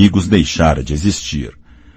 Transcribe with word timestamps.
perigos 0.00 0.26
deixara 0.26 0.82
de 0.82 0.94
existir. 0.94 1.50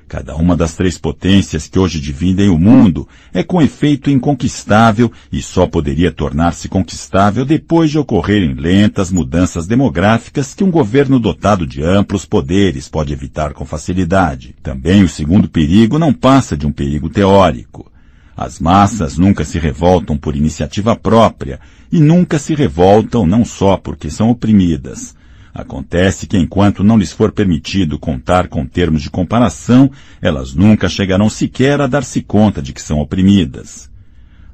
Cada 0.10 0.36
uma 0.36 0.58
das 0.58 0.76
três 0.76 0.98
potências 0.98 1.70
que 1.70 1.80
hoje 1.80 2.02
dividem 2.02 2.50
o 2.50 2.60
mundo 2.60 3.08
é 3.34 3.42
com 3.42 3.62
efeito 3.62 4.10
inconquistável 4.10 5.10
e 5.32 5.42
só 5.42 5.66
poderia 5.66 6.12
tornar-se 6.12 6.68
conquistável 6.68 7.46
depois 7.46 7.90
de 7.90 7.98
ocorrerem 7.98 8.56
lentas 8.56 9.10
mudanças 9.10 9.66
demográficas 9.68 10.54
que 10.54 10.66
um 10.66 10.70
governo 10.70 11.18
dotado 11.18 11.66
de 11.66 11.82
amplos 11.82 12.26
poderes 12.26 12.90
pode 12.90 13.14
evitar 13.14 13.54
com 13.54 13.66
facilidade. 13.66 14.54
Também 14.62 15.02
o 15.02 15.10
segundo 15.10 15.48
perigo 15.48 15.98
não 15.98 16.12
passa 16.12 16.58
de 16.58 16.68
um 16.68 16.74
perigo 16.74 17.10
teórico. 17.10 17.90
As 18.36 18.60
massas 18.60 19.18
nunca 19.18 19.46
se 19.46 19.58
revoltam 19.58 20.18
por 20.18 20.36
iniciativa 20.36 20.94
própria 20.94 21.58
e 21.90 22.02
nunca 22.02 22.38
se 22.38 22.54
revoltam 22.54 23.26
não 23.26 23.46
só 23.46 23.78
porque 23.78 24.10
são 24.10 24.30
oprimidas, 24.30 25.16
Acontece 25.54 26.26
que 26.26 26.38
enquanto 26.38 26.84
não 26.84 26.98
lhes 26.98 27.12
for 27.12 27.32
permitido 27.32 28.00
contar 28.00 28.48
com 28.48 28.66
termos 28.66 29.04
de 29.04 29.10
comparação, 29.12 29.92
elas 30.20 30.56
nunca 30.56 30.90
chegarão 30.90 31.30
sequer 31.30 31.80
a 31.80 31.86
dar-se 31.86 32.22
conta 32.22 32.60
de 32.62 32.74
que 32.74 32.82
são 32.82 33.00
oprimidas. 33.00 33.92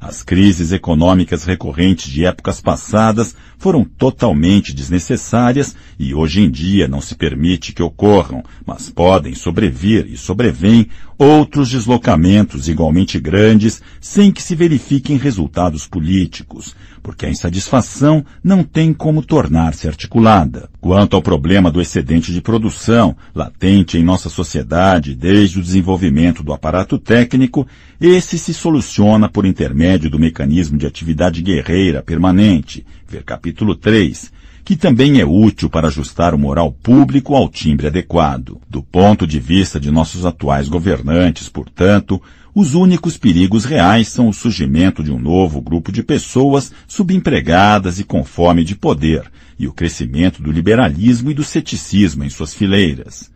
As 0.01 0.23
crises 0.23 0.71
econômicas 0.71 1.43
recorrentes 1.43 2.09
de 2.09 2.25
épocas 2.25 2.61
passadas 2.61 3.35
foram 3.57 3.83
totalmente 3.83 4.73
desnecessárias 4.73 5.75
e 5.99 6.13
hoje 6.13 6.41
em 6.41 6.49
dia 6.49 6.87
não 6.87 7.01
se 7.01 7.15
permite 7.15 7.73
que 7.73 7.83
ocorram, 7.83 8.41
mas 8.65 8.89
podem 8.89 9.35
sobrevir 9.35 10.07
e 10.09 10.15
sobrevêm 10.15 10.87
outros 11.17 11.69
deslocamentos 11.69 12.69
igualmente 12.69 13.19
grandes 13.19 13.81
sem 13.99 14.31
que 14.31 14.41
se 14.41 14.55
verifiquem 14.55 15.17
resultados 15.17 15.85
políticos, 15.85 16.73
porque 17.01 17.25
a 17.25 17.29
insatisfação 17.29 18.25
não 18.43 18.63
tem 18.63 18.93
como 18.93 19.21
tornar-se 19.21 19.87
articulada. 19.87 20.69
Quanto 20.79 21.15
ao 21.15 21.21
problema 21.21 21.71
do 21.71 21.81
excedente 21.81 22.31
de 22.31 22.41
produção, 22.41 23.15
latente 23.33 23.97
em 23.97 24.03
nossa 24.03 24.29
sociedade 24.29 25.15
desde 25.15 25.59
o 25.59 25.63
desenvolvimento 25.63 26.43
do 26.43 26.53
aparato 26.53 26.97
técnico, 26.97 27.67
esse 27.99 28.37
se 28.37 28.53
soluciona 28.53 29.27
por 29.27 29.45
intermédio 29.45 30.09
do 30.09 30.19
mecanismo 30.19 30.77
de 30.77 30.85
atividade 30.85 31.41
guerreira 31.41 32.01
permanente, 32.01 32.85
ver 33.07 33.23
capítulo 33.23 33.75
3, 33.75 34.31
que 34.69 34.75
também 34.75 35.19
é 35.19 35.25
útil 35.25 35.67
para 35.67 35.87
ajustar 35.87 36.35
o 36.35 36.37
moral 36.37 36.71
público 36.71 37.35
ao 37.35 37.49
timbre 37.49 37.87
adequado. 37.87 38.61
Do 38.69 38.83
ponto 38.83 39.25
de 39.25 39.39
vista 39.39 39.79
de 39.79 39.89
nossos 39.89 40.27
atuais 40.27 40.69
governantes, 40.69 41.49
portanto, 41.49 42.21
os 42.53 42.73
únicos 42.73 43.17
perigos 43.17 43.63
reais 43.63 44.07
são 44.07 44.27
o 44.27 44.33
surgimento 44.33 45.03
de 45.03 45.11
um 45.11 45.19
novo 45.19 45.61
grupo 45.61 45.91
de 45.91 46.01
pessoas 46.01 46.71
subempregadas 46.87 47.99
e 47.99 48.03
com 48.03 48.23
fome 48.23 48.63
de 48.63 48.75
poder, 48.75 49.31
e 49.57 49.67
o 49.67 49.73
crescimento 49.73 50.41
do 50.41 50.51
liberalismo 50.51 51.29
e 51.29 51.33
do 51.33 51.43
ceticismo 51.43 52.23
em 52.23 52.29
suas 52.29 52.53
fileiras. 52.53 53.31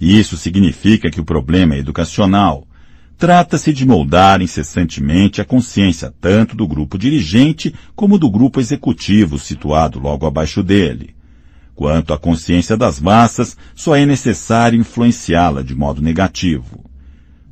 Isso 0.00 0.36
significa 0.36 1.10
que 1.10 1.20
o 1.20 1.24
problema 1.24 1.74
é 1.74 1.78
educacional. 1.78 2.66
Trata-se 3.16 3.72
de 3.72 3.84
moldar 3.84 4.40
incessantemente 4.40 5.40
a 5.40 5.44
consciência 5.44 6.14
tanto 6.20 6.56
do 6.56 6.66
grupo 6.68 6.96
dirigente 6.96 7.74
como 7.96 8.16
do 8.16 8.30
grupo 8.30 8.60
executivo 8.60 9.38
situado 9.38 9.98
logo 9.98 10.24
abaixo 10.24 10.62
dele. 10.62 11.16
Quanto 11.74 12.12
à 12.12 12.18
consciência 12.18 12.76
das 12.76 13.00
massas, 13.00 13.56
só 13.74 13.94
é 13.96 14.06
necessário 14.06 14.78
influenciá-la 14.78 15.62
de 15.62 15.74
modo 15.74 16.00
negativo. 16.00 16.87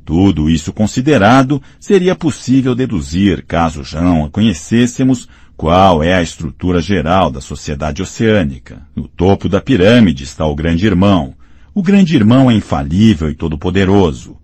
Tudo 0.07 0.49
isso 0.49 0.71
considerado, 0.71 1.61
seria 1.77 2.15
possível 2.15 2.73
deduzir, 2.73 3.43
caso 3.45 3.83
já 3.83 4.01
não 4.01 4.29
conhecêssemos, 4.29 5.27
qual 5.57 6.01
é 6.01 6.13
a 6.13 6.21
estrutura 6.21 6.79
geral 6.79 7.29
da 7.29 7.41
sociedade 7.41 8.01
oceânica. 8.01 8.81
No 8.95 9.05
topo 9.05 9.49
da 9.49 9.59
pirâmide 9.59 10.23
está 10.23 10.45
o 10.45 10.55
Grande 10.55 10.85
Irmão. 10.85 11.33
O 11.75 11.83
Grande 11.83 12.15
Irmão 12.15 12.49
é 12.49 12.53
infalível 12.53 13.29
e 13.29 13.35
todo-poderoso. 13.35 14.37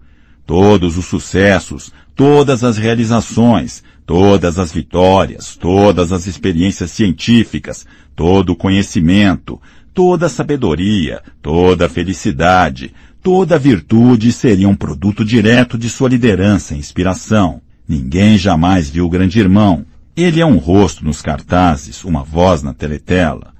Todos 0.46 0.98
os 0.98 1.06
sucessos, 1.06 1.94
todas 2.14 2.62
as 2.62 2.76
realizações, 2.76 3.82
todas 4.06 4.60
as 4.60 4.70
vitórias, 4.70 5.56
todas 5.56 6.12
as 6.12 6.28
experiências 6.28 6.92
científicas, 6.92 7.88
todo 8.18 8.50
o 8.50 8.56
conhecimento, 8.58 9.62
toda 9.94 10.26
a 10.26 10.30
sabedoria, 10.30 11.22
toda 11.42 11.86
a 11.86 11.90
felicidade, 11.90 12.94
Toda 13.24 13.58
virtude 13.58 14.34
seria 14.34 14.68
um 14.68 14.76
produto 14.76 15.24
direto 15.24 15.78
de 15.78 15.90
sua 15.90 16.10
liderança 16.10 16.76
e 16.76 16.78
inspiração. 16.78 17.62
Ninguém 17.88 18.38
jamais 18.38 18.90
viu 18.90 19.06
o 19.06 19.10
grande 19.10 19.40
irmão. 19.40 19.86
Ele 20.14 20.42
é 20.42 20.46
um 20.46 20.58
rosto 20.58 21.06
nos 21.06 21.22
cartazes, 21.22 22.04
uma 22.04 22.22
voz 22.22 22.62
na 22.62 22.74
teletela. 22.74 23.54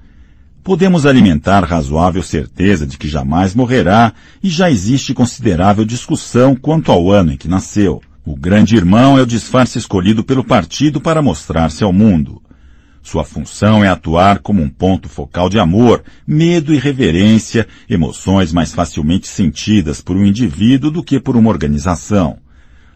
Podemos 0.62 1.06
alimentar 1.06 1.64
razoável 1.64 2.22
certeza 2.22 2.86
de 2.86 2.98
que 2.98 3.08
jamais 3.08 3.54
morrerá 3.54 4.12
e 4.42 4.50
já 4.50 4.70
existe 4.70 5.14
considerável 5.14 5.86
discussão 5.86 6.54
quanto 6.54 6.92
ao 6.92 7.10
ano 7.10 7.32
em 7.32 7.36
que 7.38 7.48
nasceu. 7.48 8.02
O 8.22 8.36
grande 8.36 8.76
irmão 8.76 9.18
é 9.18 9.22
o 9.22 9.26
disfarce 9.26 9.78
escolhido 9.78 10.22
pelo 10.22 10.44
partido 10.44 11.00
para 11.00 11.22
mostrar-se 11.22 11.82
ao 11.82 11.92
mundo. 11.92 12.42
Sua 13.04 13.22
função 13.22 13.84
é 13.84 13.88
atuar 13.88 14.38
como 14.38 14.62
um 14.62 14.68
ponto 14.68 15.10
focal 15.10 15.50
de 15.50 15.58
amor, 15.58 16.02
medo 16.26 16.72
e 16.72 16.78
reverência, 16.78 17.68
emoções 17.88 18.50
mais 18.50 18.72
facilmente 18.72 19.28
sentidas 19.28 20.00
por 20.00 20.16
um 20.16 20.24
indivíduo 20.24 20.90
do 20.90 21.04
que 21.04 21.20
por 21.20 21.36
uma 21.36 21.50
organização. 21.50 22.38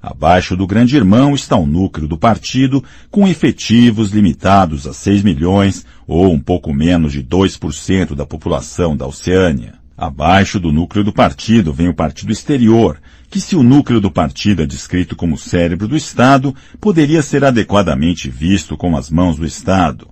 Abaixo 0.01 0.57
do 0.57 0.67
grande 0.67 0.97
irmão 0.97 1.35
está 1.35 1.57
o 1.57 1.67
núcleo 1.67 2.09
do 2.09 2.17
partido, 2.17 2.83
com 3.11 3.29
efetivos 3.29 4.11
limitados 4.11 4.87
a 4.87 4.95
6 4.95 5.23
milhões, 5.23 5.85
ou 6.07 6.33
um 6.33 6.41
pouco 6.41 6.73
menos 6.73 7.13
de 7.13 7.23
2% 7.23 8.15
da 8.15 8.25
população 8.25 8.97
da 8.97 9.07
Oceânia. 9.07 9.75
Abaixo 9.95 10.59
do 10.59 10.73
núcleo 10.73 11.05
do 11.05 11.13
partido 11.13 11.71
vem 11.71 11.89
o 11.89 11.95
partido 11.95 12.33
exterior, 12.33 12.99
que 13.31 13.41
se 13.41 13.55
o 13.55 13.63
núcleo 13.63 14.01
do 14.01 14.11
partido 14.11 14.63
é 14.63 14.67
descrito 14.67 15.15
como 15.15 15.37
cérebro 15.37 15.87
do 15.87 15.97
Estado, 15.97 16.55
poderia 16.81 17.23
ser 17.23 17.45
adequadamente 17.45 18.31
visto 18.31 18.77
com 18.77 18.97
as 18.97 19.11
mãos 19.11 19.37
do 19.37 19.45
Estado. 19.45 20.09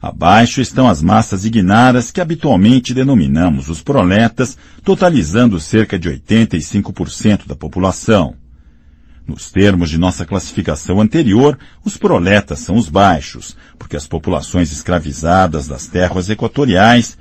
Abaixo 0.00 0.60
estão 0.60 0.88
as 0.88 1.02
massas 1.02 1.44
ignaras 1.44 2.10
que 2.10 2.20
habitualmente 2.20 2.94
denominamos 2.94 3.68
os 3.68 3.82
proletas, 3.82 4.56
totalizando 4.84 5.58
cerca 5.58 5.98
de 5.98 6.08
85% 6.08 7.46
da 7.46 7.56
população. 7.56 8.36
Nos 9.26 9.50
termos 9.50 9.90
de 9.90 9.98
nossa 9.98 10.24
classificação 10.24 11.00
anterior, 11.00 11.58
os 11.84 11.96
proletas 11.96 12.60
são 12.60 12.76
os 12.76 12.88
baixos, 12.88 13.56
porque 13.78 13.96
as 13.96 14.06
populações 14.06 14.72
escravizadas 14.72 15.68
das 15.68 15.86
terras 15.86 16.30
equatoriais 16.30 17.18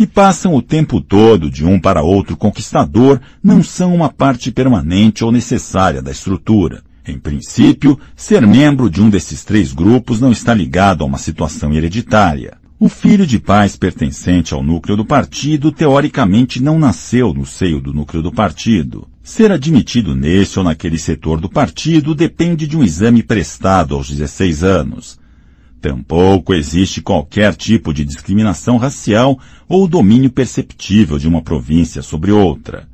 que 0.00 0.06
passam 0.06 0.54
o 0.54 0.62
tempo 0.62 0.98
todo 0.98 1.50
de 1.50 1.62
um 1.62 1.78
para 1.78 2.00
outro 2.00 2.34
conquistador, 2.34 3.20
não 3.44 3.62
são 3.62 3.94
uma 3.94 4.08
parte 4.08 4.50
permanente 4.50 5.22
ou 5.22 5.30
necessária 5.30 6.00
da 6.00 6.10
estrutura. 6.10 6.82
Em 7.06 7.18
princípio, 7.18 8.00
ser 8.16 8.46
membro 8.46 8.88
de 8.88 9.02
um 9.02 9.10
desses 9.10 9.44
três 9.44 9.74
grupos 9.74 10.18
não 10.18 10.32
está 10.32 10.54
ligado 10.54 11.04
a 11.04 11.06
uma 11.06 11.18
situação 11.18 11.74
hereditária. 11.74 12.56
O 12.78 12.88
filho 12.88 13.26
de 13.26 13.38
pais 13.38 13.76
pertencente 13.76 14.54
ao 14.54 14.62
núcleo 14.62 14.96
do 14.96 15.04
partido 15.04 15.70
teoricamente 15.70 16.62
não 16.62 16.78
nasceu 16.78 17.34
no 17.34 17.44
seio 17.44 17.78
do 17.78 17.92
núcleo 17.92 18.22
do 18.22 18.32
partido. 18.32 19.06
Ser 19.22 19.52
admitido 19.52 20.16
nesse 20.16 20.58
ou 20.58 20.64
naquele 20.64 20.96
setor 20.96 21.38
do 21.38 21.50
partido 21.50 22.14
depende 22.14 22.66
de 22.66 22.74
um 22.74 22.82
exame 22.82 23.22
prestado 23.22 23.94
aos 23.94 24.08
16 24.08 24.64
anos. 24.64 25.19
Tampouco 25.80 26.52
existe 26.52 27.00
qualquer 27.00 27.54
tipo 27.54 27.94
de 27.94 28.04
discriminação 28.04 28.76
racial 28.76 29.38
ou 29.66 29.88
domínio 29.88 30.30
perceptível 30.30 31.18
de 31.18 31.26
uma 31.26 31.40
província 31.40 32.02
sobre 32.02 32.30
outra. 32.30 32.86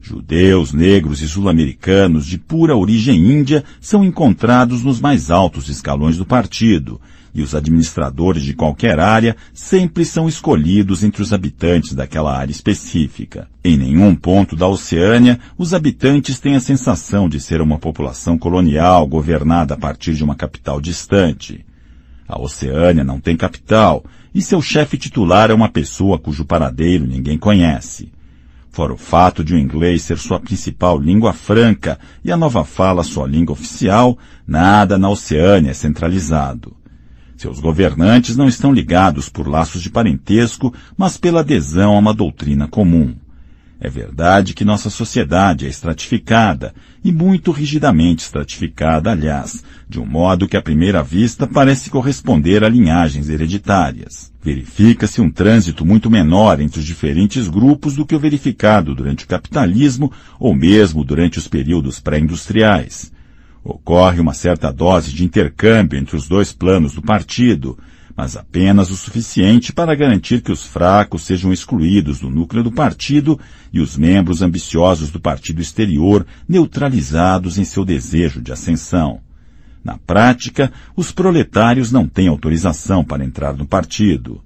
Judeus, 0.00 0.72
negros 0.72 1.22
e 1.22 1.28
sul-americanos 1.28 2.26
de 2.26 2.36
pura 2.36 2.76
origem 2.76 3.16
índia 3.16 3.62
são 3.80 4.04
encontrados 4.04 4.82
nos 4.82 5.00
mais 5.00 5.30
altos 5.30 5.68
escalões 5.68 6.16
do 6.16 6.26
partido, 6.26 7.00
e 7.32 7.40
os 7.40 7.54
administradores 7.54 8.42
de 8.42 8.52
qualquer 8.52 8.98
área 8.98 9.36
sempre 9.54 10.04
são 10.04 10.28
escolhidos 10.28 11.04
entre 11.04 11.22
os 11.22 11.32
habitantes 11.32 11.94
daquela 11.94 12.36
área 12.36 12.50
específica. 12.50 13.48
Em 13.64 13.76
nenhum 13.76 14.16
ponto 14.16 14.56
da 14.56 14.66
Oceânia, 14.66 15.38
os 15.56 15.72
habitantes 15.72 16.40
têm 16.40 16.56
a 16.56 16.60
sensação 16.60 17.28
de 17.28 17.38
ser 17.38 17.60
uma 17.60 17.78
população 17.78 18.36
colonial 18.36 19.06
governada 19.06 19.74
a 19.74 19.78
partir 19.78 20.14
de 20.14 20.24
uma 20.24 20.34
capital 20.34 20.80
distante. 20.80 21.64
A 22.28 22.40
Oceânia 22.40 23.04
não 23.04 23.20
tem 23.20 23.36
capital 23.36 24.04
e 24.34 24.40
seu 24.40 24.62
chefe 24.62 24.96
titular 24.96 25.50
é 25.50 25.54
uma 25.54 25.68
pessoa 25.68 26.18
cujo 26.18 26.44
paradeiro 26.44 27.06
ninguém 27.06 27.38
conhece. 27.38 28.10
Fora 28.70 28.94
o 28.94 28.96
fato 28.96 29.44
de 29.44 29.54
o 29.54 29.58
inglês 29.58 30.02
ser 30.02 30.16
sua 30.16 30.40
principal 30.40 30.98
língua 30.98 31.34
franca 31.34 31.98
e 32.24 32.32
a 32.32 32.36
nova 32.36 32.64
fala 32.64 33.02
sua 33.02 33.26
língua 33.26 33.52
oficial, 33.52 34.16
nada 34.46 34.96
na 34.96 35.10
Oceânia 35.10 35.72
é 35.72 35.74
centralizado. 35.74 36.74
Seus 37.36 37.60
governantes 37.60 38.36
não 38.36 38.48
estão 38.48 38.72
ligados 38.72 39.28
por 39.28 39.46
laços 39.46 39.82
de 39.82 39.90
parentesco, 39.90 40.72
mas 40.96 41.18
pela 41.18 41.40
adesão 41.40 41.94
a 41.94 41.98
uma 41.98 42.14
doutrina 42.14 42.66
comum. 42.66 43.14
É 43.84 43.90
verdade 43.90 44.54
que 44.54 44.64
nossa 44.64 44.88
sociedade 44.88 45.66
é 45.66 45.68
estratificada, 45.68 46.72
e 47.04 47.10
muito 47.10 47.50
rigidamente 47.50 48.22
estratificada, 48.22 49.10
aliás, 49.10 49.64
de 49.88 49.98
um 49.98 50.06
modo 50.06 50.46
que 50.46 50.56
à 50.56 50.62
primeira 50.62 51.02
vista 51.02 51.48
parece 51.48 51.90
corresponder 51.90 52.62
a 52.62 52.68
linhagens 52.68 53.28
hereditárias. 53.28 54.32
Verifica-se 54.40 55.20
um 55.20 55.28
trânsito 55.28 55.84
muito 55.84 56.08
menor 56.08 56.60
entre 56.60 56.78
os 56.78 56.86
diferentes 56.86 57.48
grupos 57.48 57.96
do 57.96 58.06
que 58.06 58.14
o 58.14 58.20
verificado 58.20 58.94
durante 58.94 59.24
o 59.24 59.28
capitalismo 59.28 60.12
ou 60.38 60.54
mesmo 60.54 61.02
durante 61.02 61.40
os 61.40 61.48
períodos 61.48 61.98
pré-industriais. 61.98 63.10
Ocorre 63.64 64.20
uma 64.20 64.32
certa 64.32 64.72
dose 64.72 65.12
de 65.12 65.24
intercâmbio 65.24 65.98
entre 65.98 66.14
os 66.14 66.28
dois 66.28 66.52
planos 66.52 66.94
do 66.94 67.02
partido, 67.02 67.76
mas 68.16 68.36
apenas 68.36 68.90
o 68.90 68.96
suficiente 68.96 69.72
para 69.72 69.94
garantir 69.94 70.42
que 70.42 70.52
os 70.52 70.64
fracos 70.64 71.22
sejam 71.22 71.52
excluídos 71.52 72.20
do 72.20 72.28
núcleo 72.30 72.62
do 72.62 72.70
partido 72.70 73.38
e 73.72 73.80
os 73.80 73.96
membros 73.96 74.42
ambiciosos 74.42 75.10
do 75.10 75.20
partido 75.20 75.60
exterior 75.60 76.26
neutralizados 76.48 77.58
em 77.58 77.64
seu 77.64 77.84
desejo 77.84 78.40
de 78.40 78.52
ascensão. 78.52 79.20
Na 79.84 79.98
prática, 79.98 80.72
os 80.94 81.10
proletários 81.10 81.90
não 81.90 82.06
têm 82.06 82.28
autorização 82.28 83.02
para 83.02 83.24
entrar 83.24 83.56
no 83.56 83.66
partido. 83.66 84.42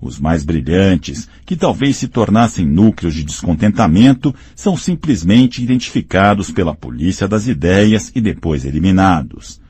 Os 0.00 0.18
mais 0.18 0.42
brilhantes, 0.42 1.28
que 1.44 1.54
talvez 1.54 1.96
se 1.96 2.08
tornassem 2.08 2.66
núcleos 2.66 3.14
de 3.14 3.22
descontentamento, 3.22 4.34
são 4.56 4.76
simplesmente 4.76 5.62
identificados 5.62 6.50
pela 6.50 6.74
polícia 6.74 7.28
das 7.28 7.46
ideias 7.46 8.10
e 8.14 8.20
depois 8.20 8.64
eliminados. 8.64 9.60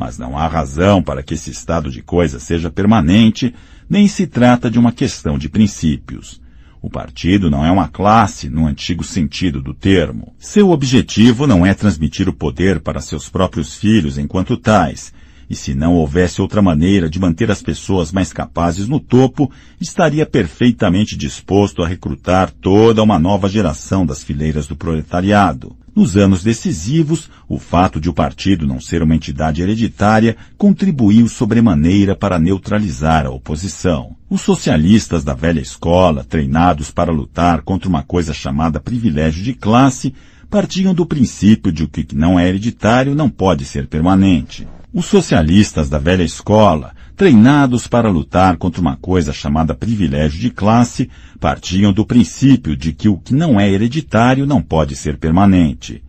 Mas 0.00 0.16
não 0.16 0.38
há 0.38 0.48
razão 0.48 1.02
para 1.02 1.22
que 1.22 1.34
esse 1.34 1.50
estado 1.50 1.90
de 1.90 2.00
coisas 2.00 2.42
seja 2.42 2.70
permanente, 2.70 3.54
nem 3.86 4.08
se 4.08 4.26
trata 4.26 4.70
de 4.70 4.78
uma 4.78 4.92
questão 4.92 5.36
de 5.36 5.46
princípios. 5.46 6.40
O 6.80 6.88
partido 6.88 7.50
não 7.50 7.66
é 7.66 7.70
uma 7.70 7.86
classe 7.86 8.48
no 8.48 8.66
antigo 8.66 9.04
sentido 9.04 9.60
do 9.60 9.74
termo. 9.74 10.34
Seu 10.38 10.70
objetivo 10.70 11.46
não 11.46 11.66
é 11.66 11.74
transmitir 11.74 12.30
o 12.30 12.32
poder 12.32 12.80
para 12.80 13.02
seus 13.02 13.28
próprios 13.28 13.74
filhos 13.74 14.16
enquanto 14.16 14.56
tais, 14.56 15.12
e 15.50 15.56
se 15.56 15.74
não 15.74 15.94
houvesse 15.94 16.40
outra 16.40 16.62
maneira 16.62 17.10
de 17.10 17.18
manter 17.18 17.50
as 17.50 17.60
pessoas 17.60 18.12
mais 18.12 18.32
capazes 18.32 18.86
no 18.86 19.00
topo, 19.00 19.50
estaria 19.80 20.24
perfeitamente 20.24 21.16
disposto 21.16 21.82
a 21.82 21.88
recrutar 21.88 22.52
toda 22.52 23.02
uma 23.02 23.18
nova 23.18 23.48
geração 23.48 24.06
das 24.06 24.22
fileiras 24.22 24.68
do 24.68 24.76
proletariado. 24.76 25.76
Nos 25.92 26.16
anos 26.16 26.44
decisivos, 26.44 27.28
o 27.48 27.58
fato 27.58 28.00
de 28.00 28.08
o 28.08 28.12
partido 28.14 28.64
não 28.64 28.80
ser 28.80 29.02
uma 29.02 29.16
entidade 29.16 29.60
hereditária 29.60 30.36
contribuiu 30.56 31.26
sobremaneira 31.26 32.14
para 32.14 32.38
neutralizar 32.38 33.26
a 33.26 33.30
oposição. 33.30 34.14
Os 34.30 34.42
socialistas 34.42 35.24
da 35.24 35.34
velha 35.34 35.60
escola, 35.60 36.22
treinados 36.22 36.92
para 36.92 37.10
lutar 37.10 37.62
contra 37.62 37.88
uma 37.88 38.04
coisa 38.04 38.32
chamada 38.32 38.78
privilégio 38.78 39.42
de 39.42 39.52
classe, 39.52 40.14
partiam 40.48 40.94
do 40.94 41.04
princípio 41.04 41.72
de 41.72 41.88
que 41.88 42.02
o 42.02 42.06
que 42.06 42.16
não 42.16 42.38
é 42.38 42.48
hereditário 42.48 43.16
não 43.16 43.28
pode 43.28 43.64
ser 43.64 43.88
permanente. 43.88 44.66
Os 44.92 45.06
socialistas 45.06 45.88
da 45.88 45.98
velha 45.98 46.24
escola, 46.24 46.92
treinados 47.16 47.86
para 47.86 48.10
lutar 48.10 48.56
contra 48.56 48.80
uma 48.80 48.96
coisa 48.96 49.32
chamada 49.32 49.72
privilégio 49.72 50.40
de 50.40 50.50
classe, 50.50 51.08
partiam 51.38 51.92
do 51.92 52.04
princípio 52.04 52.76
de 52.76 52.92
que 52.92 53.08
o 53.08 53.16
que 53.16 53.32
não 53.32 53.60
é 53.60 53.70
hereditário 53.70 54.46
não 54.46 54.60
pode 54.60 54.96
ser 54.96 55.16
permanente. 55.16 56.02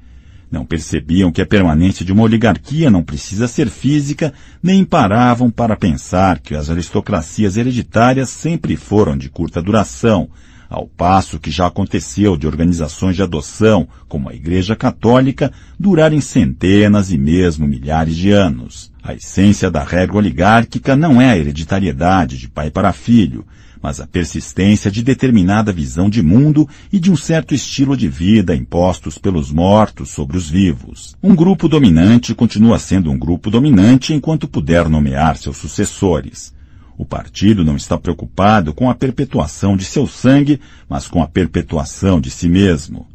Não 0.49 0.65
percebiam 0.65 1.31
que 1.31 1.43
a 1.43 1.45
permanência 1.45 2.03
de 2.03 2.11
uma 2.11 2.23
oligarquia 2.23 2.89
não 2.89 3.03
precisa 3.03 3.47
ser 3.47 3.69
física, 3.69 4.33
nem 4.63 4.83
paravam 4.83 5.51
para 5.51 5.77
pensar 5.77 6.39
que 6.39 6.55
as 6.55 6.67
aristocracias 6.71 7.57
hereditárias 7.57 8.29
sempre 8.29 8.75
foram 8.75 9.15
de 9.15 9.29
curta 9.29 9.61
duração, 9.61 10.27
ao 10.71 10.88
passo 10.88 11.38
que 11.38 11.51
já 11.51 11.68
aconteceu 11.68 12.38
de 12.38 12.47
organizações 12.47 13.18
de 13.18 13.21
adoção, 13.21 13.85
como 14.07 14.29
a 14.29 14.33
Igreja 14.33 14.73
Católica, 14.73 15.51
durarem 15.77 16.21
centenas 16.21 17.12
e 17.12 17.18
mesmo 17.18 17.68
milhares 17.68 18.15
de 18.15 18.31
anos. 18.31 18.89
A 19.03 19.13
essência 19.13 19.69
da 19.69 19.83
regra 19.83 20.15
oligárquica 20.15 20.95
não 20.95 21.21
é 21.21 21.29
a 21.29 21.38
hereditariedade 21.38 22.38
de 22.38 22.47
pai 22.47 22.71
para 22.71 22.94
filho, 22.94 23.45
mas 23.83 24.00
a 24.00 24.07
persistência 24.07 24.89
de 24.89 25.03
determinada 25.03 25.73
visão 25.73 26.09
de 26.09 26.21
mundo 26.21 26.69
e 26.94 27.00
de 27.00 27.12
um 27.12 27.17
certo 27.17 27.53
estilo 27.53 27.97
de 27.97 28.07
vida 28.07 28.56
impostos 28.56 29.17
pelos 29.17 29.51
mortos 29.51 30.12
sobre 30.12 30.38
os 30.38 30.50
vivos. 30.50 31.17
Um 31.21 31.35
grupo 31.35 31.67
dominante 31.67 32.33
continua 32.33 32.79
sendo 32.79 33.12
um 33.12 33.19
grupo 33.19 33.51
dominante 33.51 34.13
enquanto 34.13 34.47
puder 34.47 34.88
nomear 34.88 35.35
seus 35.35 35.57
sucessores. 35.57 36.53
O 37.01 37.06
partido 37.06 37.65
não 37.65 37.75
está 37.75 37.98
preocupado 37.98 38.75
com 38.75 38.88
a 38.88 38.94
perpetuação 38.94 39.75
de 39.75 39.83
seu 39.83 40.06
sangue, 40.06 40.62
mas 40.88 41.07
com 41.07 41.24
a 41.24 41.27
perpetuação 41.27 42.21
de 42.21 42.30
si 42.30 42.48
mesmo. 42.48 43.07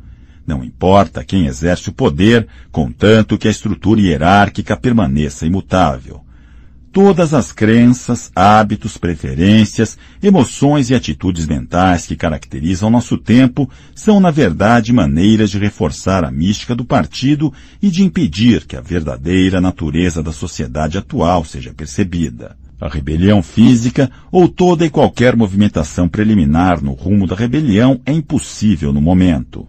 Não 0.45 0.65
importa 0.65 1.23
quem 1.23 1.47
exerce 1.47 1.89
o 1.89 1.93
poder, 1.93 2.49
contanto 2.73 3.39
que 3.39 3.47
a 3.47 3.51
estrutura 3.51 4.01
hierárquica 4.01 4.77
permaneça 4.77 5.47
imutável. 5.47 6.21
Todas 6.91 7.33
as 7.33 7.53
crenças, 7.53 8.29
hábitos, 8.35 8.99
preferências, 8.99 9.97
emoções 10.21 10.91
e 10.91 10.95
atitudes 10.95 11.47
mentais 11.47 12.07
que 12.07 12.17
caracterizam 12.17 12.91
nosso 12.91 13.17
tempo 13.17 13.71
são, 13.95 14.19
na 14.19 14.33
verdade, 14.33 14.93
maneiras 14.93 15.49
de 15.49 15.61
reforçar 15.61 16.25
a 16.25 16.31
mística 16.33 16.75
do 16.75 16.85
partido 16.85 17.53
e 17.81 17.89
de 17.89 18.03
impedir 18.03 18.67
que 18.67 18.75
a 18.75 18.81
verdadeira 18.81 19.61
natureza 19.61 20.25
da 20.25 20.33
sociedade 20.33 20.99
atual 20.99 21.45
seja 21.45 21.73
percebida. 21.73 22.57
A 22.79 22.89
rebelião 22.89 23.43
física 23.43 24.11
ou 24.31 24.49
toda 24.49 24.85
e 24.85 24.91
qualquer 24.91 25.35
movimentação 25.35 26.09
preliminar 26.09 26.83
no 26.83 26.93
rumo 26.93 27.27
da 27.27 27.35
rebelião 27.35 28.01
é 28.05 28.13
impossível 28.13 28.93
no 28.93 29.01
momento. 29.01 29.67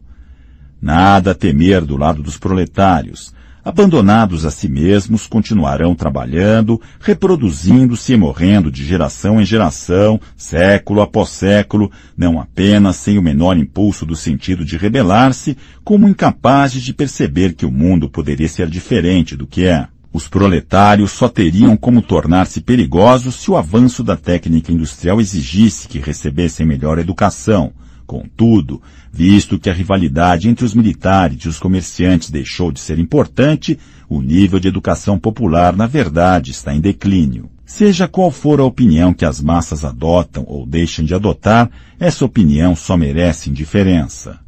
Nada 0.81 1.31
a 1.31 1.36
temer 1.36 1.86
do 1.86 1.95
lado 1.95 2.21
dos 2.21 2.38
proletários. 2.38 3.33
Abandonados 3.63 4.45
a 4.45 4.51
si 4.51 4.69
mesmos, 4.69 5.27
continuarão 5.27 5.94
trabalhando, 5.94 6.81
reproduzindo-se 7.01 8.13
e 8.13 8.18
morrendo 8.18 8.71
de 8.71 8.86
geração 8.86 9.42
em 9.42 9.45
geração, 9.45 10.19
século 10.38 11.01
após 11.01 11.30
século, 11.30 11.92
não 12.15 12.39
apenas 12.39 12.95
sem 12.98 13.18
o 13.18 13.21
menor 13.21 13.57
impulso 13.57 14.06
do 14.06 14.15
sentido 14.15 14.63
de 14.63 14.77
rebelar-se, 14.77 15.57
como 15.83 16.07
incapazes 16.07 16.81
de 16.81 16.94
perceber 16.94 17.56
que 17.56 17.65
o 17.65 17.71
mundo 17.71 18.09
poderia 18.09 18.48
ser 18.48 18.69
diferente 18.69 19.36
do 19.36 19.45
que 19.45 19.65
é. 19.65 19.88
Os 20.12 20.27
proletários 20.27 21.12
só 21.12 21.27
teriam 21.27 21.75
como 21.75 22.01
tornar-se 22.01 22.62
perigosos 22.62 23.36
se 23.36 23.51
o 23.51 23.57
avanço 23.57 24.04
da 24.04 24.15
técnica 24.15 24.71
industrial 24.71 25.19
exigisse 25.19 25.88
que 25.88 26.00
recebessem 26.00 26.65
melhor 26.65 26.98
educação. 26.98 27.74
Contudo, 28.06 28.81
visto 29.12 29.59
que 29.59 29.69
a 29.69 29.74
rivalidade 29.74 30.48
entre 30.48 30.63
os 30.63 30.74
militares 30.74 31.44
e 31.44 31.50
os 31.50 31.59
comerciantes 31.59 32.30
deixou 32.30 32.71
de 32.71 32.80
ser 32.80 32.98
importante, 33.00 33.77
o 34.07 34.21
nível 34.21 34.59
de 34.59 34.69
educação 34.69 35.19
popular, 35.19 35.75
na 35.75 35.86
verdade, 35.86 36.51
está 36.51 36.74
em 36.74 36.80
declínio. 36.80 37.50
Seja 37.65 38.07
qual 38.07 38.31
for 38.31 38.62
a 38.62 38.63
opinião 38.63 39.13
que 39.13 39.25
as 39.25 39.42
massas 39.42 39.83
adotam 39.83 40.45
ou 40.48 40.65
deixam 40.65 41.04
de 41.04 41.13
adotar, 41.13 41.69
essa 42.00 42.24
opinião 42.24 42.77
só 42.77 42.95
merece 42.95 43.50
indiferença. 43.50 44.39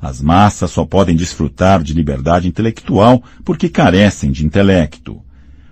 As 0.00 0.20
massas 0.22 0.70
só 0.70 0.84
podem 0.84 1.16
desfrutar 1.16 1.82
de 1.82 1.92
liberdade 1.92 2.46
intelectual 2.46 3.22
porque 3.44 3.68
carecem 3.68 4.30
de 4.30 4.46
intelecto. 4.46 5.20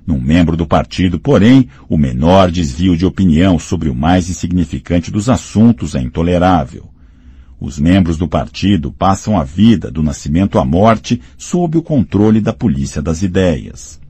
Num 0.06 0.21
membro 0.21 0.56
do 0.56 0.66
partido, 0.66 1.18
porém, 1.18 1.68
o 1.88 1.97
menor 1.97 2.50
desvio 2.50 2.97
de 2.97 3.06
opinião 3.06 3.59
sobre 3.59 3.88
o 3.88 3.95
mais 3.95 4.28
insignificante 4.28 5.11
dos 5.11 5.28
assuntos 5.28 5.95
é 5.95 6.00
intolerável. 6.00 6.88
Os 7.61 7.78
membros 7.78 8.18
do 8.18 8.28
partido 8.28 8.92
passam 8.92 9.38
a 9.38 9.42
vida 9.42 9.90
do 9.90 10.02
nascimento 10.02 10.59
à 10.59 10.64
morte 10.64 11.21
sob 11.38 11.78
o 11.78 11.83
controle 11.83 12.40
da 12.40 12.52
polícia 12.52 13.00
das 13.00 13.23
ideias. 13.23 14.00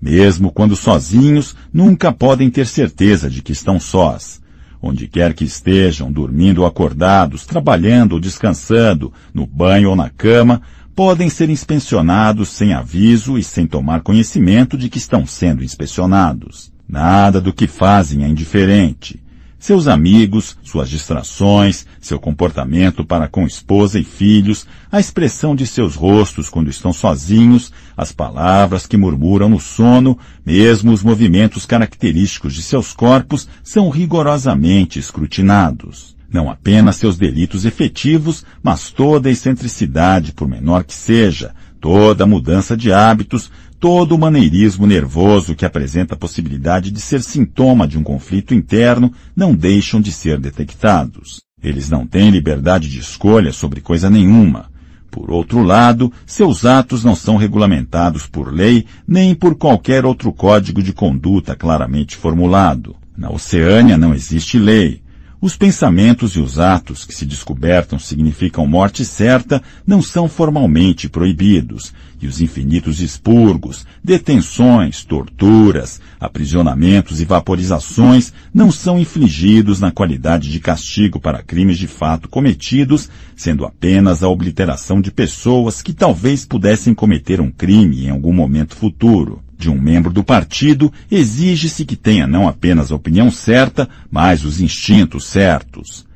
Mesmo 0.00 0.50
quando 0.50 0.76
sozinhos, 0.76 1.56
nunca 1.72 2.12
podem 2.12 2.48
ter 2.50 2.66
certeza 2.66 3.28
de 3.28 3.42
que 3.42 3.52
estão 3.52 3.78
sós. 3.78 4.40
Onde 4.80 5.08
quer 5.08 5.34
que 5.34 5.44
estejam, 5.44 6.10
dormindo 6.12 6.58
ou 6.58 6.66
acordados, 6.66 7.44
trabalhando 7.44 8.12
ou 8.12 8.20
descansando, 8.20 9.12
no 9.34 9.46
banho 9.46 9.90
ou 9.90 9.96
na 9.96 10.08
cama, 10.08 10.62
podem 10.94 11.28
ser 11.28 11.50
inspecionados 11.50 12.48
sem 12.48 12.72
aviso 12.72 13.38
e 13.38 13.42
sem 13.42 13.66
tomar 13.66 14.02
conhecimento 14.02 14.76
de 14.76 14.88
que 14.88 14.98
estão 14.98 15.26
sendo 15.26 15.62
inspecionados. 15.62 16.72
Nada 16.88 17.40
do 17.40 17.52
que 17.52 17.66
fazem 17.66 18.24
é 18.24 18.28
indiferente. 18.28 19.20
Seus 19.58 19.88
amigos, 19.88 20.56
suas 20.62 20.88
distrações, 20.88 21.84
seu 22.00 22.20
comportamento 22.20 23.04
para 23.04 23.26
com 23.26 23.44
esposa 23.44 23.98
e 23.98 24.04
filhos, 24.04 24.64
a 24.90 25.00
expressão 25.00 25.56
de 25.56 25.66
seus 25.66 25.96
rostos 25.96 26.48
quando 26.48 26.70
estão 26.70 26.92
sozinhos, 26.92 27.72
as 27.96 28.12
palavras 28.12 28.86
que 28.86 28.96
murmuram 28.96 29.48
no 29.48 29.58
sono, 29.58 30.16
mesmo 30.46 30.92
os 30.92 31.02
movimentos 31.02 31.66
característicos 31.66 32.54
de 32.54 32.62
seus 32.62 32.92
corpos 32.92 33.48
são 33.64 33.90
rigorosamente 33.90 35.00
escrutinados. 35.00 36.16
Não 36.32 36.48
apenas 36.48 36.96
seus 36.96 37.16
delitos 37.16 37.64
efetivos, 37.64 38.44
mas 38.62 38.90
toda 38.90 39.28
a 39.28 39.32
excentricidade, 39.32 40.32
por 40.32 40.46
menor 40.46 40.84
que 40.84 40.94
seja, 40.94 41.52
toda 41.80 42.26
mudança 42.26 42.76
de 42.76 42.92
hábitos, 42.92 43.50
todo 43.80 44.12
o 44.12 44.18
maneirismo 44.18 44.86
nervoso 44.86 45.54
que 45.54 45.64
apresenta 45.64 46.14
a 46.14 46.18
possibilidade 46.18 46.90
de 46.90 47.00
ser 47.00 47.22
sintoma 47.22 47.86
de 47.86 47.98
um 47.98 48.02
conflito 48.02 48.54
interno 48.54 49.12
não 49.34 49.54
deixam 49.54 50.00
de 50.00 50.10
ser 50.10 50.38
detectados. 50.38 51.40
Eles 51.62 51.88
não 51.88 52.06
têm 52.06 52.30
liberdade 52.30 52.88
de 52.88 52.98
escolha 52.98 53.52
sobre 53.52 53.80
coisa 53.80 54.10
nenhuma. 54.10 54.70
Por 55.10 55.30
outro 55.30 55.62
lado, 55.62 56.12
seus 56.26 56.64
atos 56.64 57.02
não 57.02 57.14
são 57.14 57.36
regulamentados 57.36 58.26
por 58.26 58.52
lei 58.52 58.84
nem 59.06 59.34
por 59.34 59.56
qualquer 59.56 60.04
outro 60.04 60.32
código 60.32 60.82
de 60.82 60.92
conduta 60.92 61.56
claramente 61.56 62.16
formulado. 62.16 62.94
Na 63.16 63.30
Oceânia 63.30 63.96
não 63.96 64.14
existe 64.14 64.58
lei. 64.58 65.02
Os 65.40 65.56
pensamentos 65.56 66.34
e 66.34 66.40
os 66.40 66.58
atos 66.58 67.04
que 67.04 67.14
se 67.14 67.24
descobertam 67.24 67.96
significam 67.96 68.66
morte 68.66 69.04
certa 69.04 69.62
não 69.86 70.02
são 70.02 70.28
formalmente 70.28 71.08
proibidos, 71.08 71.92
e 72.20 72.26
os 72.26 72.40
infinitos 72.40 73.00
expurgos, 73.00 73.86
detenções, 74.02 75.04
torturas, 75.04 76.00
aprisionamentos 76.18 77.20
e 77.20 77.24
vaporizações 77.24 78.32
não 78.52 78.70
são 78.70 78.98
infligidos 78.98 79.80
na 79.80 79.90
qualidade 79.90 80.50
de 80.50 80.60
castigo 80.60 81.20
para 81.20 81.42
crimes 81.42 81.78
de 81.78 81.86
fato 81.86 82.28
cometidos, 82.28 83.08
sendo 83.36 83.64
apenas 83.64 84.22
a 84.22 84.28
obliteração 84.28 85.00
de 85.00 85.10
pessoas 85.10 85.80
que 85.82 85.92
talvez 85.92 86.44
pudessem 86.44 86.94
cometer 86.94 87.40
um 87.40 87.50
crime 87.50 88.06
em 88.06 88.10
algum 88.10 88.32
momento 88.32 88.74
futuro 88.74 89.42
de 89.58 89.68
um 89.68 89.78
membro 89.78 90.12
do 90.12 90.22
partido, 90.22 90.92
exige-se 91.10 91.84
que 91.84 91.96
tenha 91.96 92.28
não 92.28 92.46
apenas 92.46 92.92
a 92.92 92.94
opinião 92.94 93.28
certa, 93.28 93.88
mas 94.08 94.44
os 94.44 94.60
instintos 94.60 95.26
certos. 95.26 96.07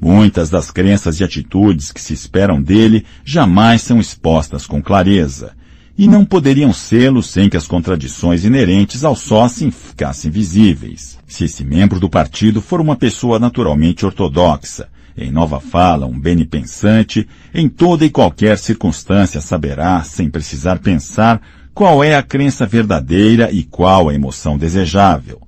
Muitas 0.00 0.48
das 0.48 0.70
crenças 0.70 1.18
e 1.18 1.24
atitudes 1.24 1.90
que 1.90 2.00
se 2.00 2.12
esperam 2.12 2.62
dele 2.62 3.04
jamais 3.24 3.82
são 3.82 3.98
expostas 3.98 4.64
com 4.64 4.80
clareza, 4.80 5.52
e 5.98 6.06
não 6.06 6.24
poderiam 6.24 6.72
sê-lo 6.72 7.20
sem 7.20 7.50
que 7.50 7.56
as 7.56 7.66
contradições 7.66 8.44
inerentes 8.44 9.02
ao 9.02 9.16
sócio 9.16 9.72
ficassem 9.72 10.30
visíveis. 10.30 11.18
Se 11.26 11.44
esse 11.44 11.64
membro 11.64 11.98
do 11.98 12.08
partido 12.08 12.60
for 12.62 12.80
uma 12.80 12.94
pessoa 12.94 13.40
naturalmente 13.40 14.06
ortodoxa, 14.06 14.88
em 15.16 15.32
nova 15.32 15.58
fala, 15.58 16.06
um 16.06 16.18
bem-pensante, 16.18 17.26
em 17.52 17.68
toda 17.68 18.04
e 18.04 18.10
qualquer 18.10 18.56
circunstância 18.56 19.40
saberá, 19.40 20.04
sem 20.04 20.30
precisar 20.30 20.78
pensar, 20.78 21.42
qual 21.74 22.04
é 22.04 22.14
a 22.14 22.22
crença 22.22 22.64
verdadeira 22.64 23.50
e 23.50 23.64
qual 23.64 24.08
a 24.08 24.14
emoção 24.14 24.56
desejável. 24.56 25.47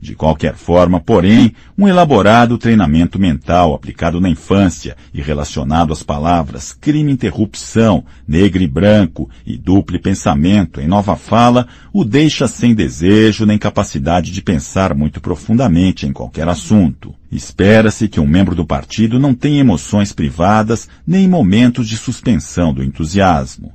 De 0.00 0.14
qualquer 0.14 0.54
forma, 0.54 0.98
porém, 0.98 1.52
um 1.76 1.86
elaborado 1.86 2.56
treinamento 2.56 3.18
mental 3.18 3.74
aplicado 3.74 4.18
na 4.18 4.30
infância 4.30 4.96
e 5.12 5.20
relacionado 5.20 5.92
às 5.92 6.02
palavras 6.02 6.72
crime-interrupção, 6.72 8.02
negro 8.26 8.62
e 8.62 8.66
branco 8.66 9.28
e 9.44 9.58
duplo 9.58 10.00
pensamento 10.00 10.80
em 10.80 10.88
nova 10.88 11.16
fala 11.16 11.68
o 11.92 12.02
deixa 12.02 12.48
sem 12.48 12.74
desejo 12.74 13.44
nem 13.44 13.58
capacidade 13.58 14.30
de 14.30 14.40
pensar 14.40 14.94
muito 14.94 15.20
profundamente 15.20 16.06
em 16.06 16.12
qualquer 16.12 16.48
assunto. 16.48 17.14
Espera-se 17.30 18.08
que 18.08 18.18
um 18.18 18.26
membro 18.26 18.54
do 18.54 18.64
partido 18.64 19.18
não 19.18 19.34
tenha 19.34 19.60
emoções 19.60 20.12
privadas 20.12 20.88
nem 21.06 21.28
momentos 21.28 21.86
de 21.86 21.98
suspensão 21.98 22.72
do 22.72 22.82
entusiasmo. 22.82 23.72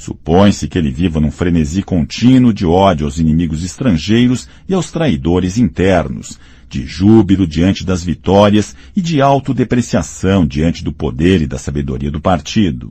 Supõe-se 0.00 0.66
que 0.66 0.78
ele 0.78 0.90
viva 0.90 1.20
num 1.20 1.30
frenesi 1.30 1.82
contínuo 1.82 2.54
de 2.54 2.64
ódio 2.64 3.04
aos 3.04 3.18
inimigos 3.18 3.62
estrangeiros 3.62 4.48
e 4.66 4.72
aos 4.72 4.90
traidores 4.90 5.58
internos, 5.58 6.38
de 6.70 6.86
júbilo 6.86 7.46
diante 7.46 7.84
das 7.84 8.02
vitórias 8.02 8.74
e 8.96 9.02
de 9.02 9.20
autodepreciação 9.20 10.46
diante 10.46 10.82
do 10.82 10.90
poder 10.90 11.42
e 11.42 11.46
da 11.46 11.58
sabedoria 11.58 12.10
do 12.10 12.18
partido. 12.18 12.90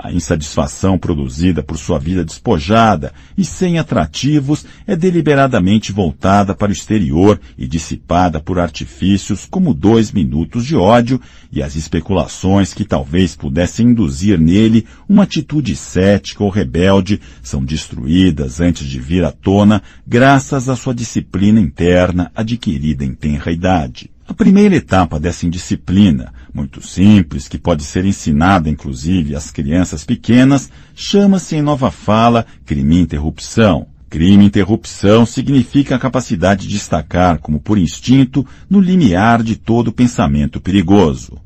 A 0.00 0.12
insatisfação 0.12 0.96
produzida 0.96 1.60
por 1.60 1.76
sua 1.76 1.98
vida 1.98 2.24
despojada 2.24 3.12
e 3.36 3.44
sem 3.44 3.80
atrativos 3.80 4.64
é 4.86 4.94
deliberadamente 4.94 5.90
voltada 5.90 6.54
para 6.54 6.68
o 6.68 6.72
exterior 6.72 7.40
e 7.58 7.66
dissipada 7.66 8.38
por 8.38 8.60
artifícios 8.60 9.44
como 9.44 9.74
dois 9.74 10.12
minutos 10.12 10.64
de 10.64 10.76
ódio 10.76 11.20
e 11.50 11.60
as 11.60 11.74
especulações 11.74 12.72
que 12.72 12.84
talvez 12.84 13.34
pudessem 13.34 13.88
induzir 13.88 14.38
nele 14.38 14.86
uma 15.08 15.24
atitude 15.24 15.74
cética 15.74 16.44
ou 16.44 16.50
rebelde 16.50 17.20
são 17.42 17.64
destruídas 17.64 18.60
antes 18.60 18.86
de 18.86 19.00
vir 19.00 19.24
à 19.24 19.32
tona 19.32 19.82
graças 20.06 20.68
à 20.68 20.76
sua 20.76 20.94
disciplina 20.94 21.58
interna 21.58 22.30
adquirida 22.36 23.04
em 23.04 23.14
tenra 23.14 23.50
idade. 23.50 24.08
A 24.28 24.34
primeira 24.34 24.76
etapa 24.76 25.18
dessa 25.18 25.46
indisciplina, 25.46 26.34
muito 26.58 26.84
simples, 26.84 27.46
que 27.46 27.56
pode 27.56 27.84
ser 27.84 28.04
ensinada 28.04 28.68
inclusive 28.68 29.36
às 29.36 29.50
crianças 29.50 30.04
pequenas, 30.04 30.68
chama-se 30.92 31.54
em 31.54 31.62
nova 31.62 31.90
fala 31.90 32.44
crime-interrupção. 32.66 33.86
Crime-interrupção 34.10 35.24
significa 35.24 35.94
a 35.94 35.98
capacidade 35.98 36.66
de 36.66 36.74
destacar 36.74 37.38
como 37.38 37.60
por 37.60 37.78
instinto 37.78 38.44
no 38.68 38.80
limiar 38.80 39.42
de 39.42 39.54
todo 39.54 39.92
pensamento 39.92 40.60
perigoso. 40.60 41.38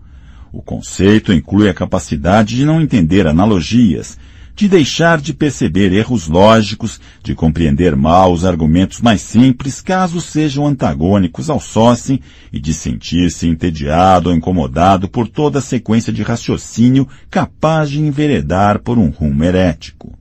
O 0.51 0.63
conceito 0.63 1.33
inclui 1.33 1.69
a 1.69 1.75
capacidade 1.75 2.57
de 2.57 2.65
não 2.65 2.81
entender 2.81 3.27
analogias, 3.27 4.19
de 4.55 4.69
deixar 4.69 5.21
de 5.21 5.33
perceber 5.33 5.93
erros 5.93 6.29
lógicos, 6.29 7.01
de 7.23 7.35
compreender 7.35 7.97
mal 7.97 8.33
os 8.33 8.45
argumentos 8.45 9.01
mais 9.01 9.21
simples, 9.23 9.81
caso 9.81 10.21
sejam 10.21 10.67
antagônicos 10.67 11.49
ao 11.49 11.59
sócio, 11.59 12.19
e 12.53 12.61
de 12.61 12.75
sentir-se 12.75 13.49
entediado 13.49 14.29
ou 14.29 14.37
incomodado 14.37 15.09
por 15.09 15.27
toda 15.27 15.59
a 15.59 15.63
sequência 15.63 16.13
de 16.13 16.23
raciocínio 16.23 17.09
capaz 17.31 17.91
de 17.91 18.01
enveredar 18.01 18.81
por 18.81 18.99
um 18.99 19.09
rumo 19.09 19.43
herético. 19.43 20.13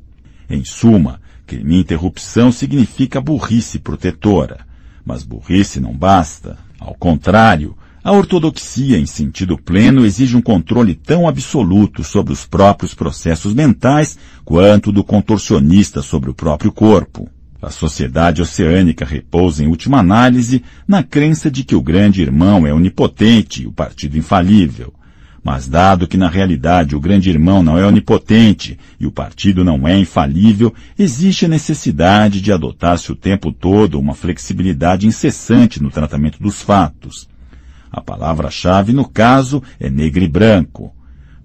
Em 0.50 0.64
suma, 0.64 1.20
crime 1.46 1.80
interrupção 1.80 2.52
significa 2.52 3.20
burrice 3.20 3.80
protetora. 3.80 4.66
Mas 5.06 5.24
burrice 5.24 5.80
não 5.80 5.94
basta. 5.94 6.58
Ao 6.80 6.96
contrário, 6.96 7.76
a 8.04 8.12
ortodoxia, 8.12 8.98
em 8.98 9.06
sentido 9.06 9.58
pleno, 9.58 10.04
exige 10.04 10.36
um 10.36 10.42
controle 10.42 10.96
tão 10.96 11.28
absoluto 11.28 12.04
sobre 12.04 12.34
os 12.34 12.48
próprios 12.48 12.96
processos 12.96 13.54
mentais 13.54 14.18
quanto 14.44 14.92
do 14.92 15.04
contorcionista 15.04 16.02
sobre 16.02 16.30
o 16.30 16.34
próprio 16.34 16.72
corpo. 16.72 17.30
A 17.62 17.70
sociedade 17.70 18.42
oceânica 18.42 19.06
repousa, 19.06 19.64
em 19.64 19.68
última 19.68 20.00
análise, 20.00 20.64
na 20.88 21.04
crença 21.04 21.52
de 21.52 21.64
que 21.64 21.76
o 21.76 21.82
grande 21.82 22.24
irmão 22.24 22.66
é 22.66 22.74
onipotente 22.74 23.62
e 23.62 23.68
o 23.68 23.72
partido 23.72 24.18
infalível. 24.18 24.92
Mas 25.44 25.68
dado 25.68 26.08
que 26.08 26.18
na 26.18 26.28
realidade 26.28 26.96
o 26.96 27.00
grande 27.00 27.30
irmão 27.30 27.62
não 27.62 27.78
é 27.78 27.86
onipotente 27.86 28.80
e 29.00 29.06
o 29.06 29.12
partido 29.12 29.64
não 29.64 29.88
é 29.88 29.96
infalível, 29.98 30.74
existe 30.98 31.46
a 31.46 31.50
necessidade 31.50 32.42
de 32.42 32.52
adotar-se 32.52 33.12
o 33.12 33.16
tempo 33.16 33.52
todo 33.52 34.00
uma 34.00 34.16
flexibilidade 34.16 35.06
incessante 35.06 35.82
no 35.82 35.92
tratamento 35.92 36.42
dos 36.42 36.64
fatos. 36.64 37.31
A 37.92 38.00
palavra-chave, 38.00 38.94
no 38.94 39.06
caso, 39.06 39.62
é 39.78 39.90
negro 39.90 40.24
e 40.24 40.28
branco. 40.28 40.94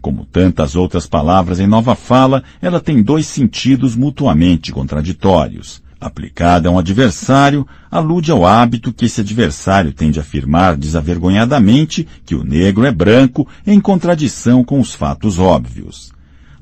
Como 0.00 0.24
tantas 0.24 0.76
outras 0.76 1.04
palavras 1.04 1.58
em 1.58 1.66
nova 1.66 1.96
fala, 1.96 2.44
ela 2.62 2.80
tem 2.80 3.02
dois 3.02 3.26
sentidos 3.26 3.96
mutuamente 3.96 4.70
contraditórios. 4.70 5.82
Aplicada 6.00 6.68
a 6.68 6.72
um 6.72 6.78
adversário, 6.78 7.66
alude 7.90 8.30
ao 8.30 8.46
hábito 8.46 8.92
que 8.92 9.06
esse 9.06 9.22
adversário 9.22 9.92
tem 9.92 10.12
de 10.12 10.20
afirmar 10.20 10.76
desavergonhadamente 10.76 12.06
que 12.24 12.36
o 12.36 12.44
negro 12.44 12.84
é 12.84 12.92
branco 12.92 13.48
em 13.66 13.80
contradição 13.80 14.62
com 14.62 14.78
os 14.78 14.94
fatos 14.94 15.40
óbvios. 15.40 16.12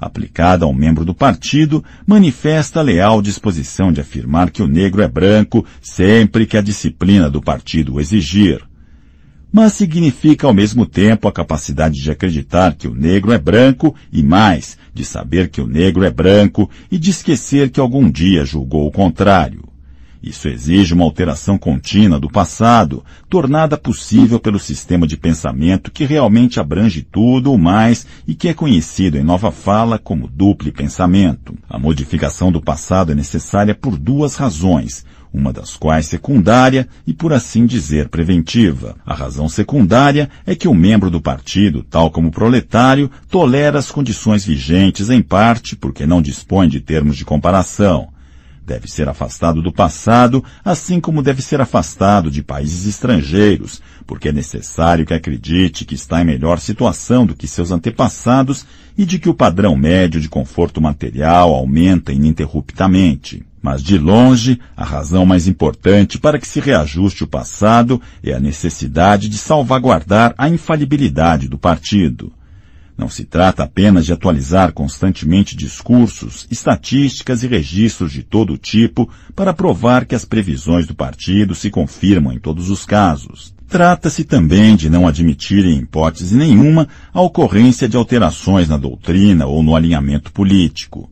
Aplicada 0.00 0.64
a 0.64 0.68
um 0.68 0.72
membro 0.72 1.04
do 1.04 1.12
partido, 1.12 1.84
manifesta 2.06 2.80
a 2.80 2.82
leal 2.82 3.20
disposição 3.20 3.92
de 3.92 4.00
afirmar 4.00 4.50
que 4.50 4.62
o 4.62 4.66
negro 4.66 5.02
é 5.02 5.08
branco 5.08 5.66
sempre 5.82 6.46
que 6.46 6.56
a 6.56 6.62
disciplina 6.62 7.28
do 7.28 7.42
partido 7.42 7.94
o 7.94 8.00
exigir 8.00 8.62
mas 9.54 9.74
significa 9.74 10.48
ao 10.48 10.52
mesmo 10.52 10.84
tempo 10.84 11.28
a 11.28 11.32
capacidade 11.32 12.02
de 12.02 12.10
acreditar 12.10 12.74
que 12.74 12.88
o 12.88 12.94
negro 12.94 13.30
é 13.30 13.38
branco 13.38 13.94
e 14.12 14.20
mais, 14.20 14.76
de 14.92 15.04
saber 15.04 15.48
que 15.48 15.60
o 15.60 15.66
negro 15.68 16.02
é 16.02 16.10
branco 16.10 16.68
e 16.90 16.98
de 16.98 17.10
esquecer 17.10 17.70
que 17.70 17.78
algum 17.78 18.10
dia 18.10 18.44
julgou 18.44 18.84
o 18.84 18.90
contrário. 18.90 19.62
Isso 20.20 20.48
exige 20.48 20.92
uma 20.92 21.04
alteração 21.04 21.56
contínua 21.56 22.18
do 22.18 22.28
passado, 22.28 23.04
tornada 23.28 23.76
possível 23.76 24.40
pelo 24.40 24.58
sistema 24.58 25.06
de 25.06 25.16
pensamento 25.16 25.92
que 25.92 26.04
realmente 26.04 26.58
abrange 26.58 27.02
tudo 27.02 27.52
o 27.52 27.58
mais 27.58 28.04
e 28.26 28.34
que 28.34 28.48
é 28.48 28.54
conhecido 28.54 29.18
em 29.18 29.22
nova 29.22 29.52
fala 29.52 30.00
como 30.00 30.26
duplo 30.26 30.72
pensamento. 30.72 31.54
A 31.70 31.78
modificação 31.78 32.50
do 32.50 32.60
passado 32.60 33.12
é 33.12 33.14
necessária 33.14 33.72
por 33.74 33.96
duas 33.96 34.34
razões 34.34 35.04
uma 35.34 35.52
das 35.52 35.76
quais 35.76 36.06
secundária 36.06 36.88
e, 37.04 37.12
por 37.12 37.32
assim 37.32 37.66
dizer, 37.66 38.08
preventiva. 38.08 38.94
A 39.04 39.12
razão 39.12 39.48
secundária 39.48 40.30
é 40.46 40.54
que 40.54 40.68
o 40.68 40.74
membro 40.74 41.10
do 41.10 41.20
partido, 41.20 41.82
tal 41.82 42.08
como 42.08 42.28
o 42.28 42.30
proletário, 42.30 43.10
tolera 43.28 43.80
as 43.80 43.90
condições 43.90 44.44
vigentes 44.44 45.10
em 45.10 45.20
parte 45.20 45.74
porque 45.74 46.06
não 46.06 46.22
dispõe 46.22 46.68
de 46.68 46.80
termos 46.80 47.16
de 47.16 47.24
comparação. 47.24 48.08
Deve 48.64 48.88
ser 48.88 49.08
afastado 49.08 49.60
do 49.60 49.72
passado, 49.72 50.42
assim 50.64 50.98
como 50.98 51.22
deve 51.22 51.42
ser 51.42 51.60
afastado 51.60 52.30
de 52.30 52.42
países 52.42 52.86
estrangeiros, 52.86 53.82
porque 54.06 54.28
é 54.28 54.32
necessário 54.32 55.04
que 55.04 55.12
acredite 55.12 55.84
que 55.84 55.96
está 55.96 56.22
em 56.22 56.24
melhor 56.24 56.60
situação 56.60 57.26
do 57.26 57.34
que 57.34 57.46
seus 57.46 57.72
antepassados 57.72 58.64
e 58.96 59.04
de 59.04 59.18
que 59.18 59.28
o 59.28 59.34
padrão 59.34 59.76
médio 59.76 60.20
de 60.20 60.30
conforto 60.30 60.80
material 60.80 61.52
aumenta 61.52 62.12
ininterruptamente. 62.12 63.44
Mas 63.64 63.82
de 63.82 63.96
longe, 63.96 64.60
a 64.76 64.84
razão 64.84 65.24
mais 65.24 65.48
importante 65.48 66.18
para 66.18 66.38
que 66.38 66.46
se 66.46 66.60
reajuste 66.60 67.24
o 67.24 67.26
passado 67.26 67.98
é 68.22 68.34
a 68.34 68.38
necessidade 68.38 69.26
de 69.26 69.38
salvaguardar 69.38 70.34
a 70.36 70.50
infalibilidade 70.50 71.48
do 71.48 71.56
partido. 71.56 72.30
Não 72.94 73.08
se 73.08 73.24
trata 73.24 73.62
apenas 73.62 74.04
de 74.04 74.12
atualizar 74.12 74.74
constantemente 74.74 75.56
discursos, 75.56 76.46
estatísticas 76.50 77.42
e 77.42 77.46
registros 77.46 78.12
de 78.12 78.22
todo 78.22 78.58
tipo 78.58 79.08
para 79.34 79.54
provar 79.54 80.04
que 80.04 80.14
as 80.14 80.26
previsões 80.26 80.86
do 80.86 80.94
partido 80.94 81.54
se 81.54 81.70
confirmam 81.70 82.34
em 82.34 82.38
todos 82.38 82.68
os 82.68 82.84
casos. 82.84 83.54
Trata-se 83.66 84.24
também 84.24 84.76
de 84.76 84.90
não 84.90 85.08
admitir 85.08 85.64
em 85.64 85.78
hipótese 85.78 86.36
nenhuma 86.36 86.86
a 87.14 87.22
ocorrência 87.22 87.88
de 87.88 87.96
alterações 87.96 88.68
na 88.68 88.76
doutrina 88.76 89.46
ou 89.46 89.62
no 89.62 89.74
alinhamento 89.74 90.30
político 90.32 91.08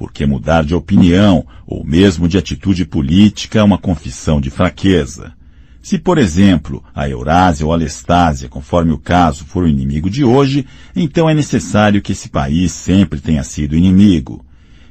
porque 0.00 0.24
mudar 0.24 0.64
de 0.64 0.74
opinião 0.74 1.46
ou 1.66 1.84
mesmo 1.84 2.26
de 2.26 2.38
atitude 2.38 2.86
política 2.86 3.58
é 3.58 3.62
uma 3.62 3.76
confissão 3.76 4.40
de 4.40 4.48
fraqueza. 4.48 5.34
Se, 5.82 5.98
por 5.98 6.16
exemplo, 6.16 6.82
a 6.94 7.06
Eurásia 7.06 7.66
ou 7.66 7.72
a 7.74 7.76
Lestásia, 7.76 8.48
conforme 8.48 8.92
o 8.92 8.98
caso, 8.98 9.44
for 9.44 9.64
o 9.64 9.68
inimigo 9.68 10.08
de 10.08 10.24
hoje, 10.24 10.64
então 10.96 11.28
é 11.28 11.34
necessário 11.34 12.00
que 12.00 12.12
esse 12.12 12.30
país 12.30 12.72
sempre 12.72 13.20
tenha 13.20 13.44
sido 13.44 13.76
inimigo. 13.76 14.42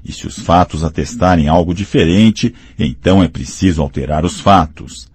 E 0.06 0.13
se 0.13 0.28
os 0.28 0.38
fatos 0.38 0.84
atestarem 0.84 1.48
algo 1.48 1.74
diferente, 1.74 2.54
então 2.78 3.24
é 3.24 3.28
preciso 3.28 3.82
alterar 3.82 4.24
os 4.24 4.39
fatos. 4.39 5.10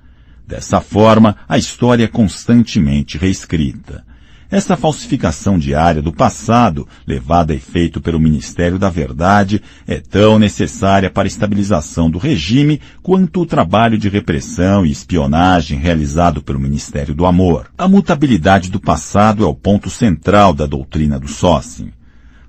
Dessa 0.44 0.80
forma, 0.80 1.36
a 1.48 1.56
história 1.56 2.02
é 2.02 2.08
constantemente 2.08 3.16
reescrita. 3.16 4.04
Esta 4.54 4.76
falsificação 4.76 5.58
diária 5.58 6.00
do 6.00 6.12
passado, 6.12 6.86
levada 7.04 7.52
a 7.52 7.56
efeito 7.56 8.00
pelo 8.00 8.20
Ministério 8.20 8.78
da 8.78 8.88
Verdade, 8.88 9.60
é 9.84 9.98
tão 9.98 10.38
necessária 10.38 11.10
para 11.10 11.24
a 11.24 11.26
estabilização 11.26 12.08
do 12.08 12.18
regime 12.18 12.80
quanto 13.02 13.40
o 13.40 13.46
trabalho 13.46 13.98
de 13.98 14.08
repressão 14.08 14.86
e 14.86 14.92
espionagem 14.92 15.76
realizado 15.76 16.40
pelo 16.40 16.60
Ministério 16.60 17.16
do 17.16 17.26
Amor. 17.26 17.66
A 17.76 17.88
mutabilidade 17.88 18.70
do 18.70 18.78
passado 18.78 19.42
é 19.42 19.46
o 19.48 19.56
ponto 19.56 19.90
central 19.90 20.54
da 20.54 20.66
doutrina 20.66 21.18
do 21.18 21.26
Sócim. 21.26 21.90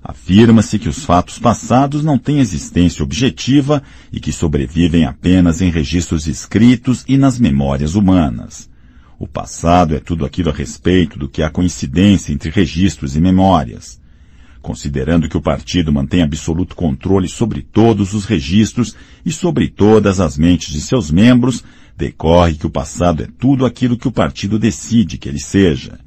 Afirma-se 0.00 0.78
que 0.78 0.88
os 0.88 1.04
fatos 1.04 1.40
passados 1.40 2.04
não 2.04 2.18
têm 2.18 2.38
existência 2.38 3.02
objetiva 3.02 3.82
e 4.12 4.20
que 4.20 4.30
sobrevivem 4.30 5.04
apenas 5.04 5.60
em 5.60 5.70
registros 5.70 6.28
escritos 6.28 7.04
e 7.08 7.18
nas 7.18 7.36
memórias 7.36 7.96
humanas. 7.96 8.70
O 9.18 9.26
passado 9.26 9.94
é 9.94 10.00
tudo 10.00 10.26
aquilo 10.26 10.50
a 10.50 10.52
respeito 10.52 11.18
do 11.18 11.28
que 11.28 11.42
há 11.42 11.48
coincidência 11.48 12.32
entre 12.32 12.50
registros 12.50 13.16
e 13.16 13.20
memórias. 13.20 13.98
Considerando 14.60 15.28
que 15.28 15.36
o 15.36 15.40
partido 15.40 15.92
mantém 15.92 16.22
absoluto 16.22 16.76
controle 16.76 17.28
sobre 17.28 17.62
todos 17.62 18.12
os 18.12 18.24
registros 18.24 18.94
e 19.24 19.32
sobre 19.32 19.68
todas 19.68 20.20
as 20.20 20.36
mentes 20.36 20.72
de 20.72 20.80
seus 20.80 21.10
membros, 21.10 21.64
decorre 21.96 22.54
que 22.54 22.66
o 22.66 22.70
passado 22.70 23.22
é 23.22 23.28
tudo 23.38 23.64
aquilo 23.64 23.96
que 23.96 24.08
o 24.08 24.12
partido 24.12 24.58
decide 24.58 25.16
que 25.16 25.28
ele 25.28 25.38
seja. 25.38 25.98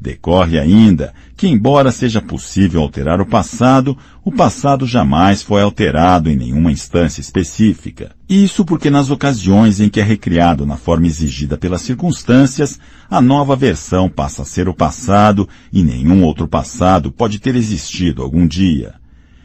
Decorre 0.00 0.58
ainda 0.58 1.14
que, 1.36 1.48
embora 1.48 1.90
seja 1.90 2.20
possível 2.20 2.82
alterar 2.82 3.20
o 3.20 3.26
passado, 3.26 3.96
o 4.24 4.30
passado 4.30 4.86
jamais 4.86 5.42
foi 5.42 5.62
alterado 5.62 6.30
em 6.30 6.36
nenhuma 6.36 6.70
instância 6.70 7.20
específica. 7.20 8.14
Isso 8.28 8.64
porque 8.64 8.90
nas 8.90 9.10
ocasiões 9.10 9.80
em 9.80 9.88
que 9.88 10.00
é 10.00 10.02
recriado 10.02 10.66
na 10.66 10.76
forma 10.76 11.06
exigida 11.06 11.56
pelas 11.56 11.80
circunstâncias, 11.80 12.78
a 13.10 13.20
nova 13.20 13.56
versão 13.56 14.08
passa 14.08 14.42
a 14.42 14.44
ser 14.44 14.68
o 14.68 14.74
passado 14.74 15.48
e 15.72 15.82
nenhum 15.82 16.22
outro 16.22 16.46
passado 16.46 17.10
pode 17.10 17.38
ter 17.38 17.56
existido 17.56 18.22
algum 18.22 18.46
dia. 18.46 18.94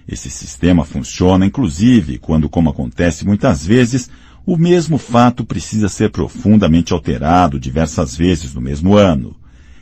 Esse 0.08 0.30
sistema 0.30 0.84
funciona 0.84 1.46
inclusive 1.46 2.18
quando, 2.18 2.50
como 2.50 2.70
acontece 2.70 3.26
muitas 3.26 3.66
vezes, 3.66 4.10
o 4.46 4.58
mesmo 4.58 4.98
fato 4.98 5.46
precisa 5.46 5.88
ser 5.88 6.10
profundamente 6.10 6.92
alterado 6.92 7.60
diversas 7.60 8.16
vezes 8.18 8.54
no 8.54 8.60
mesmo 8.60 8.98
ano. 8.98 9.36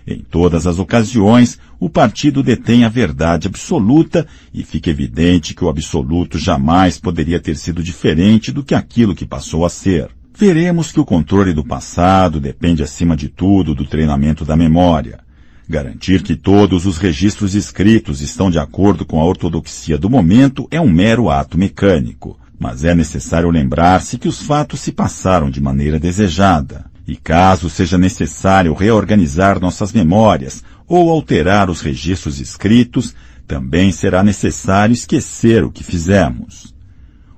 Em 0.05 0.19
todas 0.19 0.65
as 0.65 0.79
ocasiões, 0.79 1.59
o 1.79 1.89
partido 1.89 2.41
detém 2.41 2.83
a 2.83 2.89
verdade 2.89 3.47
absoluta 3.47 4.25
e 4.53 4.63
fica 4.63 4.89
evidente 4.89 5.53
que 5.53 5.63
o 5.63 5.69
absoluto 5.69 6.37
jamais 6.37 6.99
poderia 6.99 7.39
ter 7.39 7.55
sido 7.55 7.83
diferente 7.83 8.51
do 8.51 8.63
que 8.63 8.73
aquilo 8.73 9.15
que 9.15 9.25
passou 9.25 9.65
a 9.65 9.69
ser. 9.69 10.09
Veremos 10.35 10.91
que 10.91 10.99
o 10.99 11.05
controle 11.05 11.53
do 11.53 11.65
passado 11.65 12.39
depende 12.39 12.81
acima 12.81 13.15
de 13.15 13.27
tudo 13.27 13.75
do 13.75 13.85
treinamento 13.85 14.45
da 14.45 14.55
memória. 14.55 15.19
Garantir 15.67 16.23
que 16.23 16.35
todos 16.35 16.85
os 16.87 16.97
registros 16.97 17.53
escritos 17.53 18.21
estão 18.21 18.49
de 18.49 18.57
acordo 18.57 19.05
com 19.05 19.19
a 19.21 19.25
ortodoxia 19.25 19.97
do 19.97 20.09
momento 20.09 20.67
é 20.71 20.81
um 20.81 20.89
mero 20.89 21.29
ato 21.29 21.59
mecânico, 21.59 22.39
mas 22.57 22.83
é 22.83 22.95
necessário 22.95 23.51
lembrar-se 23.51 24.17
que 24.17 24.27
os 24.27 24.41
fatos 24.41 24.79
se 24.79 24.91
passaram 24.91 25.49
de 25.49 25.61
maneira 25.61 25.99
desejada. 25.99 26.85
E 27.09 27.15
caso 27.15 27.71
seja 27.71 27.97
necessário 27.97 28.71
reorganizar 28.75 29.59
nossas 29.59 29.91
memórias 29.91 30.63
ou 30.87 31.09
alterar 31.09 31.67
os 31.67 31.81
registros 31.81 32.39
escritos, 32.39 33.15
também 33.47 33.91
será 33.91 34.21
necessário 34.21 34.93
esquecer 34.93 35.63
o 35.63 35.71
que 35.71 35.83
fizemos. 35.83 36.71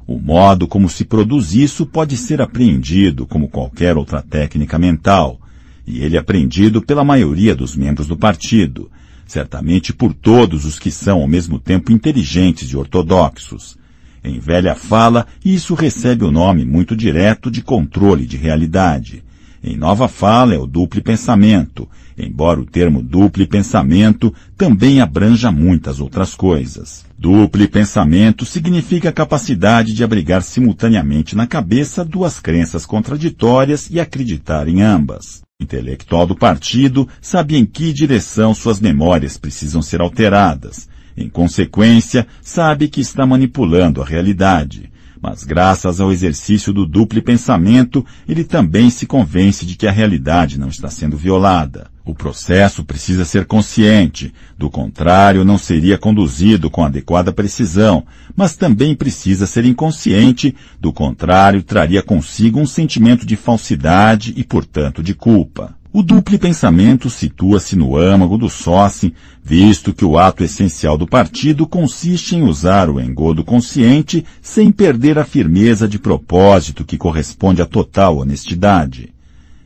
O 0.06 0.20
modo 0.20 0.68
como 0.68 0.90
se 0.90 1.06
produz 1.06 1.54
isso 1.54 1.86
pode 1.86 2.18
ser 2.18 2.42
apreendido 2.42 3.26
como 3.26 3.48
qualquer 3.48 3.96
outra 3.96 4.22
técnica 4.22 4.78
mental, 4.78 5.40
e 5.88 6.04
ele 6.04 6.18
é 6.18 6.20
aprendido 6.20 6.82
pela 6.82 7.06
maioria 7.06 7.56
dos 7.56 7.74
membros 7.74 8.08
do 8.08 8.18
partido, 8.18 8.92
certamente 9.26 9.94
por 9.94 10.14
todos 10.14 10.66
os 10.66 10.78
que 10.78 10.92
são 10.92 11.22
ao 11.22 11.28
mesmo 11.30 11.58
tempo 11.58 11.94
inteligentes 11.94 12.68
e 12.72 12.76
ortodoxos. 12.76 13.78
Em 14.22 14.38
velha 14.38 14.76
fala, 14.76 15.28
isso 15.46 15.76
recebe 15.76 16.26
o 16.26 16.32
nome 16.32 16.66
muito 16.66 16.94
direto 16.94 17.50
de 17.50 17.62
controle 17.62 18.26
de 18.26 18.36
realidade. 18.36 19.24
Em 19.64 19.78
nova 19.78 20.08
fala 20.08 20.56
é 20.56 20.58
o 20.58 20.66
duplo 20.66 21.04
pensamento, 21.04 21.88
embora 22.18 22.60
o 22.60 22.66
termo 22.66 23.02
duplo 23.02 23.46
pensamento 23.48 24.34
também 24.58 25.00
abranja 25.00 25.52
muitas 25.52 26.00
outras 26.00 26.34
coisas. 26.34 27.06
Duplo 27.16 27.68
pensamento 27.68 28.44
significa 28.44 29.10
a 29.10 29.14
capacidade 29.14 29.94
de 29.94 30.04
abrigar 30.04 30.42
simultaneamente 30.42 31.36
na 31.36 31.46
cabeça 31.46 32.04
duas 32.04 32.40
crenças 32.40 32.88
contraditórias 32.88 33.88
e 33.92 34.00
acreditar 34.00 34.68
em 34.68 34.82
ambas. 34.82 35.44
O 35.60 35.64
intelectual 35.64 36.26
do 36.26 36.36
partido 36.36 37.08
sabe 37.22 37.56
em 37.56 37.64
que 37.64 37.94
direção 37.94 38.56
suas 38.56 38.80
memórias 38.80 39.38
precisam 39.38 39.80
ser 39.84 40.02
alteradas. 40.02 40.90
Em 41.16 41.30
consequência, 41.30 42.26
sabe 42.42 42.88
que 42.88 43.00
está 43.00 43.28
manipulando 43.28 44.02
a 44.02 44.06
realidade 44.06 44.91
mas 45.22 45.44
graças 45.44 46.02
ao 46.02 46.12
exercício 46.12 46.74
do 46.74 46.86
duplo 46.86 47.22
pensamento, 47.22 48.06
ele 48.28 48.44
também 48.44 48.90
se 48.90 49.06
convence 49.06 49.66
de 49.66 49.76
que 49.76 49.86
a 49.86 49.92
realidade 49.92 50.60
não 50.60 50.68
está 50.68 50.90
sendo 50.90 51.16
violada. 51.16 51.92
O 52.04 52.16
processo 52.16 52.84
precisa 52.84 53.24
ser 53.24 53.46
consciente, 53.46 54.34
do 54.58 54.72
contrário 54.72 55.46
não 55.46 55.58
seria 55.58 55.98
conduzido 56.00 56.70
com 56.70 56.84
adequada 56.84 57.32
precisão, 57.32 58.04
mas 58.36 58.56
também 58.56 58.96
precisa 58.96 59.46
ser 59.46 59.66
inconsciente, 59.66 60.56
do 60.80 60.92
contrário 60.92 61.62
traria 61.62 62.02
consigo 62.02 62.60
um 62.60 62.66
sentimento 62.66 63.24
de 63.26 63.36
falsidade 63.36 64.34
e, 64.36 64.44
portanto, 64.44 65.04
de 65.04 65.14
culpa. 65.14 65.76
O 65.94 66.02
duplo 66.02 66.40
pensamento 66.40 67.10
situa-se 67.10 67.76
no 67.76 67.98
âmago 67.98 68.38
do 68.38 68.50
sócio, 68.50 69.12
visto 69.44 69.94
que 69.94 70.06
o 70.06 70.18
ato 70.18 70.42
essencial 70.42 70.98
do 70.98 71.06
partido 71.06 71.68
consiste 71.68 72.34
em 72.34 72.44
usar 72.44 72.90
o 72.90 72.98
engodo 72.98 73.44
consciente 73.44 74.24
sem 74.42 74.72
perder 74.72 75.20
a 75.20 75.26
firmeza 75.26 75.90
de 75.90 76.00
propósito 76.00 76.86
que 76.86 76.98
corresponde 76.98 77.62
à 77.62 77.66
total 77.66 78.20
honestidade. 78.20 79.14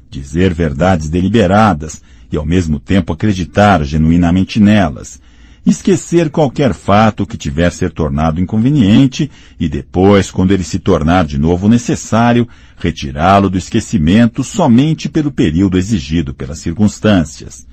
Dizer 0.09 0.51
verdades 0.51 1.09
deliberadas 1.09 2.01
e 2.31 2.37
ao 2.37 2.45
mesmo 2.45 2.79
tempo 2.79 3.13
acreditar 3.13 3.83
genuinamente 3.83 4.59
nelas, 4.59 5.21
esquecer 5.65 6.29
qualquer 6.29 6.73
fato 6.73 7.25
que 7.25 7.37
tiver 7.37 7.71
ser 7.71 7.91
tornado 7.91 8.39
inconveniente 8.39 9.31
e 9.59 9.67
depois, 9.67 10.29
quando 10.29 10.51
ele 10.51 10.63
se 10.63 10.77
tornar 10.77 11.25
de 11.25 11.37
novo 11.37 11.67
necessário, 11.67 12.47
retirá-lo 12.77 13.49
do 13.49 13.57
esquecimento 13.57 14.43
somente 14.43 15.09
pelo 15.09 15.31
período 15.31 15.77
exigido 15.77 16.33
pelas 16.33 16.59
circunstâncias. 16.59 17.65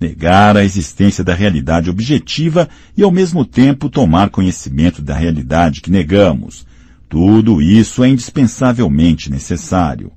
Negar 0.00 0.56
a 0.56 0.64
existência 0.64 1.22
da 1.22 1.34
realidade 1.34 1.88
objetiva 1.88 2.68
e 2.96 3.02
ao 3.02 3.10
mesmo 3.10 3.44
tempo 3.44 3.88
tomar 3.88 4.28
conhecimento 4.28 5.00
da 5.00 5.14
realidade 5.14 5.80
que 5.80 5.90
negamos. 5.90 6.66
Tudo 7.08 7.62
isso 7.62 8.02
é 8.02 8.08
indispensavelmente 8.08 9.30
necessário. 9.30 10.10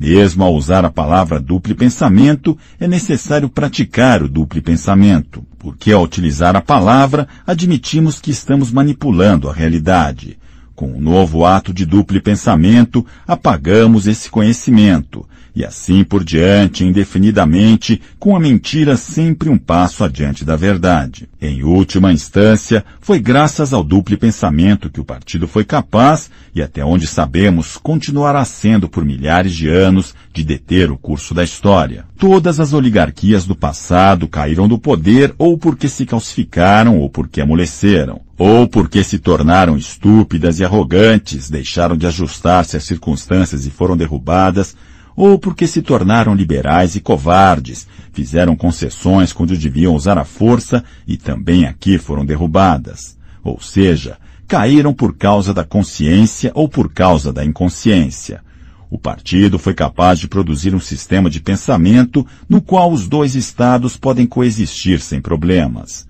Mesmo 0.00 0.42
ao 0.42 0.54
usar 0.54 0.82
a 0.82 0.90
palavra 0.90 1.38
duplo 1.38 1.74
pensamento, 1.74 2.56
é 2.80 2.88
necessário 2.88 3.50
praticar 3.50 4.22
o 4.22 4.28
duplo 4.30 4.62
pensamento, 4.62 5.44
porque 5.58 5.92
ao 5.92 6.02
utilizar 6.02 6.56
a 6.56 6.62
palavra, 6.62 7.28
admitimos 7.46 8.18
que 8.18 8.30
estamos 8.30 8.72
manipulando 8.72 9.46
a 9.46 9.52
realidade. 9.52 10.38
Com 10.74 10.86
o 10.86 10.96
um 10.96 11.00
novo 11.02 11.44
ato 11.44 11.70
de 11.70 11.84
duplo 11.84 12.18
pensamento, 12.22 13.04
apagamos 13.28 14.06
esse 14.06 14.30
conhecimento, 14.30 15.28
e 15.60 15.64
assim 15.64 16.02
por 16.02 16.24
diante, 16.24 16.84
indefinidamente, 16.84 18.00
com 18.18 18.34
a 18.34 18.40
mentira 18.40 18.96
sempre 18.96 19.50
um 19.50 19.58
passo 19.58 20.02
adiante 20.02 20.42
da 20.42 20.56
verdade. 20.56 21.28
Em 21.40 21.62
última 21.62 22.12
instância, 22.12 22.84
foi 23.00 23.18
graças 23.18 23.72
ao 23.72 23.84
duplo 23.84 24.16
pensamento 24.16 24.90
que 24.90 25.00
o 25.00 25.04
partido 25.04 25.46
foi 25.46 25.64
capaz, 25.64 26.30
e 26.54 26.62
até 26.62 26.82
onde 26.84 27.06
sabemos, 27.06 27.76
continuará 27.76 28.44
sendo 28.44 28.88
por 28.88 29.04
milhares 29.04 29.54
de 29.54 29.68
anos, 29.68 30.14
de 30.32 30.42
deter 30.42 30.90
o 30.90 30.96
curso 30.96 31.34
da 31.34 31.44
história. 31.44 32.04
Todas 32.18 32.58
as 32.58 32.72
oligarquias 32.72 33.46
do 33.46 33.54
passado 33.54 34.28
caíram 34.28 34.66
do 34.66 34.78
poder 34.78 35.34
ou 35.36 35.58
porque 35.58 35.88
se 35.88 36.06
calcificaram 36.06 36.98
ou 36.98 37.10
porque 37.10 37.40
amoleceram 37.40 38.22
ou 38.38 38.66
porque 38.66 39.04
se 39.04 39.18
tornaram 39.18 39.76
estúpidas 39.76 40.58
e 40.58 40.64
arrogantes, 40.64 41.50
deixaram 41.50 41.94
de 41.94 42.06
ajustar-se 42.06 42.74
às 42.74 42.84
circunstâncias 42.84 43.66
e 43.66 43.70
foram 43.70 43.94
derrubadas, 43.94 44.74
ou 45.16 45.38
porque 45.38 45.66
se 45.66 45.82
tornaram 45.82 46.34
liberais 46.34 46.94
e 46.94 47.00
covardes, 47.00 47.86
fizeram 48.12 48.56
concessões 48.56 49.32
quando 49.32 49.56
deviam 49.56 49.94
usar 49.94 50.18
a 50.18 50.24
força 50.24 50.84
e 51.06 51.16
também 51.16 51.66
aqui 51.66 51.98
foram 51.98 52.24
derrubadas. 52.24 53.16
Ou 53.42 53.60
seja, 53.60 54.18
caíram 54.46 54.92
por 54.92 55.16
causa 55.16 55.54
da 55.54 55.64
consciência 55.64 56.50
ou 56.54 56.68
por 56.68 56.92
causa 56.92 57.32
da 57.32 57.44
inconsciência. 57.44 58.42
O 58.90 58.98
partido 58.98 59.58
foi 59.58 59.72
capaz 59.72 60.18
de 60.18 60.26
produzir 60.26 60.74
um 60.74 60.80
sistema 60.80 61.30
de 61.30 61.40
pensamento 61.40 62.26
no 62.48 62.60
qual 62.60 62.90
os 62.90 63.06
dois 63.06 63.36
estados 63.36 63.96
podem 63.96 64.26
coexistir 64.26 65.00
sem 65.00 65.20
problemas. 65.20 66.08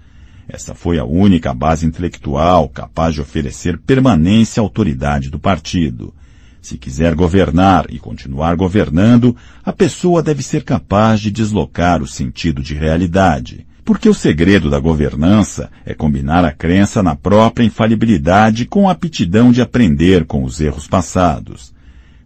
Essa 0.48 0.74
foi 0.74 0.98
a 0.98 1.04
única 1.04 1.52
base 1.52 1.86
intelectual 1.86 2.68
capaz 2.68 3.14
de 3.14 3.20
oferecer 3.20 3.78
permanência 3.78 4.60
à 4.60 4.64
autoridade 4.64 5.28
do 5.30 5.38
partido. 5.38 6.14
Se 6.60 6.76
quiser 6.76 7.14
governar 7.14 7.86
e 7.88 7.98
continuar 7.98 8.54
governando, 8.54 9.34
a 9.64 9.72
pessoa 9.72 10.22
deve 10.22 10.42
ser 10.42 10.62
capaz 10.62 11.20
de 11.20 11.30
deslocar 11.30 12.02
o 12.02 12.06
sentido 12.06 12.62
de 12.62 12.74
realidade. 12.74 13.66
Porque 13.84 14.08
o 14.08 14.14
segredo 14.14 14.68
da 14.68 14.78
governança 14.78 15.70
é 15.86 15.94
combinar 15.94 16.44
a 16.44 16.52
crença 16.52 17.02
na 17.02 17.16
própria 17.16 17.64
infalibilidade 17.64 18.66
com 18.66 18.88
a 18.88 18.92
aptidão 18.92 19.50
de 19.50 19.62
aprender 19.62 20.26
com 20.26 20.44
os 20.44 20.60
erros 20.60 20.86
passados. 20.86 21.72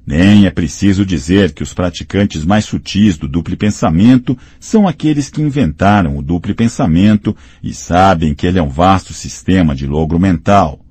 Nem 0.07 0.44
é 0.44 0.51
preciso 0.51 1.07
dizer 1.07 1.53
que 1.53 1.62
os 1.62 1.73
praticantes 1.73 2.44
mais 2.44 2.66
sutis 2.66 3.16
do 3.16 3.27
duplo 3.27 3.57
pensamento 3.57 4.37
são 4.61 4.87
aqueles 4.87 5.31
que 5.31 5.40
inventaram 5.40 6.18
o 6.18 6.23
duplo 6.23 6.55
pensamento 6.55 7.35
e 7.62 7.73
sabem 7.73 8.35
que 8.35 8.47
ele 8.47 8.59
é 8.59 8.62
um 8.62 8.68
vasto 8.68 9.14
sistema 9.14 9.75
de 9.75 9.87
logro 9.87 10.18
mental. 10.18 10.84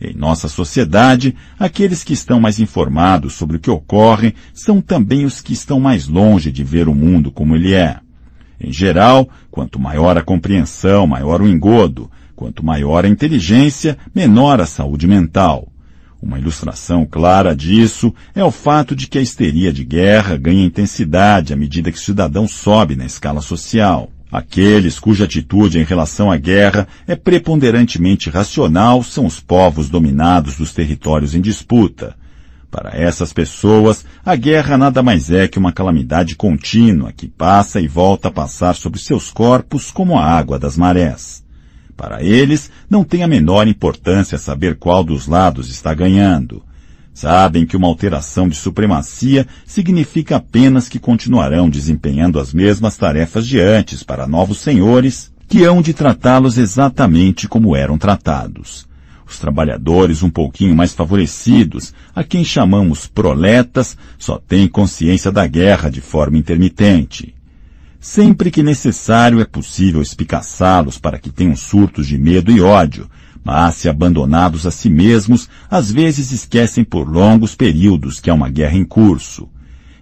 Em 0.00 0.14
nossa 0.14 0.48
sociedade, 0.48 1.34
aqueles 1.58 2.04
que 2.04 2.12
estão 2.12 2.38
mais 2.38 2.60
informados 2.60 3.34
sobre 3.34 3.56
o 3.56 3.60
que 3.60 3.70
ocorre 3.70 4.34
são 4.54 4.80
também 4.80 5.24
os 5.24 5.40
que 5.40 5.52
estão 5.52 5.80
mais 5.80 6.06
longe 6.06 6.52
de 6.52 6.62
ver 6.62 6.88
o 6.88 6.94
mundo 6.94 7.32
como 7.32 7.56
ele 7.56 7.74
é. 7.74 7.98
Em 8.60 8.72
geral, 8.72 9.28
quanto 9.50 9.78
maior 9.78 10.16
a 10.16 10.22
compreensão, 10.22 11.06
maior 11.06 11.42
o 11.42 11.48
engodo, 11.48 12.10
quanto 12.36 12.64
maior 12.64 13.04
a 13.04 13.08
inteligência, 13.08 13.98
menor 14.14 14.60
a 14.60 14.66
saúde 14.66 15.08
mental. 15.08 15.68
Uma 16.20 16.38
ilustração 16.38 17.04
clara 17.04 17.54
disso 17.54 18.12
é 18.34 18.42
o 18.42 18.50
fato 18.50 18.94
de 18.94 19.06
que 19.06 19.18
a 19.18 19.22
histeria 19.22 19.72
de 19.72 19.84
guerra 19.84 20.36
ganha 20.36 20.64
intensidade 20.64 21.52
à 21.52 21.56
medida 21.56 21.90
que 21.90 21.98
o 21.98 22.00
cidadão 22.00 22.46
sobe 22.46 22.94
na 22.94 23.04
escala 23.04 23.40
social. 23.40 24.10
Aqueles 24.30 25.00
cuja 25.00 25.24
atitude 25.24 25.78
em 25.78 25.84
relação 25.84 26.30
à 26.30 26.36
guerra 26.36 26.86
é 27.06 27.16
preponderantemente 27.16 28.28
racional 28.28 29.02
são 29.02 29.24
os 29.24 29.40
povos 29.40 29.88
dominados 29.88 30.56
dos 30.56 30.72
territórios 30.72 31.34
em 31.34 31.40
disputa. 31.40 32.14
Para 32.70 32.90
essas 32.94 33.32
pessoas, 33.32 34.04
a 34.22 34.36
guerra 34.36 34.76
nada 34.76 35.02
mais 35.02 35.30
é 35.30 35.48
que 35.48 35.58
uma 35.58 35.72
calamidade 35.72 36.36
contínua 36.36 37.12
que 37.12 37.26
passa 37.26 37.80
e 37.80 37.88
volta 37.88 38.28
a 38.28 38.30
passar 38.30 38.74
sobre 38.74 39.00
seus 39.00 39.30
corpos 39.30 39.90
como 39.90 40.18
a 40.18 40.24
água 40.24 40.58
das 40.58 40.76
marés. 40.76 41.42
Para 41.96 42.22
eles, 42.22 42.70
não 42.88 43.02
tem 43.02 43.22
a 43.22 43.26
menor 43.26 43.66
importância 43.66 44.36
saber 44.36 44.76
qual 44.76 45.02
dos 45.02 45.26
lados 45.26 45.70
está 45.70 45.94
ganhando. 45.94 46.62
Sabem 47.18 47.66
que 47.66 47.76
uma 47.76 47.88
alteração 47.88 48.48
de 48.48 48.54
supremacia 48.54 49.44
significa 49.66 50.36
apenas 50.36 50.88
que 50.88 51.00
continuarão 51.00 51.68
desempenhando 51.68 52.38
as 52.38 52.54
mesmas 52.54 52.96
tarefas 52.96 53.44
de 53.44 53.58
antes 53.58 54.04
para 54.04 54.24
novos 54.24 54.58
senhores, 54.60 55.32
que 55.48 55.64
hão 55.64 55.82
de 55.82 55.92
tratá-los 55.92 56.56
exatamente 56.56 57.48
como 57.48 57.74
eram 57.74 57.98
tratados. 57.98 58.86
Os 59.26 59.36
trabalhadores 59.36 60.22
um 60.22 60.30
pouquinho 60.30 60.76
mais 60.76 60.94
favorecidos, 60.94 61.92
a 62.14 62.22
quem 62.22 62.44
chamamos 62.44 63.08
proletas, 63.08 63.96
só 64.16 64.38
têm 64.38 64.68
consciência 64.68 65.32
da 65.32 65.44
guerra 65.44 65.90
de 65.90 66.00
forma 66.00 66.38
intermitente. 66.38 67.34
Sempre 67.98 68.48
que 68.48 68.62
necessário 68.62 69.40
é 69.40 69.44
possível 69.44 70.00
espicaçá-los 70.00 70.98
para 70.98 71.18
que 71.18 71.30
tenham 71.30 71.56
surtos 71.56 72.06
de 72.06 72.16
medo 72.16 72.52
e 72.52 72.60
ódio, 72.60 73.10
mas 73.44 73.76
se 73.76 73.88
abandonados 73.88 74.66
a 74.66 74.70
si 74.70 74.90
mesmos, 74.90 75.48
às 75.70 75.90
vezes 75.90 76.32
esquecem 76.32 76.84
por 76.84 77.08
longos 77.08 77.54
períodos 77.54 78.20
que 78.20 78.30
há 78.30 78.34
uma 78.34 78.48
guerra 78.48 78.76
em 78.76 78.84
curso. 78.84 79.48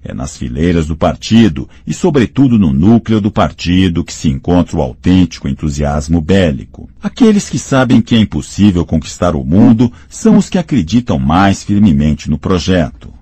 É 0.09 0.15
nas 0.15 0.37
fileiras 0.37 0.87
do 0.87 0.97
partido 0.97 1.69
e, 1.85 1.93
sobretudo, 1.93 2.57
no 2.57 2.73
núcleo 2.73 3.21
do 3.21 3.31
partido 3.31 4.05
que 4.05 4.13
se 4.13 4.29
encontra 4.29 4.77
o 4.77 4.81
autêntico 4.81 5.49
entusiasmo 5.49 6.21
bélico. 6.21 6.89
Aqueles 7.03 7.51
que 7.51 7.59
sabem 7.59 8.01
que 8.01 8.15
é 8.15 8.19
impossível 8.19 8.87
conquistar 8.87 9.35
o 9.35 9.45
mundo 9.45 9.93
são 10.09 10.37
os 10.37 10.49
que 10.49 10.59
acreditam 10.59 11.19
mais 11.19 11.65
firmemente 11.65 12.31
no 12.31 12.39
projeto. 12.39 13.16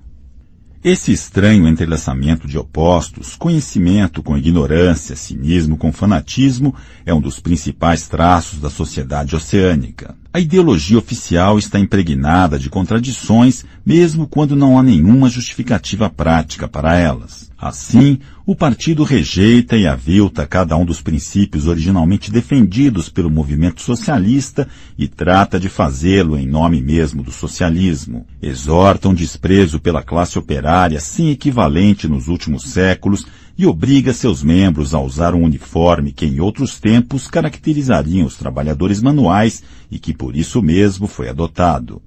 Esse 0.84 1.12
estranho 1.12 1.66
entrelaçamento 1.66 2.46
de 2.46 2.58
opostos, 2.58 3.36
conhecimento 3.36 4.22
com 4.22 4.36
ignorância, 4.36 5.16
cinismo 5.16 5.78
com 5.78 5.90
fanatismo, 5.90 6.74
é 7.06 7.14
um 7.14 7.22
dos 7.22 7.40
principais 7.40 8.06
traços 8.06 8.60
da 8.60 8.68
sociedade 8.68 9.34
oceânica. 9.34 10.14
A 10.34 10.40
ideologia 10.40 10.98
oficial 10.98 11.60
está 11.60 11.78
impregnada 11.78 12.58
de 12.58 12.68
contradições, 12.68 13.64
mesmo 13.86 14.26
quando 14.26 14.56
não 14.56 14.76
há 14.76 14.82
nenhuma 14.82 15.30
justificativa 15.30 16.10
prática 16.10 16.66
para 16.66 16.98
elas. 16.98 17.52
Assim, 17.56 18.18
o 18.44 18.56
partido 18.56 19.04
rejeita 19.04 19.76
e 19.76 19.86
avilta 19.86 20.44
cada 20.44 20.76
um 20.76 20.84
dos 20.84 21.00
princípios 21.00 21.68
originalmente 21.68 22.32
defendidos 22.32 23.08
pelo 23.08 23.30
movimento 23.30 23.80
socialista 23.80 24.66
e 24.98 25.06
trata 25.06 25.60
de 25.60 25.68
fazê-lo 25.68 26.36
em 26.36 26.48
nome 26.48 26.82
mesmo 26.82 27.22
do 27.22 27.30
socialismo. 27.30 28.26
Exorta 28.42 29.08
um 29.08 29.14
desprezo 29.14 29.78
pela 29.78 30.02
classe 30.02 30.36
operária 30.36 30.98
sem 30.98 31.30
equivalente 31.30 32.08
nos 32.08 32.26
últimos 32.26 32.64
séculos 32.64 33.24
e 33.56 33.66
obriga 33.66 34.12
seus 34.12 34.42
membros 34.42 34.94
a 34.94 35.00
usar 35.00 35.34
um 35.34 35.42
uniforme 35.42 36.12
que 36.12 36.26
em 36.26 36.40
outros 36.40 36.78
tempos 36.80 37.28
caracterizariam 37.28 38.26
os 38.26 38.36
trabalhadores 38.36 39.00
manuais 39.00 39.62
e 39.90 39.98
que 39.98 40.12
por 40.12 40.36
isso 40.36 40.60
mesmo 40.62 41.06
foi 41.06 41.28
adotado. 41.28 42.02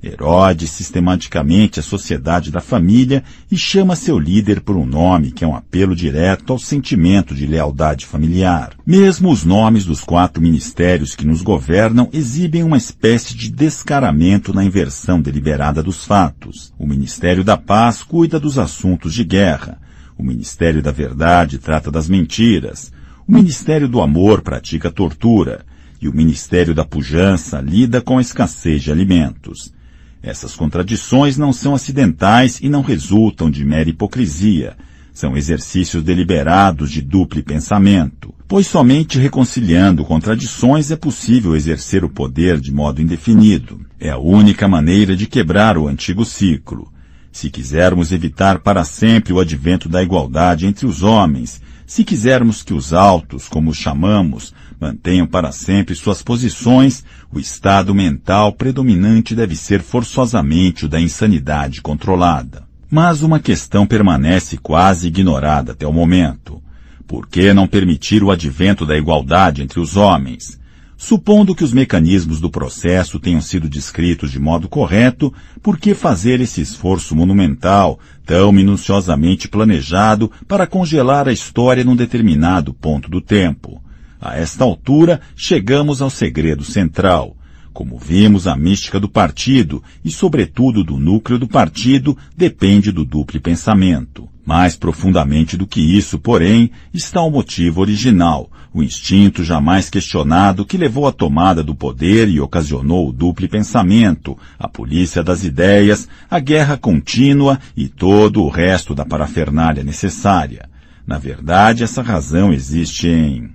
Erode 0.00 0.68
sistematicamente 0.68 1.80
a 1.80 1.82
sociedade 1.82 2.52
da 2.52 2.60
família 2.60 3.24
e 3.50 3.56
chama 3.56 3.96
seu 3.96 4.16
líder 4.16 4.60
por 4.60 4.76
um 4.76 4.86
nome 4.86 5.32
que 5.32 5.44
é 5.44 5.46
um 5.46 5.56
apelo 5.56 5.96
direto 5.96 6.52
ao 6.52 6.58
sentimento 6.58 7.34
de 7.34 7.46
lealdade 7.46 8.06
familiar. 8.06 8.74
Mesmo 8.86 9.28
os 9.28 9.44
nomes 9.44 9.84
dos 9.84 10.02
quatro 10.02 10.40
ministérios 10.40 11.16
que 11.16 11.26
nos 11.26 11.42
governam 11.42 12.08
exibem 12.12 12.62
uma 12.62 12.76
espécie 12.76 13.36
de 13.36 13.50
descaramento 13.50 14.54
na 14.54 14.64
inversão 14.64 15.20
deliberada 15.20 15.82
dos 15.82 16.04
fatos. 16.04 16.72
O 16.78 16.86
Ministério 16.86 17.42
da 17.42 17.56
Paz 17.56 18.00
cuida 18.00 18.38
dos 18.38 18.56
assuntos 18.56 19.12
de 19.12 19.24
guerra. 19.24 19.80
O 20.18 20.24
Ministério 20.24 20.82
da 20.82 20.90
Verdade 20.90 21.58
trata 21.58 21.92
das 21.92 22.08
mentiras. 22.08 22.90
O 23.26 23.30
Ministério 23.32 23.88
do 23.88 24.00
Amor 24.00 24.42
pratica 24.42 24.90
tortura. 24.90 25.64
E 26.02 26.08
o 26.08 26.14
Ministério 26.14 26.74
da 26.74 26.84
Pujança 26.84 27.60
lida 27.60 28.00
com 28.00 28.18
a 28.18 28.20
escassez 28.20 28.82
de 28.82 28.90
alimentos. 28.90 29.72
Essas 30.20 30.56
contradições 30.56 31.38
não 31.38 31.52
são 31.52 31.72
acidentais 31.72 32.58
e 32.60 32.68
não 32.68 32.82
resultam 32.82 33.48
de 33.48 33.64
mera 33.64 33.88
hipocrisia. 33.88 34.76
São 35.14 35.36
exercícios 35.36 36.02
deliberados 36.02 36.90
de 36.90 37.00
duplo 37.00 37.42
pensamento, 37.42 38.34
pois 38.46 38.66
somente 38.66 39.18
reconciliando 39.18 40.04
contradições 40.04 40.90
é 40.90 40.96
possível 40.96 41.54
exercer 41.54 42.04
o 42.04 42.08
poder 42.08 42.60
de 42.60 42.72
modo 42.72 43.00
indefinido. 43.00 43.80
É 44.00 44.10
a 44.10 44.18
única 44.18 44.66
maneira 44.66 45.16
de 45.16 45.26
quebrar 45.26 45.78
o 45.78 45.86
antigo 45.86 46.24
ciclo. 46.24 46.92
Se 47.30 47.50
quisermos 47.50 48.10
evitar 48.10 48.58
para 48.60 48.84
sempre 48.84 49.32
o 49.32 49.40
advento 49.40 49.88
da 49.88 50.02
igualdade 50.02 50.66
entre 50.66 50.86
os 50.86 51.02
homens, 51.02 51.60
se 51.86 52.04
quisermos 52.04 52.62
que 52.62 52.74
os 52.74 52.92
altos, 52.92 53.48
como 53.48 53.70
os 53.70 53.76
chamamos, 53.76 54.52
mantenham 54.80 55.26
para 55.26 55.50
sempre 55.52 55.94
suas 55.94 56.22
posições, 56.22 57.02
o 57.32 57.38
estado 57.38 57.94
mental 57.94 58.52
predominante 58.52 59.34
deve 59.34 59.56
ser 59.56 59.80
forçosamente 59.80 60.84
o 60.84 60.88
da 60.88 61.00
insanidade 61.00 61.80
controlada. 61.80 62.68
Mas 62.90 63.22
uma 63.22 63.40
questão 63.40 63.86
permanece 63.86 64.56
quase 64.56 65.08
ignorada 65.08 65.72
até 65.72 65.86
o 65.86 65.92
momento. 65.92 66.62
Por 67.06 67.26
que 67.26 67.54
não 67.54 67.66
permitir 67.66 68.22
o 68.22 68.30
advento 68.30 68.84
da 68.84 68.96
igualdade 68.96 69.62
entre 69.62 69.80
os 69.80 69.96
homens? 69.96 70.58
Supondo 71.00 71.54
que 71.54 71.62
os 71.62 71.72
mecanismos 71.72 72.40
do 72.40 72.50
processo 72.50 73.20
tenham 73.20 73.40
sido 73.40 73.68
descritos 73.68 74.32
de 74.32 74.40
modo 74.40 74.68
correto, 74.68 75.32
por 75.62 75.78
que 75.78 75.94
fazer 75.94 76.40
esse 76.40 76.60
esforço 76.60 77.14
monumental, 77.14 78.00
tão 78.26 78.50
minuciosamente 78.50 79.46
planejado, 79.46 80.28
para 80.48 80.66
congelar 80.66 81.28
a 81.28 81.32
história 81.32 81.84
num 81.84 81.94
determinado 81.94 82.74
ponto 82.74 83.08
do 83.08 83.20
tempo? 83.20 83.80
A 84.20 84.36
esta 84.36 84.64
altura, 84.64 85.20
chegamos 85.36 86.02
ao 86.02 86.10
segredo 86.10 86.64
central. 86.64 87.36
Como 87.72 87.96
vimos, 87.96 88.48
a 88.48 88.56
mística 88.56 88.98
do 88.98 89.08
partido, 89.08 89.80
e 90.04 90.10
sobretudo 90.10 90.82
do 90.82 90.98
núcleo 90.98 91.38
do 91.38 91.46
partido, 91.46 92.18
depende 92.36 92.90
do 92.90 93.04
duplo 93.04 93.40
pensamento. 93.40 94.28
Mais 94.48 94.76
profundamente 94.76 95.58
do 95.58 95.66
que 95.66 95.78
isso, 95.78 96.18
porém, 96.18 96.70
está 96.94 97.20
o 97.20 97.30
motivo 97.30 97.82
original, 97.82 98.50
o 98.72 98.82
instinto 98.82 99.44
jamais 99.44 99.90
questionado 99.90 100.64
que 100.64 100.78
levou 100.78 101.06
à 101.06 101.12
tomada 101.12 101.62
do 101.62 101.74
poder 101.74 102.30
e 102.30 102.40
ocasionou 102.40 103.10
o 103.10 103.12
duplo 103.12 103.46
pensamento, 103.46 104.38
a 104.58 104.66
polícia 104.66 105.22
das 105.22 105.44
ideias, 105.44 106.08
a 106.30 106.40
guerra 106.40 106.78
contínua 106.78 107.60
e 107.76 107.88
todo 107.88 108.42
o 108.42 108.48
resto 108.48 108.94
da 108.94 109.04
parafernália 109.04 109.84
necessária. 109.84 110.66
Na 111.06 111.18
verdade, 111.18 111.84
essa 111.84 112.00
razão 112.00 112.50
existe 112.50 113.06
em... 113.06 113.50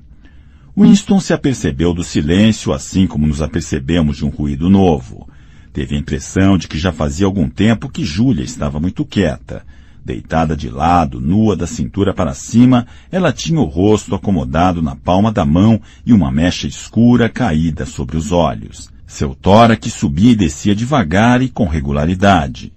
Winston 0.77 1.19
se 1.19 1.33
apercebeu 1.33 1.91
do 1.91 2.03
silêncio 2.03 2.71
assim 2.71 3.07
como 3.07 3.25
nos 3.25 3.41
apercebemos 3.41 4.17
de 4.17 4.25
um 4.25 4.29
ruído 4.29 4.69
novo. 4.69 5.27
Teve 5.73 5.95
a 5.95 5.99
impressão 5.99 6.55
de 6.55 6.67
que 6.67 6.77
já 6.77 6.91
fazia 6.91 7.25
algum 7.25 7.49
tempo 7.49 7.89
que 7.89 8.05
Júlia 8.05 8.43
estava 8.43 8.79
muito 8.79 9.03
quieta. 9.03 9.65
Deitada 10.05 10.55
de 10.55 10.69
lado, 10.69 11.21
nua 11.21 11.55
da 11.55 11.65
cintura 11.65 12.13
para 12.13 12.33
cima, 12.33 12.85
ela 13.09 13.31
tinha 13.31 13.59
o 13.59 13.65
rosto 13.65 14.13
acomodado 14.13 14.81
na 14.81 14.97
palma 14.97 15.31
da 15.31 15.45
mão 15.45 15.79
e 16.05 16.11
uma 16.11 16.29
mecha 16.29 16.67
escura 16.67 17.29
caída 17.29 17.85
sobre 17.85 18.17
os 18.17 18.33
olhos. 18.33 18.91
Seu 19.07 19.33
tórax 19.33 19.93
subia 19.93 20.31
e 20.31 20.35
descia 20.35 20.75
devagar 20.75 21.41
e 21.41 21.47
com 21.47 21.67
regularidade. 21.67 22.73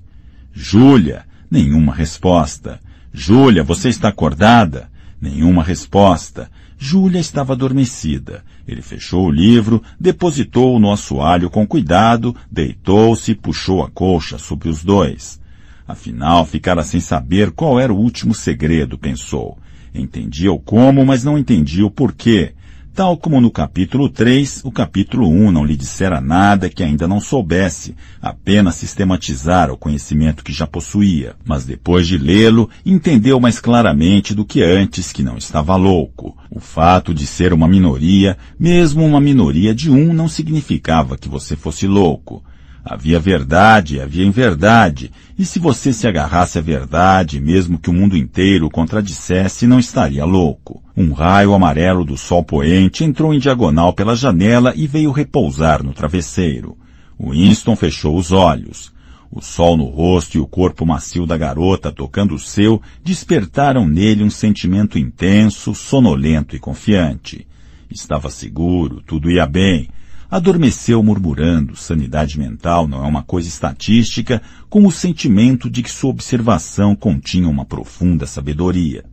Júlia! 0.52 1.24
Nenhuma 1.50 1.94
resposta. 1.94 2.80
Júlia, 3.12 3.64
você 3.64 3.88
está 3.88 4.08
acordada? 4.08 4.88
Nenhuma 5.20 5.64
resposta. 5.64 6.50
Júlia 6.78 7.18
estava 7.18 7.54
adormecida. 7.54 8.44
Ele 8.68 8.82
fechou 8.82 9.26
o 9.26 9.30
livro, 9.30 9.82
depositou-o 9.98 10.78
no 10.78 10.92
assoalho 10.92 11.48
com 11.48 11.66
cuidado, 11.66 12.36
deitou-se 12.50 13.32
e 13.32 13.34
puxou 13.34 13.82
a 13.82 13.90
colcha 13.90 14.38
sobre 14.38 14.68
os 14.68 14.84
dois. 14.84 15.40
Afinal, 15.86 16.44
ficara 16.44 16.82
sem 16.82 17.00
saber 17.00 17.52
qual 17.52 17.78
era 17.78 17.92
o 17.92 17.98
último 17.98 18.34
segredo, 18.34 18.98
pensou. 18.98 19.56
Entendia 19.94 20.52
o 20.52 20.58
como, 20.58 21.04
mas 21.06 21.22
não 21.22 21.38
entendia 21.38 21.86
o 21.86 21.90
porquê. 21.90 22.54
Tal 22.96 23.14
como 23.18 23.42
no 23.42 23.50
capítulo 23.50 24.08
3, 24.08 24.62
o 24.64 24.72
capítulo 24.72 25.28
1 25.28 25.52
não 25.52 25.66
lhe 25.66 25.76
dissera 25.76 26.18
nada 26.18 26.70
que 26.70 26.82
ainda 26.82 27.06
não 27.06 27.20
soubesse, 27.20 27.94
apenas 28.22 28.76
sistematizara 28.76 29.70
o 29.70 29.76
conhecimento 29.76 30.42
que 30.42 30.50
já 30.50 30.66
possuía. 30.66 31.36
Mas 31.44 31.66
depois 31.66 32.06
de 32.06 32.16
lê-lo, 32.16 32.70
entendeu 32.86 33.38
mais 33.38 33.60
claramente 33.60 34.34
do 34.34 34.46
que 34.46 34.62
antes 34.62 35.12
que 35.12 35.22
não 35.22 35.36
estava 35.36 35.76
louco. 35.76 36.34
O 36.50 36.58
fato 36.58 37.12
de 37.12 37.26
ser 37.26 37.52
uma 37.52 37.68
minoria, 37.68 38.38
mesmo 38.58 39.04
uma 39.04 39.20
minoria 39.20 39.74
de 39.74 39.90
um, 39.90 40.14
não 40.14 40.26
significava 40.26 41.18
que 41.18 41.28
você 41.28 41.54
fosse 41.54 41.86
louco. 41.86 42.42
Havia 42.82 43.20
verdade, 43.20 44.00
havia 44.00 44.24
inverdade, 44.24 45.10
e 45.38 45.44
se 45.44 45.58
você 45.58 45.92
se 45.92 46.06
agarrasse 46.08 46.58
à 46.58 46.62
verdade, 46.62 47.40
mesmo 47.40 47.78
que 47.78 47.90
o 47.90 47.92
mundo 47.92 48.16
inteiro 48.16 48.66
o 48.66 48.70
contradissesse, 48.70 49.66
não 49.66 49.78
estaria 49.78 50.24
louco. 50.24 50.82
Um 50.96 51.12
raio 51.12 51.52
amarelo 51.52 52.06
do 52.06 52.16
sol 52.16 52.42
poente 52.42 53.04
entrou 53.04 53.34
em 53.34 53.38
diagonal 53.38 53.92
pela 53.92 54.16
janela 54.16 54.72
e 54.74 54.86
veio 54.86 55.12
repousar 55.12 55.82
no 55.82 55.92
travesseiro. 55.92 56.78
Winston 57.20 57.76
fechou 57.76 58.16
os 58.16 58.32
olhos. 58.32 58.94
O 59.30 59.42
sol 59.42 59.76
no 59.76 59.84
rosto 59.84 60.38
e 60.38 60.40
o 60.40 60.46
corpo 60.46 60.86
macio 60.86 61.26
da 61.26 61.36
garota 61.36 61.92
tocando 61.92 62.34
o 62.34 62.38
seu 62.38 62.80
despertaram 63.04 63.86
nele 63.86 64.24
um 64.24 64.30
sentimento 64.30 64.98
intenso, 64.98 65.74
sonolento 65.74 66.56
e 66.56 66.58
confiante. 66.58 67.46
Estava 67.90 68.30
seguro, 68.30 69.02
tudo 69.06 69.30
ia 69.30 69.46
bem, 69.46 69.88
adormeceu 70.30 71.02
murmurando, 71.02 71.76
sanidade 71.76 72.38
mental 72.38 72.86
não 72.88 73.04
é 73.04 73.06
uma 73.06 73.22
coisa 73.22 73.48
estatística, 73.48 74.42
com 74.68 74.84
o 74.84 74.92
sentimento 74.92 75.70
de 75.70 75.82
que 75.82 75.90
sua 75.90 76.10
observação 76.10 76.94
continha 76.94 77.48
uma 77.48 77.64
profunda 77.64 78.26
sabedoria. 78.26 79.04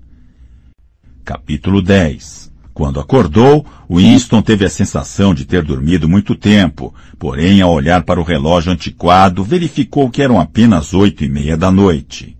Capítulo 1.24 1.82
10 1.82 2.52
Quando 2.74 3.00
acordou, 3.00 3.66
Winston 3.90 4.42
teve 4.42 4.66
a 4.66 4.70
sensação 4.70 5.34
de 5.34 5.46
ter 5.46 5.64
dormido 5.64 6.10
muito 6.10 6.36
tempo, 6.36 6.94
porém, 7.18 7.62
ao 7.62 7.72
olhar 7.72 8.04
para 8.04 8.20
o 8.20 8.24
relógio 8.24 8.72
antiquado, 8.72 9.44
verificou 9.44 10.10
que 10.10 10.22
eram 10.22 10.40
apenas 10.40 10.94
oito 10.94 11.24
e 11.24 11.30
meia 11.30 11.56
da 11.56 11.72
noite. 11.72 12.36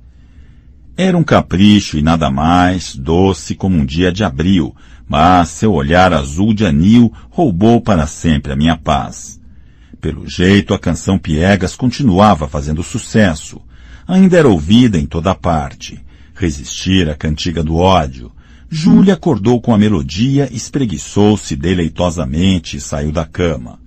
Era 0.96 1.18
um 1.18 1.24
capricho 1.24 1.98
e 1.98 2.04
nada 2.04 2.30
mais, 2.30 2.96
doce 2.96 3.56
como 3.56 3.78
um 3.78 3.86
dia 3.86 4.12
de 4.12 4.24
abril, 4.24 4.76
mas 5.08 5.50
seu 5.50 5.74
olhar 5.74 6.14
azul 6.14 6.54
de 6.54 6.66
anil 6.66 7.12
roubou 7.30 7.82
para 7.82 8.08
sempre 8.08 8.52
a 8.52 8.56
minha 8.56 8.78
paz. 8.78 9.40
Pelo 10.00 10.28
jeito, 10.28 10.74
a 10.74 10.80
canção 10.80 11.18
Piegas 11.18 11.76
continuava 11.76 12.48
fazendo 12.48 12.84
sucesso. 12.84 13.62
Ainda 14.08 14.38
era 14.38 14.50
ouvida 14.50 14.98
em 14.98 15.06
toda 15.06 15.34
parte. 15.34 16.04
Resistir 16.36 17.10
à 17.10 17.16
cantiga 17.16 17.64
do 17.64 17.78
ódio. 17.78 18.32
Júlia 18.70 19.14
acordou 19.14 19.62
com 19.62 19.74
a 19.74 19.78
melodia, 19.78 20.50
espreguiçou-se 20.52 21.56
deleitosamente 21.56 22.76
e 22.76 22.82
saiu 22.82 23.12
da 23.12 23.24
cama. 23.24 23.80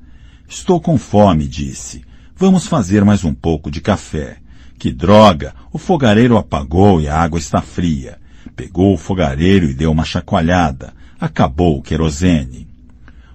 Estou 0.48 0.80
com 0.80 0.96
fome, 0.96 1.46
disse. 1.46 2.02
Vamos 2.36 2.66
fazer 2.66 3.04
mais 3.04 3.24
um 3.24 3.34
pouco 3.34 3.70
de 3.70 3.80
café. 3.80 4.36
Que 4.78 4.92
droga! 4.92 5.54
O 5.72 5.78
fogareiro 5.78 6.36
apagou 6.36 7.00
e 7.00 7.08
a 7.08 7.18
água 7.18 7.38
está 7.38 7.60
fria. 7.60 8.18
Pegou 8.54 8.94
o 8.94 8.98
fogareiro 8.98 9.68
e 9.68 9.74
deu 9.74 9.90
uma 9.90 10.04
chacoalhada. 10.04 10.94
Acabou 11.18 11.78
o 11.78 11.82
querosene. 11.82 12.68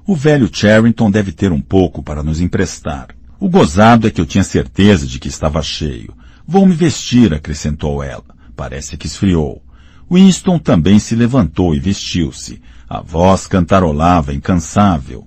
O 0.05 0.15
velho 0.15 0.49
Charrington 0.51 1.09
deve 1.09 1.31
ter 1.31 1.51
um 1.51 1.61
pouco 1.61 2.03
para 2.03 2.21
nos 2.21 2.39
emprestar. 2.39 3.07
O 3.39 3.49
gozado 3.49 4.07
é 4.07 4.11
que 4.11 4.21
eu 4.21 4.25
tinha 4.25 4.43
certeza 4.43 5.07
de 5.07 5.19
que 5.19 5.27
estava 5.27 5.63
cheio. 5.63 6.13
Vou 6.47 6.65
me 6.65 6.75
vestir, 6.75 7.33
acrescentou 7.33 8.03
ela. 8.03 8.23
Parece 8.55 8.97
que 8.97 9.07
esfriou. 9.07 9.63
Winston 10.11 10.59
também 10.59 10.99
se 10.99 11.15
levantou 11.15 11.73
e 11.73 11.79
vestiu-se. 11.79 12.61
A 12.87 13.01
voz 13.01 13.47
cantarolava 13.47 14.31
incansável. 14.31 15.25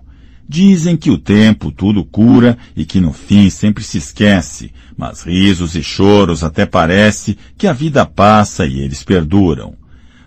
Dizem 0.49 0.97
que 0.97 1.11
o 1.11 1.19
tempo 1.19 1.73
tudo 1.73 2.05
cura 2.05 2.57
e 2.77 2.85
que 2.85 3.01
no 3.01 3.13
fim 3.13 3.51
sempre 3.51 3.83
se 3.83 3.99
esquece, 3.99 4.73
mas 4.97 5.23
risos 5.23 5.75
e 5.75 5.83
choros 5.83 6.45
até 6.45 6.67
parece 6.67 7.37
que 7.57 7.67
a 7.67 7.73
vida 7.73 8.07
passa 8.07 8.65
e 8.67 8.79
eles 8.79 9.03
perduram. 9.03 9.75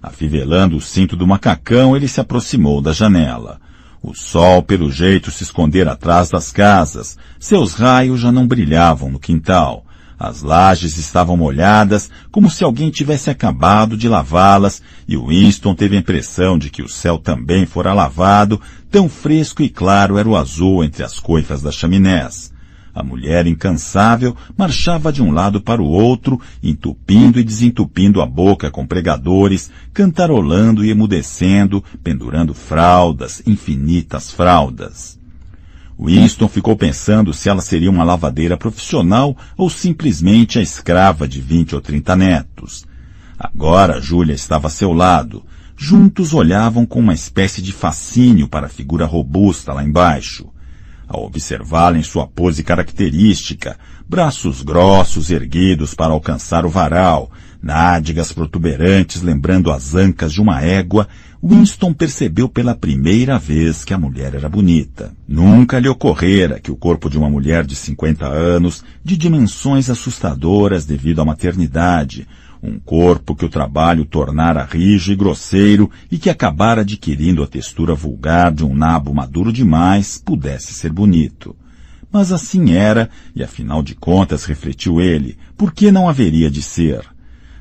Afivelando 0.01 0.77
o 0.77 0.81
cinto 0.81 1.15
do 1.15 1.27
macacão, 1.27 1.95
ele 1.95 2.07
se 2.07 2.19
aproximou 2.19 2.81
da 2.81 2.93
janela. 2.93 3.59
O 4.01 4.13
sol, 4.13 4.61
pelo 4.61 4.91
jeito, 4.91 5.31
se 5.31 5.43
esconder 5.43 5.87
atrás 5.87 6.29
das 6.29 6.51
casas. 6.51 7.17
Seus 7.39 7.73
raios 7.73 8.19
já 8.19 8.31
não 8.31 8.47
brilhavam 8.47 9.09
no 9.09 9.19
quintal. 9.19 9.83
As 10.19 10.41
lajes 10.41 10.97
estavam 10.97 11.37
molhadas, 11.37 12.09
como 12.31 12.49
se 12.49 12.63
alguém 12.63 12.89
tivesse 12.89 13.29
acabado 13.29 13.95
de 13.95 14.09
lavá-las, 14.09 14.81
e 15.07 15.15
Winston 15.15 15.75
teve 15.75 15.95
a 15.95 15.99
impressão 15.99 16.57
de 16.57 16.71
que 16.71 16.81
o 16.81 16.89
céu 16.89 17.19
também 17.19 17.67
fora 17.67 17.93
lavado, 17.93 18.59
tão 18.89 19.07
fresco 19.07 19.61
e 19.61 19.69
claro 19.69 20.17
era 20.17 20.27
o 20.27 20.35
azul 20.35 20.83
entre 20.83 21.03
as 21.03 21.19
coifas 21.19 21.61
das 21.61 21.75
chaminés. 21.75 22.51
A 22.97 23.03
mulher 23.03 23.45
incansável 23.45 24.35
marchava 24.57 25.13
de 25.13 25.21
um 25.21 25.29
lado 25.29 25.61
para 25.61 25.79
o 25.79 25.85
outro, 25.85 26.41
entupindo 26.63 27.39
e 27.39 27.43
desentupindo 27.43 28.23
a 28.23 28.25
boca 28.25 28.71
com 28.71 28.87
pregadores, 28.87 29.69
cantarolando 29.93 30.83
e 30.83 30.89
emudecendo, 30.89 31.83
pendurando 32.03 32.55
fraldas, 32.55 33.43
infinitas 33.45 34.31
fraldas. 34.31 35.19
Winston 35.99 36.47
ficou 36.47 36.75
pensando 36.75 37.35
se 37.35 37.47
ela 37.47 37.61
seria 37.61 37.91
uma 37.91 38.03
lavadeira 38.03 38.57
profissional 38.57 39.37
ou 39.55 39.69
simplesmente 39.69 40.57
a 40.57 40.63
escrava 40.63 41.27
de 41.27 41.39
vinte 41.39 41.75
ou 41.75 41.81
trinta 41.81 42.15
netos. 42.15 42.83
Agora 43.37 44.01
Júlia 44.01 44.33
estava 44.33 44.69
a 44.69 44.71
seu 44.71 44.91
lado. 44.91 45.45
Juntos 45.77 46.33
olhavam 46.33 46.83
com 46.83 46.99
uma 46.99 47.13
espécie 47.13 47.61
de 47.61 47.71
fascínio 47.71 48.47
para 48.47 48.65
a 48.65 48.69
figura 48.69 49.05
robusta 49.05 49.71
lá 49.71 49.83
embaixo. 49.83 50.49
Ao 51.07 51.23
observá-la 51.23 51.97
em 51.97 52.03
sua 52.03 52.27
pose 52.27 52.63
característica, 52.63 53.77
braços 54.07 54.61
grossos 54.61 55.29
erguidos 55.31 55.93
para 55.93 56.11
alcançar 56.11 56.65
o 56.65 56.69
varal, 56.69 57.31
nádegas 57.61 58.33
protuberantes 58.33 59.21
lembrando 59.21 59.71
as 59.71 59.95
ancas 59.95 60.33
de 60.33 60.41
uma 60.41 60.61
égua, 60.61 61.07
Winston 61.41 61.93
percebeu 61.93 62.49
pela 62.49 62.75
primeira 62.75 63.37
vez 63.37 63.85
que 63.85 63.93
a 63.93 63.97
mulher 63.97 64.33
era 64.33 64.49
bonita. 64.49 65.13
Nunca 65.27 65.79
lhe 65.79 65.87
ocorrera 65.87 66.59
que 66.59 66.71
o 66.71 66.75
corpo 66.75 67.09
de 67.09 67.17
uma 67.17 67.29
mulher 67.29 67.65
de 67.65 67.75
50 67.75 68.25
anos, 68.25 68.83
de 69.03 69.15
dimensões 69.15 69.89
assustadoras 69.89 70.85
devido 70.85 71.21
à 71.21 71.25
maternidade, 71.25 72.27
Um 72.61 72.79
corpo 72.79 73.35
que 73.35 73.45
o 73.45 73.49
trabalho 73.49 74.03
tornara 74.03 74.63
rijo 74.63 75.11
e 75.11 75.15
grosseiro 75.15 75.91
e 76.11 76.17
que 76.17 76.29
acabara 76.29 76.81
adquirindo 76.81 77.43
a 77.43 77.47
textura 77.47 77.93
vulgar 77.93 78.51
de 78.51 78.65
um 78.65 78.73
nabo 78.73 79.13
maduro 79.13 79.53
demais, 79.53 80.17
pudesse 80.17 80.73
ser 80.73 80.91
bonito. 80.91 81.55
Mas 82.11 82.31
assim 82.31 82.71
era, 82.71 83.09
e 83.35 83.43
afinal 83.43 83.83
de 83.83 83.93
contas, 83.93 84.45
refletiu 84.45 84.99
ele, 84.99 85.37
por 85.55 85.73
que 85.73 85.91
não 85.91 86.09
haveria 86.09 86.49
de 86.49 86.61
ser? 86.61 87.01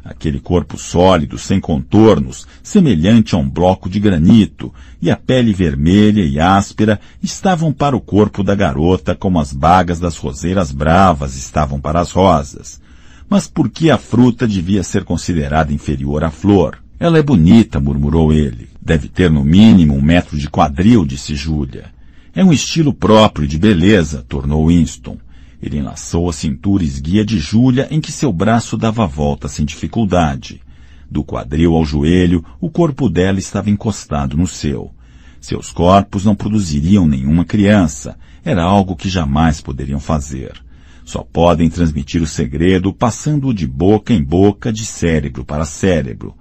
Aquele 0.05 0.39
corpo 0.39 0.79
sólido, 0.79 1.37
sem 1.37 1.59
contornos, 1.59 2.47
semelhante 2.63 3.35
a 3.35 3.39
um 3.39 3.51
bloco 3.51 3.91
de 3.91 3.99
granito, 3.99 4.73
e 5.03 5.11
a 5.11 5.17
pele 5.17 5.53
vermelha 5.53 6.25
e 6.25 6.39
áspera 6.39 7.01
estavam 7.21 7.73
para 7.73 7.97
o 7.97 8.01
corpo 8.01 8.45
da 8.45 8.55
garota 8.55 9.17
como 9.17 9.41
as 9.41 9.53
bagas 9.53 9.99
das 9.99 10.17
roseiras 10.17 10.71
bravas 10.71 11.35
estavam 11.35 11.81
para 11.81 12.01
as 12.01 12.13
rosas. 12.13 12.81
Mas 13.29 13.49
por 13.49 13.69
que 13.69 13.91
a 13.91 13.99
fruta 13.99 14.47
devia 14.47 14.83
ser 14.83 15.05
considerada 15.05 15.73
inferior 15.73 16.23
à 16.23 16.31
flor? 16.31 16.79
Ela 16.99 17.19
é 17.19 17.23
bonita, 17.23 17.81
murmurou 17.81 18.33
ele. 18.33 18.69
Deve 18.81 19.09
ter 19.09 19.31
no 19.31 19.45
mínimo 19.45 19.95
um 19.95 20.03
metro 20.03 20.39
de 20.39 20.49
quadril, 20.49 21.05
disse 21.05 21.35
Júlia. 21.35 21.87
É 22.35 22.45
um 22.45 22.53
estilo 22.53 22.93
próprio 22.93 23.49
de 23.49 23.59
beleza, 23.59 24.25
tornou 24.29 24.69
Winston. 24.69 25.19
Ele 25.61 25.79
enlaçou 25.79 26.29
a 26.29 26.33
cintura 26.33 26.85
esguia 26.85 27.25
de 27.25 27.39
Júlia 27.39 27.89
em 27.91 28.01
que 28.01 28.13
seu 28.13 28.33
braço 28.33 28.77
dava 28.77 29.07
volta 29.07 29.49
sem 29.49 29.65
dificuldade. 29.65 30.61
Do 31.11 31.25
quadril 31.25 31.75
ao 31.75 31.85
joelho, 31.85 32.45
o 32.61 32.71
corpo 32.71 33.09
dela 33.09 33.39
estava 33.39 33.71
encostado 33.71 34.37
no 34.37 34.47
seu. 34.47 34.93
Seus 35.41 35.73
corpos 35.73 36.25
não 36.25 36.35
produziriam 36.35 37.07
nenhuma 37.07 37.45
criança. 37.45 38.17
Era 38.45 38.63
algo 38.63 38.97
que 38.97 39.09
jamais 39.09 39.61
poderiam 39.61 40.01
fazer. 40.01 40.66
Só 41.07 41.23
podem 41.23 41.71
transmitir 41.71 42.21
o 42.21 42.27
segredo 42.27 42.93
passando-o 42.93 43.55
de 43.55 43.65
boca 43.65 44.13
em 44.13 44.21
boca, 44.21 44.73
de 44.73 44.85
cérebro 44.85 45.45
para 45.45 45.65
cérebro. 45.65 46.35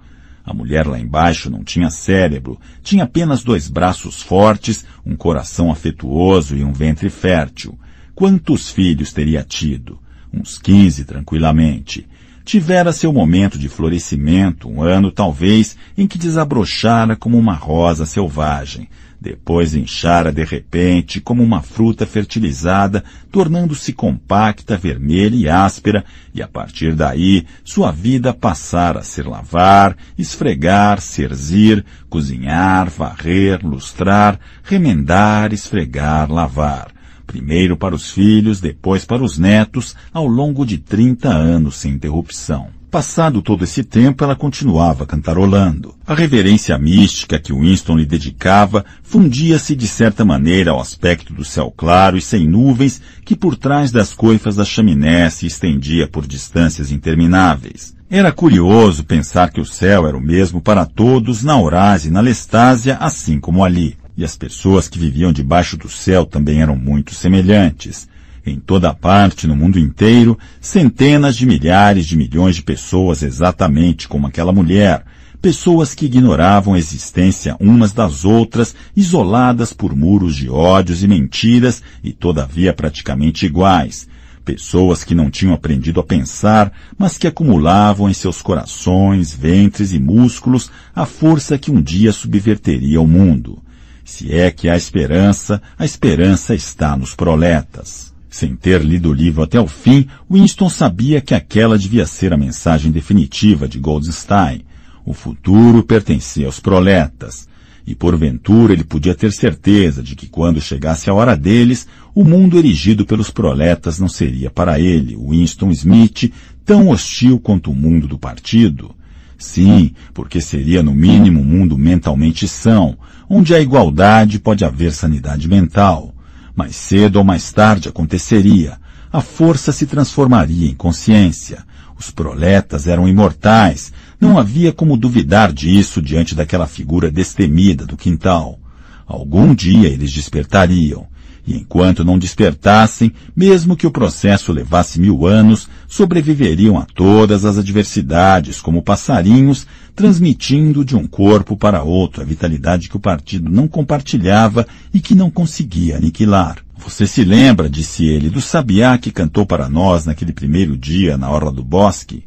A 0.44 0.52
mulher 0.52 0.88
lá 0.88 0.98
embaixo 0.98 1.48
não 1.48 1.62
tinha 1.62 1.88
cérebro, 1.88 2.58
tinha 2.82 3.04
apenas 3.04 3.44
dois 3.44 3.68
braços 3.68 4.20
fortes, 4.20 4.84
um 5.06 5.14
coração 5.14 5.70
afetuoso 5.70 6.56
e 6.56 6.64
um 6.64 6.72
ventre 6.72 7.08
fértil. 7.08 7.78
Quantos 8.12 8.68
filhos 8.68 9.12
teria 9.12 9.44
tido? 9.44 10.00
Uns 10.34 10.58
quinze, 10.58 11.04
tranquilamente. 11.04 12.04
Tivera 12.44 12.92
seu 12.92 13.12
momento 13.12 13.56
de 13.56 13.68
florescimento, 13.68 14.68
um 14.68 14.82
ano 14.82 15.12
talvez, 15.12 15.76
em 15.96 16.08
que 16.08 16.18
desabrochara 16.18 17.14
como 17.14 17.38
uma 17.38 17.54
rosa 17.54 18.04
selvagem. 18.04 18.88
Depois 19.26 19.74
inchara 19.74 20.30
de 20.30 20.44
repente 20.44 21.20
como 21.20 21.42
uma 21.42 21.60
fruta 21.60 22.06
fertilizada, 22.06 23.02
tornando-se 23.32 23.92
compacta, 23.92 24.76
vermelha 24.76 25.34
e 25.34 25.48
áspera, 25.48 26.04
e 26.32 26.40
a 26.40 26.46
partir 26.46 26.94
daí 26.94 27.44
sua 27.64 27.90
vida 27.90 28.32
passara 28.32 29.00
a 29.00 29.02
ser 29.02 29.26
lavar, 29.26 29.96
esfregar, 30.16 31.00
serzir, 31.00 31.84
cozinhar, 32.08 32.88
varrer, 32.88 33.66
lustrar, 33.66 34.38
remendar, 34.62 35.52
esfregar, 35.52 36.30
lavar 36.30 36.94
primeiro 37.26 37.76
para 37.76 37.96
os 37.96 38.12
filhos, 38.12 38.60
depois 38.60 39.04
para 39.04 39.24
os 39.24 39.36
netos, 39.36 39.96
ao 40.12 40.28
longo 40.28 40.64
de 40.64 40.78
30 40.78 41.28
anos 41.28 41.74
sem 41.74 41.94
interrupção. 41.94 42.75
Passado 42.96 43.42
todo 43.42 43.62
esse 43.62 43.84
tempo, 43.84 44.24
ela 44.24 44.34
continuava 44.34 45.04
cantarolando. 45.04 45.94
A 46.06 46.14
reverência 46.14 46.78
mística 46.78 47.38
que 47.38 47.52
Winston 47.52 47.98
lhe 47.98 48.06
dedicava 48.06 48.86
fundia-se 49.02 49.76
de 49.76 49.86
certa 49.86 50.24
maneira 50.24 50.70
ao 50.70 50.80
aspecto 50.80 51.34
do 51.34 51.44
céu 51.44 51.70
claro 51.76 52.16
e 52.16 52.22
sem 52.22 52.48
nuvens 52.48 53.02
que 53.22 53.36
por 53.36 53.54
trás 53.54 53.92
das 53.92 54.14
coifas 54.14 54.56
da 54.56 54.64
chaminé 54.64 55.28
se 55.28 55.44
estendia 55.44 56.08
por 56.08 56.26
distâncias 56.26 56.90
intermináveis. 56.90 57.94
Era 58.08 58.32
curioso 58.32 59.04
pensar 59.04 59.50
que 59.50 59.60
o 59.60 59.66
céu 59.66 60.08
era 60.08 60.16
o 60.16 60.20
mesmo 60.20 60.62
para 60.62 60.86
todos 60.86 61.42
na 61.42 61.52
Eurásia 61.60 62.08
e 62.08 62.12
na 62.12 62.22
Lestásia, 62.22 62.96
assim 62.98 63.38
como 63.38 63.62
ali 63.62 63.94
e 64.16 64.24
as 64.24 64.34
pessoas 64.34 64.88
que 64.88 64.98
viviam 64.98 65.30
debaixo 65.30 65.76
do 65.76 65.90
céu 65.90 66.24
também 66.24 66.62
eram 66.62 66.74
muito 66.74 67.14
semelhantes. 67.14 68.08
Em 68.46 68.60
toda 68.60 68.94
parte, 68.94 69.48
no 69.48 69.56
mundo 69.56 69.76
inteiro, 69.76 70.38
centenas 70.60 71.36
de 71.36 71.44
milhares 71.44 72.06
de 72.06 72.16
milhões 72.16 72.54
de 72.54 72.62
pessoas 72.62 73.24
exatamente 73.24 74.06
como 74.06 74.28
aquela 74.28 74.52
mulher, 74.52 75.04
pessoas 75.42 75.96
que 75.96 76.06
ignoravam 76.06 76.74
a 76.74 76.78
existência 76.78 77.56
umas 77.58 77.92
das 77.92 78.24
outras, 78.24 78.72
isoladas 78.96 79.72
por 79.72 79.96
muros 79.96 80.36
de 80.36 80.48
ódios 80.48 81.02
e 81.02 81.08
mentiras 81.08 81.82
e 82.04 82.12
todavia 82.12 82.72
praticamente 82.72 83.46
iguais, 83.46 84.06
pessoas 84.44 85.02
que 85.02 85.12
não 85.12 85.28
tinham 85.28 85.52
aprendido 85.52 85.98
a 85.98 86.04
pensar, 86.04 86.72
mas 86.96 87.18
que 87.18 87.26
acumulavam 87.26 88.08
em 88.08 88.14
seus 88.14 88.40
corações, 88.42 89.34
ventres 89.34 89.92
e 89.92 89.98
músculos 89.98 90.70
a 90.94 91.04
força 91.04 91.58
que 91.58 91.72
um 91.72 91.82
dia 91.82 92.12
subverteria 92.12 93.00
o 93.00 93.08
mundo. 93.08 93.60
Se 94.04 94.32
é 94.32 94.52
que 94.52 94.68
há 94.68 94.76
esperança, 94.76 95.60
a 95.76 95.84
esperança 95.84 96.54
está 96.54 96.96
nos 96.96 97.12
proletas. 97.12 98.14
Sem 98.36 98.54
ter 98.54 98.82
lido 98.82 99.08
o 99.08 99.14
livro 99.14 99.42
até 99.42 99.58
o 99.58 99.66
fim, 99.66 100.06
Winston 100.30 100.68
sabia 100.68 101.22
que 101.22 101.34
aquela 101.34 101.78
devia 101.78 102.04
ser 102.04 102.34
a 102.34 102.36
mensagem 102.36 102.92
definitiva 102.92 103.66
de 103.66 103.78
Goldstein. 103.78 104.60
O 105.06 105.14
futuro 105.14 105.82
pertencia 105.82 106.44
aos 106.44 106.60
proletas. 106.60 107.48
E 107.86 107.94
porventura 107.94 108.74
ele 108.74 108.84
podia 108.84 109.14
ter 109.14 109.32
certeza 109.32 110.02
de 110.02 110.14
que 110.14 110.26
quando 110.26 110.60
chegasse 110.60 111.08
a 111.08 111.14
hora 111.14 111.34
deles, 111.34 111.88
o 112.14 112.24
mundo 112.24 112.58
erigido 112.58 113.06
pelos 113.06 113.30
proletas 113.30 113.98
não 113.98 114.06
seria 114.06 114.50
para 114.50 114.78
ele, 114.78 115.16
Winston 115.16 115.70
Smith, 115.70 116.30
tão 116.62 116.90
hostil 116.90 117.40
quanto 117.40 117.70
o 117.70 117.74
mundo 117.74 118.06
do 118.06 118.18
partido. 118.18 118.94
Sim, 119.38 119.92
porque 120.12 120.42
seria 120.42 120.82
no 120.82 120.92
mínimo 120.92 121.40
um 121.40 121.44
mundo 121.44 121.78
mentalmente 121.78 122.46
são, 122.46 122.98
onde 123.30 123.54
há 123.54 123.60
igualdade 123.60 124.38
pode 124.38 124.62
haver 124.62 124.92
sanidade 124.92 125.48
mental. 125.48 126.12
Mais 126.56 126.74
cedo 126.74 127.16
ou 127.16 127.24
mais 127.24 127.52
tarde 127.52 127.90
aconteceria. 127.90 128.78
A 129.12 129.20
força 129.20 129.70
se 129.70 129.86
transformaria 129.86 130.68
em 130.68 130.74
consciência. 130.74 131.64
Os 131.98 132.10
proletas 132.10 132.86
eram 132.86 133.06
imortais. 133.06 133.92
Não 134.18 134.38
havia 134.38 134.72
como 134.72 134.96
duvidar 134.96 135.52
disso 135.52 136.00
diante 136.00 136.34
daquela 136.34 136.66
figura 136.66 137.10
destemida 137.10 137.84
do 137.84 137.96
quintal. 137.96 138.58
Algum 139.06 139.54
dia 139.54 139.88
eles 139.88 140.10
despertariam. 140.12 141.06
E 141.46 141.54
enquanto 141.56 142.04
não 142.04 142.18
despertassem, 142.18 143.12
mesmo 143.34 143.76
que 143.76 143.86
o 143.86 143.90
processo 143.90 144.52
levasse 144.52 145.00
mil 145.00 145.26
anos, 145.26 145.68
sobreviveriam 145.86 146.76
a 146.76 146.84
todas 146.84 147.44
as 147.44 147.56
adversidades, 147.56 148.60
como 148.60 148.82
passarinhos, 148.82 149.66
transmitindo 149.94 150.84
de 150.84 150.96
um 150.96 151.06
corpo 151.06 151.56
para 151.56 151.84
outro 151.84 152.22
a 152.22 152.24
vitalidade 152.24 152.88
que 152.88 152.96
o 152.96 153.00
partido 153.00 153.48
não 153.48 153.68
compartilhava 153.68 154.66
e 154.92 155.00
que 155.00 155.14
não 155.14 155.30
conseguia 155.30 155.96
aniquilar. 155.96 156.56
Você 156.78 157.06
se 157.06 157.24
lembra, 157.24 157.70
disse 157.70 158.04
ele, 158.04 158.28
do 158.28 158.40
sabiá 158.40 158.98
que 158.98 159.10
cantou 159.10 159.46
para 159.46 159.68
nós 159.68 160.04
naquele 160.04 160.32
primeiro 160.32 160.76
dia 160.76 161.16
na 161.16 161.30
orla 161.30 161.52
do 161.52 161.64
bosque? 161.64 162.24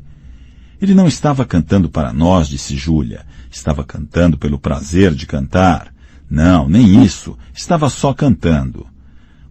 Ele 0.82 0.93
não 0.93 1.08
estava 1.08 1.45
cantando 1.45 1.89
para 1.89 2.13
nós, 2.13 2.47
disse 2.47 2.75
Júlia. 2.75 3.25
Estava 3.51 3.84
cantando 3.84 4.38
pelo 4.38 4.58
prazer 4.58 5.13
de 5.13 5.25
cantar. 5.25 5.93
Não, 6.29 6.69
nem 6.69 7.03
isso. 7.03 7.38
Estava 7.53 7.89
só 7.89 8.13
cantando. 8.13 8.88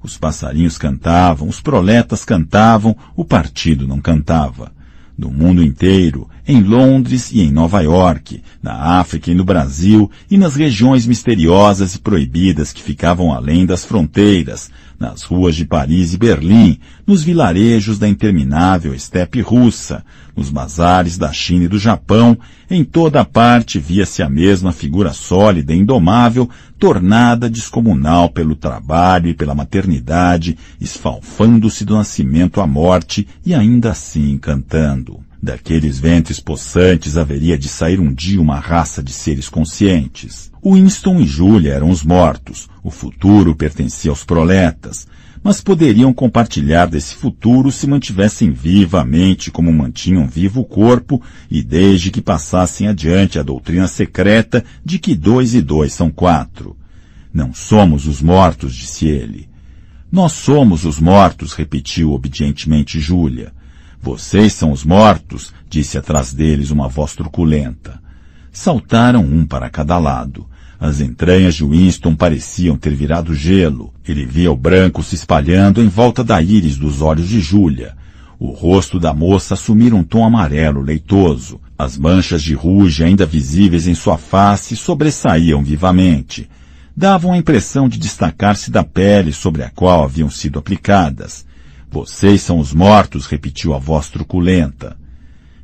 Os 0.02 0.16
passarinhos 0.16 0.78
cantavam, 0.78 1.48
os 1.48 1.60
proletas 1.60 2.24
cantavam, 2.24 2.96
o 3.16 3.24
partido 3.24 3.86
não 3.86 4.00
cantava. 4.00 4.72
No 5.16 5.30
mundo 5.30 5.64
inteiro, 5.64 6.28
em 6.46 6.62
Londres 6.62 7.32
e 7.32 7.40
em 7.40 7.50
Nova 7.50 7.80
York, 7.80 8.40
na 8.62 9.00
África 9.00 9.30
e 9.30 9.34
no 9.34 9.44
Brasil, 9.44 10.08
e 10.30 10.38
nas 10.38 10.54
regiões 10.54 11.06
misteriosas 11.06 11.96
e 11.96 11.98
proibidas 11.98 12.72
que 12.72 12.80
ficavam 12.80 13.32
além 13.32 13.66
das 13.66 13.84
fronteiras, 13.84 14.70
nas 14.98 15.22
ruas 15.22 15.54
de 15.54 15.64
Paris 15.64 16.12
e 16.12 16.18
Berlim, 16.18 16.78
nos 17.06 17.22
vilarejos 17.22 17.98
da 17.98 18.08
interminável 18.08 18.92
estepe 18.94 19.40
russa, 19.40 20.04
nos 20.36 20.50
bazares 20.50 21.16
da 21.16 21.32
China 21.32 21.64
e 21.64 21.68
do 21.68 21.78
Japão, 21.78 22.36
em 22.70 22.84
toda 22.84 23.24
parte 23.24 23.78
via-se 23.78 24.22
a 24.22 24.28
mesma 24.28 24.72
figura 24.72 25.12
sólida 25.12 25.72
e 25.72 25.78
indomável, 25.78 26.50
tornada 26.78 27.48
descomunal 27.48 28.28
pelo 28.28 28.56
trabalho 28.56 29.28
e 29.28 29.34
pela 29.34 29.54
maternidade, 29.54 30.58
esfalfando-se 30.80 31.84
do 31.84 31.96
nascimento 31.96 32.60
à 32.60 32.66
morte 32.66 33.26
e 33.46 33.54
ainda 33.54 33.92
assim 33.92 34.36
cantando. 34.38 35.27
Daqueles 35.40 36.00
ventres 36.00 36.40
possantes 36.40 37.16
haveria 37.16 37.56
de 37.56 37.68
sair 37.68 38.00
um 38.00 38.12
dia 38.12 38.40
uma 38.40 38.58
raça 38.58 39.00
de 39.00 39.12
seres 39.12 39.48
conscientes. 39.48 40.50
Winston 40.64 41.20
e 41.20 41.26
Julia 41.26 41.74
eram 41.74 41.90
os 41.90 42.02
mortos, 42.02 42.68
o 42.82 42.90
futuro 42.90 43.54
pertencia 43.54 44.10
aos 44.10 44.24
proletas, 44.24 45.06
mas 45.40 45.60
poderiam 45.60 46.12
compartilhar 46.12 46.86
desse 46.86 47.14
futuro 47.14 47.70
se 47.70 47.86
mantivessem 47.86 48.50
vivamente 48.50 49.52
como 49.52 49.72
mantinham 49.72 50.26
vivo 50.26 50.62
o 50.62 50.64
corpo 50.64 51.22
e 51.48 51.62
desde 51.62 52.10
que 52.10 52.20
passassem 52.20 52.88
adiante 52.88 53.38
a 53.38 53.42
doutrina 53.44 53.86
secreta 53.86 54.64
de 54.84 54.98
que 54.98 55.14
dois 55.14 55.54
e 55.54 55.62
dois 55.62 55.92
são 55.92 56.10
quatro. 56.10 56.76
Não 57.32 57.54
somos 57.54 58.08
os 58.08 58.20
mortos, 58.20 58.74
disse 58.74 59.06
ele. 59.06 59.48
Nós 60.10 60.32
somos 60.32 60.84
os 60.84 60.98
mortos, 60.98 61.52
repetiu 61.52 62.12
obedientemente 62.12 62.98
Júlia 62.98 63.52
Vocês 64.00 64.52
são 64.52 64.72
os 64.72 64.84
mortos, 64.84 65.52
disse 65.68 65.98
atrás 65.98 66.32
deles 66.32 66.70
uma 66.70 66.88
voz 66.88 67.14
truculenta. 67.14 68.00
Saltaram 68.52 69.22
um 69.22 69.44
para 69.44 69.68
cada 69.68 69.98
lado. 69.98 70.46
As 70.80 71.00
entranhas 71.00 71.56
de 71.56 71.64
Winston 71.64 72.14
pareciam 72.14 72.76
ter 72.76 72.94
virado 72.94 73.34
gelo. 73.34 73.92
Ele 74.06 74.24
via 74.24 74.50
o 74.52 74.56
branco 74.56 75.02
se 75.02 75.16
espalhando 75.16 75.82
em 75.82 75.88
volta 75.88 76.22
da 76.22 76.40
íris 76.40 76.76
dos 76.76 77.02
olhos 77.02 77.28
de 77.28 77.40
Júlia. 77.40 77.96
O 78.38 78.52
rosto 78.52 79.00
da 79.00 79.12
moça 79.12 79.54
assumira 79.54 79.96
um 79.96 80.04
tom 80.04 80.24
amarelo 80.24 80.80
leitoso. 80.80 81.60
As 81.76 81.98
manchas 81.98 82.40
de 82.40 82.54
ruge 82.54 83.02
ainda 83.02 83.26
visíveis 83.26 83.88
em 83.88 83.94
sua 83.94 84.16
face 84.16 84.76
sobressaíam 84.76 85.64
vivamente. 85.64 86.48
Davam 86.96 87.32
a 87.32 87.38
impressão 87.38 87.88
de 87.88 87.98
destacar-se 87.98 88.70
da 88.70 88.84
pele 88.84 89.32
sobre 89.32 89.64
a 89.64 89.70
qual 89.70 90.04
haviam 90.04 90.30
sido 90.30 90.58
aplicadas. 90.58 91.44
Vocês 91.90 92.42
são 92.42 92.58
os 92.58 92.74
mortos, 92.74 93.26
repetiu 93.26 93.72
a 93.74 93.78
voz 93.78 94.10
truculenta. 94.10 94.96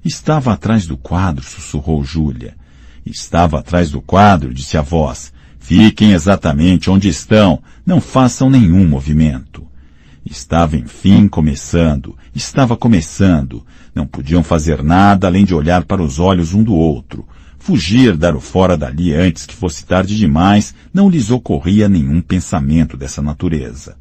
Estava 0.03 0.53
atrás 0.53 0.87
do 0.87 0.97
quadro, 0.97 1.45
sussurrou 1.45 2.03
Júlia. 2.03 2.57
Estava 3.05 3.59
atrás 3.59 3.91
do 3.91 4.01
quadro, 4.01 4.55
disse 4.55 4.79
a 4.79 4.83
voz. 4.83 5.33
Fiquem 5.59 6.13
exatamente 6.13 6.91
onde 6.91 7.09
estão, 7.09 7.63
não 7.85 8.01
façam 8.01 8.49
nenhum 8.49 8.87
movimento. 8.87 9.67
Estava 10.25 10.77
enfim 10.77 11.29
começando, 11.29 12.17
estava 12.35 12.75
começando. 12.77 13.65
Não 13.95 14.07
podiam 14.07 14.43
fazer 14.43 14.83
nada 14.83 15.27
além 15.27 15.45
de 15.45 15.55
olhar 15.55 15.85
para 15.85 16.03
os 16.03 16.19
olhos 16.19 16.55
um 16.55 16.63
do 16.63 16.75
outro. 16.75 17.27
Fugir, 17.59 18.17
dar 18.17 18.35
o 18.35 18.41
fora 18.41 18.77
dali 18.77 19.15
antes 19.15 19.45
que 19.45 19.55
fosse 19.55 19.85
tarde 19.85 20.17
demais, 20.17 20.75
não 20.93 21.09
lhes 21.09 21.31
ocorria 21.31 21.89
nenhum 21.89 22.21
pensamento 22.23 22.97
dessa 22.97 23.23
natureza. 23.23 23.97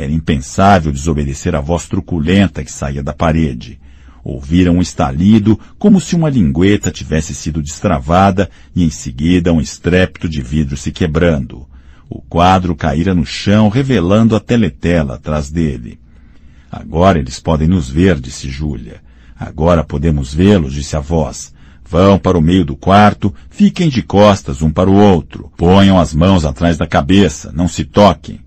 Era 0.00 0.10
impensável 0.10 0.90
desobedecer 0.90 1.54
à 1.54 1.60
voz 1.60 1.86
truculenta 1.86 2.64
que 2.64 2.72
saía 2.72 3.02
da 3.02 3.12
parede. 3.12 3.78
Ouviram 4.24 4.78
um 4.78 4.80
estalido, 4.80 5.60
como 5.78 6.00
se 6.00 6.16
uma 6.16 6.30
lingueta 6.30 6.90
tivesse 6.90 7.34
sido 7.34 7.60
destravada, 7.60 8.48
e 8.74 8.82
em 8.82 8.88
seguida 8.88 9.52
um 9.52 9.60
estrépito 9.60 10.26
de 10.26 10.40
vidro 10.40 10.74
se 10.74 10.90
quebrando. 10.90 11.68
O 12.08 12.22
quadro 12.22 12.74
caíra 12.74 13.14
no 13.14 13.26
chão, 13.26 13.68
revelando 13.68 14.34
a 14.34 14.40
teletela 14.40 15.16
atrás 15.16 15.50
dele. 15.50 16.00
Agora 16.72 17.18
eles 17.18 17.38
podem 17.38 17.68
nos 17.68 17.90
ver, 17.90 18.18
disse 18.18 18.48
Júlia. 18.48 19.02
Agora 19.38 19.84
podemos 19.84 20.32
vê-los, 20.32 20.72
disse 20.72 20.96
a 20.96 21.00
voz. 21.00 21.52
Vão 21.84 22.18
para 22.18 22.38
o 22.38 22.42
meio 22.42 22.64
do 22.64 22.74
quarto, 22.74 23.34
fiquem 23.50 23.90
de 23.90 24.00
costas 24.02 24.62
um 24.62 24.70
para 24.70 24.88
o 24.88 24.94
outro. 24.94 25.52
Ponham 25.58 25.98
as 25.98 26.14
mãos 26.14 26.46
atrás 26.46 26.78
da 26.78 26.86
cabeça, 26.86 27.52
não 27.52 27.68
se 27.68 27.84
toquem. 27.84 28.40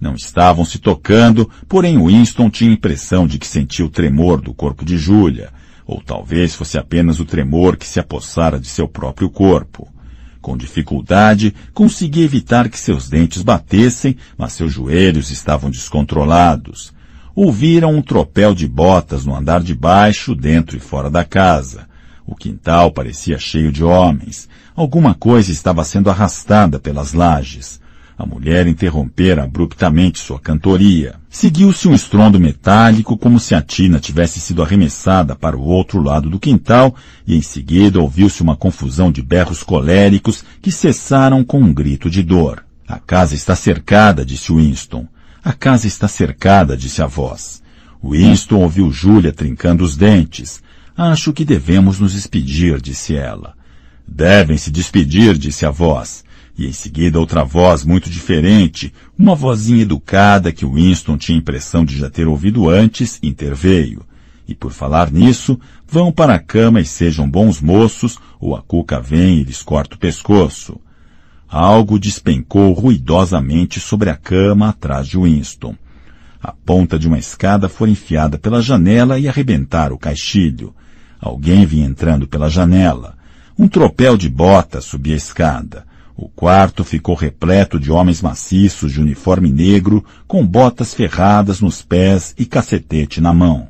Não 0.00 0.14
estavam 0.14 0.64
se 0.64 0.78
tocando, 0.78 1.50
porém 1.68 2.04
Winston 2.04 2.50
tinha 2.50 2.72
impressão 2.72 3.26
de 3.26 3.38
que 3.38 3.46
sentia 3.46 3.84
o 3.84 3.90
tremor 3.90 4.40
do 4.40 4.52
corpo 4.52 4.84
de 4.84 4.98
Júlia, 4.98 5.50
ou 5.86 6.02
talvez 6.02 6.54
fosse 6.54 6.76
apenas 6.76 7.18
o 7.18 7.24
tremor 7.24 7.76
que 7.76 7.86
se 7.86 7.98
apossara 7.98 8.60
de 8.60 8.66
seu 8.66 8.86
próprio 8.86 9.30
corpo. 9.30 9.88
Com 10.42 10.56
dificuldade, 10.56 11.54
conseguia 11.72 12.24
evitar 12.24 12.68
que 12.68 12.78
seus 12.78 13.08
dentes 13.08 13.42
batessem, 13.42 14.16
mas 14.36 14.52
seus 14.52 14.72
joelhos 14.72 15.30
estavam 15.30 15.70
descontrolados. 15.70 16.92
Ouviram 17.34 17.94
um 17.94 18.02
tropel 18.02 18.54
de 18.54 18.66
botas 18.68 19.24
no 19.24 19.34
andar 19.34 19.62
de 19.62 19.74
baixo, 19.74 20.34
dentro 20.34 20.76
e 20.76 20.80
fora 20.80 21.10
da 21.10 21.24
casa. 21.24 21.88
O 22.24 22.34
quintal 22.34 22.90
parecia 22.90 23.38
cheio 23.38 23.72
de 23.72 23.82
homens. 23.82 24.48
Alguma 24.74 25.14
coisa 25.14 25.50
estava 25.50 25.84
sendo 25.84 26.10
arrastada 26.10 26.78
pelas 26.78 27.12
lajes. 27.12 27.80
A 28.18 28.24
mulher 28.24 28.66
interrompera 28.66 29.44
abruptamente 29.44 30.18
sua 30.18 30.40
cantoria. 30.40 31.16
Seguiu-se 31.28 31.86
um 31.86 31.94
estrondo 31.94 32.40
metálico 32.40 33.14
como 33.18 33.38
se 33.38 33.54
a 33.54 33.60
tina 33.60 34.00
tivesse 34.00 34.40
sido 34.40 34.62
arremessada 34.62 35.36
para 35.36 35.54
o 35.54 35.62
outro 35.62 36.02
lado 36.02 36.30
do 36.30 36.38
quintal 36.38 36.94
e 37.26 37.36
em 37.36 37.42
seguida 37.42 38.00
ouviu-se 38.00 38.42
uma 38.42 38.56
confusão 38.56 39.12
de 39.12 39.22
berros 39.22 39.62
coléricos 39.62 40.42
que 40.62 40.72
cessaram 40.72 41.44
com 41.44 41.60
um 41.60 41.74
grito 41.74 42.08
de 42.08 42.22
dor. 42.22 42.64
A 42.88 42.98
casa 42.98 43.34
está 43.34 43.54
cercada, 43.54 44.24
disse 44.24 44.50
Winston. 44.50 45.06
A 45.44 45.52
casa 45.52 45.86
está 45.86 46.08
cercada, 46.08 46.74
disse 46.74 47.02
a 47.02 47.06
voz. 47.06 47.62
Winston 48.02 48.62
ouviu 48.62 48.90
Júlia 48.90 49.32
trincando 49.32 49.84
os 49.84 49.94
dentes. 49.94 50.62
Acho 50.96 51.34
que 51.34 51.44
devemos 51.44 52.00
nos 52.00 52.14
despedir, 52.14 52.80
disse 52.80 53.14
ela. 53.14 53.54
Devem 54.08 54.56
se 54.56 54.70
despedir, 54.70 55.36
disse 55.36 55.66
a 55.66 55.70
voz. 55.70 56.24
E 56.58 56.66
em 56.66 56.72
seguida 56.72 57.20
outra 57.20 57.44
voz 57.44 57.84
muito 57.84 58.08
diferente, 58.08 58.92
uma 59.18 59.34
vozinha 59.34 59.82
educada 59.82 60.52
que 60.52 60.64
Winston 60.64 61.18
tinha 61.18 61.36
impressão 61.36 61.84
de 61.84 61.98
já 61.98 62.08
ter 62.08 62.26
ouvido 62.26 62.68
antes, 62.70 63.18
interveio. 63.22 64.02
E 64.48 64.54
por 64.54 64.72
falar 64.72 65.10
nisso, 65.10 65.58
vão 65.86 66.10
para 66.10 66.34
a 66.34 66.38
cama 66.38 66.80
e 66.80 66.84
sejam 66.84 67.28
bons 67.28 67.60
moços, 67.60 68.18
ou 68.40 68.56
a 68.56 68.62
cuca 68.62 69.00
vem 69.00 69.38
e 69.38 69.44
lhes 69.44 69.62
corta 69.62 69.96
o 69.96 69.98
pescoço. 69.98 70.80
Algo 71.48 71.98
despencou 71.98 72.72
ruidosamente 72.72 73.78
sobre 73.78 74.08
a 74.08 74.16
cama 74.16 74.70
atrás 74.70 75.06
de 75.06 75.18
Winston. 75.18 75.74
A 76.42 76.52
ponta 76.52 76.98
de 76.98 77.06
uma 77.06 77.18
escada 77.18 77.68
foi 77.68 77.90
enfiada 77.90 78.38
pela 78.38 78.62
janela 78.62 79.18
e 79.18 79.28
arrebentara 79.28 79.92
o 79.92 79.98
caixilho. 79.98 80.74
Alguém 81.20 81.66
vinha 81.66 81.86
entrando 81.86 82.26
pela 82.26 82.48
janela. 82.48 83.16
Um 83.58 83.68
tropel 83.68 84.16
de 84.16 84.28
botas 84.28 84.84
subia 84.84 85.14
a 85.14 85.16
escada. 85.16 85.84
O 86.16 86.28
quarto 86.28 86.82
ficou 86.82 87.14
repleto 87.14 87.78
de 87.78 87.92
homens 87.92 88.22
maciços 88.22 88.90
de 88.90 89.00
uniforme 89.00 89.52
negro, 89.52 90.02
com 90.26 90.46
botas 90.46 90.94
ferradas 90.94 91.60
nos 91.60 91.82
pés 91.82 92.34
e 92.38 92.46
cacetete 92.46 93.20
na 93.20 93.34
mão. 93.34 93.68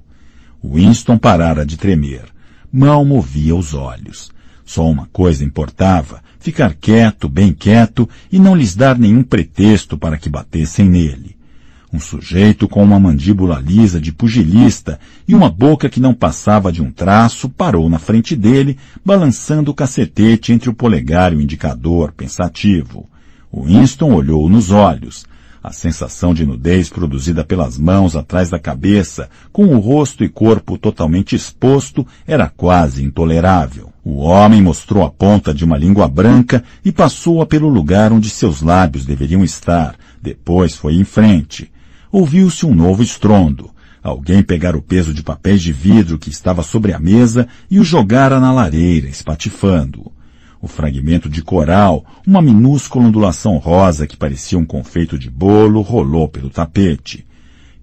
Winston 0.63 1.19
parara 1.19 1.67
de 1.67 1.77
tremer. 1.77 2.25
Mal 2.73 3.05
movia 3.05 3.57
os 3.57 3.75
olhos. 3.75 4.31
Só 4.65 4.89
uma 4.89 5.09
coisa 5.13 5.45
importava, 5.45 6.23
ficar 6.39 6.75
quieto, 6.75 7.29
bem 7.29 7.53
quieto, 7.53 8.09
e 8.31 8.39
não 8.39 8.55
lhes 8.55 8.77
dar 8.77 8.97
nenhum 8.97 9.25
pretexto 9.25 9.99
para 9.99 10.17
que 10.17 10.29
batessem 10.29 10.89
nele. 10.89 11.36
Um 11.93 12.01
sujeito 12.01 12.67
com 12.67 12.83
uma 12.83 12.99
mandíbula 12.99 13.61
lisa 13.61 14.01
de 14.01 14.13
pugilista 14.13 14.99
e 15.27 15.35
uma 15.35 15.49
boca 15.49 15.89
que 15.89 16.01
não 16.01 16.13
passava 16.13 16.73
de 16.73 16.83
um 16.83 16.91
traço 16.91 17.49
parou 17.49 17.89
na 17.89 17.99
frente 17.99 18.35
dele, 18.35 18.77
balançando 19.05 19.71
o 19.71 19.75
cacetete 19.75 20.53
entre 20.53 20.69
o 20.69 20.75
polegar 20.75 21.33
e 21.33 21.37
o 21.37 21.41
indicador, 21.41 22.13
pensativo. 22.13 23.09
Winston 23.55 24.13
olhou 24.13 24.49
nos 24.49 24.71
olhos. 24.73 25.25
A 25.63 25.73
sensação 25.73 26.35
de 26.35 26.45
nudez 26.45 26.89
produzida 26.89 27.45
pelas 27.45 27.79
mãos 27.79 28.15
atrás 28.15 28.51
da 28.51 28.59
cabeça, 28.59 29.29
com 29.53 29.67
o 29.67 29.79
rosto 29.79 30.23
e 30.23 30.29
corpo 30.29 30.77
totalmente 30.77 31.35
exposto, 31.35 32.07
era 32.27 32.49
quase 32.49 33.05
intolerável. 33.05 33.93
O 34.05 34.19
homem 34.19 34.61
mostrou 34.61 35.05
a 35.05 35.11
ponta 35.11 35.55
de 35.55 35.65
uma 35.65 35.79
língua 35.79 36.07
branca 36.07 36.63
e 36.85 36.93
passou-a 36.93 37.47
pelo 37.47 37.69
lugar 37.69 38.13
onde 38.13 38.29
seus 38.29 38.61
lábios 38.61 39.05
deveriam 39.05 39.43
estar. 39.43 39.97
Depois 40.21 40.75
foi 40.75 40.95
em 40.95 41.05
frente 41.05 41.71
ouviu-se 42.17 42.65
um 42.65 42.75
novo 42.75 43.03
estrondo. 43.03 43.71
Alguém 44.03 44.43
pegara 44.43 44.75
o 44.75 44.81
peso 44.81 45.13
de 45.13 45.23
papéis 45.23 45.61
de 45.61 45.71
vidro 45.71 46.19
que 46.19 46.31
estava 46.31 46.63
sobre 46.63 46.95
a 46.95 46.99
mesa 46.99 47.47
e 47.71 47.79
o 47.79 47.85
jogara 47.85 48.41
na 48.41 48.51
lareira, 48.51 49.07
espatifando-o. 49.07 50.11
O 50.59 50.67
fragmento 50.67 51.29
de 51.29 51.43
coral, 51.43 52.07
uma 52.27 52.41
minúscula 52.41 53.05
ondulação 53.05 53.59
rosa 53.59 54.07
que 54.07 54.17
parecia 54.17 54.59
um 54.59 54.65
confeito 54.65 55.19
de 55.19 55.29
bolo, 55.29 55.83
rolou 55.83 56.27
pelo 56.27 56.49
tapete. 56.49 57.27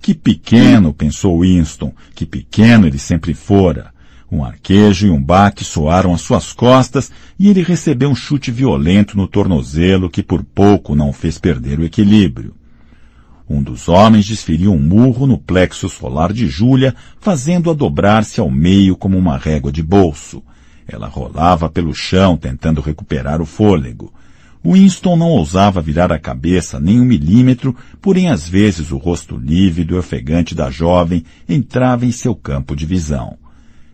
Que 0.01 0.15
pequeno, 0.15 0.95
pensou 0.95 1.41
Winston, 1.41 1.93
que 2.15 2.25
pequeno 2.25 2.87
ele 2.87 2.97
sempre 2.97 3.35
fora. 3.35 3.93
Um 4.31 4.43
arquejo 4.43 5.05
e 5.05 5.11
um 5.11 5.21
baque 5.21 5.63
soaram 5.63 6.11
às 6.11 6.21
suas 6.21 6.53
costas 6.53 7.11
e 7.37 7.49
ele 7.49 7.61
recebeu 7.61 8.09
um 8.09 8.15
chute 8.15 8.49
violento 8.49 9.15
no 9.15 9.27
tornozelo 9.27 10.09
que 10.09 10.23
por 10.23 10.43
pouco 10.43 10.95
não 10.95 11.09
o 11.09 11.13
fez 11.13 11.37
perder 11.37 11.77
o 11.77 11.85
equilíbrio. 11.85 12.55
Um 13.49 13.61
dos 13.61 13.89
homens 13.89 14.25
desferiu 14.25 14.73
um 14.73 14.79
murro 14.79 15.27
no 15.27 15.37
plexo 15.37 15.89
solar 15.89 16.31
de 16.31 16.47
Júlia, 16.47 16.95
fazendo-a 17.19 17.73
dobrar-se 17.73 18.39
ao 18.39 18.49
meio 18.49 18.95
como 18.95 19.17
uma 19.17 19.37
régua 19.37 19.71
de 19.71 19.83
bolso. 19.83 20.41
Ela 20.87 21.07
rolava 21.07 21.69
pelo 21.69 21.93
chão, 21.93 22.37
tentando 22.37 22.81
recuperar 22.81 23.41
o 23.41 23.45
fôlego. 23.45 24.13
Winston 24.65 25.17
não 25.17 25.27
ousava 25.27 25.81
virar 25.81 26.11
a 26.11 26.19
cabeça 26.19 26.79
nem 26.79 27.01
um 27.01 27.05
milímetro, 27.05 27.75
porém 28.01 28.29
às 28.29 28.47
vezes 28.47 28.91
o 28.91 28.97
rosto 28.97 29.35
lívido 29.35 29.95
e 29.95 29.97
ofegante 29.97 30.55
da 30.55 30.71
jovem 30.71 31.25
entrava 31.47 32.05
em 32.05 32.11
seu 32.11 32.33
campo 32.33 32.75
de 32.75 32.85
visão. 32.85 33.37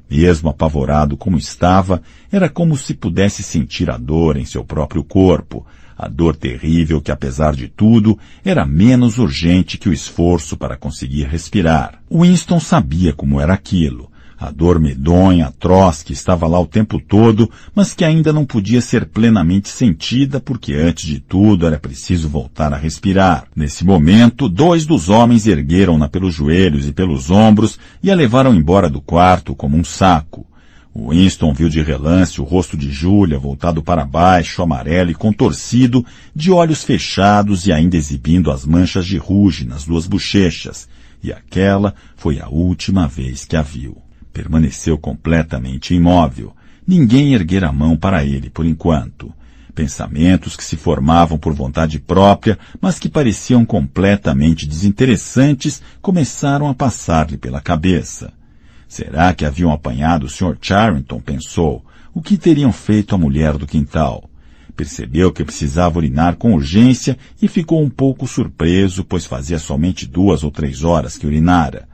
Mesmo 0.07 0.49
apavorado 0.49 1.17
como 1.17 1.37
estava, 1.37 2.01
era 2.31 2.49
como 2.49 2.77
se 2.77 2.93
pudesse 2.93 3.41
sentir 3.41 3.89
a 3.89 3.97
dor 3.97 4.37
em 4.37 4.45
seu 4.45 4.63
próprio 4.63 5.03
corpo, 5.03 5.65
a 5.99 6.07
dor 6.07 6.33
terrível 6.33 7.01
que, 7.01 7.11
apesar 7.11 7.53
de 7.53 7.67
tudo, 7.67 8.17
era 8.45 8.65
menos 8.65 9.17
urgente 9.17 9.77
que 9.77 9.89
o 9.89 9.93
esforço 9.93 10.55
para 10.55 10.77
conseguir 10.77 11.23
respirar. 11.25 12.01
Winston 12.09 12.57
sabia 12.61 13.11
como 13.11 13.41
era 13.41 13.53
aquilo. 13.53 14.09
A 14.37 14.49
dor 14.49 14.79
medonha, 14.79 15.47
atroz, 15.47 16.01
que 16.01 16.13
estava 16.13 16.47
lá 16.47 16.57
o 16.57 16.65
tempo 16.65 17.01
todo, 17.01 17.51
mas 17.75 17.93
que 17.93 18.05
ainda 18.05 18.31
não 18.31 18.45
podia 18.45 18.79
ser 18.79 19.07
plenamente 19.07 19.67
sentida 19.67 20.39
porque 20.39 20.73
antes 20.73 21.05
de 21.05 21.19
tudo 21.19 21.67
era 21.67 21.77
preciso 21.77 22.29
voltar 22.29 22.73
a 22.73 22.77
respirar. 22.77 23.47
Nesse 23.53 23.83
momento, 23.83 24.47
dois 24.47 24.85
dos 24.85 25.09
homens 25.09 25.45
ergueram-na 25.45 26.07
pelos 26.07 26.33
joelhos 26.33 26.87
e 26.87 26.93
pelos 26.93 27.29
ombros 27.29 27.77
e 28.01 28.09
a 28.09 28.15
levaram 28.15 28.55
embora 28.55 28.89
do 28.89 29.01
quarto 29.01 29.53
como 29.53 29.75
um 29.75 29.83
saco. 29.83 30.47
Winston 30.95 31.53
viu 31.53 31.69
de 31.69 31.81
relance 31.81 32.41
o 32.41 32.43
rosto 32.43 32.75
de 32.75 32.91
Júlia 32.91 33.37
voltado 33.37 33.81
para 33.81 34.05
baixo, 34.05 34.61
amarelo 34.61 35.11
e 35.11 35.15
contorcido, 35.15 36.05
de 36.35 36.51
olhos 36.51 36.83
fechados 36.83 37.67
e 37.67 37.71
ainda 37.71 37.95
exibindo 37.95 38.51
as 38.51 38.65
manchas 38.65 39.05
de 39.05 39.17
ruge 39.17 39.65
nas 39.65 39.85
duas 39.85 40.07
bochechas, 40.07 40.89
e 41.23 41.31
aquela 41.31 41.93
foi 42.15 42.39
a 42.39 42.47
última 42.49 43.07
vez 43.07 43.45
que 43.45 43.55
a 43.55 43.61
viu. 43.61 43.97
Permaneceu 44.33 44.97
completamente 44.97 45.93
imóvel. 45.93 46.55
Ninguém 46.87 47.33
erguera 47.33 47.69
a 47.69 47.73
mão 47.73 47.95
para 47.95 48.23
ele 48.25 48.49
por 48.49 48.65
enquanto. 48.65 49.31
Pensamentos 49.75 50.57
que 50.57 50.63
se 50.63 50.75
formavam 50.75 51.37
por 51.37 51.53
vontade 51.53 51.99
própria, 51.99 52.57
mas 52.81 52.97
que 52.97 53.07
pareciam 53.07 53.63
completamente 53.63 54.65
desinteressantes, 54.65 55.81
começaram 56.01 56.67
a 56.67 56.73
passar-lhe 56.73 57.37
pela 57.37 57.61
cabeça. 57.61 58.33
Será 58.89 59.35
que 59.35 59.45
haviam 59.45 59.71
apanhado 59.71 60.25
o 60.25 60.29
Sr. 60.29 60.57
Charrington? 60.59 61.21
pensou. 61.21 61.85
O 62.11 62.23
que 62.23 62.35
teriam 62.35 62.73
feito 62.73 63.13
a 63.13 63.19
mulher 63.19 63.55
do 63.55 63.67
quintal? 63.67 64.27
Percebeu 64.75 65.31
que 65.31 65.45
precisava 65.45 65.99
urinar 65.99 66.37
com 66.37 66.55
urgência 66.55 67.15
e 67.39 67.47
ficou 67.47 67.83
um 67.83 67.89
pouco 67.89 68.25
surpreso, 68.25 69.03
pois 69.03 69.27
fazia 69.27 69.59
somente 69.59 70.07
duas 70.07 70.43
ou 70.43 70.49
três 70.49 70.83
horas 70.83 71.19
que 71.19 71.27
urinara. 71.27 71.87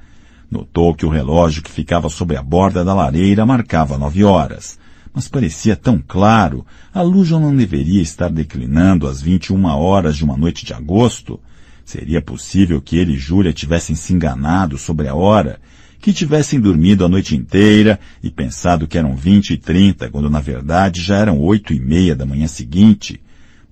Notou 0.49 0.95
que 0.95 1.05
o 1.05 1.09
relógio 1.09 1.61
que 1.61 1.69
ficava 1.69 2.07
sobre 2.07 2.37
a 2.37 2.41
borda 2.41 2.81
da 2.81 2.93
lareira 2.93 3.45
marcava 3.45 3.97
nove 3.97 4.23
horas. 4.23 4.79
Mas 5.13 5.27
parecia 5.27 5.75
tão 5.75 6.01
claro, 6.01 6.65
a 6.93 7.01
luz 7.01 7.27
já 7.27 7.37
não 7.37 7.53
deveria 7.53 8.01
estar 8.01 8.29
declinando 8.29 9.05
às 9.05 9.21
vinte 9.21 9.47
e 9.47 9.53
uma 9.53 9.75
horas 9.75 10.15
de 10.15 10.23
uma 10.23 10.37
noite 10.37 10.63
de 10.63 10.73
agosto. 10.73 11.41
Seria 11.83 12.21
possível 12.21 12.81
que 12.81 12.95
ele 12.95 13.15
e 13.15 13.17
Júlia 13.17 13.51
tivessem 13.51 13.97
se 13.97 14.13
enganado 14.13 14.77
sobre 14.77 15.09
a 15.09 15.15
hora 15.15 15.59
que 16.05 16.13
tivessem 16.13 16.59
dormido 16.59 17.03
a 17.03 17.09
noite 17.09 17.35
inteira 17.35 17.99
e 18.21 18.29
pensado 18.29 18.87
que 18.87 18.95
eram 18.95 19.15
vinte 19.15 19.53
e 19.53 19.57
trinta, 19.57 20.07
quando 20.07 20.29
na 20.29 20.39
verdade 20.39 21.01
já 21.01 21.17
eram 21.17 21.39
oito 21.39 21.73
e 21.73 21.79
meia 21.79 22.15
da 22.15 22.27
manhã 22.27 22.45
seguinte, 22.45 23.19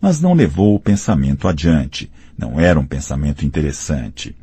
mas 0.01 0.19
não 0.19 0.34
levou 0.34 0.73
o 0.73 0.79
pensamento 0.79 1.47
adiante. 1.47 2.09
Não 2.36 2.59
era 2.59 2.79
um 2.79 2.88
pensamento 2.88 3.45
interessante. 3.45 4.36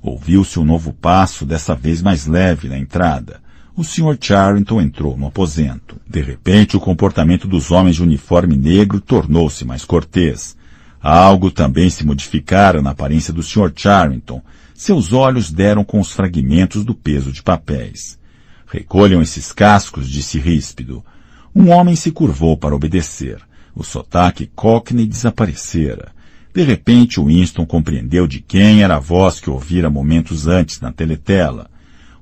Ouviu-se 0.00 0.60
um 0.60 0.64
novo 0.64 0.92
passo, 0.92 1.44
dessa 1.44 1.74
vez 1.74 2.00
mais 2.00 2.24
leve, 2.28 2.68
na 2.68 2.78
entrada. 2.78 3.40
O 3.74 3.82
Sr. 3.82 4.16
Charrington 4.20 4.80
entrou 4.80 5.16
no 5.16 5.26
aposento. 5.26 5.96
De 6.08 6.22
repente, 6.22 6.76
o 6.76 6.80
comportamento 6.80 7.48
dos 7.48 7.72
homens 7.72 7.96
de 7.96 8.02
uniforme 8.04 8.56
negro 8.56 9.00
tornou-se 9.00 9.64
mais 9.64 9.84
cortês. 9.84 10.56
Algo 11.02 11.50
também 11.50 11.90
se 11.90 12.06
modificara 12.06 12.80
na 12.80 12.90
aparência 12.90 13.32
do 13.32 13.42
Sr. 13.42 13.72
Charrington, 13.74 14.40
seus 14.74 15.12
olhos 15.12 15.52
deram 15.52 15.84
com 15.84 16.00
os 16.00 16.10
fragmentos 16.10 16.84
do 16.84 16.96
peso 16.96 17.30
de 17.30 17.42
papéis. 17.42 18.18
Recolham 18.66 19.22
esses 19.22 19.52
cascos, 19.52 20.10
disse 20.10 20.36
ríspido. 20.38 21.04
Um 21.54 21.70
homem 21.70 21.94
se 21.94 22.10
curvou 22.10 22.56
para 22.56 22.74
obedecer. 22.74 23.40
O 23.72 23.84
sotaque 23.84 24.50
Cockney 24.52 25.06
desaparecera. 25.06 26.12
De 26.52 26.62
repente, 26.62 27.20
Winston 27.20 27.64
compreendeu 27.64 28.26
de 28.26 28.40
quem 28.40 28.82
era 28.82 28.96
a 28.96 29.00
voz 29.00 29.38
que 29.38 29.48
ouvira 29.48 29.88
momentos 29.88 30.48
antes 30.48 30.80
na 30.80 30.90
teletela. 30.90 31.70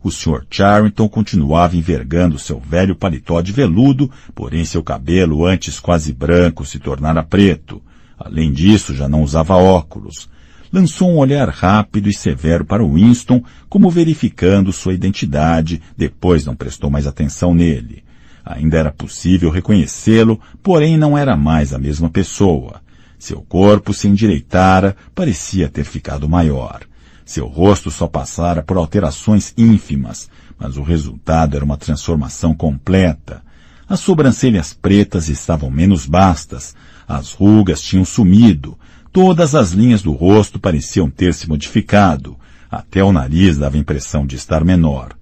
O 0.03 0.11
Sr. 0.11 0.45
Charrington 0.51 1.09
continuava 1.09 1.77
envergando 1.77 2.39
seu 2.39 2.61
velho 2.61 2.95
paletó 2.95 3.41
de 3.41 3.53
veludo, 3.53 4.11
porém 4.35 4.65
seu 4.65 4.83
cabelo, 4.83 5.47
antes 5.47 5.81
quase 5.81 6.13
branco, 6.13 6.67
se 6.67 6.79
tornara 6.79 7.23
preto. 7.23 7.81
Além 8.19 8.53
disso, 8.53 8.95
já 8.95 9.09
não 9.09 9.23
usava 9.23 9.57
óculos 9.57 10.29
lançou 10.73 11.11
um 11.11 11.19
olhar 11.19 11.49
rápido 11.49 12.09
e 12.09 12.15
severo 12.15 12.65
para 12.65 12.85
Winston, 12.85 13.43
como 13.69 13.91
verificando 13.91 14.73
sua 14.73 14.95
identidade, 14.95 15.83
depois 15.97 16.47
não 16.47 16.57
prestou 16.57 16.91
mais 16.91 17.07
atenção 17.07 17.55
nele. 17.55 18.03
Ainda 18.45 18.79
era 18.79 18.91
possível 18.91 19.51
reconhecê-lo, 19.51 20.41
porém 20.63 20.97
não 20.97 21.17
era 21.17 21.37
mais 21.37 21.73
a 21.73 21.79
mesma 21.79 22.09
pessoa. 22.09 22.81
Seu 23.19 23.43
corpo 23.43 23.95
se 23.95 24.09
endireitara, 24.09 24.97
parecia 25.15 25.69
ter 25.69 25.85
ficado 25.85 26.29
maior. 26.29 26.81
Seu 27.25 27.47
rosto 27.47 27.91
só 27.91 28.09
passara 28.09 28.63
por 28.63 28.77
alterações 28.77 29.55
ínfimas, 29.57 30.29
mas 30.59 30.77
o 30.77 30.83
resultado 30.83 31.55
era 31.55 31.65
uma 31.65 31.77
transformação 31.77 32.53
completa. 32.53 33.43
As 33.89 34.01
sobrancelhas 34.01 34.73
pretas 34.73 35.29
estavam 35.29 35.71
menos 35.71 36.05
bastas, 36.07 36.75
as 37.07 37.33
rugas 37.33 37.81
tinham 37.81 38.05
sumido, 38.05 38.77
Todas 39.13 39.55
as 39.55 39.73
linhas 39.73 40.03
do 40.03 40.13
rosto 40.13 40.59
pareciam 40.59 41.11
ter 41.11 41.35
se 41.35 41.47
modificado. 41.47 42.35
Até 42.71 43.05
o 43.05 43.13
nariz 43.13 43.59
dava 43.59 43.77
impressão 43.77 44.27
de 44.27 44.37
estar 44.37 44.65
menor. 44.65 45.13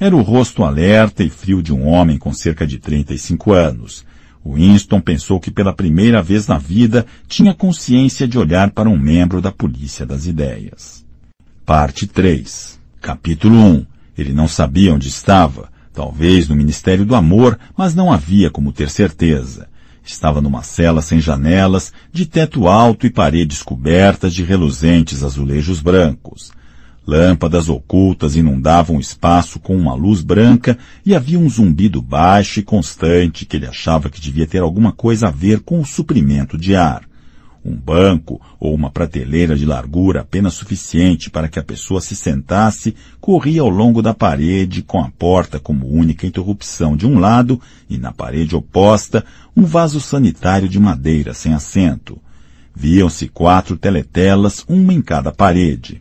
Era 0.00 0.16
o 0.16 0.20
rosto 0.20 0.64
alerta 0.64 1.22
e 1.22 1.30
frio 1.30 1.62
de 1.62 1.72
um 1.72 1.86
homem 1.86 2.18
com 2.18 2.32
cerca 2.32 2.66
de 2.66 2.80
35 2.80 3.52
anos. 3.52 4.04
Winston 4.44 5.00
pensou 5.00 5.38
que 5.38 5.52
pela 5.52 5.72
primeira 5.72 6.20
vez 6.20 6.48
na 6.48 6.58
vida 6.58 7.06
tinha 7.28 7.54
consciência 7.54 8.26
de 8.26 8.36
olhar 8.36 8.72
para 8.72 8.88
um 8.88 8.98
membro 8.98 9.40
da 9.40 9.52
Polícia 9.52 10.04
das 10.04 10.26
Ideias. 10.26 11.04
Parte 11.64 12.06
3 12.06 12.80
Capítulo 13.00 13.56
1 13.56 13.86
Ele 14.18 14.32
não 14.32 14.48
sabia 14.48 14.92
onde 14.92 15.06
estava. 15.06 15.70
Talvez 15.92 16.48
no 16.48 16.56
Ministério 16.56 17.06
do 17.06 17.14
Amor, 17.14 17.56
mas 17.76 17.94
não 17.94 18.12
havia 18.12 18.50
como 18.50 18.72
ter 18.72 18.90
certeza. 18.90 19.68
Estava 20.06 20.40
numa 20.40 20.62
cela 20.62 21.02
sem 21.02 21.20
janelas, 21.20 21.92
de 22.12 22.26
teto 22.26 22.68
alto 22.68 23.06
e 23.06 23.10
paredes 23.10 23.60
cobertas 23.60 24.32
de 24.32 24.44
reluzentes 24.44 25.24
azulejos 25.24 25.80
brancos. 25.80 26.52
Lâmpadas 27.04 27.68
ocultas 27.68 28.36
inundavam 28.36 28.96
o 28.96 29.00
espaço 29.00 29.58
com 29.58 29.76
uma 29.76 29.94
luz 29.94 30.22
branca 30.22 30.78
e 31.04 31.14
havia 31.14 31.38
um 31.38 31.50
zumbido 31.50 32.00
baixo 32.00 32.60
e 32.60 32.62
constante 32.62 33.44
que 33.44 33.56
ele 33.56 33.66
achava 33.66 34.08
que 34.08 34.20
devia 34.20 34.46
ter 34.46 34.60
alguma 34.60 34.92
coisa 34.92 35.26
a 35.26 35.30
ver 35.30 35.60
com 35.60 35.80
o 35.80 35.86
suprimento 35.86 36.56
de 36.56 36.76
ar. 36.76 37.02
Um 37.66 37.74
banco 37.74 38.40
ou 38.60 38.72
uma 38.72 38.92
prateleira 38.92 39.56
de 39.56 39.66
largura 39.66 40.20
apenas 40.20 40.54
suficiente 40.54 41.28
para 41.28 41.48
que 41.48 41.58
a 41.58 41.64
pessoa 41.64 42.00
se 42.00 42.14
sentasse 42.14 42.94
corria 43.20 43.60
ao 43.60 43.68
longo 43.68 44.00
da 44.00 44.14
parede 44.14 44.82
com 44.82 45.00
a 45.00 45.10
porta 45.10 45.58
como 45.58 45.88
única 45.88 46.28
interrupção 46.28 46.96
de 46.96 47.08
um 47.08 47.18
lado 47.18 47.60
e 47.90 47.98
na 47.98 48.12
parede 48.12 48.54
oposta 48.54 49.24
um 49.56 49.64
vaso 49.64 50.00
sanitário 50.00 50.68
de 50.68 50.78
madeira 50.78 51.34
sem 51.34 51.54
assento. 51.54 52.20
Viam-se 52.72 53.26
quatro 53.26 53.76
teletelas, 53.76 54.64
uma 54.68 54.94
em 54.94 55.02
cada 55.02 55.32
parede. 55.32 56.00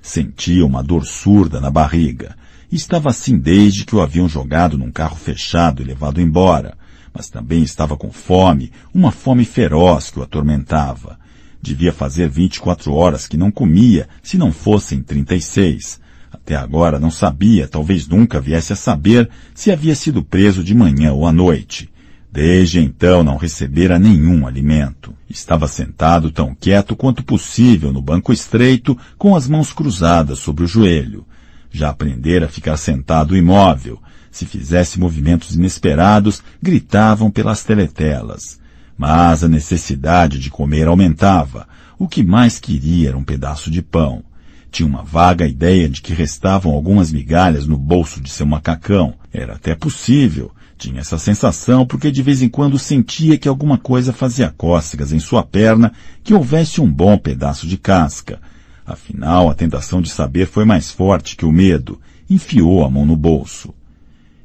Sentia 0.00 0.64
uma 0.64 0.80
dor 0.80 1.04
surda 1.04 1.60
na 1.60 1.72
barriga. 1.72 2.36
Estava 2.70 3.10
assim 3.10 3.36
desde 3.36 3.84
que 3.84 3.96
o 3.96 4.00
haviam 4.00 4.28
jogado 4.28 4.78
num 4.78 4.92
carro 4.92 5.16
fechado 5.16 5.82
e 5.82 5.84
levado 5.84 6.20
embora 6.20 6.76
mas 7.14 7.30
também 7.30 7.62
estava 7.62 7.96
com 7.96 8.10
fome, 8.10 8.72
uma 8.92 9.12
fome 9.12 9.44
feroz 9.44 10.10
que 10.10 10.18
o 10.18 10.22
atormentava. 10.22 11.16
Devia 11.62 11.92
fazer 11.92 12.28
24 12.28 12.92
horas 12.92 13.28
que 13.28 13.36
não 13.36 13.50
comia, 13.50 14.08
se 14.22 14.36
não 14.36 14.52
fossem 14.52 15.00
36. 15.00 16.00
Até 16.32 16.56
agora 16.56 16.98
não 16.98 17.10
sabia, 17.10 17.68
talvez 17.68 18.08
nunca 18.08 18.40
viesse 18.40 18.72
a 18.72 18.76
saber, 18.76 19.30
se 19.54 19.70
havia 19.70 19.94
sido 19.94 20.24
preso 20.24 20.64
de 20.64 20.74
manhã 20.74 21.12
ou 21.12 21.26
à 21.26 21.32
noite. 21.32 21.88
Desde 22.30 22.80
então 22.80 23.22
não 23.22 23.36
recebera 23.36 23.96
nenhum 23.96 24.44
alimento. 24.44 25.14
Estava 25.30 25.68
sentado 25.68 26.32
tão 26.32 26.52
quieto 26.52 26.96
quanto 26.96 27.22
possível 27.22 27.92
no 27.92 28.02
banco 28.02 28.32
estreito, 28.32 28.98
com 29.16 29.36
as 29.36 29.48
mãos 29.48 29.72
cruzadas 29.72 30.40
sobre 30.40 30.64
o 30.64 30.66
joelho. 30.66 31.24
Já 31.70 31.90
aprendera 31.90 32.46
a 32.46 32.48
ficar 32.48 32.76
sentado 32.76 33.36
imóvel, 33.36 34.02
se 34.34 34.46
fizesse 34.46 34.98
movimentos 34.98 35.54
inesperados, 35.54 36.42
gritavam 36.60 37.30
pelas 37.30 37.62
teletelas. 37.62 38.58
Mas 38.98 39.44
a 39.44 39.48
necessidade 39.48 40.40
de 40.40 40.50
comer 40.50 40.88
aumentava. 40.88 41.68
O 41.96 42.08
que 42.08 42.24
mais 42.24 42.58
queria 42.58 43.10
era 43.10 43.16
um 43.16 43.22
pedaço 43.22 43.70
de 43.70 43.80
pão. 43.80 44.24
Tinha 44.72 44.88
uma 44.88 45.04
vaga 45.04 45.46
ideia 45.46 45.88
de 45.88 46.02
que 46.02 46.12
restavam 46.12 46.72
algumas 46.72 47.12
migalhas 47.12 47.64
no 47.64 47.78
bolso 47.78 48.20
de 48.20 48.28
seu 48.28 48.44
macacão. 48.44 49.14
Era 49.32 49.54
até 49.54 49.72
possível. 49.76 50.50
Tinha 50.76 50.98
essa 50.98 51.16
sensação 51.16 51.86
porque 51.86 52.10
de 52.10 52.20
vez 52.20 52.42
em 52.42 52.48
quando 52.48 52.76
sentia 52.76 53.38
que 53.38 53.48
alguma 53.48 53.78
coisa 53.78 54.12
fazia 54.12 54.50
cócegas 54.50 55.12
em 55.12 55.20
sua 55.20 55.44
perna, 55.44 55.92
que 56.24 56.34
houvesse 56.34 56.80
um 56.80 56.90
bom 56.90 57.16
pedaço 57.16 57.68
de 57.68 57.78
casca. 57.78 58.40
Afinal, 58.84 59.48
a 59.48 59.54
tentação 59.54 60.02
de 60.02 60.10
saber 60.10 60.48
foi 60.48 60.64
mais 60.64 60.90
forte 60.90 61.36
que 61.36 61.46
o 61.46 61.52
medo. 61.52 62.00
Enfiou 62.28 62.84
a 62.84 62.90
mão 62.90 63.06
no 63.06 63.16
bolso. 63.16 63.72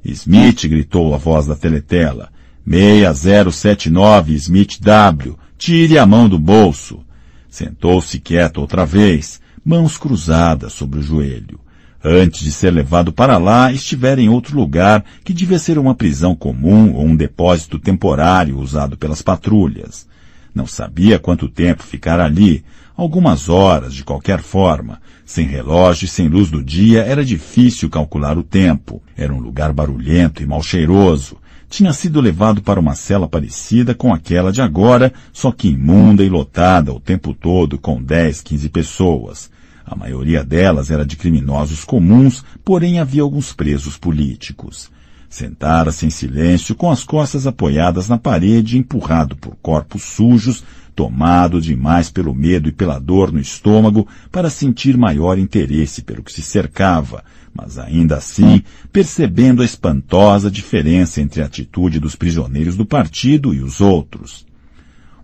Smith, 0.04 0.66
gritou 0.68 1.14
a 1.14 1.18
voz 1.18 1.46
da 1.46 1.56
teletela. 1.56 2.30
6079 2.66 4.34
Smith 4.36 4.80
W. 4.80 5.38
Tire 5.58 5.98
a 5.98 6.06
mão 6.06 6.30
do 6.30 6.40
bolso. 6.40 7.04
Sentou-se 7.50 8.20
quieto 8.20 8.60
outra 8.60 8.86
vez, 8.86 9.42
mãos 9.66 9.98
cruzadas 9.98 10.74
sobre 10.74 11.00
o 11.00 11.04
joelho. 11.04 11.60
antes 12.02 12.42
de 12.42 12.52
ser 12.52 12.72
levado 12.72 13.12
para 13.12 13.38
lá, 13.38 13.74
estivera 13.74 14.22
em 14.22 14.30
outro 14.30 14.56
lugar 14.56 15.04
que 15.22 15.34
devia 15.34 15.60
ser 15.60 15.78
uma 15.78 15.94
prisão 15.94 16.34
comum 16.34 16.94
ou 16.94 17.06
um 17.06 17.14
depósito 17.14 17.78
temporário 17.78 18.58
usado 18.58 18.96
pelas 18.96 19.22
patrulhas. 19.22 20.08
Não 20.56 20.66
sabia 20.66 21.20
quanto 21.20 21.50
tempo 21.50 21.84
ficar 21.84 22.22
ali, 22.22 22.64
algumas 23.00 23.48
horas 23.48 23.94
de 23.94 24.04
qualquer 24.04 24.42
forma. 24.42 25.02
Sem 25.26 25.48
relógio 25.48 26.06
e 26.06 26.08
sem 26.08 26.28
luz 26.28 26.50
do 26.50 26.64
dia 26.64 27.04
era 27.04 27.24
difícil 27.24 27.90
calcular 27.90 28.38
o 28.38 28.44
tempo. 28.44 29.02
Era 29.16 29.34
um 29.34 29.40
lugar 29.40 29.72
barulhento 29.72 30.44
e 30.44 30.46
mal 30.46 30.62
cheiroso. 30.62 31.38
Tinha 31.70 31.94
sido 31.94 32.20
levado 32.20 32.62
para 32.62 32.80
uma 32.80 32.96
cela 32.96 33.28
parecida 33.28 33.94
com 33.94 34.14
aquela 34.14 34.52
de 34.52 34.62
agora, 34.62 35.14
só 35.32 35.52
que 35.52 35.70
imunda 35.70 36.24
e 36.24 36.30
lotada 36.30 36.92
o 36.92 37.00
tempo 37.00 37.34
todo 37.34 37.78
com 37.78 38.02
dez, 38.02 38.42
quinze 38.42 38.68
pessoas. 38.68 39.50
A 39.86 39.96
maioria 39.96 40.44
delas 40.44 40.92
era 40.92 41.06
de 41.06 41.16
criminosos 41.16 41.84
comuns, 41.84 42.44
porém 42.66 43.00
havia 43.00 43.22
alguns 43.22 43.54
presos 43.54 43.98
políticos. 43.98 44.92
Sentara-se 45.30 46.08
em 46.08 46.10
silêncio, 46.10 46.74
com 46.74 46.90
as 46.90 47.04
costas 47.04 47.46
apoiadas 47.46 48.10
na 48.10 48.18
parede, 48.18 48.80
empurrado 48.80 49.36
por 49.36 49.56
corpos 49.62 50.02
sujos, 50.02 50.64
tomado 50.96 51.62
demais 51.62 52.10
pelo 52.10 52.34
medo 52.34 52.68
e 52.68 52.72
pela 52.74 53.00
dor 53.00 53.32
no 53.32 53.40
estômago 53.40 54.08
para 54.32 54.50
sentir 54.50 54.98
maior 54.98 55.38
interesse 55.38 56.02
pelo 56.02 56.24
que 56.24 56.34
se 56.34 56.42
cercava, 56.42 57.24
mas 57.54 57.78
ainda 57.78 58.18
assim 58.18 58.64
percebendo 58.92 59.62
a 59.62 59.66
espantosa 59.66 60.52
diferença 60.52 61.22
entre 61.22 61.42
a 61.42 61.46
atitude 61.46 62.00
dos 62.00 62.16
prisioneiros 62.16 62.76
do 62.76 62.86
partido 62.86 63.54
e 63.54 63.62
os 63.62 63.80
outros. 63.80 64.46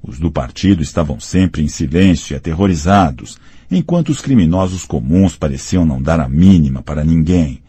Os 0.02 0.20
do 0.20 0.32
partido 0.32 0.84
estavam 0.84 1.20
sempre 1.20 1.64
em 1.64 1.68
silêncio 1.68 2.34
e 2.34 2.38
aterrorizados, 2.38 3.38
enquanto 3.70 4.10
os 4.10 4.22
criminosos 4.22 4.86
comuns 4.86 5.36
pareciam 5.36 5.84
não 5.84 6.00
dar 6.00 6.20
a 6.20 6.30
mínima 6.30 6.84
para 6.84 7.04
ninguém. 7.04 7.65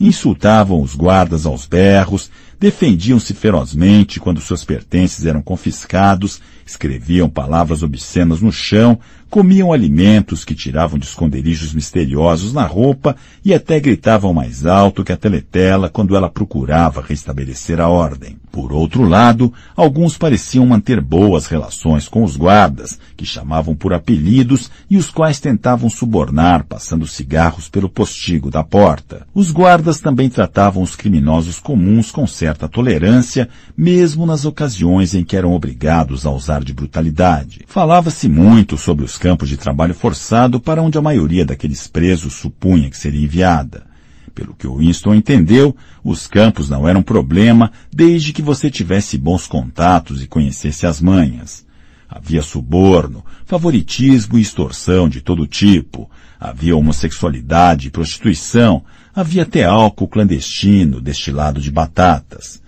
Insultavam 0.00 0.80
os 0.80 0.94
guardas 0.94 1.44
aos 1.44 1.66
berros, 1.66 2.30
defendiam-se 2.58 3.34
ferozmente 3.34 4.18
quando 4.18 4.40
seus 4.40 4.64
pertences 4.64 5.26
eram 5.26 5.40
confiscados, 5.40 6.40
escreviam 6.66 7.28
palavras 7.28 7.82
obscenas 7.82 8.40
no 8.40 8.52
chão, 8.52 8.98
comiam 9.30 9.72
alimentos 9.72 10.44
que 10.44 10.54
tiravam 10.54 10.98
de 10.98 11.04
esconderijos 11.04 11.74
misteriosos 11.74 12.52
na 12.52 12.64
roupa 12.64 13.14
e 13.44 13.52
até 13.52 13.78
gritavam 13.78 14.32
mais 14.32 14.64
alto 14.64 15.04
que 15.04 15.12
a 15.12 15.16
teletela 15.16 15.88
quando 15.88 16.16
ela 16.16 16.30
procurava 16.30 17.02
restabelecer 17.06 17.80
a 17.80 17.88
ordem. 17.88 18.36
Por 18.50 18.72
outro 18.72 19.02
lado, 19.04 19.52
alguns 19.76 20.16
pareciam 20.16 20.66
manter 20.66 21.00
boas 21.00 21.46
relações 21.46 22.08
com 22.08 22.24
os 22.24 22.36
guardas, 22.36 22.98
que 23.16 23.24
chamavam 23.24 23.74
por 23.74 23.92
apelidos 23.92 24.70
e 24.90 24.96
os 24.96 25.10
quais 25.10 25.38
tentavam 25.38 25.88
subornar 25.90 26.64
passando 26.64 27.06
cigarros 27.06 27.68
pelo 27.68 27.88
postigo 27.88 28.50
da 28.50 28.64
porta. 28.64 29.26
Os 29.34 29.52
guardas 29.52 30.00
também 30.00 30.28
tratavam 30.28 30.82
os 30.82 30.96
criminosos 30.96 31.60
comuns 31.60 32.10
com 32.10 32.26
certa 32.26 32.47
tolerância, 32.54 33.48
mesmo 33.76 34.24
nas 34.24 34.44
ocasiões 34.44 35.14
em 35.14 35.24
que 35.24 35.36
eram 35.36 35.52
obrigados 35.52 36.24
a 36.24 36.30
usar 36.30 36.64
de 36.64 36.72
brutalidade. 36.72 37.60
Falava-se 37.66 38.28
muito 38.28 38.78
sobre 38.78 39.04
os 39.04 39.18
campos 39.18 39.48
de 39.48 39.56
trabalho 39.56 39.94
forçado 39.94 40.60
para 40.60 40.82
onde 40.82 40.96
a 40.96 41.02
maioria 41.02 41.44
daqueles 41.44 41.86
presos 41.86 42.34
supunha 42.34 42.88
que 42.88 42.96
seria 42.96 43.24
enviada. 43.24 43.86
Pelo 44.34 44.54
que 44.54 44.68
Winston 44.68 45.14
entendeu, 45.14 45.74
os 46.04 46.28
campos 46.28 46.70
não 46.70 46.86
eram 46.86 47.02
problema 47.02 47.72
desde 47.92 48.32
que 48.32 48.40
você 48.40 48.70
tivesse 48.70 49.18
bons 49.18 49.48
contatos 49.48 50.22
e 50.22 50.28
conhecesse 50.28 50.86
as 50.86 51.00
manhas. 51.00 51.66
Havia 52.08 52.40
suborno, 52.40 53.24
favoritismo 53.44 54.38
e 54.38 54.40
extorsão 54.40 55.08
de 55.08 55.20
todo 55.20 55.46
tipo. 55.46 56.08
Havia 56.40 56.76
homossexualidade 56.76 57.88
e 57.88 57.90
prostituição. 57.90 58.82
Havia 59.14 59.42
até 59.42 59.64
álcool 59.64 60.08
clandestino 60.08 61.00
destilado 61.00 61.60
de 61.60 61.70
batatas. 61.70 62.62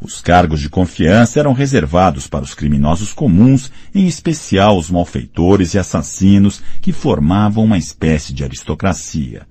Os 0.00 0.20
cargos 0.20 0.60
de 0.60 0.68
confiança 0.68 1.38
eram 1.38 1.52
reservados 1.52 2.26
para 2.26 2.42
os 2.42 2.54
criminosos 2.54 3.12
comuns, 3.12 3.70
em 3.94 4.06
especial 4.06 4.76
os 4.76 4.90
malfeitores 4.90 5.74
e 5.74 5.78
assassinos 5.78 6.60
que 6.80 6.92
formavam 6.92 7.64
uma 7.64 7.78
espécie 7.78 8.32
de 8.32 8.42
aristocracia. 8.42 9.46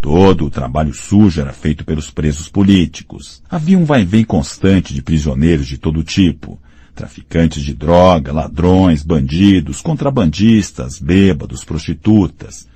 Todo 0.00 0.46
o 0.46 0.50
trabalho 0.50 0.92
sujo 0.92 1.40
era 1.40 1.52
feito 1.52 1.84
pelos 1.84 2.10
presos 2.10 2.48
políticos. 2.48 3.40
Havia 3.48 3.78
um 3.78 3.84
vai-vem 3.84 4.24
constante 4.24 4.92
de 4.92 5.00
prisioneiros 5.00 5.68
de 5.68 5.78
todo 5.78 6.02
tipo. 6.02 6.58
Traficantes 6.92 7.62
de 7.62 7.72
droga, 7.72 8.32
ladrões, 8.32 9.04
bandidos, 9.04 9.80
contrabandistas, 9.80 10.98
bêbados, 10.98 11.62
prostitutas. 11.62 12.66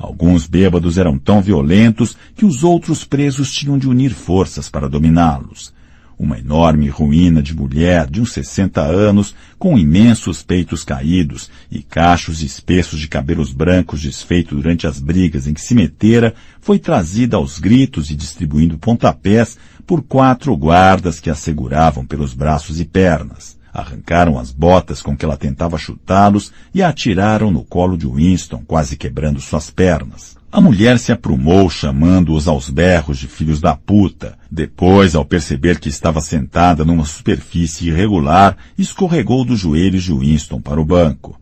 Alguns 0.00 0.46
bêbados 0.46 0.98
eram 0.98 1.18
tão 1.18 1.40
violentos 1.40 2.16
que 2.34 2.44
os 2.44 2.64
outros 2.64 3.04
presos 3.04 3.52
tinham 3.52 3.78
de 3.78 3.86
unir 3.86 4.10
forças 4.10 4.68
para 4.68 4.88
dominá-los 4.88 5.72
uma 6.20 6.38
enorme 6.38 6.86
ruína 6.90 7.42
de 7.42 7.56
mulher 7.56 8.06
de 8.06 8.20
uns 8.20 8.32
60 8.32 8.82
anos, 8.82 9.34
com 9.58 9.78
imensos 9.78 10.42
peitos 10.42 10.84
caídos 10.84 11.50
e 11.70 11.82
cachos 11.82 12.42
espessos 12.42 13.00
de 13.00 13.08
cabelos 13.08 13.54
brancos 13.54 14.02
desfeitos 14.02 14.54
durante 14.54 14.86
as 14.86 15.00
brigas 15.00 15.46
em 15.46 15.54
que 15.54 15.62
se 15.62 15.74
metera, 15.74 16.34
foi 16.60 16.78
trazida 16.78 17.38
aos 17.38 17.58
gritos 17.58 18.10
e 18.10 18.14
distribuindo 18.14 18.76
pontapés 18.76 19.56
por 19.86 20.02
quatro 20.02 20.54
guardas 20.54 21.18
que 21.18 21.30
a 21.30 21.34
seguravam 21.34 22.04
pelos 22.04 22.34
braços 22.34 22.78
e 22.78 22.84
pernas. 22.84 23.58
Arrancaram 23.72 24.38
as 24.38 24.50
botas 24.50 25.00
com 25.00 25.16
que 25.16 25.24
ela 25.24 25.36
tentava 25.36 25.78
chutá-los 25.78 26.52
e 26.74 26.82
a 26.82 26.88
atiraram 26.88 27.50
no 27.50 27.64
colo 27.64 27.96
de 27.96 28.06
Winston, 28.06 28.62
quase 28.66 28.96
quebrando 28.96 29.40
suas 29.40 29.70
pernas. 29.70 30.36
A 30.52 30.60
mulher 30.60 30.98
se 30.98 31.12
aprumou 31.12 31.70
chamando-os 31.70 32.48
aos 32.48 32.68
berros 32.68 33.18
de 33.18 33.28
filhos 33.28 33.60
da 33.60 33.76
puta. 33.76 34.36
Depois, 34.50 35.14
ao 35.14 35.24
perceber 35.24 35.78
que 35.78 35.88
estava 35.88 36.20
sentada 36.20 36.84
numa 36.84 37.04
superfície 37.04 37.88
irregular, 37.88 38.56
escorregou 38.76 39.44
dos 39.44 39.60
joelhos 39.60 40.02
de 40.02 40.12
Winston 40.12 40.60
para 40.60 40.80
o 40.80 40.84
banco. 40.84 41.38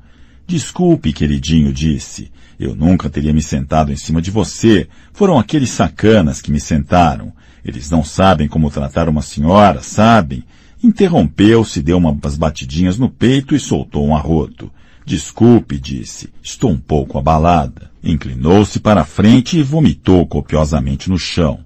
Desculpe, 0.46 1.14
queridinho, 1.14 1.72
disse. 1.72 2.30
Eu 2.60 2.74
nunca 2.74 3.08
teria 3.08 3.32
me 3.32 3.40
sentado 3.40 3.90
em 3.90 3.96
cima 3.96 4.20
de 4.20 4.30
você. 4.30 4.86
Foram 5.12 5.38
aqueles 5.38 5.70
sacanas 5.70 6.42
que 6.42 6.52
me 6.52 6.60
sentaram. 6.60 7.32
Eles 7.64 7.90
não 7.90 8.04
sabem 8.04 8.46
como 8.46 8.70
tratar 8.70 9.08
uma 9.08 9.22
senhora, 9.22 9.82
sabem? 9.82 10.44
Interrompeu-se, 10.82 11.82
deu 11.82 11.98
umas 11.98 12.36
batidinhas 12.36 12.98
no 12.98 13.10
peito 13.10 13.54
e 13.54 13.60
soltou 13.60 14.06
um 14.06 14.14
arroto. 14.14 14.70
Desculpe, 15.04 15.78
disse. 15.78 16.30
Estou 16.42 16.70
um 16.70 16.78
pouco 16.78 17.18
abalada. 17.18 17.90
Inclinou-se 18.02 18.78
para 18.78 19.00
a 19.00 19.04
frente 19.04 19.58
e 19.58 19.62
vomitou 19.62 20.26
copiosamente 20.26 21.10
no 21.10 21.18
chão. 21.18 21.60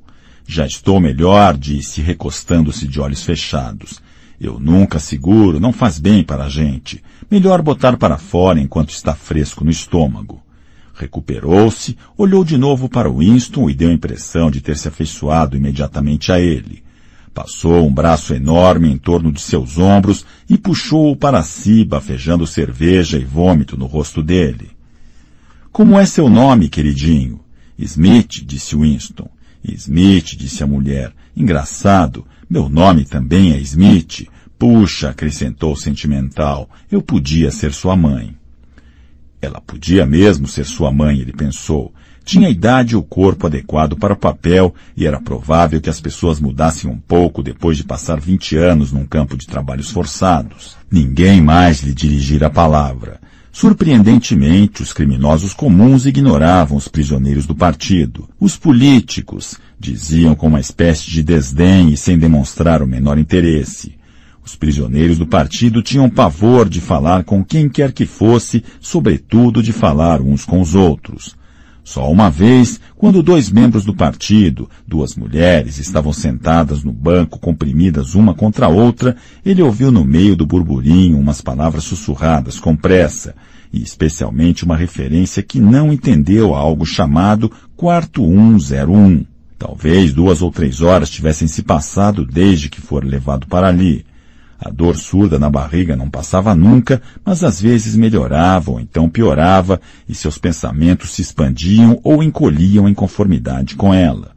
Já 0.47 0.67
estou 0.67 1.01
melhor, 1.01 1.57
disse, 1.57 2.01
recostando-se 2.01 2.87
de 2.87 3.01
olhos 3.01 3.23
fechados. 3.23 4.01
Eu 4.41 4.59
nunca 4.59 4.99
seguro, 4.99 5.61
não 5.61 5.73
faz 5.73 5.99
bem 5.99 6.25
para 6.25 6.45
a 6.45 6.49
gente. 6.49 7.03
Melhor 7.31 7.63
botar 7.63 7.97
para 7.97 8.19
fora 8.19 8.61
enquanto 8.61 8.91
está 8.91 9.15
fresco 9.15 9.65
no 9.65 9.71
estômago. 9.71 10.43
Recuperou-se, 10.95 11.97
olhou 12.17 12.45
de 12.45 12.57
novo 12.57 12.89
para 12.89 13.11
Winston 13.11 13.69
e 13.69 13.75
deu 13.75 13.91
a 13.91 13.95
impressão 13.95 14.51
de 14.51 14.61
ter 14.61 14.77
se 14.77 14.89
afeiçoado 14.89 15.57
imediatamente 15.57 16.33
a 16.33 16.41
ele. 16.41 16.83
Passou 17.35 17.87
um 17.87 17.93
braço 17.93 18.35
enorme 18.35 18.91
em 18.91 18.99
torno 18.99 19.33
de 19.33 19.41
seus 19.41 19.79
ombros 19.79 20.27
e 20.49 20.59
puxou-o 20.59 21.17
para 21.17 21.43
si, 21.43 21.85
bafejando 21.85 22.47
cerveja 22.47 23.19
e 23.19 23.25
vômito 23.25 23.77
no 23.77 23.87
rosto 23.87 24.23
dele. 24.23 24.71
Como 25.71 25.99
é 25.99 26.05
seu 26.05 26.29
nome, 26.29 26.69
queridinho? 26.69 27.41
Smith, 27.79 28.45
disse 28.45 28.77
Winston. 28.77 29.29
Smith, 29.65 30.37
disse 30.37 30.63
a 30.63 30.67
mulher. 30.67 31.13
Engraçado. 31.35 32.27
Meu 32.49 32.69
nome 32.69 33.07
também 33.07 33.53
é 33.53 33.59
Smith. 33.59 34.29
Puxa, 34.59 35.11
acrescentou 35.11 35.75
sentimental, 35.75 36.71
eu 36.89 37.03
podia 37.03 37.51
ser 37.51 37.73
sua 37.73 37.97
mãe. 37.97 38.37
Ela 39.41 39.61
podia 39.61 40.07
mesmo 40.07 40.47
ser 40.47 40.65
sua 40.65 40.93
mãe, 40.93 41.19
ele 41.19 41.33
pensou. 41.33 41.93
Tinha 42.25 42.47
a 42.47 42.51
idade 42.51 42.95
e 42.95 42.97
o 42.97 43.03
corpo 43.03 43.47
adequado 43.47 43.97
para 43.97 44.15
o 44.15 44.17
papel 44.17 44.75
e 44.97 45.07
era 45.07 45.21
provável 45.21 45.81
que 45.81 45.91
as 45.91 46.01
pessoas 46.01 46.41
mudassem 46.41 46.91
um 46.91 46.97
pouco 46.97 47.43
depois 47.43 47.77
de 47.77 47.85
passar 47.85 48.21
vinte 48.21 48.57
anos 48.57 48.93
num 48.93 49.05
campo 49.05 49.37
de 49.37 49.47
trabalhos 49.47 49.91
forçados. 49.91 50.77
Ninguém 50.91 51.41
mais 51.41 51.81
lhe 51.81 51.93
dirigira 51.93 52.47
a 52.47 52.51
palavra. 52.51 53.21
Surpreendentemente, 53.51 54.83
os 54.83 54.95
criminosos 54.95 55.53
comuns 55.53 56.07
ignoravam 56.07 56.79
os 56.79 56.89
prisioneiros 56.89 57.45
do 57.45 57.55
partido. 57.55 58.27
Os 58.41 58.57
políticos, 58.57 59.59
diziam 59.79 60.35
com 60.35 60.47
uma 60.47 60.61
espécie 60.61 61.11
de 61.11 61.23
desdém 61.23 61.91
e 61.91 61.97
sem 61.97 62.17
demonstrar 62.17 62.83
o 62.83 62.87
menor 62.87 63.19
interesse. 63.19 63.95
Os 64.45 64.57
prisioneiros 64.57 65.19
do 65.19 65.27
partido 65.27 65.83
tinham 65.83 66.09
pavor 66.09 66.69
de 66.69 66.81
falar 66.81 67.25
com 67.25 67.45
quem 67.45 67.69
quer 67.69 67.93
que 67.93 68.07
fosse, 68.07 68.65
sobretudo 68.81 69.63
de 69.63 69.73
falar 69.73 70.23
uns 70.23 70.45
com 70.47 70.61
os 70.61 70.75
outros. 70.75 71.37
Só 71.85 72.11
uma 72.11 72.31
vez, 72.31 72.81
quando 72.97 73.23
dois 73.23 73.51
membros 73.51 73.85
do 73.85 73.95
partido, 73.95 74.71
duas 74.87 75.17
mulheres, 75.17 75.79
estavam 75.79 76.13
sentadas 76.13 76.85
no 76.85 76.93
banco 76.93 77.41
comprimidas 77.41 78.15
uma 78.15 78.35
contra 78.35 78.67
a 78.67 78.69
outra, 78.69 79.17
ele 79.45 79.63
ouviu 79.63 79.91
no 79.91 80.05
meio 80.05 80.37
do 80.37 80.47
burburinho 80.47 81.19
umas 81.19 81.41
palavras 81.41 81.85
sussurradas 81.85 82.61
com 82.61 82.77
pressa, 82.77 83.35
e 83.73 83.83
especialmente 83.83 84.65
uma 84.65 84.77
referência 84.77 85.43
que 85.43 85.59
não 85.59 85.93
entendeu 85.93 86.55
a 86.55 86.59
algo 86.59 86.87
chamado 86.87 87.51
quarto 87.77 88.23
101. 88.23 89.27
Talvez 89.59 90.13
duas 90.13 90.41
ou 90.41 90.53
três 90.53 90.81
horas 90.81 91.11
tivessem 91.11 91.49
se 91.49 91.63
passado 91.63 92.25
desde 92.25 92.69
que 92.69 92.81
for 92.81 93.05
levado 93.05 93.47
para 93.47 93.67
ali. 93.67 94.05
A 94.65 94.71
dor 94.71 94.97
surda 94.97 95.41
na 95.41 95.51
barriga 95.51 95.97
não 95.97 96.09
passava 96.09 96.55
nunca, 96.55 97.03
mas 97.25 97.43
às 97.43 97.61
vezes 97.61 97.97
melhorava 97.97 98.71
ou 98.71 98.79
então 98.79 99.09
piorava, 99.09 99.81
e 100.09 100.15
seus 100.15 100.39
pensamentos 100.39 101.11
se 101.11 101.21
expandiam 101.21 101.99
ou 102.05 102.23
encolhiam 102.23 102.89
em 102.89 102.95
conformidade 102.95 103.75
com 103.75 103.93
ela. 103.93 104.31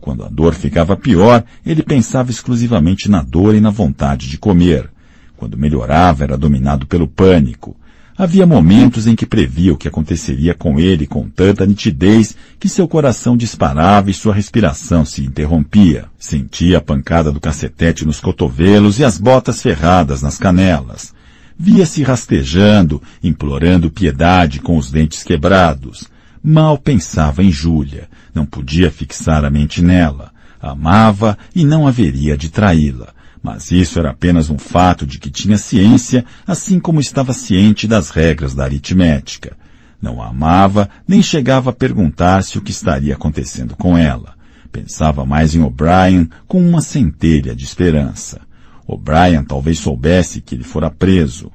Quando 0.00 0.24
a 0.24 0.28
dor 0.28 0.54
ficava 0.54 0.96
pior, 0.96 1.42
ele 1.66 1.82
pensava 1.82 2.30
exclusivamente 2.30 3.10
na 3.10 3.20
dor 3.20 3.52
e 3.52 3.60
na 3.60 3.70
vontade 3.70 4.28
de 4.28 4.38
comer. 4.38 4.88
Quando 5.36 5.58
melhorava, 5.58 6.22
era 6.22 6.38
dominado 6.38 6.86
pelo 6.86 7.08
pânico. 7.08 7.76
Havia 8.16 8.46
momentos 8.46 9.08
em 9.08 9.16
que 9.16 9.26
previa 9.26 9.72
o 9.72 9.76
que 9.76 9.88
aconteceria 9.88 10.54
com 10.54 10.78
ele 10.78 11.04
com 11.04 11.28
tanta 11.28 11.66
nitidez 11.66 12.36
que 12.60 12.68
seu 12.68 12.86
coração 12.86 13.36
disparava 13.36 14.08
e 14.08 14.14
sua 14.14 14.32
respiração 14.32 15.04
se 15.04 15.24
interrompia. 15.24 16.04
Sentia 16.16 16.78
a 16.78 16.80
pancada 16.80 17.32
do 17.32 17.40
cacetete 17.40 18.04
nos 18.04 18.20
cotovelos 18.20 19.00
e 19.00 19.04
as 19.04 19.18
botas 19.18 19.60
ferradas 19.60 20.22
nas 20.22 20.38
canelas. 20.38 21.12
Via-se 21.58 22.04
rastejando, 22.04 23.02
implorando 23.20 23.90
piedade 23.90 24.60
com 24.60 24.76
os 24.76 24.92
dentes 24.92 25.24
quebrados. 25.24 26.08
Mal 26.40 26.78
pensava 26.78 27.42
em 27.42 27.50
Júlia. 27.50 28.08
Não 28.32 28.46
podia 28.46 28.92
fixar 28.92 29.44
a 29.44 29.50
mente 29.50 29.82
nela. 29.82 30.30
Amava 30.62 31.36
e 31.52 31.64
não 31.64 31.84
haveria 31.84 32.36
de 32.36 32.48
traí-la. 32.48 33.12
Mas 33.44 33.70
isso 33.70 33.98
era 33.98 34.08
apenas 34.08 34.48
um 34.48 34.56
fato 34.56 35.06
de 35.06 35.18
que 35.18 35.30
tinha 35.30 35.58
ciência, 35.58 36.24
assim 36.46 36.80
como 36.80 36.98
estava 36.98 37.34
ciente 37.34 37.86
das 37.86 38.08
regras 38.08 38.54
da 38.54 38.64
aritmética. 38.64 39.54
Não 40.00 40.22
a 40.22 40.28
amava, 40.28 40.88
nem 41.06 41.22
chegava 41.22 41.68
a 41.68 41.72
perguntar-se 41.74 42.56
o 42.56 42.62
que 42.62 42.70
estaria 42.70 43.12
acontecendo 43.12 43.76
com 43.76 43.98
ela. 43.98 44.32
Pensava 44.72 45.26
mais 45.26 45.54
em 45.54 45.60
O'Brien 45.60 46.30
com 46.48 46.66
uma 46.66 46.80
centelha 46.80 47.54
de 47.54 47.66
esperança. 47.66 48.40
O'Brien 48.86 49.44
talvez 49.44 49.78
soubesse 49.78 50.40
que 50.40 50.54
ele 50.54 50.64
fora 50.64 50.90
preso. 50.90 51.52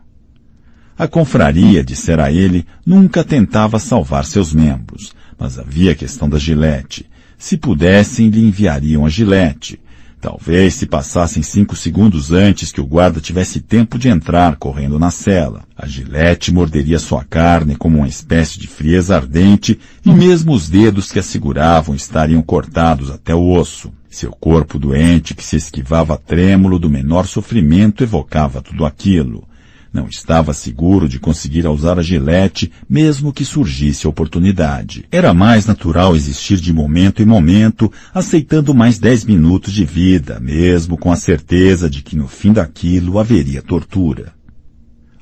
A 0.95 1.07
confraria, 1.07 1.83
dissera 1.83 2.31
ele, 2.31 2.67
nunca 2.85 3.23
tentava 3.23 3.79
salvar 3.79 4.25
seus 4.25 4.53
membros, 4.53 5.11
mas 5.39 5.57
havia 5.57 5.93
a 5.93 5.95
questão 5.95 6.29
da 6.29 6.37
gilete. 6.37 7.09
Se 7.35 7.57
pudessem, 7.57 8.29
lhe 8.29 8.45
enviariam 8.45 9.07
a 9.07 9.09
gilete. 9.09 9.79
Talvez 10.21 10.73
se 10.73 10.85
passassem 10.85 11.41
cinco 11.41 11.77
segundos 11.77 12.33
antes 12.33 12.73
que 12.73 12.81
o 12.81 12.85
guarda 12.85 13.21
tivesse 13.21 13.61
tempo 13.61 13.97
de 13.97 14.09
entrar 14.09 14.57
correndo 14.57 14.99
na 14.99 15.09
cela. 15.09 15.63
A 15.77 15.87
gilete 15.87 16.53
morderia 16.53 16.99
sua 16.99 17.23
carne 17.23 17.77
como 17.77 17.99
uma 17.99 18.07
espécie 18.07 18.59
de 18.59 18.67
frieza 18.67 19.15
ardente 19.15 19.79
e 20.05 20.11
mesmo 20.11 20.51
os 20.51 20.67
dedos 20.67 21.09
que 21.09 21.19
a 21.19 21.23
seguravam 21.23 21.95
estariam 21.95 22.41
cortados 22.41 23.09
até 23.09 23.33
o 23.33 23.49
osso. 23.49 23.93
Seu 24.09 24.31
corpo 24.31 24.77
doente, 24.77 25.33
que 25.33 25.43
se 25.43 25.55
esquivava 25.55 26.17
trêmulo 26.17 26.77
do 26.79 26.89
menor 26.89 27.25
sofrimento, 27.25 28.03
evocava 28.03 28.61
tudo 28.61 28.85
aquilo. 28.85 29.47
Não 29.91 30.07
estava 30.07 30.53
seguro 30.53 31.09
de 31.09 31.19
conseguir 31.19 31.65
usar 31.67 31.97
a 31.97 32.03
gilete, 32.03 32.71
mesmo 32.87 33.33
que 33.33 33.43
surgisse 33.43 34.05
a 34.05 34.09
oportunidade. 34.09 35.05
Era 35.11 35.33
mais 35.33 35.65
natural 35.65 36.15
existir 36.15 36.57
de 36.57 36.71
momento 36.71 37.23
em 37.23 37.25
momento, 37.25 37.91
aceitando 38.13 38.75
mais 38.75 38.99
dez 38.99 39.25
minutos 39.25 39.73
de 39.73 39.83
vida, 39.83 40.39
mesmo 40.39 40.95
com 40.95 41.11
a 41.11 41.15
certeza 41.15 41.89
de 41.89 42.03
que 42.03 42.15
no 42.15 42.27
fim 42.27 42.53
daquilo 42.53 43.17
haveria 43.17 43.63
tortura. 43.63 44.33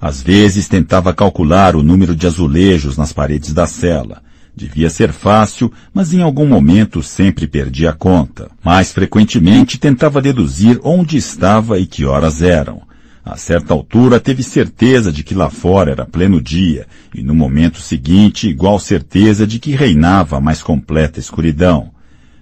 Às 0.01 0.22
vezes 0.22 0.68
tentava 0.68 1.13
calcular 1.13 1.76
o 1.76 1.82
número 1.82 2.13
de 2.13 2.28
azulejos 2.28 2.97
nas 2.97 3.13
paredes 3.13 3.53
da 3.53 3.65
cela. 3.65 4.22
Devia 4.53 4.89
ser 4.89 5.13
fácil, 5.13 5.72
mas 5.93 6.13
em 6.13 6.22
algum 6.22 6.45
momento 6.45 7.01
sempre 7.01 7.47
perdia 7.47 7.91
a 7.91 7.93
conta. 7.93 8.51
Mais 8.63 8.91
frequentemente 8.91 9.78
tentava 9.78 10.22
deduzir 10.22 10.80
onde 10.84 11.15
estava 11.15 11.80
e 11.80 11.86
que 11.86 12.05
horas 12.05 12.41
eram. 12.41 12.82
A 13.30 13.36
certa 13.36 13.74
altura 13.74 14.22
teve 14.22 14.42
certeza 14.42 15.12
de 15.12 15.22
que 15.22 15.36
lá 15.36 15.50
fora 15.50 15.92
era 15.92 16.06
pleno 16.06 16.42
dia, 16.42 16.88
e 17.14 17.22
no 17.22 17.36
momento 17.36 17.82
seguinte 17.82 18.48
igual 18.48 18.80
certeza 18.80 19.46
de 19.46 19.60
que 19.60 19.76
reinava 19.76 20.38
a 20.38 20.40
mais 20.40 20.64
completa 20.64 21.20
escuridão. 21.20 21.92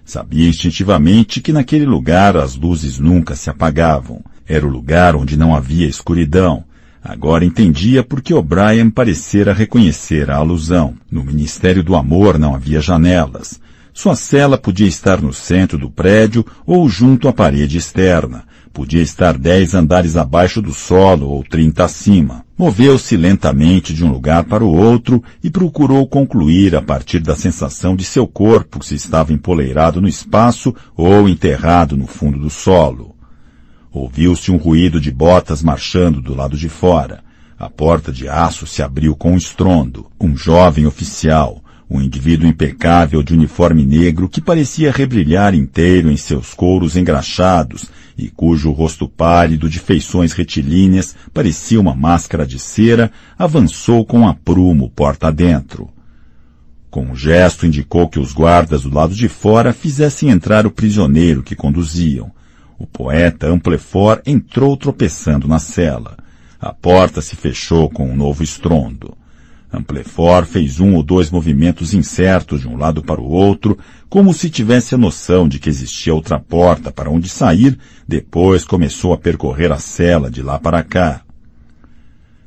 Sabia 0.04 0.48
instintivamente 0.48 1.40
que 1.40 1.52
naquele 1.52 1.84
lugar 1.84 2.36
as 2.36 2.54
luzes 2.54 3.00
nunca 3.00 3.34
se 3.34 3.50
apagavam. 3.50 4.22
Era 4.46 4.64
o 4.64 4.70
lugar 4.70 5.16
onde 5.16 5.36
não 5.36 5.56
havia 5.56 5.88
escuridão. 5.88 6.62
Agora 7.02 7.44
entendia 7.44 8.04
por 8.04 8.22
que 8.22 8.32
O'Brien 8.32 8.88
parecera 8.88 9.52
reconhecer 9.52 10.30
a 10.30 10.36
alusão. 10.36 10.94
No 11.10 11.24
Ministério 11.24 11.82
do 11.82 11.96
Amor 11.96 12.38
não 12.38 12.54
havia 12.54 12.80
janelas. 12.80 13.60
Sua 13.92 14.14
cela 14.14 14.56
podia 14.56 14.86
estar 14.86 15.20
no 15.20 15.32
centro 15.32 15.78
do 15.78 15.90
prédio 15.90 16.46
ou 16.64 16.88
junto 16.88 17.26
à 17.26 17.32
parede 17.32 17.76
externa. 17.76 18.44
Podia 18.76 19.00
estar 19.00 19.38
dez 19.38 19.74
andares 19.74 20.18
abaixo 20.18 20.60
do 20.60 20.74
solo 20.74 21.30
ou 21.30 21.42
trinta 21.42 21.84
acima. 21.84 22.44
Moveu-se 22.58 23.16
lentamente 23.16 23.94
de 23.94 24.04
um 24.04 24.12
lugar 24.12 24.44
para 24.44 24.62
o 24.62 24.70
outro 24.70 25.24
e 25.42 25.48
procurou 25.48 26.06
concluir 26.06 26.76
a 26.76 26.82
partir 26.82 27.20
da 27.20 27.34
sensação 27.34 27.96
de 27.96 28.04
seu 28.04 28.26
corpo 28.26 28.84
se 28.84 28.94
estava 28.94 29.32
empoleirado 29.32 29.98
no 29.98 30.06
espaço 30.06 30.74
ou 30.94 31.26
enterrado 31.26 31.96
no 31.96 32.06
fundo 32.06 32.38
do 32.38 32.50
solo. 32.50 33.16
Ouviu-se 33.90 34.52
um 34.52 34.58
ruído 34.58 35.00
de 35.00 35.10
botas 35.10 35.62
marchando 35.62 36.20
do 36.20 36.34
lado 36.34 36.54
de 36.54 36.68
fora. 36.68 37.24
A 37.58 37.70
porta 37.70 38.12
de 38.12 38.28
aço 38.28 38.66
se 38.66 38.82
abriu 38.82 39.16
com 39.16 39.32
um 39.32 39.38
estrondo. 39.38 40.04
Um 40.20 40.36
jovem 40.36 40.84
oficial, 40.84 41.64
um 41.88 41.98
indivíduo 42.02 42.46
impecável 42.46 43.22
de 43.22 43.32
uniforme 43.32 43.86
negro 43.86 44.28
que 44.28 44.42
parecia 44.42 44.92
rebrilhar 44.92 45.54
inteiro 45.54 46.10
em 46.10 46.16
seus 46.18 46.52
couros 46.52 46.94
engraxados 46.94 47.88
e 48.16 48.28
cujo 48.28 48.70
rosto 48.70 49.08
pálido 49.08 49.68
de 49.68 49.78
feições 49.78 50.32
retilíneas 50.32 51.14
parecia 51.34 51.80
uma 51.80 51.94
máscara 51.94 52.46
de 52.46 52.58
cera, 52.58 53.12
avançou 53.38 54.04
com 54.04 54.26
aprumo 54.26 54.90
porta 54.90 55.28
adentro. 55.28 55.90
Com 56.90 57.10
um 57.10 57.16
gesto 57.16 57.66
indicou 57.66 58.08
que 58.08 58.18
os 58.18 58.32
guardas 58.32 58.82
do 58.84 58.94
lado 58.94 59.14
de 59.14 59.28
fora 59.28 59.72
fizessem 59.72 60.30
entrar 60.30 60.66
o 60.66 60.70
prisioneiro 60.70 61.42
que 61.42 61.54
conduziam. 61.54 62.30
O 62.78 62.86
poeta 62.86 63.48
Amplefort 63.48 64.22
entrou 64.26 64.76
tropeçando 64.76 65.46
na 65.46 65.58
cela. 65.58 66.16
A 66.58 66.72
porta 66.72 67.20
se 67.20 67.36
fechou 67.36 67.90
com 67.90 68.10
um 68.10 68.16
novo 68.16 68.42
estrondo. 68.42 69.16
Amplefort 69.72 70.46
fez 70.46 70.80
um 70.80 70.94
ou 70.94 71.02
dois 71.02 71.30
movimentos 71.30 71.92
incertos 71.92 72.60
de 72.60 72.68
um 72.68 72.76
lado 72.76 73.02
para 73.02 73.20
o 73.20 73.28
outro, 73.28 73.76
como 74.08 74.32
se 74.32 74.48
tivesse 74.48 74.94
a 74.94 74.98
noção 74.98 75.48
de 75.48 75.58
que 75.58 75.68
existia 75.68 76.14
outra 76.14 76.38
porta 76.38 76.92
para 76.92 77.10
onde 77.10 77.28
sair, 77.28 77.78
depois 78.06 78.64
começou 78.64 79.12
a 79.12 79.18
percorrer 79.18 79.72
a 79.72 79.78
cela 79.78 80.30
de 80.30 80.42
lá 80.42 80.58
para 80.58 80.82
cá. 80.82 81.22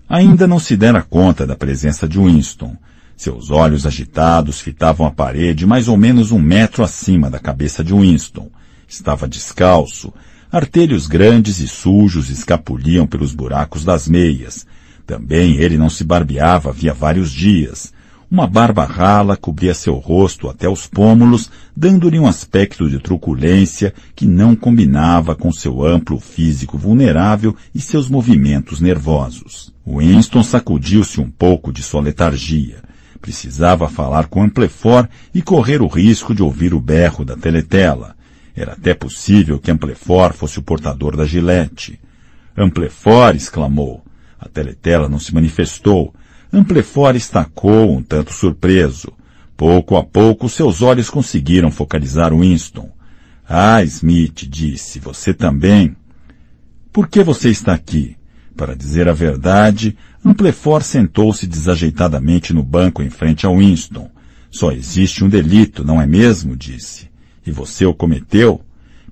Ainda 0.07 0.47
não 0.47 0.57
se 0.57 0.75
dera 0.75 1.03
conta 1.03 1.45
da 1.45 1.55
presença 1.55 2.07
de 2.07 2.17
Winston. 2.17 2.75
Seus 3.15 3.51
olhos 3.51 3.85
agitados 3.85 4.59
fitavam 4.59 5.05
a 5.05 5.11
parede 5.11 5.67
mais 5.67 5.87
ou 5.87 5.97
menos 5.97 6.31
um 6.31 6.39
metro 6.39 6.83
acima 6.83 7.29
da 7.29 7.37
cabeça 7.37 7.83
de 7.83 7.93
Winston. 7.93 8.49
Estava 8.87 9.27
descalço. 9.27 10.11
Artelhos 10.51 11.05
grandes 11.05 11.59
e 11.59 11.67
sujos 11.67 12.31
escapuliam 12.31 13.05
pelos 13.05 13.35
buracos 13.35 13.83
das 13.83 14.07
meias. 14.07 14.65
Também 15.09 15.55
ele 15.55 15.75
não 15.75 15.89
se 15.89 16.03
barbeava 16.03 16.69
havia 16.69 16.93
vários 16.93 17.31
dias. 17.31 17.91
Uma 18.29 18.45
barba 18.45 18.85
rala 18.85 19.35
cobria 19.35 19.73
seu 19.73 19.95
rosto 19.95 20.47
até 20.47 20.69
os 20.69 20.85
pômulos, 20.85 21.49
dando-lhe 21.75 22.19
um 22.19 22.27
aspecto 22.27 22.87
de 22.87 22.99
truculência 22.99 23.91
que 24.15 24.27
não 24.27 24.55
combinava 24.55 25.35
com 25.35 25.51
seu 25.51 25.83
amplo 25.83 26.19
físico 26.19 26.77
vulnerável 26.77 27.55
e 27.73 27.81
seus 27.81 28.07
movimentos 28.07 28.79
nervosos. 28.79 29.73
Winston 29.83 30.43
sacudiu-se 30.43 31.19
um 31.19 31.27
pouco 31.27 31.73
de 31.73 31.81
sua 31.81 32.01
letargia. 32.01 32.83
Precisava 33.19 33.89
falar 33.89 34.27
com 34.27 34.43
Amplefort 34.43 35.09
e 35.33 35.41
correr 35.41 35.81
o 35.81 35.87
risco 35.87 36.35
de 36.35 36.43
ouvir 36.43 36.71
o 36.71 36.79
berro 36.79 37.25
da 37.25 37.35
teletela. 37.35 38.15
Era 38.55 38.73
até 38.73 38.93
possível 38.93 39.57
que 39.57 39.71
Amplefort 39.71 40.35
fosse 40.35 40.59
o 40.59 40.63
portador 40.63 41.17
da 41.17 41.25
gilete. 41.25 41.99
Amplefort! 42.55 43.35
exclamou. 43.35 44.03
A 44.39 44.47
teletela 44.47 45.09
não 45.09 45.19
se 45.19 45.33
manifestou. 45.33 46.13
Amplefort 46.51 47.15
estacou, 47.15 47.95
um 47.95 48.01
tanto 48.01 48.33
surpreso. 48.33 49.11
Pouco 49.57 49.97
a 49.97 50.03
pouco, 50.03 50.47
seus 50.47 50.81
olhos 50.81 51.09
conseguiram 51.09 51.69
focalizar 51.69 52.33
Winston. 52.33 52.89
Ah, 53.47 53.83
Smith, 53.83 54.47
disse, 54.47 54.99
você 54.99 55.33
também. 55.33 55.95
Por 56.93 57.07
que 57.07 57.23
você 57.23 57.49
está 57.49 57.73
aqui? 57.73 58.15
Para 58.55 58.75
dizer 58.75 59.07
a 59.07 59.13
verdade, 59.13 59.97
Amplefort 60.23 60.83
sentou-se 60.83 61.45
desajeitadamente 61.45 62.53
no 62.53 62.63
banco 62.63 63.01
em 63.01 63.09
frente 63.09 63.45
a 63.45 63.49
Winston. 63.49 64.09
Só 64.51 64.71
existe 64.71 65.23
um 65.23 65.29
delito, 65.29 65.83
não 65.83 66.01
é 66.01 66.07
mesmo? 66.07 66.55
disse. 66.55 67.09
E 67.45 67.51
você 67.51 67.85
o 67.85 67.93
cometeu? 67.93 68.61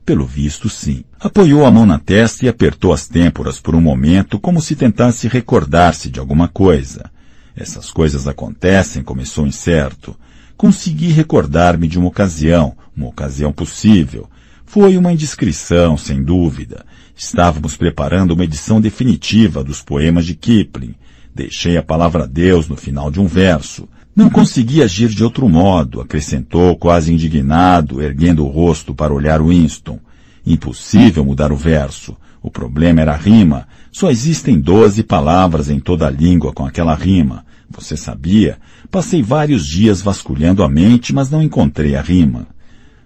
Pelo 0.07 0.25
visto, 0.25 0.69
sim. 0.69 1.03
Apoiou 1.19 1.65
a 1.65 1.69
mão 1.69 1.85
na 1.85 1.99
testa 1.99 2.45
e 2.45 2.47
apertou 2.47 2.93
as 2.93 3.09
têmporas 3.09 3.59
por 3.59 3.75
um 3.75 3.81
momento 3.81 4.39
como 4.39 4.61
se 4.61 4.73
tentasse 4.73 5.27
recordar-se 5.27 6.09
de 6.09 6.17
alguma 6.17 6.47
coisa. 6.47 7.11
Essas 7.53 7.91
coisas 7.91 8.25
acontecem, 8.25 9.03
começou 9.03 9.45
incerto. 9.45 10.15
Consegui 10.55 11.09
recordar-me 11.09 11.89
de 11.89 11.99
uma 11.99 12.07
ocasião, 12.07 12.73
uma 12.95 13.07
ocasião 13.07 13.51
possível. 13.51 14.29
Foi 14.65 14.97
uma 14.97 15.11
indiscrição, 15.11 15.97
sem 15.97 16.23
dúvida. 16.23 16.85
Estávamos 17.13 17.75
preparando 17.75 18.31
uma 18.31 18.45
edição 18.45 18.79
definitiva 18.79 19.61
dos 19.61 19.81
poemas 19.81 20.25
de 20.25 20.35
Kipling. 20.35 20.95
Deixei 21.35 21.75
a 21.75 21.83
palavra 21.83 22.25
Deus 22.25 22.69
no 22.69 22.77
final 22.77 23.11
de 23.11 23.19
um 23.19 23.27
verso. 23.27 23.89
Não 24.17 24.31
consegui 24.31 24.81
agir 24.81 25.09
de 25.09 25.23
outro 25.23 25.47
modo, 25.47 26.01
acrescentou 26.01 26.75
quase 26.75 27.13
indignado, 27.13 28.01
erguendo 28.01 28.43
o 28.43 28.49
rosto 28.49 28.95
para 28.95 29.13
olhar 29.13 29.43
Winston. 29.43 29.99
Impossível 30.43 31.23
mudar 31.23 31.51
o 31.51 31.55
verso. 31.55 32.17
O 32.41 32.49
problema 32.49 32.99
era 32.99 33.13
a 33.13 33.15
rima. 33.15 33.67
Só 33.91 34.09
existem 34.09 34.59
doze 34.59 35.03
palavras 35.03 35.69
em 35.69 35.79
toda 35.79 36.07
a 36.07 36.09
língua 36.09 36.51
com 36.51 36.65
aquela 36.65 36.95
rima. 36.95 37.45
Você 37.69 37.95
sabia? 37.95 38.57
Passei 38.89 39.21
vários 39.21 39.67
dias 39.67 40.01
vasculhando 40.01 40.63
a 40.63 40.67
mente, 40.67 41.13
mas 41.13 41.29
não 41.29 41.43
encontrei 41.43 41.95
a 41.95 42.01
rima. 42.01 42.47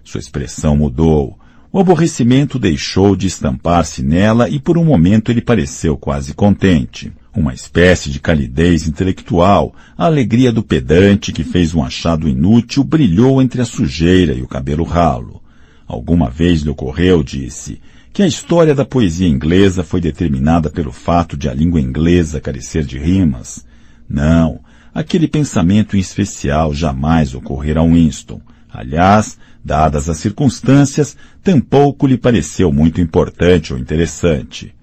Sua 0.02 0.18
expressão 0.18 0.78
mudou. 0.78 1.38
O 1.72 1.80
aborrecimento 1.80 2.58
deixou 2.58 3.16
de 3.16 3.26
estampar-se 3.26 4.02
nela 4.02 4.48
e 4.48 4.60
por 4.60 4.76
um 4.76 4.84
momento 4.84 5.30
ele 5.30 5.40
pareceu 5.40 5.96
quase 5.96 6.34
contente 6.34 7.12
uma 7.34 7.54
espécie 7.54 8.10
de 8.10 8.20
calidez 8.20 8.86
intelectual, 8.86 9.74
a 9.96 10.04
alegria 10.04 10.52
do 10.52 10.62
pedante 10.62 11.32
que 11.32 11.42
fez 11.42 11.74
um 11.74 11.82
achado 11.82 12.28
inútil 12.28 12.84
brilhou 12.84 13.40
entre 13.40 13.62
a 13.62 13.64
sujeira 13.64 14.34
e 14.34 14.42
o 14.42 14.48
cabelo 14.48 14.84
ralo. 14.84 15.42
Alguma 15.86 16.28
vez 16.28 16.60
lhe 16.60 16.68
ocorreu, 16.68 17.22
disse, 17.22 17.80
que 18.12 18.22
a 18.22 18.26
história 18.26 18.74
da 18.74 18.84
poesia 18.84 19.26
inglesa 19.26 19.82
foi 19.82 20.00
determinada 20.00 20.68
pelo 20.68 20.92
fato 20.92 21.36
de 21.36 21.48
a 21.48 21.54
língua 21.54 21.80
inglesa 21.80 22.40
carecer 22.40 22.84
de 22.84 22.98
rimas. 22.98 23.64
Não, 24.06 24.60
aquele 24.94 25.26
pensamento 25.26 25.96
em 25.96 26.00
especial 26.00 26.74
jamais 26.74 27.34
ocorrera 27.34 27.80
a 27.80 27.84
Winston. 27.84 28.40
Aliás, 28.72 29.38
dadas 29.62 30.08
as 30.08 30.18
circunstâncias, 30.18 31.16
tampouco 31.42 32.06
lhe 32.06 32.16
pareceu 32.16 32.72
muito 32.72 33.00
importante 33.00 33.72
ou 33.72 33.78
interessante. 33.78 34.74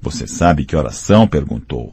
Você 0.00 0.26
sabe 0.26 0.64
que 0.64 0.74
oração? 0.74 1.26
perguntou. 1.26 1.92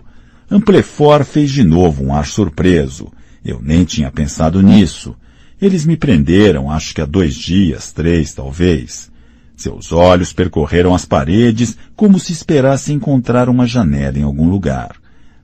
Amplefort 0.50 1.26
fez 1.26 1.52
de 1.52 1.64
novo 1.64 2.04
um 2.04 2.14
ar 2.14 2.26
surpreso. 2.26 3.12
Eu 3.44 3.62
nem 3.62 3.84
tinha 3.84 4.12
pensado 4.12 4.62
nisso. 4.62 5.16
Eles 5.62 5.86
me 5.86 5.96
prenderam, 5.96 6.72
acho 6.72 6.94
que 6.94 7.02
há 7.02 7.06
dois 7.06 7.36
dias, 7.36 7.92
três 7.92 8.34
talvez. 8.34 9.12
Seus 9.56 9.92
olhos 9.92 10.34
percorreram 10.34 10.96
as 10.96 11.06
paredes 11.06 11.78
como 11.96 12.20
se 12.20 12.32
esperasse 12.32 12.92
encontrar 12.92 13.48
uma 13.48 13.68
janela 13.68 14.18
em 14.18 14.24
algum 14.24 14.50
lugar. 14.50 14.96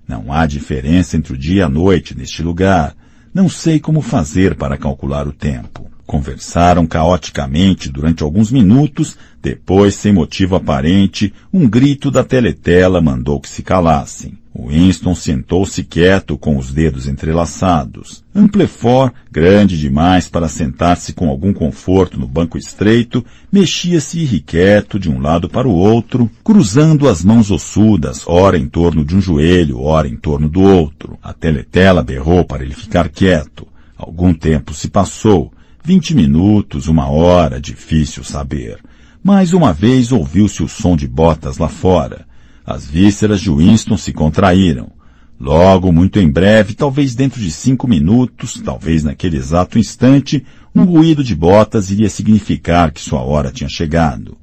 Não 0.07 0.33
há 0.33 0.45
diferença 0.45 1.15
entre 1.15 1.33
o 1.33 1.37
dia 1.37 1.61
e 1.61 1.61
a 1.61 1.69
noite 1.69 2.17
neste 2.17 2.41
lugar. 2.41 2.95
Não 3.33 3.47
sei 3.47 3.79
como 3.79 4.01
fazer 4.01 4.55
para 4.55 4.77
calcular 4.77 5.27
o 5.27 5.33
tempo. 5.33 5.91
Conversaram 6.07 6.87
caoticamente 6.87 7.89
durante 7.89 8.23
alguns 8.23 8.49
minutos, 8.49 9.17
depois, 9.41 9.93
sem 9.93 10.13
motivo 10.13 10.55
aparente, 10.55 11.33
um 11.53 11.67
grito 11.67 12.09
da 12.09 12.23
teletela 12.23 13.01
mandou 13.01 13.41
que 13.41 13.49
se 13.49 13.61
calassem. 13.61 14.37
Winston 14.57 15.13
sentou-se 15.13 15.83
quieto 15.83 16.37
com 16.37 16.57
os 16.57 16.71
dedos 16.71 17.07
entrelaçados. 17.07 18.23
Amplefort, 18.33 19.13
grande 19.29 19.77
demais 19.77 20.29
para 20.29 20.47
sentar-se 20.47 21.11
com 21.11 21.29
algum 21.29 21.53
conforto 21.53 22.17
no 22.17 22.25
banco 22.25 22.57
estreito, 22.57 23.23
mexia-se 23.51 24.19
irrequieto 24.19 24.97
de 24.97 25.11
um 25.11 25.19
lado 25.19 25.49
para 25.49 25.67
o 25.67 25.75
outro, 25.75 26.31
cruzando 26.41 27.09
as 27.09 27.21
mãos 27.21 27.51
ossudas, 27.51 28.23
ora 28.25 28.57
em 28.57 28.67
torno 28.67 29.03
de 29.03 29.13
um 29.13 29.21
joelho, 29.21 29.81
ora 29.81 30.07
em 30.07 30.15
torno 30.15 30.47
do 30.47 30.61
outro. 30.61 31.19
A 31.21 31.33
teletela 31.33 32.01
berrou 32.01 32.45
para 32.45 32.63
ele 32.63 32.73
ficar 32.73 33.09
quieto. 33.09 33.67
Algum 33.97 34.33
tempo 34.33 34.73
se 34.73 34.87
passou. 34.87 35.51
Vinte 35.83 36.13
minutos, 36.13 36.87
uma 36.87 37.09
hora, 37.09 37.61
difícil 37.61 38.23
saber. 38.23 38.79
Mais 39.23 39.53
uma 39.53 39.71
vez 39.71 40.11
ouviu-se 40.11 40.61
o 40.61 40.67
som 40.67 40.95
de 40.95 41.07
botas 41.07 41.57
lá 41.57 41.69
fora. 41.69 42.25
As 42.65 42.85
vísceras 42.85 43.39
de 43.39 43.49
Winston 43.49 43.95
se 43.95 44.11
contraíram. 44.11 44.91
Logo, 45.39 45.91
muito 45.91 46.19
em 46.19 46.29
breve, 46.29 46.73
talvez 46.73 47.15
dentro 47.15 47.39
de 47.39 47.51
cinco 47.51 47.87
minutos, 47.87 48.59
talvez 48.63 49.03
naquele 49.03 49.37
exato 49.37 49.79
instante, 49.79 50.45
um 50.75 50.83
ruído 50.83 51.23
de 51.23 51.35
botas 51.35 51.89
iria 51.91 52.09
significar 52.09 52.91
que 52.91 52.99
sua 52.99 53.21
hora 53.21 53.51
tinha 53.51 53.69
chegado. 53.69 54.37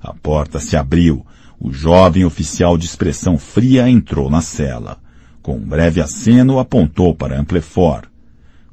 A 0.00 0.12
porta 0.14 0.58
se 0.58 0.76
abriu. 0.76 1.24
O 1.60 1.72
jovem 1.72 2.24
oficial 2.24 2.78
de 2.78 2.86
expressão 2.86 3.36
fria 3.36 3.88
entrou 3.88 4.30
na 4.30 4.40
cela. 4.40 4.98
Com 5.42 5.56
um 5.56 5.64
breve 5.64 6.00
aceno, 6.00 6.58
apontou 6.58 7.14
para 7.14 7.38
Amplefort. 7.38 8.06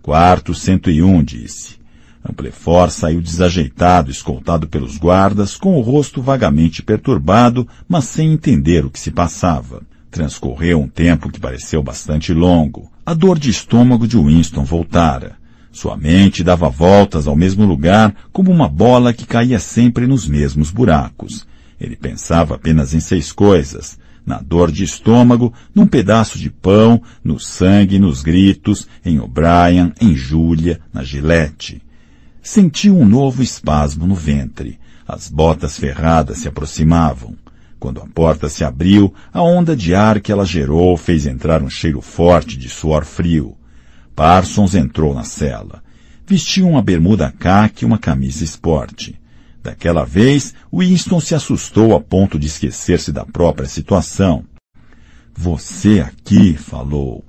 Quarto 0.02 0.54
101, 0.54 1.24
disse. 1.24 1.85
Amplefort 2.28 2.92
saiu 2.92 3.22
desajeitado, 3.22 4.10
escoltado 4.10 4.68
pelos 4.68 4.98
guardas, 4.98 5.56
com 5.56 5.78
o 5.78 5.82
rosto 5.82 6.24
vagamente 6.24 6.82
perturbado, 6.82 7.68
mas 7.88 8.06
sem 8.06 8.34
entender 8.34 8.84
o 8.84 8.90
que 8.90 9.00
se 9.00 9.12
passava. 9.12 9.84
Transcorreu 10.10 10.82
um 10.82 10.88
tempo 10.88 11.30
que 11.30 11.40
pareceu 11.40 11.84
bastante 11.84 12.34
longo. 12.34 12.92
A 13.06 13.14
dor 13.14 13.38
de 13.38 13.52
estômago 13.52 14.08
de 14.08 14.18
Winston 14.18 14.64
voltara. 14.64 15.36
Sua 15.72 15.96
mente 15.96 16.44
dava 16.44 16.70
voltas 16.70 17.28
ao 17.28 17.36
mesmo 17.36 17.66
lugar, 17.66 18.16
como 18.32 18.50
uma 18.50 18.68
bola 18.68 19.14
que 19.14 19.28
caía 19.28 19.60
sempre 19.60 20.08
nos 20.08 20.28
mesmos 20.28 20.72
buracos. 20.72 21.46
Ele 21.80 21.96
pensava 21.96 22.56
apenas 22.56 22.94
em 22.94 23.00
seis 23.00 23.32
coisas. 23.32 24.00
Na 24.26 24.40
dor 24.40 24.72
de 24.72 24.84
estômago, 24.84 25.54
num 25.76 25.86
pedaço 25.86 26.40
de 26.40 26.50
pão, 26.50 27.00
no 27.24 27.40
sangue, 27.40 28.00
nos 28.00 28.24
gritos, 28.24 28.88
em 29.06 29.20
O'Brien, 29.20 29.94
em 30.02 30.16
Júlia, 30.16 30.80
na 30.92 31.04
Gillette. 31.04 31.86
Sentiu 32.46 32.96
um 32.96 33.08
novo 33.08 33.42
espasmo 33.42 34.06
no 34.06 34.14
ventre. 34.14 34.80
As 35.08 35.28
botas 35.28 35.80
ferradas 35.80 36.38
se 36.38 36.48
aproximavam. 36.48 37.36
Quando 37.80 38.00
a 38.00 38.06
porta 38.06 38.48
se 38.50 38.64
abriu, 38.64 39.12
a 39.34 39.42
onda 39.42 39.76
de 39.76 39.96
ar 39.96 40.22
que 40.22 40.32
ela 40.32 40.46
gerou 40.46 40.96
fez 40.96 41.26
entrar 41.26 41.64
um 41.64 41.72
cheiro 41.72 42.02
forte 42.02 42.56
de 42.56 42.70
suor 42.70 43.04
frio. 43.04 43.58
Parsons 44.16 44.76
entrou 44.76 45.12
na 45.12 45.24
cela. 45.24 45.82
Vestia 46.28 46.68
uma 46.68 46.84
bermuda 46.84 47.32
caque 47.32 47.84
e 47.84 47.88
uma 47.88 47.98
camisa 47.98 48.44
esporte. 48.44 49.20
Daquela 49.64 50.06
vez, 50.06 50.54
Winston 50.72 51.20
se 51.20 51.34
assustou 51.34 51.96
a 51.96 52.00
ponto 52.00 52.38
de 52.38 52.46
esquecer-se 52.46 53.12
da 53.12 53.26
própria 53.26 53.68
situação. 53.68 54.46
Você 55.36 56.00
aqui, 56.00 56.54
falou. 56.54 57.26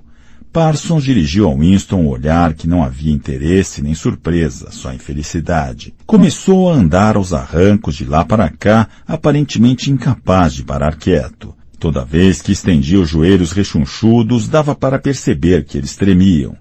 Parsons 0.51 1.03
dirigiu 1.03 1.47
a 1.49 1.53
Winston 1.53 2.01
um 2.01 2.07
olhar 2.07 2.53
que 2.53 2.67
não 2.67 2.83
havia 2.83 3.13
interesse 3.13 3.81
nem 3.81 3.93
surpresa, 3.93 4.71
só 4.71 4.91
infelicidade. 4.93 5.93
Começou 6.05 6.71
a 6.71 6.73
andar 6.73 7.15
aos 7.15 7.33
arrancos 7.33 7.95
de 7.95 8.05
lá 8.05 8.25
para 8.25 8.49
cá, 8.49 8.87
aparentemente 9.05 9.91
incapaz 9.91 10.53
de 10.53 10.63
parar 10.63 10.95
quieto. 10.95 11.53
Toda 11.79 12.03
vez 12.03 12.41
que 12.41 12.51
estendia 12.51 12.99
os 12.99 13.09
joelhos 13.09 13.51
rechonchudos, 13.51 14.47
dava 14.47 14.73
para 14.73 14.97
perceber 14.97 15.63
que 15.63 15.77
eles 15.77 15.95
tremiam. 15.95 16.55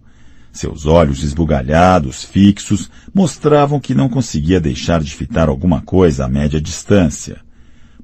Seus 0.53 0.84
olhos 0.84 1.22
esbugalhados, 1.22 2.22
fixos, 2.24 2.91
mostravam 3.14 3.80
que 3.80 3.95
não 3.95 4.09
conseguia 4.09 4.61
deixar 4.61 5.03
de 5.03 5.14
fitar 5.14 5.49
alguma 5.49 5.80
coisa 5.80 6.24
a 6.24 6.28
média 6.28 6.61
distância. 6.61 7.39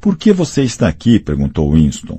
Por 0.00 0.16
que 0.16 0.32
você 0.32 0.62
está 0.62 0.88
aqui? 0.88 1.18
perguntou 1.18 1.72
Winston. 1.72 2.18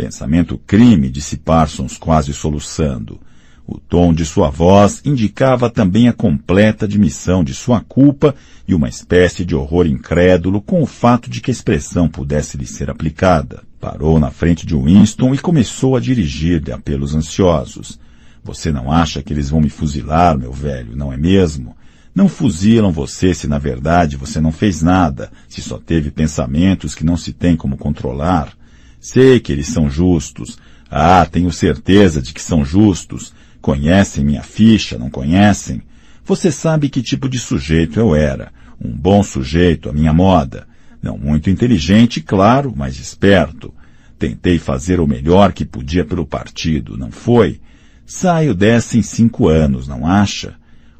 Pensamento 0.00 0.56
crime, 0.66 1.10
disse 1.10 1.36
Parsons, 1.36 1.98
quase 1.98 2.32
soluçando. 2.32 3.20
O 3.66 3.78
tom 3.78 4.14
de 4.14 4.24
sua 4.24 4.48
voz 4.48 5.02
indicava 5.04 5.68
também 5.68 6.08
a 6.08 6.12
completa 6.14 6.86
admissão 6.86 7.44
de 7.44 7.52
sua 7.52 7.82
culpa 7.82 8.34
e 8.66 8.74
uma 8.74 8.88
espécie 8.88 9.44
de 9.44 9.54
horror 9.54 9.86
incrédulo 9.86 10.62
com 10.62 10.80
o 10.80 10.86
fato 10.86 11.28
de 11.28 11.42
que 11.42 11.50
a 11.50 11.52
expressão 11.52 12.08
pudesse 12.08 12.56
lhe 12.56 12.66
ser 12.66 12.88
aplicada. 12.88 13.62
Parou 13.78 14.18
na 14.18 14.30
frente 14.30 14.64
de 14.64 14.74
Winston 14.74 15.34
e 15.34 15.38
começou 15.38 15.94
a 15.94 16.00
dirigir-lhe 16.00 16.72
apelos 16.72 17.14
ansiosos. 17.14 18.00
Você 18.42 18.72
não 18.72 18.90
acha 18.90 19.22
que 19.22 19.34
eles 19.34 19.50
vão 19.50 19.60
me 19.60 19.68
fuzilar, 19.68 20.38
meu 20.38 20.50
velho, 20.50 20.96
não 20.96 21.12
é 21.12 21.18
mesmo? 21.18 21.76
Não 22.14 22.26
fuzilam 22.26 22.90
você 22.90 23.34
se 23.34 23.46
na 23.46 23.58
verdade 23.58 24.16
você 24.16 24.40
não 24.40 24.50
fez 24.50 24.80
nada, 24.80 25.30
se 25.46 25.60
só 25.60 25.76
teve 25.76 26.10
pensamentos 26.10 26.94
que 26.94 27.04
não 27.04 27.18
se 27.18 27.34
tem 27.34 27.54
como 27.54 27.76
controlar. 27.76 28.58
Sei 29.00 29.40
que 29.40 29.50
eles 29.50 29.68
são 29.68 29.88
justos. 29.88 30.58
Ah, 30.90 31.24
tenho 31.24 31.50
certeza 31.50 32.20
de 32.20 32.34
que 32.34 32.42
são 32.42 32.64
justos. 32.64 33.32
Conhecem 33.60 34.24
minha 34.24 34.42
ficha, 34.42 34.98
não 34.98 35.08
conhecem? 35.08 35.82
Você 36.24 36.52
sabe 36.52 36.88
que 36.90 37.02
tipo 37.02 37.28
de 37.28 37.38
sujeito 37.38 37.98
eu 37.98 38.14
era. 38.14 38.52
Um 38.80 38.90
bom 38.90 39.22
sujeito, 39.22 39.88
à 39.88 39.92
minha 39.92 40.12
moda. 40.12 40.68
Não 41.02 41.16
muito 41.16 41.48
inteligente, 41.48 42.20
claro, 42.20 42.72
mas 42.76 42.98
esperto. 42.98 43.72
Tentei 44.18 44.58
fazer 44.58 45.00
o 45.00 45.06
melhor 45.06 45.52
que 45.52 45.64
podia 45.64 46.04
pelo 46.04 46.26
partido, 46.26 46.96
não 46.96 47.10
foi? 47.10 47.58
Saio 48.04 48.54
dessa 48.54 48.98
em 48.98 49.02
cinco 49.02 49.48
anos, 49.48 49.88
não 49.88 50.06
acha? 50.06 50.54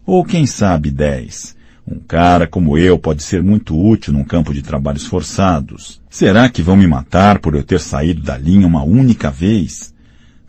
Ou 0.07 0.25
quem 0.25 0.47
sabe 0.47 0.91
dez. 0.91 1.55
Um 1.91 1.99
cara 1.99 2.47
como 2.47 2.79
eu 2.79 2.97
pode 2.97 3.21
ser 3.21 3.43
muito 3.43 3.77
útil 3.77 4.13
num 4.13 4.23
campo 4.23 4.55
de 4.55 4.63
trabalhos 4.63 5.07
forçados. 5.07 6.01
Será 6.09 6.49
que 6.49 6.63
vão 6.63 6.77
me 6.77 6.87
matar 6.87 7.41
por 7.41 7.57
eu 7.57 7.65
ter 7.65 7.81
saído 7.81 8.23
da 8.23 8.39
linha 8.39 8.65
uma 8.65 8.85
única 8.85 9.29
vez? 9.29 9.93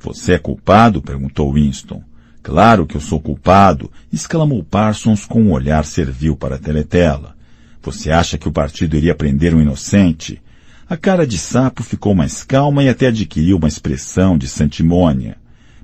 Você 0.02 0.34
é 0.34 0.38
culpado? 0.38 1.02
perguntou 1.02 1.52
Winston. 1.52 2.04
Claro 2.44 2.86
que 2.86 2.96
eu 2.96 3.02
sou 3.02 3.20
culpado, 3.20 3.92
exclamou 4.14 4.64
Parsons 4.64 5.26
com 5.26 5.42
um 5.42 5.52
olhar 5.52 5.84
servil 5.84 6.36
para 6.36 6.56
a 6.56 6.60
teletela. 6.60 7.36
Você 7.82 8.12
acha 8.12 8.38
que 8.38 8.48
o 8.48 8.52
partido 8.52 8.96
iria 8.96 9.16
prender 9.16 9.56
um 9.56 9.62
inocente? 9.62 10.39
A 10.88 10.96
cara 10.96 11.26
de 11.26 11.39
sapo 11.39 11.82
ficou 11.82 12.14
mais 12.14 12.44
calma 12.44 12.84
e 12.84 12.89
até 12.89 13.08
adquiriu 13.08 13.58
uma 13.58 13.68
expressão 13.68 14.38
de 14.38 14.48
santimônia. 14.48 15.38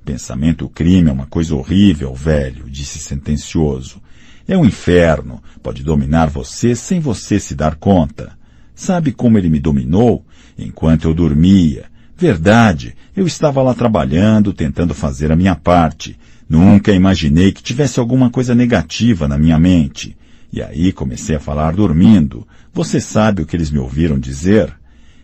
Pensamento 0.05 0.69
crime 0.69 1.09
é 1.09 1.13
uma 1.13 1.25
coisa 1.25 1.55
horrível, 1.55 2.13
velho, 2.13 2.69
disse 2.69 2.99
sentencioso. 2.99 4.01
É 4.47 4.57
um 4.57 4.63
inferno, 4.63 5.43
pode 5.61 5.83
dominar 5.83 6.27
você 6.29 6.73
sem 6.73 6.99
você 6.99 7.39
se 7.39 7.53
dar 7.53 7.75
conta. 7.75 8.31
Sabe 8.73 9.11
como 9.11 9.37
ele 9.37 9.49
me 9.49 9.59
dominou? 9.59 10.25
Enquanto 10.57 11.05
eu 11.05 11.13
dormia. 11.13 11.85
Verdade, 12.15 12.95
eu 13.15 13.27
estava 13.27 13.61
lá 13.61 13.73
trabalhando, 13.73 14.53
tentando 14.53 14.93
fazer 14.93 15.31
a 15.31 15.35
minha 15.35 15.55
parte. 15.55 16.17
Nunca 16.47 16.93
imaginei 16.93 17.51
que 17.51 17.61
tivesse 17.61 17.99
alguma 17.99 18.29
coisa 18.29 18.55
negativa 18.55 19.27
na 19.27 19.37
minha 19.37 19.59
mente. 19.59 20.15
E 20.51 20.61
aí 20.61 20.93
comecei 20.93 21.35
a 21.35 21.39
falar 21.39 21.75
dormindo. 21.75 22.47
Você 22.73 23.01
sabe 23.01 23.41
o 23.41 23.45
que 23.45 23.55
eles 23.55 23.69
me 23.69 23.79
ouviram 23.79 24.17
dizer? 24.17 24.73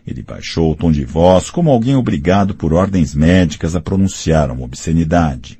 Ele 0.06 0.22
baixou 0.22 0.72
o 0.72 0.76
tom 0.76 0.92
de 0.92 1.04
voz 1.04 1.50
como 1.50 1.70
alguém 1.70 1.96
obrigado 1.96 2.54
por 2.54 2.74
ordens 2.74 3.14
médicas 3.14 3.74
a 3.74 3.80
pronunciar 3.80 4.50
uma 4.50 4.64
obscenidade. 4.64 5.58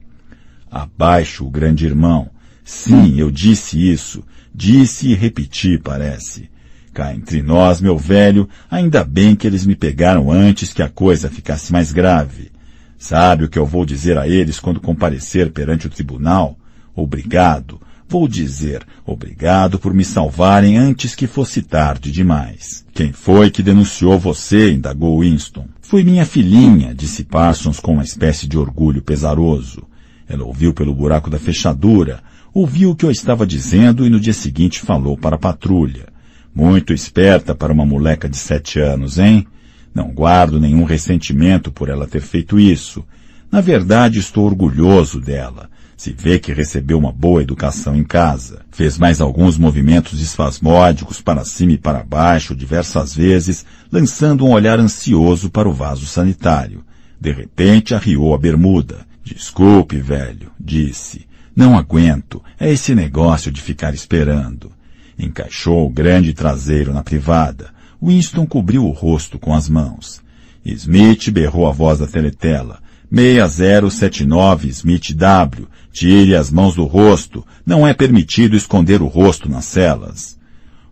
Abaixo 0.70 1.46
o 1.46 1.50
grande 1.50 1.86
irmão. 1.86 2.33
Sim, 2.64 3.20
eu 3.20 3.30
disse 3.30 3.78
isso. 3.90 4.24
Disse 4.54 5.08
e 5.08 5.14
repeti, 5.14 5.78
parece. 5.78 6.48
Cá 6.92 7.14
entre 7.14 7.42
nós, 7.42 7.80
meu 7.80 7.98
velho, 7.98 8.48
ainda 8.70 9.04
bem 9.04 9.34
que 9.34 9.46
eles 9.46 9.66
me 9.66 9.74
pegaram 9.74 10.30
antes 10.30 10.72
que 10.72 10.82
a 10.82 10.88
coisa 10.88 11.28
ficasse 11.28 11.72
mais 11.72 11.92
grave. 11.92 12.52
Sabe 12.96 13.44
o 13.44 13.48
que 13.48 13.58
eu 13.58 13.66
vou 13.66 13.84
dizer 13.84 14.16
a 14.16 14.26
eles 14.26 14.58
quando 14.58 14.80
comparecer 14.80 15.50
perante 15.52 15.86
o 15.86 15.90
tribunal? 15.90 16.56
Obrigado. 16.94 17.80
Vou 18.08 18.28
dizer 18.28 18.86
obrigado 19.04 19.78
por 19.78 19.92
me 19.92 20.04
salvarem 20.04 20.78
antes 20.78 21.14
que 21.14 21.26
fosse 21.26 21.62
tarde 21.62 22.12
demais. 22.12 22.84
Quem 22.94 23.12
foi 23.12 23.50
que 23.50 23.62
denunciou 23.62 24.18
você? 24.18 24.72
indagou 24.72 25.20
Winston. 25.20 25.66
Foi 25.82 26.04
minha 26.04 26.24
filhinha, 26.24 26.94
disse 26.94 27.24
Parsons 27.24 27.80
com 27.80 27.94
uma 27.94 28.04
espécie 28.04 28.46
de 28.46 28.56
orgulho 28.56 29.02
pesaroso. 29.02 29.82
Ela 30.28 30.44
ouviu 30.44 30.72
pelo 30.72 30.94
buraco 30.94 31.28
da 31.28 31.38
fechadura, 31.38 32.22
ouviu 32.54 32.92
o 32.92 32.96
que 32.96 33.04
eu 33.04 33.10
estava 33.10 33.44
dizendo 33.44 34.06
e 34.06 34.08
no 34.08 34.20
dia 34.20 34.32
seguinte 34.32 34.80
falou 34.80 35.18
para 35.18 35.34
a 35.34 35.38
patrulha. 35.38 36.06
Muito 36.54 36.94
esperta 36.94 37.52
para 37.52 37.72
uma 37.72 37.84
moleca 37.84 38.28
de 38.28 38.36
sete 38.36 38.78
anos, 38.78 39.18
hein? 39.18 39.44
Não 39.92 40.12
guardo 40.12 40.60
nenhum 40.60 40.84
ressentimento 40.84 41.72
por 41.72 41.88
ela 41.88 42.06
ter 42.06 42.20
feito 42.20 42.58
isso. 42.58 43.04
Na 43.50 43.60
verdade, 43.60 44.20
estou 44.20 44.46
orgulhoso 44.46 45.20
dela. 45.20 45.68
Se 45.96 46.12
vê 46.12 46.38
que 46.38 46.52
recebeu 46.52 46.98
uma 46.98 47.10
boa 47.10 47.42
educação 47.42 47.96
em 47.96 48.04
casa. 48.04 48.62
Fez 48.70 48.98
mais 48.98 49.20
alguns 49.20 49.58
movimentos 49.58 50.20
espasmódicos 50.20 51.20
para 51.20 51.44
cima 51.44 51.72
e 51.72 51.78
para 51.78 52.04
baixo 52.04 52.54
diversas 52.54 53.14
vezes, 53.14 53.64
lançando 53.90 54.44
um 54.44 54.52
olhar 54.52 54.78
ansioso 54.78 55.50
para 55.50 55.68
o 55.68 55.72
vaso 55.72 56.06
sanitário. 56.06 56.84
De 57.20 57.32
repente 57.32 57.94
arriou 57.94 58.34
a 58.34 58.38
bermuda. 58.38 59.06
Desculpe, 59.24 59.96
velho, 59.96 60.50
disse. 60.58 61.26
Não 61.54 61.78
aguento. 61.78 62.42
É 62.58 62.70
esse 62.72 62.94
negócio 62.94 63.52
de 63.52 63.60
ficar 63.60 63.94
esperando. 63.94 64.72
Encaixou 65.18 65.86
o 65.86 65.90
grande 65.90 66.32
traseiro 66.32 66.92
na 66.92 67.02
privada. 67.02 67.70
Winston 68.02 68.46
cobriu 68.46 68.84
o 68.84 68.90
rosto 68.90 69.38
com 69.38 69.54
as 69.54 69.68
mãos. 69.68 70.20
Smith 70.64 71.30
berrou 71.30 71.68
a 71.68 71.72
voz 71.72 72.00
da 72.00 72.06
teletela. 72.06 72.80
6079 73.10 74.68
Smith 74.68 75.12
W. 75.14 75.68
Tire 75.92 76.34
as 76.34 76.50
mãos 76.50 76.74
do 76.74 76.84
rosto. 76.84 77.46
Não 77.64 77.86
é 77.86 77.94
permitido 77.94 78.56
esconder 78.56 79.00
o 79.00 79.06
rosto 79.06 79.48
nas 79.48 79.66
celas. 79.66 80.36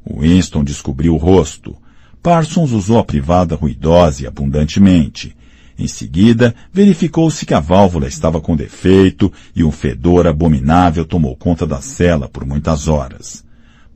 Winston 0.08 0.62
descobriu 0.62 1.14
o 1.14 1.18
rosto. 1.18 1.76
Parsons 2.22 2.70
usou 2.70 2.98
a 2.98 3.04
privada 3.04 3.56
ruidosa 3.56 4.22
e 4.22 4.26
abundantemente. 4.26 5.34
Em 5.78 5.86
seguida, 5.86 6.54
verificou-se 6.72 7.46
que 7.46 7.54
a 7.54 7.60
válvula 7.60 8.06
estava 8.06 8.40
com 8.40 8.54
defeito 8.54 9.32
e 9.54 9.64
um 9.64 9.70
fedor 9.70 10.26
abominável 10.26 11.04
tomou 11.04 11.34
conta 11.36 11.66
da 11.66 11.80
cela 11.80 12.28
por 12.28 12.44
muitas 12.44 12.88
horas. 12.88 13.44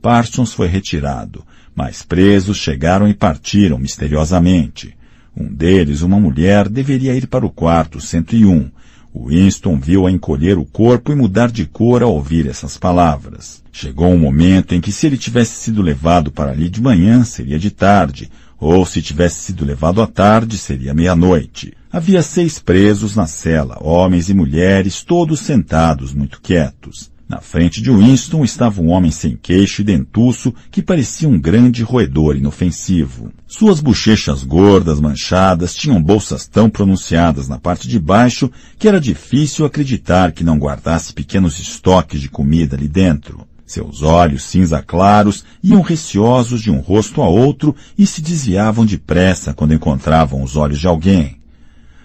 Parsons 0.01 0.53
foi 0.53 0.67
retirado, 0.67 1.43
mas 1.75 2.01
presos 2.01 2.57
chegaram 2.57 3.07
e 3.07 3.13
partiram 3.13 3.77
misteriosamente. 3.77 4.95
Um 5.35 5.53
deles, 5.53 6.01
uma 6.01 6.19
mulher, 6.19 6.67
deveria 6.67 7.15
ir 7.15 7.27
para 7.27 7.45
o 7.45 7.49
quarto 7.49 8.01
101. 8.01 8.71
Winston 9.15 9.79
viu-a 9.79 10.11
encolher 10.11 10.57
o 10.57 10.65
corpo 10.65 11.11
e 11.11 11.15
mudar 11.15 11.51
de 11.51 11.65
cor 11.65 12.03
ao 12.03 12.13
ouvir 12.13 12.47
essas 12.47 12.77
palavras. 12.77 13.63
Chegou 13.71 14.07
um 14.07 14.17
momento 14.17 14.73
em 14.73 14.81
que 14.81 14.91
se 14.91 15.07
ele 15.07 15.17
tivesse 15.17 15.53
sido 15.53 15.81
levado 15.81 16.31
para 16.31 16.51
ali 16.51 16.69
de 16.69 16.81
manhã, 16.81 17.23
seria 17.23 17.57
de 17.57 17.71
tarde, 17.71 18.29
ou 18.59 18.85
se 18.85 19.01
tivesse 19.01 19.41
sido 19.41 19.65
levado 19.65 20.01
à 20.01 20.07
tarde, 20.07 20.57
seria 20.57 20.93
meia-noite. 20.93 21.73
Havia 21.91 22.21
seis 22.21 22.59
presos 22.59 23.15
na 23.15 23.27
cela, 23.27 23.77
homens 23.81 24.29
e 24.29 24.33
mulheres, 24.33 25.03
todos 25.03 25.39
sentados, 25.39 26.13
muito 26.13 26.41
quietos. 26.41 27.09
Na 27.29 27.41
frente 27.41 27.81
de 27.81 27.91
Winston 27.91 28.45
estava 28.45 28.81
um 28.81 28.87
homem 28.87 29.11
sem 29.11 29.35
queixo 29.35 29.81
e 29.81 29.83
dentuço 29.83 30.53
que 30.71 30.81
parecia 30.81 31.27
um 31.27 31.37
grande 31.37 31.83
roedor 31.83 32.37
inofensivo. 32.37 33.33
Suas 33.45 33.81
bochechas 33.81 34.45
gordas, 34.45 35.01
manchadas, 35.01 35.75
tinham 35.75 36.01
bolsas 36.01 36.47
tão 36.47 36.69
pronunciadas 36.69 37.49
na 37.49 37.59
parte 37.59 37.85
de 37.85 37.99
baixo 37.99 38.49
que 38.79 38.87
era 38.87 38.99
difícil 38.99 39.65
acreditar 39.65 40.31
que 40.31 40.43
não 40.43 40.57
guardasse 40.57 41.11
pequenos 41.11 41.59
estoques 41.59 42.21
de 42.21 42.29
comida 42.29 42.77
ali 42.77 42.87
dentro. 42.87 43.45
Seus 43.67 44.01
olhos 44.01 44.43
cinza 44.43 44.81
claros 44.81 45.43
iam 45.61 45.81
receosos 45.81 46.61
de 46.61 46.71
um 46.71 46.79
rosto 46.79 47.21
a 47.21 47.27
outro 47.27 47.75
e 47.97 48.07
se 48.07 48.21
desviavam 48.21 48.85
depressa 48.85 49.53
quando 49.53 49.73
encontravam 49.73 50.41
os 50.41 50.55
olhos 50.55 50.79
de 50.79 50.87
alguém. 50.87 51.41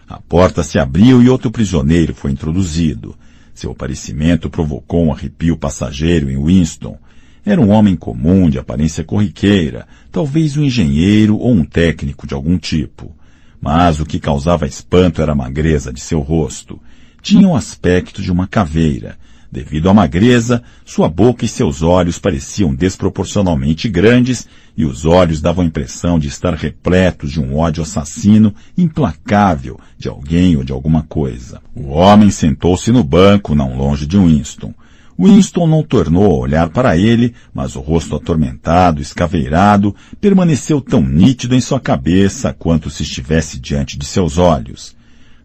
A 0.08 0.18
porta 0.20 0.64
se 0.64 0.76
abriu 0.76 1.22
e 1.22 1.28
outro 1.28 1.52
prisioneiro 1.52 2.16
foi 2.16 2.32
introduzido. 2.32 3.14
Seu 3.54 3.70
aparecimento 3.70 4.50
provocou 4.50 5.04
um 5.04 5.12
arrepio 5.12 5.56
passageiro 5.56 6.28
em 6.28 6.44
Winston. 6.44 6.98
Era 7.46 7.60
um 7.60 7.70
homem 7.70 7.94
comum, 7.94 8.50
de 8.50 8.58
aparência 8.58 9.04
corriqueira, 9.04 9.86
talvez 10.10 10.56
um 10.56 10.64
engenheiro 10.64 11.36
ou 11.36 11.52
um 11.52 11.64
técnico 11.64 12.26
de 12.26 12.34
algum 12.34 12.58
tipo. 12.58 13.14
Mas 13.60 14.00
o 14.00 14.04
que 14.04 14.18
causava 14.18 14.66
espanto 14.66 15.22
era 15.22 15.30
a 15.30 15.36
magreza 15.36 15.92
de 15.92 16.00
seu 16.00 16.18
rosto. 16.18 16.80
Tinha 17.22 17.46
o 17.46 17.54
aspecto 17.54 18.20
de 18.20 18.32
uma 18.32 18.48
caveira, 18.48 19.16
Devido 19.52 19.90
à 19.90 19.92
magreza, 19.92 20.62
sua 20.82 21.10
boca 21.10 21.44
e 21.44 21.48
seus 21.48 21.82
olhos 21.82 22.18
pareciam 22.18 22.74
desproporcionalmente 22.74 23.86
grandes 23.86 24.48
e 24.74 24.82
os 24.82 25.04
olhos 25.04 25.42
davam 25.42 25.62
a 25.62 25.66
impressão 25.66 26.18
de 26.18 26.26
estar 26.26 26.54
repletos 26.54 27.30
de 27.30 27.38
um 27.38 27.58
ódio 27.58 27.82
assassino 27.82 28.54
implacável 28.78 29.78
de 29.98 30.08
alguém 30.08 30.56
ou 30.56 30.64
de 30.64 30.72
alguma 30.72 31.02
coisa. 31.02 31.60
O 31.76 31.90
homem 31.90 32.30
sentou-se 32.30 32.90
no 32.90 33.04
banco, 33.04 33.54
não 33.54 33.76
longe 33.76 34.06
de 34.06 34.16
Winston. 34.16 34.72
Winston 35.18 35.66
não 35.66 35.82
tornou 35.82 36.32
a 36.32 36.38
olhar 36.38 36.70
para 36.70 36.96
ele, 36.96 37.34
mas 37.52 37.76
o 37.76 37.80
rosto 37.80 38.16
atormentado, 38.16 39.02
escaveirado, 39.02 39.94
permaneceu 40.18 40.80
tão 40.80 41.02
nítido 41.02 41.54
em 41.54 41.60
sua 41.60 41.78
cabeça 41.78 42.54
quanto 42.54 42.88
se 42.88 43.02
estivesse 43.02 43.60
diante 43.60 43.98
de 43.98 44.06
seus 44.06 44.38
olhos. 44.38 44.96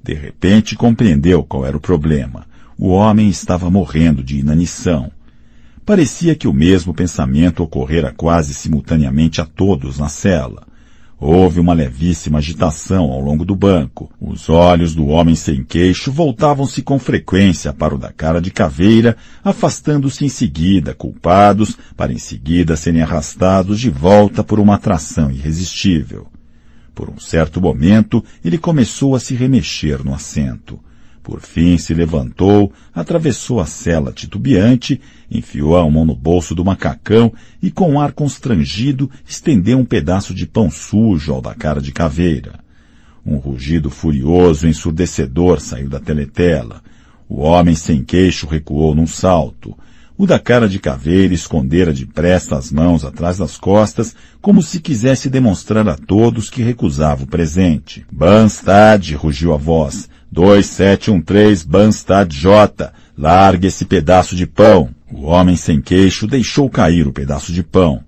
De 0.01 0.13
repente 0.13 0.77
compreendeu 0.77 1.43
qual 1.43 1.65
era 1.65 1.75
o 1.75 1.81
problema. 1.81 2.45
O 2.77 2.89
homem 2.89 3.27
estava 3.27 3.71
morrendo 3.71 4.23
de 4.23 4.37
inanição. 4.37 5.11
Parecia 5.83 6.35
que 6.35 6.47
o 6.47 6.53
mesmo 6.53 6.93
pensamento 6.93 7.63
ocorrera 7.63 8.13
quase 8.15 8.53
simultaneamente 8.53 9.41
a 9.41 9.45
todos 9.45 9.97
na 9.97 10.09
cela. 10.09 10.67
Houve 11.19 11.59
uma 11.59 11.73
levíssima 11.73 12.37
agitação 12.37 13.05
ao 13.11 13.19
longo 13.19 13.43
do 13.43 13.55
banco. 13.55 14.11
Os 14.21 14.47
olhos 14.47 14.93
do 14.93 15.07
homem 15.07 15.33
sem 15.33 15.63
queixo 15.63 16.11
voltavam-se 16.11 16.83
com 16.83 16.99
frequência 16.99 17.73
para 17.73 17.95
o 17.95 17.97
da 17.97 18.11
cara 18.11 18.39
de 18.39 18.51
caveira, 18.51 19.17
afastando-se 19.43 20.23
em 20.23 20.29
seguida, 20.29 20.93
culpados, 20.93 21.75
para 21.95 22.13
em 22.13 22.19
seguida 22.19 22.75
serem 22.75 23.01
arrastados 23.01 23.79
de 23.79 23.89
volta 23.89 24.43
por 24.43 24.59
uma 24.59 24.75
atração 24.75 25.31
irresistível. 25.31 26.27
Por 26.93 27.09
um 27.09 27.19
certo 27.19 27.59
momento, 27.59 28.23
ele 28.45 28.59
começou 28.59 29.15
a 29.15 29.19
se 29.19 29.33
remexer 29.33 30.03
no 30.03 30.13
assento. 30.13 30.79
Por 31.27 31.41
fim 31.41 31.77
se 31.77 31.93
levantou, 31.93 32.71
atravessou 32.95 33.59
a 33.59 33.65
cela 33.65 34.13
titubeante, 34.13 35.01
enfiou 35.29 35.75
a 35.75 35.91
mão 35.91 36.05
no 36.05 36.15
bolso 36.15 36.55
do 36.55 36.63
macacão 36.63 37.33
e, 37.61 37.69
com 37.69 37.91
um 37.91 37.99
ar 37.99 38.13
constrangido, 38.13 39.11
estendeu 39.27 39.77
um 39.77 39.83
pedaço 39.83 40.33
de 40.33 40.47
pão 40.47 40.71
sujo 40.71 41.33
ao 41.33 41.41
da 41.41 41.53
cara 41.53 41.81
de 41.81 41.91
caveira. 41.91 42.53
Um 43.25 43.35
rugido 43.35 43.89
furioso 43.89 44.69
ensurdecedor 44.69 45.59
saiu 45.59 45.89
da 45.89 45.99
teletela. 45.99 46.81
O 47.27 47.41
homem 47.41 47.75
sem 47.75 48.05
queixo 48.05 48.47
recuou 48.47 48.95
num 48.95 49.05
salto. 49.05 49.77
O 50.17 50.25
da 50.25 50.39
cara 50.39 50.69
de 50.69 50.79
caveira 50.79 51.33
escondera 51.33 51.91
depressa 51.91 52.55
as 52.55 52.71
mãos 52.71 53.03
atrás 53.03 53.37
das 53.37 53.57
costas, 53.57 54.15
como 54.41 54.63
se 54.63 54.79
quisesse 54.79 55.29
demonstrar 55.29 55.89
a 55.89 55.97
todos 55.97 56.49
que 56.49 56.63
recusava 56.63 57.25
o 57.25 57.27
presente. 57.27 58.05
Banstad, 58.09 59.13
rugiu 59.13 59.53
a 59.53 59.57
voz. 59.57 60.07
2713 60.31 61.65
Banstad 61.65 62.33
J. 62.33 62.91
Largue 63.17 63.67
esse 63.67 63.85
pedaço 63.85 64.35
de 64.35 64.45
pão. 64.45 64.89
O 65.11 65.25
homem 65.25 65.55
sem 65.55 65.81
queixo 65.81 66.27
deixou 66.27 66.69
cair 66.69 67.07
o 67.07 67.13
pedaço 67.13 67.51
de 67.53 67.63
pão. 67.63 68.03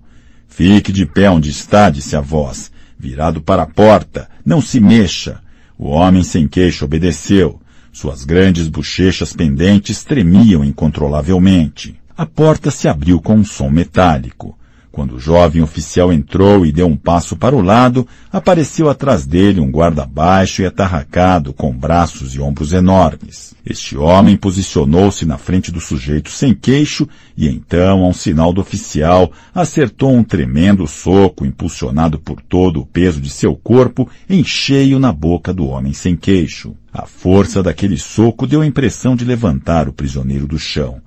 Fique 0.46 0.92
de 0.92 1.06
pé 1.06 1.30
onde 1.30 1.48
está, 1.48 1.88
disse 1.88 2.14
a 2.14 2.20
voz, 2.20 2.70
virado 2.98 3.40
para 3.40 3.62
a 3.62 3.66
porta. 3.66 4.28
Não 4.44 4.60
se 4.60 4.78
mexa. 4.78 5.40
O 5.78 5.88
homem 5.88 6.22
sem 6.22 6.46
queixo 6.46 6.84
obedeceu. 6.84 7.60
Suas 7.92 8.24
grandes 8.24 8.68
bochechas 8.68 9.32
pendentes 9.32 10.04
tremiam 10.04 10.64
incontrolavelmente. 10.64 11.98
A 12.16 12.26
porta 12.26 12.70
se 12.70 12.86
abriu 12.86 13.20
com 13.20 13.36
um 13.36 13.44
som 13.44 13.70
metálico. 13.70 14.56
Quando 14.92 15.14
o 15.14 15.20
jovem 15.20 15.62
oficial 15.62 16.12
entrou 16.12 16.66
e 16.66 16.72
deu 16.72 16.86
um 16.88 16.96
passo 16.96 17.36
para 17.36 17.54
o 17.54 17.62
lado, 17.62 18.06
apareceu 18.32 18.90
atrás 18.90 19.24
dele 19.24 19.60
um 19.60 19.70
guarda 19.70 20.04
baixo 20.04 20.62
e 20.62 20.66
atarracado, 20.66 21.52
com 21.52 21.72
braços 21.72 22.34
e 22.34 22.40
ombros 22.40 22.72
enormes. 22.72 23.54
Este 23.64 23.96
homem 23.96 24.36
posicionou-se 24.36 25.24
na 25.24 25.38
frente 25.38 25.70
do 25.70 25.80
sujeito 25.80 26.28
sem 26.30 26.52
queixo 26.52 27.08
e 27.36 27.46
então, 27.46 28.04
a 28.04 28.08
um 28.08 28.12
sinal 28.12 28.52
do 28.52 28.60
oficial, 28.60 29.30
acertou 29.54 30.12
um 30.12 30.24
tremendo 30.24 30.84
soco 30.88 31.46
impulsionado 31.46 32.18
por 32.18 32.40
todo 32.42 32.80
o 32.80 32.86
peso 32.86 33.20
de 33.20 33.30
seu 33.30 33.54
corpo 33.54 34.08
em 34.28 34.42
cheio 34.42 34.98
na 34.98 35.12
boca 35.12 35.54
do 35.54 35.68
homem 35.68 35.92
sem 35.92 36.16
queixo. 36.16 36.74
A 36.92 37.06
força 37.06 37.62
daquele 37.62 37.96
soco 37.96 38.44
deu 38.44 38.60
a 38.60 38.66
impressão 38.66 39.14
de 39.14 39.24
levantar 39.24 39.88
o 39.88 39.92
prisioneiro 39.92 40.48
do 40.48 40.58
chão. 40.58 41.00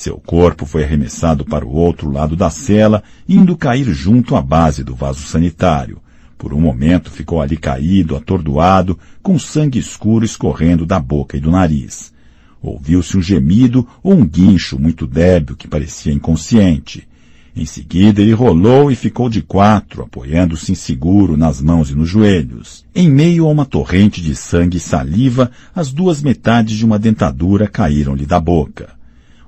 Seu 0.00 0.16
corpo 0.16 0.64
foi 0.64 0.82
arremessado 0.82 1.44
para 1.44 1.62
o 1.62 1.74
outro 1.74 2.10
lado 2.10 2.34
da 2.34 2.48
cela, 2.48 3.02
indo 3.28 3.54
cair 3.54 3.84
junto 3.92 4.34
à 4.34 4.40
base 4.40 4.82
do 4.82 4.94
vaso 4.94 5.20
sanitário. 5.20 5.98
Por 6.38 6.54
um 6.54 6.58
momento 6.58 7.10
ficou 7.10 7.42
ali 7.42 7.58
caído, 7.58 8.16
atordoado, 8.16 8.98
com 9.22 9.38
sangue 9.38 9.78
escuro 9.78 10.24
escorrendo 10.24 10.86
da 10.86 10.98
boca 10.98 11.36
e 11.36 11.40
do 11.40 11.50
nariz. 11.50 12.14
Ouviu-se 12.62 13.14
um 13.18 13.20
gemido 13.20 13.86
ou 14.02 14.14
um 14.14 14.26
guincho 14.26 14.78
muito 14.78 15.06
débil 15.06 15.54
que 15.54 15.68
parecia 15.68 16.14
inconsciente. 16.14 17.06
Em 17.54 17.66
seguida 17.66 18.22
ele 18.22 18.32
rolou 18.32 18.90
e 18.90 18.96
ficou 18.96 19.28
de 19.28 19.42
quatro, 19.42 20.02
apoiando-se 20.02 20.72
inseguro 20.72 21.36
nas 21.36 21.60
mãos 21.60 21.90
e 21.90 21.94
nos 21.94 22.08
joelhos. 22.08 22.86
Em 22.94 23.06
meio 23.06 23.44
a 23.44 23.50
uma 23.50 23.66
torrente 23.66 24.22
de 24.22 24.34
sangue 24.34 24.78
e 24.78 24.80
saliva, 24.80 25.50
as 25.74 25.92
duas 25.92 26.22
metades 26.22 26.78
de 26.78 26.86
uma 26.86 26.98
dentadura 26.98 27.68
caíram-lhe 27.68 28.24
da 28.24 28.40
boca. 28.40 28.98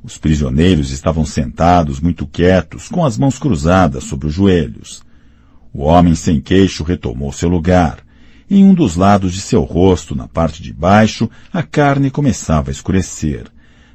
Os 0.02 0.18
prisioneiros 0.18 0.90
estavam 0.90 1.24
sentados, 1.24 2.00
muito 2.00 2.26
quietos, 2.26 2.88
com 2.88 3.04
as 3.04 3.16
mãos 3.16 3.38
cruzadas 3.38 4.04
sobre 4.04 4.26
os 4.26 4.34
joelhos. 4.34 5.02
O 5.72 5.84
homem 5.84 6.14
sem 6.14 6.40
queixo 6.40 6.82
retomou 6.82 7.32
seu 7.32 7.48
lugar. 7.48 7.98
Em 8.50 8.64
um 8.64 8.74
dos 8.74 8.96
lados 8.96 9.32
de 9.32 9.40
seu 9.40 9.62
rosto, 9.62 10.14
na 10.14 10.26
parte 10.26 10.60
de 10.60 10.72
baixo, 10.72 11.30
a 11.52 11.62
carne 11.62 12.10
começava 12.10 12.70
a 12.70 12.72
escurecer. 12.72 13.44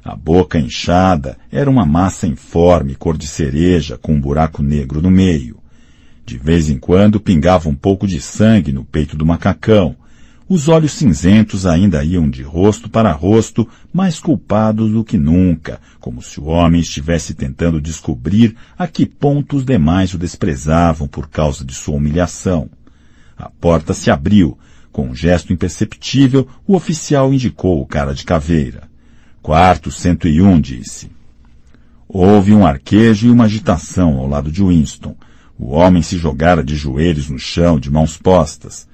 A 0.02 0.16
boca 0.16 0.58
inchada 0.58 1.36
era 1.52 1.68
uma 1.68 1.84
massa 1.84 2.26
informe, 2.26 2.94
cor 2.94 3.18
de 3.18 3.26
cereja, 3.26 3.98
com 3.98 4.14
um 4.14 4.20
buraco 4.20 4.62
negro 4.62 5.02
no 5.02 5.10
meio. 5.10 5.58
De 6.24 6.38
vez 6.38 6.70
em 6.70 6.78
quando 6.78 7.20
pingava 7.20 7.68
um 7.68 7.74
pouco 7.74 8.06
de 8.06 8.20
sangue 8.20 8.72
no 8.72 8.84
peito 8.84 9.16
do 9.16 9.26
macacão, 9.26 9.94
os 10.48 10.66
olhos 10.66 10.92
cinzentos 10.92 11.66
ainda 11.66 12.02
iam 12.02 12.30
de 12.30 12.42
rosto 12.42 12.88
para 12.88 13.12
rosto, 13.12 13.68
mais 13.92 14.18
culpados 14.18 14.90
do 14.90 15.04
que 15.04 15.18
nunca, 15.18 15.78
como 16.00 16.22
se 16.22 16.40
o 16.40 16.44
homem 16.46 16.80
estivesse 16.80 17.34
tentando 17.34 17.80
descobrir 17.80 18.56
a 18.78 18.86
que 18.86 19.04
ponto 19.04 19.56
os 19.56 19.64
demais 19.64 20.14
o 20.14 20.18
desprezavam 20.18 21.06
por 21.06 21.28
causa 21.28 21.64
de 21.64 21.74
sua 21.74 21.96
humilhação. 21.96 22.70
A 23.36 23.50
porta 23.50 23.92
se 23.92 24.10
abriu. 24.10 24.58
Com 24.90 25.10
um 25.10 25.14
gesto 25.14 25.52
imperceptível, 25.52 26.48
o 26.66 26.74
oficial 26.74 27.32
indicou 27.32 27.80
o 27.80 27.86
cara 27.86 28.14
de 28.14 28.24
caveira. 28.24 28.88
Quarto 29.42 29.90
101, 29.90 30.60
disse. 30.60 31.10
Houve 32.08 32.54
um 32.54 32.66
arquejo 32.66 33.26
e 33.26 33.30
uma 33.30 33.44
agitação 33.44 34.16
ao 34.16 34.26
lado 34.26 34.50
de 34.50 34.64
Winston. 34.64 35.14
O 35.58 35.72
homem 35.72 36.02
se 36.02 36.16
jogara 36.16 36.64
de 36.64 36.74
joelhos 36.74 37.28
no 37.28 37.38
chão, 37.38 37.78
de 37.78 37.90
mãos 37.90 38.16
postas. 38.16 38.87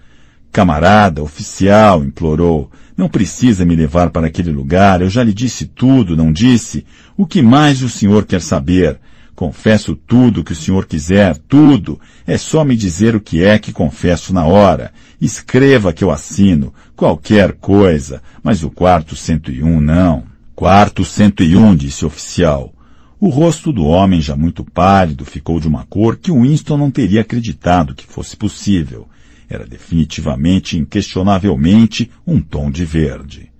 Camarada, 0.54 1.20
oficial, 1.20 2.04
implorou, 2.04 2.70
não 2.96 3.08
precisa 3.08 3.64
me 3.64 3.74
levar 3.74 4.10
para 4.10 4.28
aquele 4.28 4.52
lugar, 4.52 5.02
eu 5.02 5.10
já 5.10 5.20
lhe 5.24 5.32
disse 5.32 5.66
tudo, 5.66 6.16
não 6.16 6.32
disse? 6.32 6.86
O 7.16 7.26
que 7.26 7.42
mais 7.42 7.82
o 7.82 7.88
senhor 7.88 8.24
quer 8.24 8.40
saber? 8.40 9.00
Confesso 9.34 9.96
tudo 9.96 10.40
o 10.42 10.44
que 10.44 10.52
o 10.52 10.54
senhor 10.54 10.86
quiser, 10.86 11.36
tudo. 11.48 12.00
É 12.24 12.38
só 12.38 12.64
me 12.64 12.76
dizer 12.76 13.16
o 13.16 13.20
que 13.20 13.42
é 13.42 13.58
que 13.58 13.72
confesso 13.72 14.32
na 14.32 14.46
hora. 14.46 14.92
Escreva 15.20 15.92
que 15.92 16.04
eu 16.04 16.12
assino, 16.12 16.72
qualquer 16.94 17.54
coisa, 17.54 18.22
mas 18.40 18.62
o 18.62 18.70
quarto 18.70 19.16
101 19.16 19.80
não. 19.80 20.22
Quarto 20.54 21.04
101, 21.04 21.74
disse 21.74 22.04
o 22.04 22.06
oficial. 22.06 22.72
O 23.18 23.28
rosto 23.28 23.72
do 23.72 23.84
homem, 23.86 24.20
já 24.20 24.36
muito 24.36 24.62
pálido, 24.62 25.24
ficou 25.24 25.58
de 25.58 25.66
uma 25.66 25.84
cor 25.84 26.16
que 26.16 26.30
Winston 26.30 26.76
não 26.76 26.92
teria 26.92 27.22
acreditado 27.22 27.92
que 27.92 28.06
fosse 28.06 28.36
possível. 28.36 29.08
Era 29.48 29.66
definitivamente, 29.66 30.78
inquestionavelmente, 30.78 32.10
um 32.26 32.40
tom 32.40 32.70
de 32.70 32.84
verde. 32.84 33.52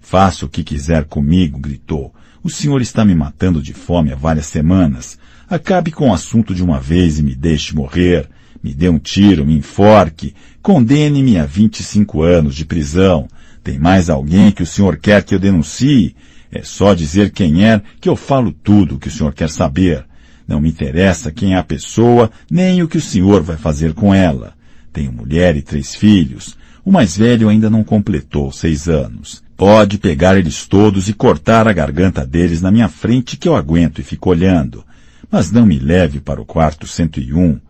Faça 0.00 0.44
o 0.44 0.48
que 0.48 0.64
quiser 0.64 1.04
comigo, 1.04 1.58
gritou. 1.58 2.12
O 2.42 2.50
senhor 2.50 2.82
está 2.82 3.04
me 3.04 3.14
matando 3.14 3.62
de 3.62 3.72
fome 3.72 4.12
há 4.12 4.16
várias 4.16 4.46
semanas. 4.46 5.18
Acabe 5.48 5.90
com 5.90 6.10
o 6.10 6.12
assunto 6.12 6.54
de 6.54 6.62
uma 6.62 6.80
vez 6.80 7.18
e 7.18 7.22
me 7.22 7.34
deixe 7.34 7.74
morrer. 7.74 8.28
Me 8.62 8.74
dê 8.74 8.88
um 8.88 8.98
tiro, 8.98 9.46
me 9.46 9.54
enforque. 9.54 10.34
Condene-me 10.60 11.38
a 11.38 11.46
25 11.46 12.22
anos 12.22 12.54
de 12.54 12.64
prisão. 12.64 13.28
Tem 13.62 13.78
mais 13.78 14.10
alguém 14.10 14.50
que 14.50 14.62
o 14.62 14.66
senhor 14.66 14.96
quer 14.96 15.22
que 15.22 15.34
eu 15.34 15.38
denuncie? 15.38 16.16
É 16.50 16.62
só 16.62 16.94
dizer 16.94 17.30
quem 17.30 17.64
é 17.64 17.80
que 18.00 18.08
eu 18.08 18.16
falo 18.16 18.52
tudo 18.52 18.96
o 18.96 18.98
que 18.98 19.08
o 19.08 19.10
senhor 19.10 19.32
quer 19.32 19.48
saber. 19.48 20.04
Não 20.46 20.60
me 20.60 20.68
interessa 20.68 21.32
quem 21.32 21.54
é 21.54 21.58
a 21.58 21.64
pessoa, 21.64 22.30
nem 22.50 22.82
o 22.82 22.88
que 22.88 22.98
o 22.98 23.00
senhor 23.00 23.42
vai 23.42 23.56
fazer 23.56 23.94
com 23.94 24.12
ela. 24.12 24.54
Tenho 24.92 25.12
mulher 25.12 25.56
e 25.56 25.62
três 25.62 25.94
filhos. 25.94 26.56
O 26.84 26.92
mais 26.92 27.16
velho 27.16 27.48
ainda 27.48 27.70
não 27.70 27.82
completou 27.82 28.52
seis 28.52 28.88
anos. 28.88 29.42
Pode 29.56 29.98
pegar 29.98 30.36
eles 30.36 30.66
todos 30.66 31.08
e 31.08 31.12
cortar 31.12 31.68
a 31.68 31.72
garganta 31.72 32.26
deles 32.26 32.60
na 32.60 32.70
minha 32.70 32.88
frente 32.88 33.36
que 33.36 33.48
eu 33.48 33.54
aguento 33.54 34.00
e 34.00 34.04
fico 34.04 34.30
olhando. 34.30 34.84
Mas 35.30 35.50
não 35.50 35.64
me 35.64 35.78
leve 35.78 36.20
para 36.20 36.40
o 36.40 36.44
quarto 36.44 36.86
101. 36.86 37.60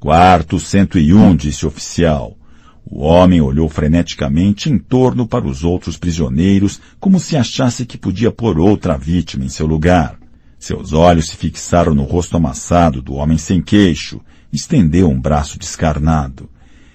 Quarto 0.00 0.58
101, 0.58 1.36
disse 1.36 1.64
o 1.64 1.68
oficial. 1.68 2.36
O 2.84 3.02
homem 3.04 3.40
olhou 3.40 3.68
freneticamente 3.68 4.70
em 4.70 4.78
torno 4.78 5.26
para 5.26 5.46
os 5.46 5.62
outros 5.62 5.96
prisioneiros, 5.96 6.80
como 6.98 7.20
se 7.20 7.36
achasse 7.36 7.86
que 7.86 7.98
podia 7.98 8.30
pôr 8.30 8.58
outra 8.58 8.96
vítima 8.96 9.44
em 9.44 9.48
seu 9.48 9.66
lugar. 9.66 10.18
Seus 10.58 10.92
olhos 10.92 11.26
se 11.26 11.36
fixaram 11.36 11.94
no 11.94 12.02
rosto 12.02 12.36
amassado 12.36 13.00
do 13.00 13.14
homem 13.14 13.38
sem 13.38 13.62
queixo. 13.62 14.20
Estendeu 14.52 15.08
um 15.08 15.20
braço 15.20 15.58
descarnado. 15.58 16.48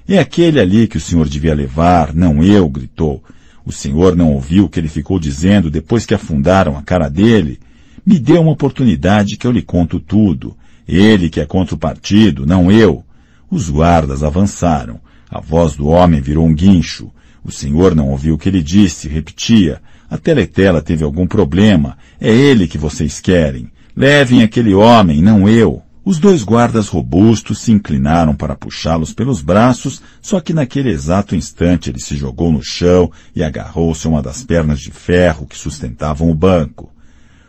É 0.07 0.19
aquele 0.19 0.59
ali 0.59 0.87
que 0.87 0.97
o 0.97 1.01
senhor 1.01 1.27
devia 1.29 1.55
levar, 1.55 2.13
não 2.13 2.43
eu, 2.43 2.67
gritou. 2.67 3.23
O 3.65 3.71
senhor 3.71 4.15
não 4.15 4.33
ouviu 4.33 4.65
o 4.65 4.69
que 4.69 4.79
ele 4.79 4.89
ficou 4.89 5.17
dizendo 5.17 5.71
depois 5.71 6.05
que 6.05 6.13
afundaram 6.13 6.77
a 6.77 6.81
cara 6.81 7.09
dele? 7.09 7.59
Me 8.05 8.19
dê 8.19 8.33
uma 8.33 8.51
oportunidade 8.51 9.37
que 9.37 9.47
eu 9.47 9.51
lhe 9.51 9.61
conto 9.61 9.99
tudo. 9.99 10.57
Ele 10.85 11.29
que 11.29 11.39
é 11.39 11.45
contra 11.45 11.75
o 11.75 11.77
partido, 11.77 12.45
não 12.45 12.69
eu. 12.69 13.03
Os 13.49 13.69
guardas 13.69 14.23
avançaram. 14.23 14.99
A 15.29 15.39
voz 15.39 15.75
do 15.75 15.87
homem 15.87 16.19
virou 16.19 16.45
um 16.45 16.53
guincho. 16.53 17.09
O 17.43 17.51
senhor 17.51 17.95
não 17.95 18.09
ouviu 18.09 18.35
o 18.35 18.37
que 18.37 18.49
ele 18.49 18.61
disse, 18.61 19.07
repetia. 19.07 19.81
A 20.09 20.17
teletela 20.17 20.81
teve 20.81 21.03
algum 21.03 21.25
problema. 21.25 21.97
É 22.19 22.29
ele 22.29 22.67
que 22.67 22.77
vocês 22.77 23.19
querem. 23.19 23.69
Levem 23.95 24.43
aquele 24.43 24.73
homem, 24.73 25.21
não 25.21 25.47
eu. 25.47 25.82
Os 26.05 26.19
dois 26.19 26.43
guardas 26.43 26.89
robustos 26.89 27.61
se 27.61 27.71
inclinaram 27.71 28.35
para 28.35 28.57
puxá-los 28.57 29.13
pelos 29.13 29.41
braços, 29.41 30.01
só 30.21 30.41
que 30.41 30.53
naquele 30.53 30.89
exato 30.89 31.33
instante 31.33 31.89
ele 31.89 31.99
se 31.99 32.17
jogou 32.17 32.51
no 32.51 32.61
chão 32.61 33.09
e 33.33 33.41
agarrou-se 33.41 34.05
a 34.05 34.09
uma 34.09 34.21
das 34.21 34.43
pernas 34.43 34.81
de 34.81 34.91
ferro 34.91 35.47
que 35.47 35.57
sustentavam 35.57 36.29
o 36.29 36.35
banco. 36.35 36.91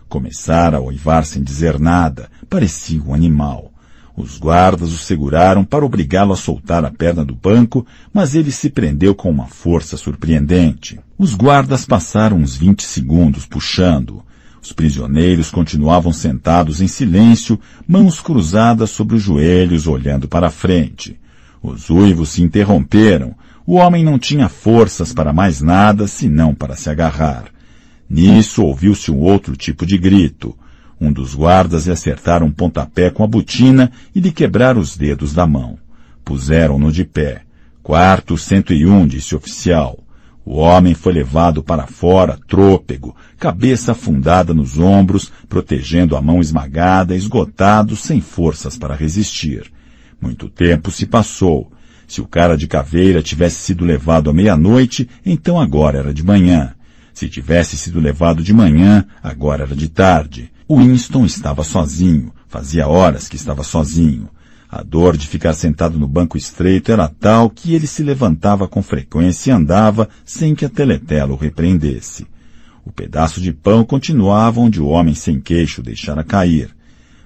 Começara 0.09 0.77
a 0.77 0.81
oivar 0.81 1.25
sem 1.25 1.43
dizer 1.43 1.81
nada, 1.81 2.31
parecia 2.49 3.03
um 3.03 3.13
animal. 3.13 3.73
Os 4.17 4.39
guardas 4.39 4.93
o 4.93 4.99
seguraram 4.99 5.65
para 5.65 5.85
obrigá-lo 5.85 6.33
a 6.33 6.37
soltar 6.37 6.85
a 6.85 6.93
perna 6.93 7.25
do 7.25 7.35
banco, 7.35 7.85
mas 8.13 8.37
ele 8.37 8.53
se 8.53 8.71
prendeu 8.71 9.17
com 9.17 9.29
uma 9.29 9.49
força 9.49 9.97
surpreendente. 9.97 11.01
Os 11.19 11.35
guardas 11.35 11.85
passaram 11.85 12.37
uns 12.37 12.55
vinte 12.55 12.85
segundos 12.85 13.45
puxando. 13.47 14.23
Os 14.65 14.73
prisioneiros 14.73 15.51
continuavam 15.51 16.11
sentados 16.11 16.81
em 16.81 16.89
silêncio, 16.89 17.61
mãos 17.87 18.19
cruzadas 18.19 18.89
sobre 18.89 19.15
os 19.15 19.23
joelhos, 19.23 19.87
olhando 19.87 20.27
para 20.27 20.47
a 20.47 20.51
frente. 20.51 21.21
Os 21.63 21.91
uivos 21.91 22.31
se 22.31 22.43
interromperam. 22.43 23.35
O 23.67 23.75
homem 23.75 24.03
não 24.03 24.19
tinha 24.19 24.49
forças 24.49 25.13
para 25.13 25.35
mais 25.35 25.61
nada 25.61 26.07
senão 26.07 26.55
para 26.55 26.77
se 26.77 26.89
agarrar. 26.89 27.45
Nisso 28.09 28.65
ouviu-se 28.65 29.11
um 29.11 29.19
outro 29.19 29.55
tipo 29.55 29.85
de 29.85 29.99
grito. 29.99 30.57
Um 30.99 31.13
dos 31.13 31.35
guardas 31.35 31.85
lhe 31.85 31.93
acertaram 31.93 32.47
um 32.47 32.51
pontapé 32.51 33.11
com 33.11 33.23
a 33.23 33.27
botina 33.27 33.93
e 34.15 34.21
lhe 34.21 34.33
quebraram 34.33 34.81
os 34.81 34.97
dedos 34.97 35.35
da 35.35 35.47
mão. 35.47 35.77
Puseram-no 36.25 36.91
de 36.91 37.05
pé. 37.05 37.43
Quarto 37.83 38.39
101, 38.39 39.07
disse 39.09 39.35
o 39.35 39.37
oficial. 39.37 40.04
O 40.45 40.59
homem 40.59 40.95
foi 40.95 41.15
levado 41.15 41.63
para 41.63 41.87
fora, 41.87 42.39
trôpego, 42.47 43.17
cabeça 43.39 43.93
afundada 43.93 44.53
nos 44.53 44.79
ombros, 44.79 45.33
protegendo 45.49 46.17
a 46.17 46.21
mão 46.21 46.41
esmagada, 46.41 47.17
esgotado, 47.17 47.97
sem 47.97 48.21
forças 48.21 48.77
para 48.77 48.95
resistir. 48.95 49.73
Muito 50.21 50.49
tempo 50.49 50.91
se 50.91 51.07
passou. 51.07 51.73
Se 52.07 52.21
o 52.21 52.27
cara 52.27 52.57
de 52.57 52.67
caveira 52.67 53.23
tivesse 53.23 53.57
sido 53.57 53.85
levado 53.85 54.29
à 54.29 54.33
meia-noite, 54.35 55.09
então 55.25 55.59
agora 55.59 55.99
era 55.99 56.13
de 56.13 56.23
manhã. 56.23 56.75
Se 57.15 57.29
tivesse 57.29 57.79
sido 57.79 57.99
levado 57.99 58.43
de 58.43 58.53
manhã, 58.53 59.07
agora 59.23 59.63
era 59.65 59.75
de 59.75 59.89
tarde. 59.89 60.53
Winston 60.69 61.25
estava 61.25 61.65
sozinho. 61.65 62.33
Fazia 62.49 62.87
horas 62.87 63.29
que 63.29 63.37
estava 63.37 63.63
sozinho. 63.63 64.29
A 64.77 64.83
dor 64.83 65.17
de 65.17 65.29
ficar 65.29 65.53
sentado 65.53 66.01
no 66.01 66.09
banco 66.09 66.37
estreito 66.37 66.91
era 66.91 67.07
tal 67.07 67.49
que 67.49 67.77
ele 67.77 67.87
se 67.87 68.03
levantava 68.03 68.67
com 68.67 68.83
frequência 68.83 69.53
e 69.53 69.55
andava 69.55 70.09
sem 70.25 70.53
que 70.53 70.65
a 70.65 70.69
teletela 70.69 71.33
o 71.33 71.37
repreendesse. 71.37 72.27
O 72.85 72.91
pedaço 72.91 73.41
de 73.41 73.53
pão 73.53 73.85
continuava 73.85 74.61
onde 74.61 74.83
o 74.83 74.89
homem 74.89 75.15
sem 75.15 75.41
queixo 75.41 75.81
deixara 75.81 76.25
cair. 76.25 76.75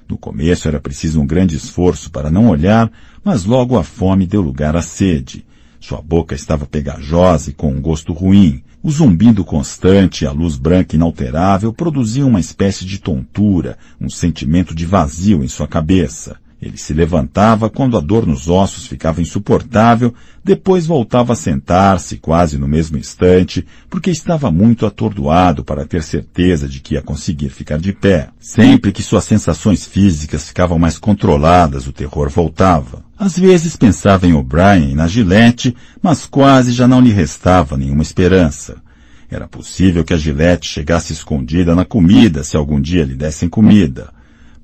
No 0.07 0.19
começo 0.19 0.69
era 0.69 0.79
preciso 0.79 1.23
um 1.23 1.27
grande 1.27 1.57
esforço 1.57 2.11
para 2.11 2.31
não 2.31 2.51
olhar, 2.51 2.93
mas 3.25 3.47
logo 3.47 3.79
a 3.79 3.83
fome 3.83 4.27
deu 4.27 4.43
lugar 4.43 4.77
à 4.77 4.83
sede. 4.83 5.47
Sua 5.81 6.03
boca 6.03 6.35
estava 6.35 6.67
pegajosa 6.67 7.49
e 7.49 7.55
com 7.55 7.73
um 7.73 7.81
gosto 7.81 8.13
ruim. 8.13 8.63
O 8.83 8.91
zumbido 8.91 9.43
constante 9.43 10.25
e 10.25 10.27
a 10.27 10.33
luz 10.33 10.57
branca 10.57 10.97
inalterável 10.97 11.73
produziam 11.73 12.29
uma 12.29 12.41
espécie 12.41 12.85
de 12.85 12.99
tontura, 12.99 13.79
um 13.99 14.11
sentimento 14.11 14.75
de 14.75 14.85
vazio 14.85 15.43
em 15.43 15.49
sua 15.49 15.67
cabeça. 15.67 16.37
Ele 16.61 16.77
se 16.77 16.93
levantava 16.93 17.71
quando 17.71 17.97
a 17.97 18.01
dor 18.01 18.27
nos 18.27 18.49
ossos 18.49 18.85
ficava 18.85 19.23
insuportável, 19.23 20.13
depois 20.45 20.87
voltava 20.87 21.33
a 21.33 21.37
sentar-se 21.37 22.17
quase 22.17 22.59
no 22.59 22.67
mesmo 22.67 22.99
instante, 22.99 23.65
porque 23.89 24.11
estava 24.11 24.51
muito 24.51 24.85
atordoado 24.85 25.65
para 25.65 25.87
ter 25.87 26.03
certeza 26.03 26.69
de 26.69 26.81
que 26.81 26.95
ia 26.95 27.03
conseguir 27.03 27.51
ficar 27.51 27.79
de 27.79 27.93
pé. 27.93 28.31
Sempre 28.41 28.91
que 28.91 29.05
suas 29.05 29.23
sensações 29.23 29.87
físicas 29.87 30.49
ficavam 30.49 30.81
mais 30.81 30.99
controladas, 30.99 31.87
o 31.87 31.93
terror 31.93 32.29
voltava. 32.29 33.05
Às 33.17 33.39
vezes 33.39 33.77
pensava 33.77 34.27
em 34.27 34.33
O'Brien 34.33 34.91
e 34.91 34.95
na 34.97 35.07
Gillette, 35.07 35.77
mas 36.03 36.27
quase 36.27 36.73
já 36.73 36.89
não 36.89 37.01
lhe 37.01 37.13
restava 37.13 37.77
nenhuma 37.77 38.03
esperança. 38.03 38.79
Era 39.31 39.47
possível 39.47 40.05
que 40.05 40.15
a 40.15 40.17
Gillette 40.17 40.69
chegasse 40.69 41.13
escondida 41.13 41.77
na 41.77 41.85
comida 41.85 42.43
se 42.43 42.57
algum 42.57 42.81
dia 42.81 43.05
lhe 43.05 43.15
dessem 43.15 43.49
comida 43.49 44.18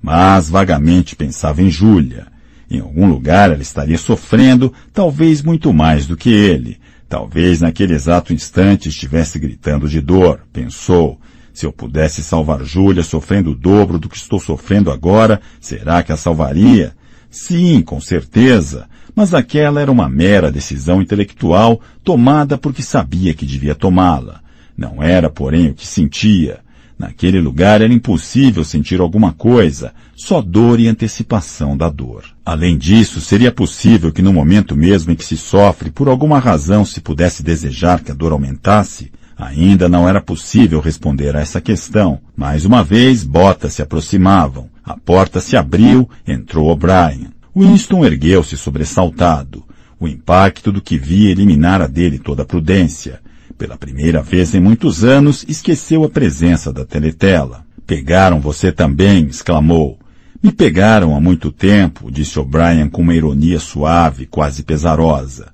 mas 0.05 0.51
vagamente 0.51 1.16
pensava 1.16 1.62
em 1.62 1.70
Júlia. 1.70 2.26
Em 2.70 2.78
algum 2.78 3.09
lugar 3.09 3.51
ela 3.51 3.62
estaria 3.62 3.97
sofrendo, 3.97 4.70
talvez 4.93 5.43
muito 5.43 5.72
mais 5.72 6.06
do 6.06 6.14
que 6.14 6.28
ele. 6.28 6.76
Talvez 7.09 7.62
naquele 7.62 7.94
exato 7.94 8.31
instante 8.31 8.90
estivesse 8.90 9.39
gritando 9.39 9.89
de 9.89 10.02
dor. 10.02 10.43
Pensou, 10.52 11.18
se 11.55 11.64
eu 11.64 11.72
pudesse 11.72 12.22
salvar 12.22 12.62
Júlia 12.64 13.02
sofrendo 13.02 13.52
o 13.52 13.55
dobro 13.55 13.98
do 13.98 14.06
que 14.06 14.18
estou 14.18 14.39
sofrendo 14.39 14.90
agora, 14.90 15.40
será 15.59 16.02
que 16.02 16.12
a 16.12 16.18
salvaria? 16.18 16.94
Sim, 17.31 17.81
com 17.81 17.98
certeza. 17.98 18.86
Mas 19.14 19.32
aquela 19.32 19.81
era 19.81 19.90
uma 19.90 20.06
mera 20.06 20.52
decisão 20.52 21.01
intelectual 21.01 21.81
tomada 22.02 22.59
porque 22.59 22.82
sabia 22.82 23.32
que 23.32 23.47
devia 23.47 23.74
tomá-la. 23.74 24.43
Não 24.76 25.02
era, 25.02 25.31
porém, 25.31 25.70
o 25.70 25.74
que 25.74 25.86
sentia. 25.86 26.64
Naquele 27.05 27.39
lugar 27.39 27.82
era 27.82 27.93
impossível 27.93 28.64
sentir 28.64 28.98
alguma 28.98 29.31
coisa, 29.31 29.93
só 30.16 30.40
dor 30.40 30.81
e 30.81 30.89
antecipação 30.89 31.76
da 31.76 31.90
dor. 31.90 32.24
Além 32.47 32.78
disso, 32.78 33.20
seria 33.20 33.52
possível 33.52 34.10
que 34.10 34.22
no 34.22 34.32
momento 34.32 34.74
mesmo 34.74 35.12
em 35.12 35.14
que 35.14 35.24
se 35.24 35.36
sofre, 35.36 35.90
por 35.90 36.09
alguma 36.09 36.39
razão 36.39 36.82
se 36.82 37.02
pudesse 37.02 37.43
desejar 37.43 38.02
que 38.02 38.10
a 38.10 38.14
dor 38.14 38.32
aumentasse? 38.32 39.12
Ainda 39.36 39.86
não 39.86 40.09
era 40.09 40.18
possível 40.18 40.81
responder 40.81 41.36
a 41.36 41.40
essa 41.40 41.60
questão. 41.60 42.20
Mais 42.35 42.64
uma 42.64 42.82
vez, 42.82 43.22
botas 43.22 43.74
se 43.74 43.82
aproximavam. 43.82 44.70
A 44.82 44.97
porta 44.97 45.40
se 45.40 45.59
abriu, 45.59 46.09
entrou 46.26 46.70
O'Brien. 46.70 47.28
Winston 47.55 48.02
ergueu-se 48.02 48.56
sobressaltado. 48.56 49.62
O 50.01 50.09
impacto 50.09 50.72
do 50.72 50.81
que 50.81 50.97
via 50.97 51.31
eliminara 51.31 51.86
dele 51.86 52.18
toda 52.18 52.44
a 52.44 52.47
prudência. 52.47 53.20
Pela 53.56 53.76
primeira 53.76 54.20
vez 54.20 54.52
em 54.52 54.60
muitos 54.60 55.05
anos, 55.05 55.44
esqueceu 55.47 56.02
a 56.02 56.09
presença 56.09 56.72
da 56.72 56.85
teletela. 56.85 57.64
Pegaram 57.86 58.40
você 58.40 58.72
também, 58.72 59.26
exclamou. 59.26 59.97
Me 60.43 60.51
pegaram 60.51 61.14
há 61.14 61.20
muito 61.20 61.52
tempo, 61.52 62.10
disse 62.10 62.39
O'Brien 62.39 62.89
com 62.89 63.02
uma 63.02 63.14
ironia 63.14 63.60
suave, 63.60 64.26
quase 64.26 64.64
pesarosa. 64.64 65.52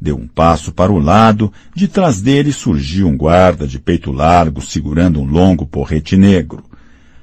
Deu 0.00 0.16
um 0.16 0.28
passo 0.28 0.72
para 0.72 0.92
o 0.92 0.98
lado, 0.98 1.52
de 1.74 1.88
trás 1.88 2.22
dele 2.22 2.52
surgiu 2.52 3.08
um 3.08 3.16
guarda 3.16 3.66
de 3.66 3.78
peito 3.80 4.12
largo 4.12 4.62
segurando 4.62 5.20
um 5.20 5.26
longo 5.26 5.66
porrete 5.66 6.16
negro. 6.16 6.62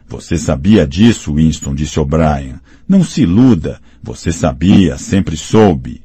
Você 0.09 0.37
sabia 0.37 0.85
disso, 0.85 1.35
Winston, 1.35 1.73
disse 1.73 1.99
O'Brien. 1.99 2.55
Não 2.87 3.03
se 3.03 3.21
iluda. 3.21 3.79
Você 4.03 4.31
sabia, 4.31 4.97
sempre 4.97 5.37
soube. 5.37 6.01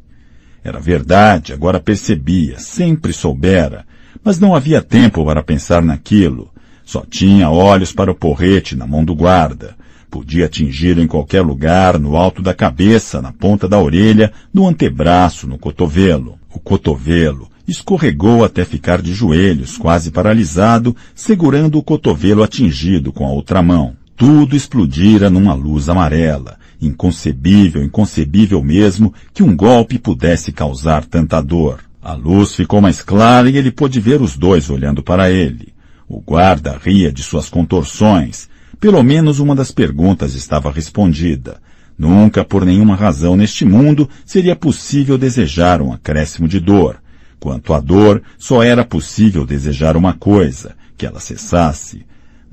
Era 0.64 0.78
verdade, 0.78 1.52
agora 1.52 1.80
percebia, 1.80 2.58
sempre 2.58 3.12
soubera 3.12 3.84
mas 4.24 4.38
não 4.38 4.54
havia 4.54 4.80
tempo 4.80 5.24
para 5.24 5.42
pensar 5.42 5.82
naquilo. 5.82 6.50
Só 6.84 7.04
tinha 7.08 7.50
olhos 7.50 7.92
para 7.92 8.10
o 8.10 8.14
porrete 8.14 8.76
na 8.76 8.86
mão 8.86 9.04
do 9.04 9.14
guarda. 9.14 9.76
Podia 10.10 10.46
atingi-lo 10.46 11.00
em 11.00 11.06
qualquer 11.06 11.40
lugar, 11.40 11.98
no 11.98 12.16
alto 12.16 12.42
da 12.42 12.52
cabeça, 12.52 13.22
na 13.22 13.32
ponta 13.32 13.66
da 13.66 13.78
orelha, 13.78 14.30
no 14.52 14.68
antebraço, 14.68 15.46
no 15.46 15.56
cotovelo. 15.56 16.38
O 16.52 16.60
cotovelo 16.60 17.48
escorregou 17.66 18.44
até 18.44 18.64
ficar 18.64 19.00
de 19.00 19.14
joelhos, 19.14 19.78
quase 19.78 20.10
paralisado, 20.10 20.94
segurando 21.14 21.78
o 21.78 21.82
cotovelo 21.82 22.42
atingido 22.42 23.12
com 23.12 23.26
a 23.26 23.30
outra 23.30 23.62
mão. 23.62 23.96
Tudo 24.16 24.54
explodira 24.54 25.30
numa 25.30 25.54
luz 25.54 25.88
amarela. 25.88 26.58
Inconcebível, 26.80 27.82
inconcebível 27.82 28.62
mesmo 28.62 29.14
que 29.32 29.42
um 29.42 29.56
golpe 29.56 29.98
pudesse 29.98 30.52
causar 30.52 31.04
tanta 31.04 31.40
dor. 31.40 31.80
A 32.02 32.14
luz 32.14 32.56
ficou 32.56 32.80
mais 32.80 33.00
clara 33.00 33.48
e 33.48 33.56
ele 33.56 33.70
pôde 33.70 34.00
ver 34.00 34.20
os 34.20 34.36
dois 34.36 34.68
olhando 34.68 35.04
para 35.04 35.30
ele. 35.30 35.72
O 36.08 36.20
guarda 36.20 36.76
ria 36.82 37.12
de 37.12 37.22
suas 37.22 37.48
contorções. 37.48 38.50
Pelo 38.80 39.00
menos 39.04 39.38
uma 39.38 39.54
das 39.54 39.70
perguntas 39.70 40.34
estava 40.34 40.72
respondida. 40.72 41.62
Nunca, 41.96 42.44
por 42.44 42.64
nenhuma 42.64 42.96
razão 42.96 43.36
neste 43.36 43.64
mundo, 43.64 44.10
seria 44.26 44.56
possível 44.56 45.16
desejar 45.16 45.80
um 45.80 45.92
acréscimo 45.92 46.48
de 46.48 46.58
dor. 46.58 47.00
Quanto 47.38 47.72
à 47.72 47.78
dor, 47.78 48.20
só 48.36 48.64
era 48.64 48.84
possível 48.84 49.46
desejar 49.46 49.96
uma 49.96 50.12
coisa, 50.12 50.74
que 50.96 51.06
ela 51.06 51.20
cessasse. 51.20 52.04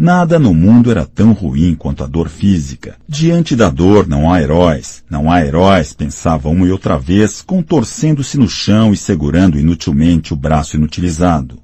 Nada 0.01 0.39
no 0.39 0.53
mundo 0.53 0.89
era 0.89 1.05
tão 1.05 1.33
ruim 1.33 1.75
quanto 1.75 2.05
a 2.05 2.07
dor 2.07 2.29
física. 2.29 2.95
Diante 3.05 3.53
da 3.53 3.69
dor 3.69 4.07
não 4.07 4.31
há 4.31 4.41
heróis. 4.41 5.03
Não 5.09 5.29
há 5.29 5.45
heróis, 5.45 5.91
pensava 5.91 6.47
uma 6.47 6.65
e 6.65 6.71
outra 6.71 6.97
vez, 6.97 7.41
contorcendo-se 7.41 8.37
no 8.37 8.47
chão 8.47 8.93
e 8.93 8.97
segurando 8.97 9.59
inutilmente 9.59 10.33
o 10.33 10.37
braço 10.37 10.77
inutilizado. 10.77 11.61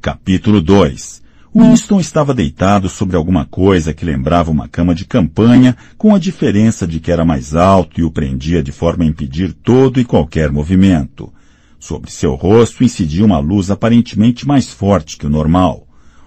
Capítulo 0.00 0.62
2 0.62 1.20
Winston 1.52 1.98
estava 1.98 2.32
deitado 2.32 2.88
sobre 2.88 3.16
alguma 3.16 3.44
coisa 3.44 3.92
que 3.92 4.04
lembrava 4.04 4.52
uma 4.52 4.68
cama 4.68 4.94
de 4.94 5.04
campanha, 5.04 5.76
com 5.98 6.14
a 6.14 6.18
diferença 6.20 6.86
de 6.86 7.00
que 7.00 7.10
era 7.10 7.24
mais 7.24 7.56
alto 7.56 8.00
e 8.00 8.04
o 8.04 8.10
prendia 8.10 8.62
de 8.62 8.70
forma 8.70 9.02
a 9.02 9.08
impedir 9.08 9.52
todo 9.52 9.98
e 9.98 10.04
qualquer 10.04 10.52
movimento. 10.52 11.32
Sobre 11.76 12.12
seu 12.12 12.36
rosto 12.36 12.84
incidia 12.84 13.24
uma 13.24 13.40
luz 13.40 13.68
aparentemente 13.68 14.46
mais 14.46 14.70
forte 14.72 15.16
que 15.16 15.26
o 15.26 15.30
normal. 15.30 15.83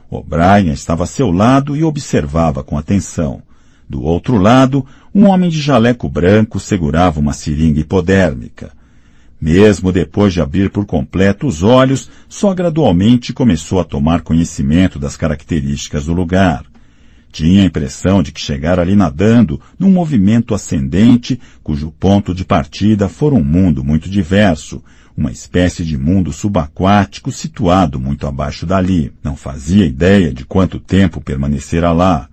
O'Brien 0.10 0.72
estava 0.72 1.04
a 1.04 1.08
seu 1.08 1.32
lado 1.32 1.76
e 1.76 1.84
observava 1.84 2.64
com 2.64 2.78
atenção. 2.78 3.42
Do 3.90 4.04
outro 4.04 4.38
lado, 4.38 4.86
um 5.14 5.28
homem 5.28 5.50
de 5.50 5.62
jaleco 5.62 6.10
branco 6.10 6.60
segurava 6.60 7.20
uma 7.20 7.34
seringa 7.34 7.80
hipodérmica. 7.80 8.72
Mesmo 9.40 9.92
depois 9.92 10.34
de 10.34 10.42
abrir 10.42 10.72
por 10.72 10.86
completo 10.86 11.46
os 11.46 11.62
olhos, 11.62 12.10
só 12.28 12.54
gradualmente 12.54 13.34
começou 13.34 13.80
a 13.80 13.84
tomar 13.84 14.22
conhecimento 14.22 14.98
das 14.98 15.16
características 15.16 16.06
do 16.06 16.14
lugar. 16.14 16.66
Tinha 17.32 17.62
a 17.62 17.66
impressão 17.66 18.24
de 18.24 18.32
que 18.32 18.42
chegara 18.42 18.82
ali 18.82 18.96
nadando 18.96 19.62
num 19.78 19.92
movimento 19.92 20.56
ascendente 20.56 21.40
cujo 21.62 21.92
ponto 21.92 22.34
de 22.34 22.44
partida 22.44 23.08
fora 23.08 23.36
um 23.36 23.44
mundo 23.44 23.84
muito 23.84 24.10
diverso, 24.10 24.84
uma 25.18 25.32
espécie 25.32 25.84
de 25.84 25.98
mundo 25.98 26.32
subaquático 26.32 27.32
situado 27.32 28.00
muito 28.00 28.28
abaixo 28.28 28.68
dali. 28.68 29.12
Não 29.24 29.36
fazia 29.36 29.84
ideia 29.84 30.32
de 30.32 30.46
quanto 30.46 30.80
tempo 30.80 31.20
permanecera 31.20 31.92
lá. 31.92 32.30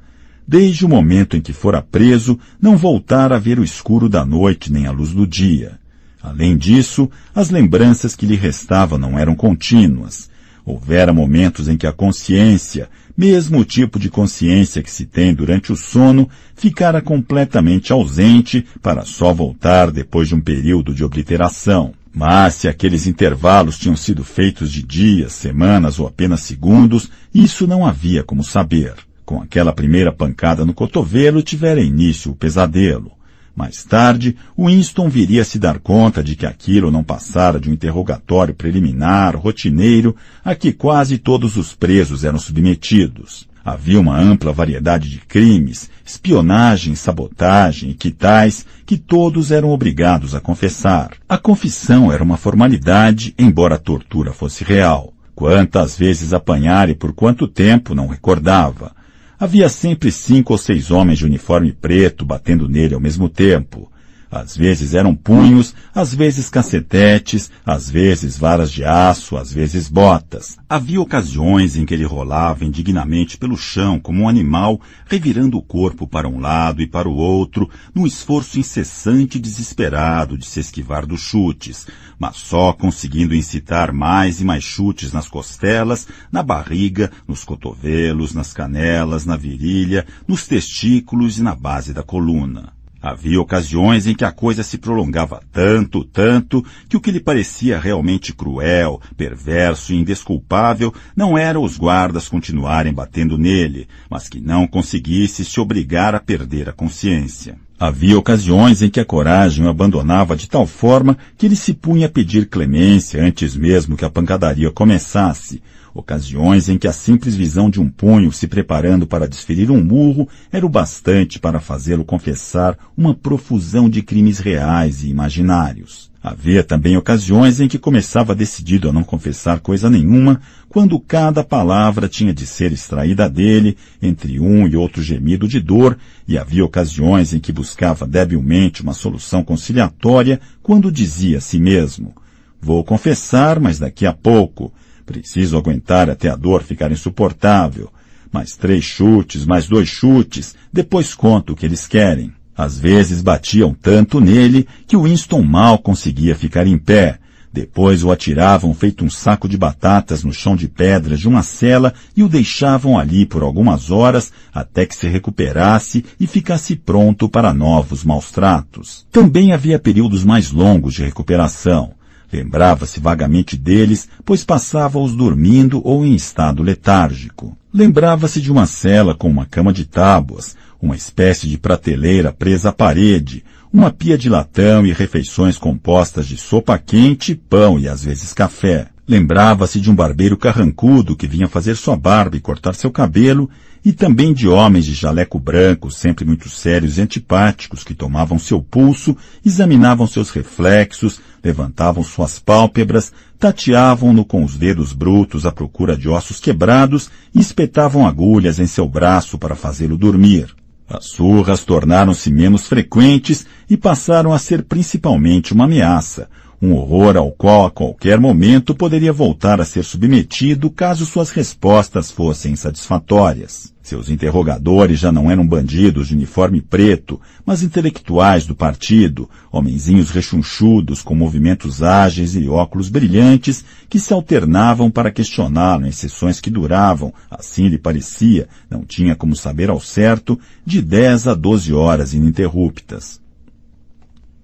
Desde 0.47 0.85
o 0.85 0.89
momento 0.89 1.35
em 1.35 1.40
que 1.40 1.55
fora 1.55 1.81
preso, 1.81 2.39
não 2.61 2.77
voltara 2.77 3.36
a 3.36 3.39
ver 3.39 3.59
o 3.59 3.65
escuro 3.65 4.06
da 4.06 4.27
noite 4.27 4.70
nem 4.70 4.86
a 4.86 4.90
luz 4.90 5.12
do 5.12 5.27
dia. 5.27 5.78
Além 6.23 6.59
disso, 6.59 7.11
as 7.35 7.48
lembranças 7.48 8.15
que 8.15 8.27
lhe 8.27 8.36
restavam 8.36 8.98
não 8.98 9.19
eram 9.19 9.35
contínuas. 9.35 10.28
Houvera 10.66 11.12
momentos 11.12 11.69
em 11.69 11.78
que 11.78 11.86
a 11.86 11.93
consciência, 11.93 12.90
mesmo 13.16 13.61
o 13.61 13.65
tipo 13.65 13.98
de 13.98 14.11
consciência 14.11 14.82
que 14.82 14.90
se 14.90 15.06
tem 15.06 15.35
durante 15.35 15.73
o 15.73 15.77
sono, 15.77 16.28
ficara 16.55 17.01
completamente 17.01 17.93
ausente 17.93 18.66
para 18.82 19.05
só 19.05 19.32
voltar 19.32 19.90
depois 19.90 20.28
de 20.28 20.35
um 20.35 20.40
período 20.40 20.94
de 20.94 21.05
obliteração. 21.05 21.94
Mas 22.15 22.55
se 22.55 22.69
aqueles 22.69 23.09
intervalos 23.09 23.77
tinham 23.77 23.97
sido 23.97 24.23
feitos 24.23 24.70
de 24.70 24.85
dias, 24.85 25.32
semanas 25.32 25.99
ou 25.99 26.07
apenas 26.07 26.43
segundos, 26.43 27.11
isso 27.35 27.66
não 27.66 27.85
havia 27.85 28.23
como 28.23 28.45
saber. 28.45 28.95
Com 29.24 29.43
aquela 29.43 29.73
primeira 29.73 30.12
pancada 30.12 30.65
no 30.65 30.73
cotovelo 30.73 31.43
tivera 31.43 31.81
início 31.81 32.31
o 32.31 32.36
pesadelo. 32.36 33.11
Mais 33.57 33.82
tarde, 33.82 34.36
Winston 34.57 35.09
viria 35.09 35.43
a 35.43 35.45
se 35.45 35.59
dar 35.59 35.81
conta 35.81 36.23
de 36.23 36.36
que 36.36 36.47
aquilo 36.47 36.91
não 36.91 37.03
passara 37.03 37.59
de 37.59 37.69
um 37.69 37.73
interrogatório 37.73 38.55
preliminar, 38.55 39.36
rotineiro, 39.36 40.15
a 40.45 40.55
que 40.55 40.73
quase 40.73 41.19
todos 41.19 41.57
os 41.57 41.74
presos 41.74 42.23
eram 42.23 42.39
submetidos. 42.39 43.49
Havia 43.65 43.99
uma 43.99 44.19
ampla 44.19 44.53
variedade 44.53 45.09
de 45.09 45.19
crimes, 45.20 45.89
espionagem, 46.05 46.95
sabotagem 46.95 47.91
e 47.91 47.95
que 47.95 48.11
tais, 48.11 48.66
que 48.85 48.99
todos 48.99 49.51
eram 49.51 49.70
obrigados 49.70 50.35
a 50.35 50.41
confessar. 50.41 51.12
A 51.27 51.39
confissão 51.39 52.12
era 52.12 52.23
uma 52.23 52.36
formalidade, 52.36 53.35
embora 53.39 53.77
a 53.77 53.78
tortura 53.78 54.35
fosse 54.35 54.62
real. 54.62 55.15
Quantas 55.35 55.97
vezes 55.97 56.35
apanhar 56.35 56.91
e 56.91 56.95
por 56.95 57.15
quanto 57.15 57.49
tempo 57.49 57.95
não 57.95 58.07
recordava. 58.07 58.93
Havia 59.41 59.69
sempre 59.70 60.12
cinco 60.12 60.53
ou 60.53 60.59
seis 60.59 60.91
homens 60.91 61.19
de 61.19 61.24
uniforme 61.24 61.73
preto 61.73 62.24
batendo 62.24 62.69
nele 62.69 62.95
ao 62.95 63.01
mesmo 63.01 63.31
tempo. 63.31 63.91
Às 64.35 64.56
vezes 64.56 64.94
eram 64.94 65.15
punhos, 65.15 65.77
às 65.94 66.12
vezes 66.12 66.51
cacetetes, 66.51 67.52
às 67.65 67.89
vezes 67.89 68.36
varas 68.36 68.73
de 68.73 68.82
aço, 68.82 69.36
às 69.36 69.52
vezes 69.52 69.89
botas. 69.89 70.59
Havia 70.69 71.01
ocasiões 71.01 71.77
em 71.77 71.86
que 71.86 71.94
ele 71.94 72.02
rolava 72.02 72.65
indignamente 72.65 73.39
pelo 73.39 73.56
chão 73.56 74.01
como 74.01 74.23
um 74.24 74.28
animal, 74.28 74.81
revirando 75.06 75.56
o 75.56 75.62
corpo 75.62 76.09
para 76.09 76.28
um 76.28 76.40
lado 76.40 76.82
e 76.82 76.86
para 76.86 77.09
o 77.09 77.15
outro, 77.15 77.70
num 77.94 78.09
esforço 78.09 78.59
incessante 78.59 79.39
e 79.39 79.40
desesperado 79.40 80.36
de 80.36 80.47
se 80.47 80.59
esquivar 80.59 81.06
dos 81.06 81.20
chutes, 81.20 81.86
mas 82.19 82.35
só 82.39 82.73
conseguindo 82.73 83.36
incitar 83.36 83.93
mais 83.93 84.40
e 84.40 84.44
mais 84.44 84.65
chutes 84.65 85.12
nas 85.12 85.28
costelas, 85.28 86.09
na 86.32 86.43
barriga, 86.43 87.09
nos 87.28 87.44
cotovelos, 87.44 88.35
nas 88.35 88.52
canelas, 88.52 89.24
na 89.24 89.36
virilha, 89.36 90.05
nos 90.27 90.44
testículos 90.44 91.39
e 91.39 91.43
na 91.44 91.55
base 91.55 91.93
da 91.93 92.02
coluna. 92.02 92.73
Havia 93.06 93.39
ocasiões 93.39 94.06
em 94.06 94.14
que 94.14 94.24
a 94.24 94.32
coisa 94.32 94.62
se 94.62 94.78
prolongava 94.78 95.43
tanto, 95.52 96.02
tanto, 96.06 96.64
que 96.89 96.97
o 96.97 97.01
que 97.02 97.10
lhe 97.10 97.20
parecia 97.20 97.78
realmente 97.78 98.32
cruel, 98.32 98.98
perverso 99.14 99.93
e 99.93 99.97
indesculpável 99.97 100.90
não 101.14 101.36
era 101.36 101.60
os 101.60 101.76
guardas 101.76 102.31
continuarem 102.31 102.94
batendo 102.94 103.36
nele, 103.36 103.86
mas 104.09 104.26
que 104.26 104.40
não 104.40 104.66
conseguisse 104.66 105.44
se 105.44 105.60
obrigar 105.60 106.14
a 106.14 106.18
perder 106.18 106.66
a 106.70 106.72
consciência. 106.72 107.59
Havia 107.86 108.19
ocasiões 108.19 108.81
em 108.81 108.89
que 108.89 108.98
a 108.98 109.05
coragem 109.05 109.66
o 109.66 109.69
abandonava 109.69 110.35
de 110.35 110.48
tal 110.48 110.66
forma 110.66 111.19
que 111.36 111.44
ele 111.44 111.55
se 111.55 111.74
punha 111.74 112.06
a 112.06 112.09
pedir 112.09 112.47
clemência 112.47 113.23
antes 113.23 113.55
mesmo 113.55 113.94
que 113.94 114.06
a 114.06 114.09
pancadaria 114.09 114.70
começasse, 114.70 115.62
ocasiões 115.93 116.70
em 116.70 116.78
que 116.78 116.89
a 116.89 116.94
simples 116.94 117.36
visão 117.36 117.69
de 117.69 117.78
um 117.82 117.90
punho 117.90 118.32
se 118.32 118.47
preparando 118.47 119.06
para 119.06 119.28
desferir 119.28 119.70
um 119.70 119.85
murro 119.85 120.27
era 120.51 120.65
o 120.65 120.69
bastante 120.70 121.39
para 121.39 121.61
fazê-lo 121.61 122.06
confessar 122.06 122.74
uma 122.97 123.15
profusão 123.15 123.86
de 123.86 124.01
crimes 124.01 124.39
reais 124.39 125.02
e 125.02 125.11
imaginários. 125.11 126.11
Havia 126.24 126.64
também 126.64 126.96
ocasiões 126.96 127.60
em 127.60 127.68
que 127.68 127.78
começava 127.78 128.34
decidido 128.34 128.88
a 128.88 128.92
não 128.92 129.05
confessar 129.05 129.60
coisa 129.60 129.90
nenhuma, 129.90 130.40
quando 130.70 130.98
cada 130.98 131.44
palavra 131.44 132.09
tinha 132.09 132.32
de 132.32 132.46
ser 132.46 132.72
extraída 132.72 133.28
dele, 133.28 133.76
entre 134.01 134.40
um 134.40 134.66
e 134.66 134.74
outro 134.74 135.02
gemido 135.02 135.46
de 135.46 135.60
dor, 135.60 135.98
e 136.26 136.38
havia 136.38 136.64
ocasiões 136.64 137.34
em 137.34 137.38
que 137.38 137.52
buscava 137.52 138.06
debilmente 138.06 138.82
uma 138.82 138.94
solução 138.94 139.44
conciliatória, 139.44 140.40
quando 140.62 140.90
dizia 140.90 141.36
a 141.36 141.40
si 141.42 141.60
mesmo, 141.60 142.14
Vou 142.59 142.82
confessar, 142.82 143.60
mas 143.60 143.78
daqui 143.78 144.06
a 144.06 144.12
pouco, 144.14 144.72
Preciso 145.05 145.59
aguentar 145.59 146.09
até 146.09 146.30
a 146.30 146.36
dor 146.36 146.62
ficar 146.62 146.90
insuportável. 146.90 147.92
Mais 148.32 148.56
três 148.56 148.84
chutes, 148.84 149.44
mais 149.44 149.68
dois 149.68 149.88
chutes, 149.88 150.56
depois 150.72 151.14
conto 151.14 151.52
o 151.52 151.56
que 151.56 151.66
eles 151.66 151.86
querem. 151.86 152.32
Às 152.56 152.78
vezes 152.78 153.20
batiam 153.20 153.74
tanto 153.74 154.20
nele 154.20 154.66
que 154.86 154.97
Winston 154.97 155.43
mal 155.43 155.78
conseguia 155.78 156.36
ficar 156.36 156.66
em 156.66 156.78
pé. 156.78 157.18
Depois 157.52 158.02
o 158.02 158.10
atiravam 158.10 158.74
feito 158.74 159.05
um 159.05 159.10
saco 159.10 159.48
de 159.48 159.56
batatas 159.56 160.24
no 160.24 160.32
chão 160.32 160.56
de 160.56 160.66
pedras 160.66 161.20
de 161.20 161.28
uma 161.28 161.40
cela 161.43 161.94
e 162.16 162.22
o 162.22 162.28
deixavam 162.28 162.98
ali 162.98 163.24
por 163.24 163.44
algumas 163.44 163.93
horas 163.93 164.32
até 164.52 164.85
que 164.85 164.97
se 164.97 165.06
recuperasse 165.06 166.05
e 166.18 166.26
ficasse 166.26 166.74
pronto 166.74 167.28
para 167.28 167.55
novos 167.55 168.02
maus 168.02 168.32
tratos. 168.32 169.06
Também 169.12 169.52
havia 169.52 169.78
períodos 169.78 170.24
mais 170.24 170.51
longos 170.51 170.94
de 170.94 171.05
recuperação. 171.05 171.93
Lembrava-se 172.35 172.98
vagamente 172.98 173.56
deles, 173.56 174.09
pois 174.24 174.43
passava-os 174.43 175.15
dormindo 175.15 175.81
ou 175.86 176.05
em 176.05 176.16
estado 176.16 176.65
letárgico. 176.65 177.56
Lembrava-se 177.73 178.40
de 178.40 178.51
uma 178.51 178.66
cela 178.66 179.15
com 179.15 179.31
uma 179.31 179.47
cama 179.47 179.73
de 179.73 179.85
tábuas, 179.85 180.56
uma 180.82 180.97
espécie 180.97 181.47
de 181.47 181.56
prateleira 181.56 182.32
presa 182.32 182.70
à 182.70 182.73
parede, 182.73 183.44
uma 183.73 183.93
pia 183.93 184.19
de 184.19 184.28
latão 184.28 184.85
e 184.85 184.93
refeições 184.93 185.59
compostas 185.59 186.27
de 186.27 186.36
sopa 186.36 186.77
quente, 186.77 187.36
pão 187.36 187.78
e 187.78 187.86
às 187.86 188.02
vezes 188.02 188.32
café. 188.32 188.89
Lembrava-se 189.06 189.81
de 189.81 189.89
um 189.89 189.94
barbeiro 189.94 190.36
carrancudo 190.36 191.15
que 191.15 191.28
vinha 191.28 191.47
fazer 191.47 191.77
sua 191.77 191.97
barba 191.97 192.36
e 192.36 192.40
cortar 192.40 192.74
seu 192.74 192.90
cabelo, 192.90 193.48
e 193.85 193.93
também 193.93 194.32
de 194.32 194.48
homens 194.48 194.86
de 194.86 194.94
jaleco 194.94 195.39
branco, 195.39 195.90
sempre 195.90 196.24
muito 196.24 196.48
sérios 196.48 196.97
e 196.97 197.02
antipáticos, 197.02 197.85
que 197.85 197.94
tomavam 197.94 198.39
seu 198.39 198.62
pulso, 198.62 199.15
examinavam 199.44 200.06
seus 200.06 200.31
reflexos, 200.31 201.20
levantavam 201.45 202.03
suas 202.03 202.39
pálpebras, 202.39 203.12
tateavam-no 203.39 204.25
com 204.25 204.43
os 204.43 204.57
dedos 204.57 204.93
brutos 204.93 205.45
à 205.45 205.53
procura 205.53 205.97
de 205.97 206.09
ossos 206.09 206.41
quebrados 206.41 207.11
e 207.35 207.41
espetavam 207.41 208.07
agulhas 208.07 208.59
em 208.59 208.66
seu 208.66 208.89
braço 208.89 209.37
para 209.37 209.55
fazê-lo 209.55 209.99
dormir. 209.99 210.55
As 210.89 211.07
surras 211.07 211.65
tornaram-se 211.65 212.31
menos 212.31 212.66
frequentes 212.66 213.47
e 213.69 213.77
passaram 213.77 214.33
a 214.33 214.39
ser 214.39 214.62
principalmente 214.65 215.53
uma 215.53 215.65
ameaça, 215.65 216.29
um 216.65 216.74
horror 216.74 217.16
ao 217.16 217.31
qual 217.31 217.66
a 217.66 217.70
qualquer 217.70 218.19
momento 218.19 218.74
poderia 218.74 219.12
voltar 219.12 219.61
a 219.61 219.65
ser 219.66 219.85
submetido 219.85 220.70
caso 220.70 221.05
suas 221.05 221.28
respostas 221.28 222.11
fossem 222.11 222.57
satisfatórias. 222.57 223.74
Seus 223.82 224.09
interrogadores 224.09 224.99
já 224.99 225.12
não 225.12 225.31
eram 225.31 225.47
bandidos 225.47 226.09
de 226.09 226.15
uniforme 226.15 226.62
preto, 226.62 227.20
mas 227.45 227.62
intelectuais 227.62 228.47
do 228.47 228.55
partido, 228.55 229.28
homenzinhos 229.53 230.09
rechonchudos 230.09 231.03
com 231.03 231.15
movimentos 231.15 231.82
ágeis 231.82 232.35
e 232.35 232.49
óculos 232.49 232.89
brilhantes 232.89 233.62
que 233.91 233.99
se 233.99 234.15
alternavam 234.15 234.91
para 234.91 235.11
questioná-lo 235.11 235.86
em 235.86 235.93
sessões 235.93 236.41
que 236.41 236.49
duravam, 236.49 237.12
assim 237.31 237.69
lhe 237.69 237.77
parecia, 237.77 238.49
não 238.70 238.85
tinha 238.85 239.15
como 239.15 239.36
saber 239.36 239.69
ao 239.69 239.81
certo, 239.81 240.41
de 240.65 240.81
dez 240.81 241.28
a 241.28 241.35
doze 241.35 241.74
horas 241.74 242.15
ininterruptas. 242.15 243.23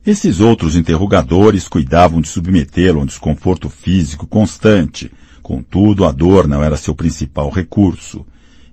Esses 0.05 0.41
outros 0.41 0.77
interrogadores 0.77 1.69
cuidavam 1.69 2.23
de 2.23 2.29
submetê-lo 2.29 3.01
a 3.01 3.03
um 3.03 3.07
desconforto 3.07 3.69
físico 3.69 4.27
constante, 4.27 5.13
contudo 5.43 6.07
a 6.07 6.11
dor 6.11 6.49
não 6.49 6.65
era 6.65 6.79
seu 6.79 6.95
principal 6.95 7.51
recurso. 7.51 8.25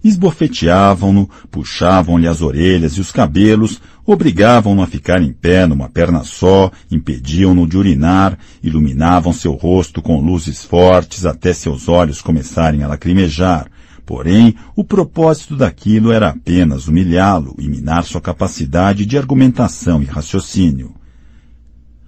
Esbofeteavam-no, 0.01 1.29
puxavam-lhe 1.51 2.29
as 2.29 2.41
orelhas 2.41 2.93
e 2.93 3.01
os 3.01 3.11
cabelos, 3.11 3.81
obrigavam-no 4.05 4.81
a 4.81 4.87
ficar 4.87 5.21
em 5.21 5.33
pé 5.33 5.65
numa 5.65 5.89
perna 5.89 6.23
só, 6.23 6.71
impediam-no 6.89 7.67
de 7.67 7.77
urinar, 7.77 8.39
iluminavam 8.63 9.33
seu 9.33 9.51
rosto 9.51 10.01
com 10.01 10.21
luzes 10.21 10.63
fortes 10.63 11.25
até 11.25 11.51
seus 11.51 11.89
olhos 11.89 12.21
começarem 12.21 12.83
a 12.83 12.87
lacrimejar. 12.87 13.69
Porém, 14.05 14.55
o 14.77 14.83
propósito 14.85 15.57
daquilo 15.57 16.13
era 16.13 16.29
apenas 16.29 16.87
humilhá-lo 16.87 17.53
e 17.59 17.67
minar 17.67 18.05
sua 18.05 18.21
capacidade 18.21 19.05
de 19.05 19.17
argumentação 19.17 20.01
e 20.01 20.05
raciocínio. 20.05 20.95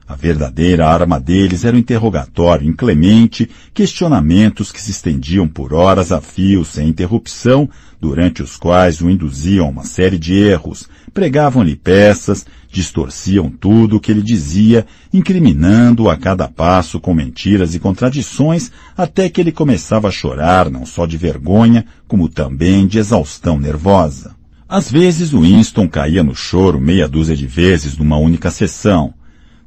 A 0.09 0.15
verdadeira 0.15 0.87
arma 0.87 1.19
deles 1.19 1.63
era 1.63 1.75
o 1.75 1.79
interrogatório 1.79 2.67
inclemente, 2.67 3.47
questionamentos 3.71 4.71
que 4.71 4.81
se 4.81 4.89
estendiam 4.89 5.47
por 5.47 5.71
horas 5.71 6.11
a 6.11 6.19
fio 6.19 6.65
sem 6.65 6.89
interrupção, 6.89 7.69
durante 8.01 8.41
os 8.41 8.57
quais 8.57 9.01
o 9.01 9.09
induziam 9.09 9.67
a 9.67 9.69
uma 9.69 9.83
série 9.83 10.17
de 10.17 10.33
erros, 10.33 10.89
pregavam-lhe 11.13 11.75
peças, 11.75 12.43
distorciam 12.71 13.51
tudo 13.51 13.97
o 13.97 13.99
que 13.99 14.11
ele 14.11 14.23
dizia, 14.23 14.87
incriminando-o 15.13 16.09
a 16.09 16.17
cada 16.17 16.47
passo 16.47 16.99
com 16.99 17.13
mentiras 17.13 17.75
e 17.75 17.79
contradições, 17.79 18.71
até 18.97 19.29
que 19.29 19.39
ele 19.39 19.51
começava 19.51 20.07
a 20.07 20.11
chorar 20.11 20.71
não 20.71 20.87
só 20.87 21.05
de 21.05 21.17
vergonha, 21.17 21.85
como 22.07 22.27
também 22.27 22.87
de 22.87 22.97
exaustão 22.97 23.59
nervosa. 23.59 24.35
Às 24.67 24.91
vezes 24.91 25.33
Winston 25.33 25.87
caía 25.87 26.23
no 26.23 26.33
choro 26.33 26.81
meia 26.81 27.07
dúzia 27.07 27.35
de 27.35 27.45
vezes 27.45 27.95
numa 27.95 28.17
única 28.17 28.49
sessão, 28.49 29.13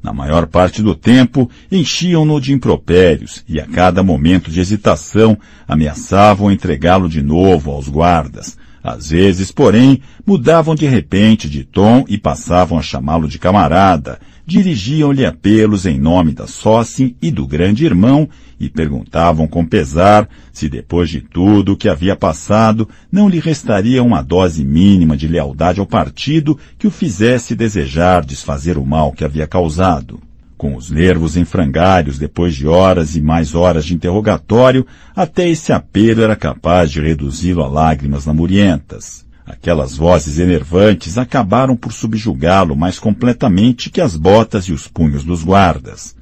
na 0.03 0.13
maior 0.13 0.47
parte 0.47 0.83
do 0.83 0.95
tempo, 0.95 1.49
enchiam-no 1.71 2.41
de 2.41 2.53
impropérios 2.53 3.45
e 3.49 3.61
a 3.61 3.67
cada 3.67 4.03
momento 4.03 4.51
de 4.51 4.61
hesitação 4.61 5.39
ameaçavam 5.67 6.51
entregá-lo 6.51 7.09
de 7.09 7.23
novo 7.23 7.71
aos 7.71 7.89
guardas, 7.89 8.57
Às 8.83 9.11
vezes, 9.11 9.53
porém, 9.53 10.01
mudavam 10.27 10.75
de 10.75 10.87
repente 10.87 11.49
de 11.49 11.63
tom 11.63 12.05
e 12.09 12.19
passavam 12.19 12.79
a 12.79 12.83
chamá-lo 12.83 13.29
de 13.29 13.39
camarada, 13.39 14.19
dirigiam-lhe 14.45 15.25
apelos 15.25 15.87
em 15.87 16.01
nome 16.01 16.33
da 16.33 16.49
sócia 16.49 17.15
e 17.23 17.31
do 17.31 17.47
grande 17.47 17.85
irmão 17.85 18.29
e 18.59 18.69
perguntavam 18.69 19.47
com 19.47 19.65
pesar 19.65 20.29
se 20.53 20.69
depois 20.69 21.09
de 21.09 21.21
tudo 21.21 21.73
o 21.73 21.77
que 21.77 21.89
havia 21.89 22.17
passado 22.17 22.89
não 23.11 23.29
lhe 23.29 23.39
restaria 23.39 24.03
uma 24.03 24.21
dose 24.21 24.65
mínima 24.65 25.17
de 25.17 25.29
lealdade 25.29 25.79
ao 25.79 25.87
partido 25.87 26.59
que 26.77 26.87
o 26.87 26.91
fizesse 26.91 27.55
desejar 27.55 28.25
desfazer 28.25 28.77
o 28.77 28.85
mal 28.85 29.13
que 29.13 29.25
havia 29.25 29.47
causado. 29.47 30.21
Com 30.63 30.77
os 30.77 30.93
nervos 30.93 31.37
em 31.37 31.45
frangalhos 31.45 32.21
depois 32.21 32.55
de 32.55 32.69
horas 32.69 33.17
e 33.17 33.21
mais 33.21 33.53
horas 33.53 33.85
de 33.85 33.95
interrogatório, 33.95 34.87
até 35.13 35.49
esse 35.49 35.73
apelo 35.73 36.23
era 36.23 36.37
capaz 36.37 36.89
de 36.89 37.01
reduzi-lo 37.01 37.65
a 37.65 37.67
lágrimas 37.67 38.27
lamurientas. 38.27 39.27
Aquelas 39.45 39.97
vozes 39.97 40.39
enervantes 40.39 41.19
acabaram 41.19 41.75
por 41.75 41.93
subjugá-lo 41.93 42.77
mais 42.77 43.01
completamente 43.01 43.91
que 43.91 44.01
as 44.01 44.17
botas 44.17 44.67
e 44.67 44.73
os 44.73 44.87
punhos 44.87 45.25
dos 45.25 45.43
guardas. 45.43 46.15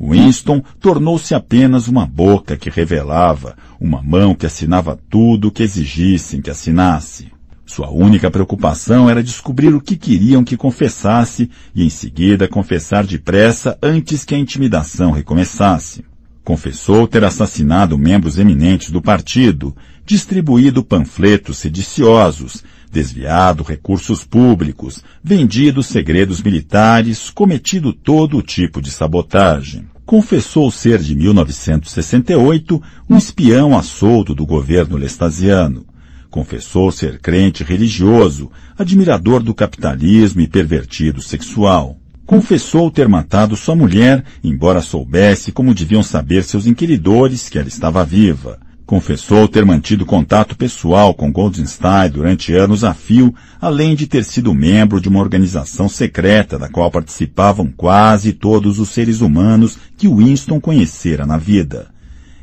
Winston 0.00 0.60
tornou-se 0.80 1.32
apenas 1.32 1.86
uma 1.86 2.06
boca 2.06 2.56
que 2.56 2.68
revelava, 2.68 3.56
uma 3.80 4.02
mão 4.02 4.34
que 4.34 4.46
assinava 4.46 4.98
tudo 5.08 5.46
o 5.46 5.52
que 5.52 5.62
exigissem 5.62 6.42
que 6.42 6.50
assinasse. 6.50 7.37
Sua 7.68 7.90
única 7.90 8.30
preocupação 8.30 9.10
era 9.10 9.22
descobrir 9.22 9.74
o 9.74 9.80
que 9.80 9.94
queriam 9.94 10.42
que 10.42 10.56
confessasse 10.56 11.50
e 11.74 11.84
em 11.84 11.90
seguida 11.90 12.48
confessar 12.48 13.06
depressa 13.06 13.76
antes 13.82 14.24
que 14.24 14.34
a 14.34 14.38
intimidação 14.38 15.10
recomeçasse. 15.10 16.02
Confessou 16.42 17.06
ter 17.06 17.22
assassinado 17.24 17.98
membros 17.98 18.38
eminentes 18.38 18.90
do 18.90 19.02
partido, 19.02 19.76
distribuído 20.06 20.82
panfletos 20.82 21.58
sediciosos, 21.58 22.64
desviado 22.90 23.62
recursos 23.62 24.24
públicos, 24.24 25.04
vendido 25.22 25.82
segredos 25.82 26.42
militares, 26.42 27.28
cometido 27.28 27.92
todo 27.92 28.40
tipo 28.40 28.80
de 28.80 28.90
sabotagem. 28.90 29.84
Confessou 30.06 30.70
ser 30.70 31.00
de 31.00 31.14
1968 31.14 32.82
um 33.10 33.18
espião 33.18 33.76
a 33.76 33.82
solto 33.82 34.34
do 34.34 34.46
governo 34.46 34.96
lestasiano 34.96 35.84
Confessou 36.30 36.92
ser 36.92 37.18
crente 37.18 37.64
religioso, 37.64 38.50
admirador 38.78 39.42
do 39.42 39.54
capitalismo 39.54 40.42
e 40.42 40.46
pervertido 40.46 41.22
sexual. 41.22 41.96
Confessou 42.26 42.90
ter 42.90 43.08
matado 43.08 43.56
sua 43.56 43.74
mulher, 43.74 44.22
embora 44.44 44.82
soubesse 44.82 45.50
como 45.50 45.72
deviam 45.72 46.02
saber 46.02 46.44
seus 46.44 46.66
inquiridores 46.66 47.48
que 47.48 47.58
ela 47.58 47.68
estava 47.68 48.04
viva. 48.04 48.58
Confessou 48.84 49.48
ter 49.48 49.64
mantido 49.64 50.04
contato 50.04 50.54
pessoal 50.54 51.14
com 51.14 51.32
Goldenstein 51.32 52.10
durante 52.10 52.54
anos 52.54 52.84
a 52.84 52.92
fio, 52.92 53.34
além 53.58 53.94
de 53.94 54.06
ter 54.06 54.24
sido 54.24 54.52
membro 54.52 55.00
de 55.00 55.08
uma 55.08 55.20
organização 55.20 55.88
secreta 55.88 56.58
da 56.58 56.68
qual 56.68 56.90
participavam 56.90 57.72
quase 57.74 58.34
todos 58.34 58.78
os 58.78 58.90
seres 58.90 59.22
humanos 59.22 59.78
que 59.96 60.08
Winston 60.08 60.60
conhecera 60.60 61.24
na 61.24 61.38
vida. 61.38 61.88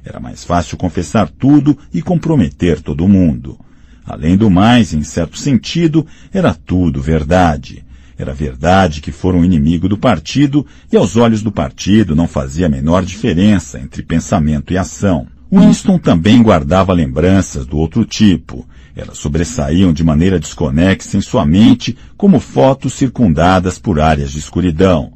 Era 0.04 0.20
mais 0.20 0.44
fácil 0.44 0.78
confessar 0.78 1.30
tudo 1.30 1.78
e 1.94 2.02
comprometer 2.02 2.82
todo 2.82 3.08
mundo. 3.08 3.60
Além 4.06 4.38
do 4.38 4.50
mais, 4.52 4.94
em 4.94 5.02
certo 5.02 5.38
sentido, 5.38 6.06
era 6.32 6.54
tudo 6.54 7.02
verdade. 7.02 7.84
Era 8.18 8.34
verdade 8.34 9.02
que 9.02 9.12
fora 9.12 9.36
um 9.36 9.44
inimigo 9.44 9.90
do 9.90 9.98
partido 9.98 10.66
e 10.92 10.96
aos 10.96 11.18
olhos 11.18 11.42
do 11.42 11.52
partido 11.52 12.16
não 12.16 12.28
fazia 12.28 12.68
a 12.68 12.70
menor 12.70 13.04
diferença 13.04 13.80
entre 13.80 14.04
pensamento 14.04 14.72
e 14.72 14.78
ação. 14.78 15.28
Winston 15.52 15.98
também 15.98 16.42
guardava 16.42 16.94
lembranças 16.94 17.66
do 17.66 17.78
outro 17.78 18.06
tipo. 18.06 18.66
Elas 18.96 19.18
sobressaíam 19.18 19.92
de 19.92 20.04
maneira 20.04 20.40
desconexa 20.40 21.18
em 21.18 21.22
sua 21.22 21.46
mente 21.46 21.98
como 22.16 22.40
fotos 22.40 22.94
circundadas 22.94 23.78
por 23.78 24.00
áreas 24.00 24.32
de 24.32 24.40
escuridão. 24.40 25.14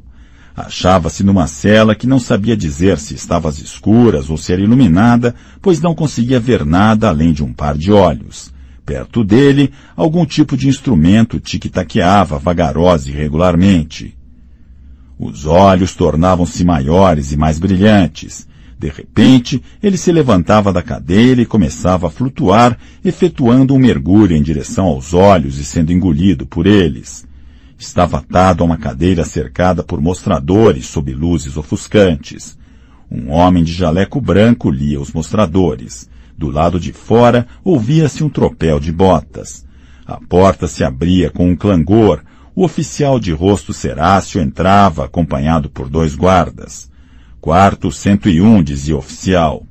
Achava-se 0.54 1.24
numa 1.24 1.46
cela 1.46 1.94
que 1.94 2.06
não 2.06 2.18
sabia 2.18 2.56
dizer 2.56 2.98
se 2.98 3.14
estava 3.14 3.48
às 3.48 3.58
escuras 3.58 4.28
ou 4.28 4.36
se 4.36 4.52
era 4.52 4.60
iluminada, 4.60 5.34
pois 5.62 5.80
não 5.80 5.94
conseguia 5.94 6.38
ver 6.38 6.66
nada 6.66 7.08
além 7.08 7.32
de 7.32 7.42
um 7.42 7.52
par 7.52 7.78
de 7.78 7.90
olhos. 7.90 8.52
Perto 8.90 9.22
dele, 9.22 9.70
algum 9.94 10.26
tipo 10.26 10.56
de 10.56 10.66
instrumento 10.66 11.38
tic-taqueava 11.38 12.40
vagarosa 12.40 13.08
e 13.08 13.12
regularmente. 13.12 14.18
Os 15.16 15.46
olhos 15.46 15.94
tornavam-se 15.94 16.64
maiores 16.64 17.30
e 17.30 17.36
mais 17.36 17.60
brilhantes. 17.60 18.48
De 18.76 18.88
repente, 18.88 19.62
ele 19.80 19.96
se 19.96 20.10
levantava 20.10 20.72
da 20.72 20.82
cadeira 20.82 21.40
e 21.40 21.46
começava 21.46 22.08
a 22.08 22.10
flutuar, 22.10 22.76
efetuando 23.04 23.74
um 23.74 23.78
mergulho 23.78 24.34
em 24.34 24.42
direção 24.42 24.86
aos 24.86 25.14
olhos 25.14 25.58
e 25.58 25.64
sendo 25.64 25.92
engolido 25.92 26.44
por 26.44 26.66
eles. 26.66 27.24
Estava 27.78 28.18
atado 28.18 28.64
a 28.64 28.66
uma 28.66 28.76
cadeira 28.76 29.24
cercada 29.24 29.84
por 29.84 30.00
mostradores 30.00 30.86
sob 30.86 31.14
luzes 31.14 31.56
ofuscantes. 31.56 32.58
Um 33.08 33.30
homem 33.30 33.62
de 33.62 33.72
jaleco 33.72 34.20
branco 34.20 34.68
lia 34.68 35.00
os 35.00 35.12
mostradores. 35.12 36.10
Do 36.40 36.48
lado 36.48 36.80
de 36.80 36.90
fora 36.90 37.46
ouvia-se 37.62 38.24
um 38.24 38.30
tropel 38.30 38.80
de 38.80 38.90
botas. 38.90 39.62
A 40.06 40.18
porta 40.18 40.66
se 40.66 40.82
abria 40.82 41.28
com 41.28 41.50
um 41.50 41.54
clangor. 41.54 42.24
O 42.56 42.64
oficial 42.64 43.20
de 43.20 43.30
rosto 43.30 43.74
ceráceo 43.74 44.40
entrava 44.40 45.04
acompanhado 45.04 45.68
por 45.68 45.90
dois 45.90 46.14
guardas. 46.14 46.90
Quarto 47.42 47.92
101, 47.92 48.62
dizia 48.62 48.96
o 48.96 49.00
oficial. 49.00 49.66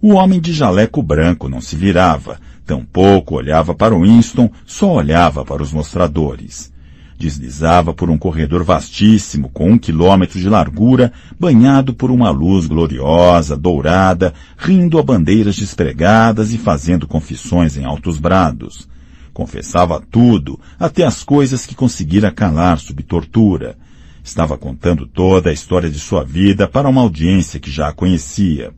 O 0.00 0.12
homem 0.12 0.40
de 0.40 0.52
jaleco 0.52 1.02
branco 1.02 1.48
não 1.48 1.60
se 1.60 1.74
virava, 1.74 2.38
tampouco 2.64 3.34
olhava 3.34 3.74
para 3.74 3.92
o 3.92 4.02
Winston, 4.02 4.48
só 4.64 4.92
olhava 4.92 5.44
para 5.44 5.64
os 5.64 5.72
mostradores. 5.72 6.72
Deslizava 7.18 7.92
por 7.92 8.08
um 8.08 8.16
corredor 8.16 8.62
vastíssimo, 8.62 9.48
com 9.48 9.72
um 9.72 9.78
quilômetro 9.78 10.38
de 10.38 10.48
largura, 10.48 11.12
banhado 11.38 11.92
por 11.92 12.12
uma 12.12 12.30
luz 12.30 12.66
gloriosa, 12.66 13.56
dourada, 13.56 14.32
rindo 14.56 15.00
a 15.00 15.02
bandeiras 15.02 15.56
despregadas 15.56 16.52
e 16.52 16.58
fazendo 16.58 17.08
confissões 17.08 17.76
em 17.76 17.84
altos 17.84 18.18
brados. 18.20 18.88
Confessava 19.34 20.00
tudo, 20.00 20.60
até 20.78 21.04
as 21.04 21.24
coisas 21.24 21.66
que 21.66 21.74
conseguira 21.74 22.30
calar 22.30 22.78
sob 22.78 23.02
tortura. 23.02 23.76
Estava 24.22 24.56
contando 24.56 25.04
toda 25.04 25.50
a 25.50 25.52
história 25.52 25.90
de 25.90 25.98
sua 25.98 26.22
vida 26.22 26.68
para 26.68 26.88
uma 26.88 27.00
audiência 27.00 27.58
que 27.58 27.70
já 27.70 27.88
a 27.88 27.92
conhecia. 27.92 28.72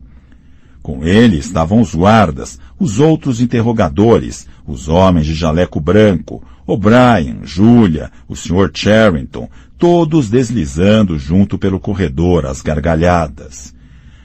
Com 0.82 1.04
ele 1.04 1.36
estavam 1.36 1.78
os 1.80 1.94
guardas, 1.94 2.58
os 2.78 2.98
outros 3.00 3.38
interrogadores, 3.38 4.46
os 4.66 4.88
homens 4.88 5.26
de 5.26 5.34
jaleco 5.34 5.78
branco, 5.78 6.42
O'Brien, 6.66 7.40
Julia, 7.44 8.10
o 8.28 8.36
Sr. 8.36 8.70
Charrington, 8.72 9.48
todos 9.78 10.28
deslizando 10.28 11.18
junto 11.18 11.58
pelo 11.58 11.80
corredor 11.80 12.46
às 12.46 12.60
gargalhadas. 12.62 13.74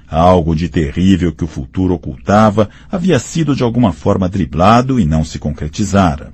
Algo 0.08 0.56
de 0.56 0.70
terrível 0.70 1.34
que 1.34 1.44
o 1.44 1.48
futuro 1.48 1.94
ocultava 1.94 2.70
havia 2.92 3.18
sido 3.18 3.56
de 3.56 3.64
alguma 3.64 3.92
forma 3.92 4.30
driblado 4.30 5.00
e 5.00 5.06
não 5.06 5.24
se 5.24 5.40
concretizara. 5.40 6.34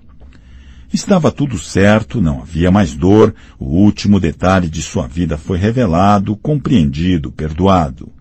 Estava 0.94 1.32
tudo 1.32 1.58
certo, 1.58 2.20
não 2.20 2.42
havia 2.42 2.70
mais 2.70 2.94
dor, 2.94 3.34
o 3.58 3.66
último 3.66 4.20
detalhe 4.20 4.68
de 4.68 4.82
sua 4.82 5.08
vida 5.08 5.38
foi 5.38 5.58
revelado, 5.58 6.36
compreendido, 6.36 7.32
perdoado. 7.32 8.12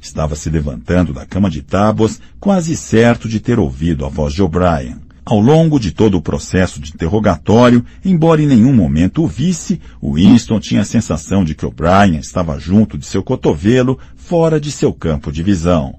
Estava 0.00 0.34
se 0.34 0.48
levantando 0.48 1.12
da 1.12 1.26
cama 1.26 1.50
de 1.50 1.60
tábuas, 1.60 2.20
quase 2.40 2.76
certo 2.76 3.28
de 3.28 3.40
ter 3.40 3.58
ouvido 3.58 4.06
a 4.06 4.08
voz 4.08 4.32
de 4.32 4.42
O'Brien. 4.42 5.03
Ao 5.26 5.40
longo 5.40 5.80
de 5.80 5.90
todo 5.90 6.18
o 6.18 6.22
processo 6.22 6.78
de 6.78 6.92
interrogatório, 6.92 7.82
embora 8.04 8.42
em 8.42 8.46
nenhum 8.46 8.74
momento 8.74 9.24
o 9.24 9.26
visse, 9.26 9.80
Winston 10.02 10.60
tinha 10.60 10.82
a 10.82 10.84
sensação 10.84 11.42
de 11.42 11.54
que 11.54 11.64
O'Brien 11.64 12.18
estava 12.18 12.58
junto 12.60 12.98
de 12.98 13.06
seu 13.06 13.22
cotovelo, 13.22 13.98
fora 14.14 14.60
de 14.60 14.70
seu 14.70 14.92
campo 14.92 15.32
de 15.32 15.42
visão. 15.42 15.94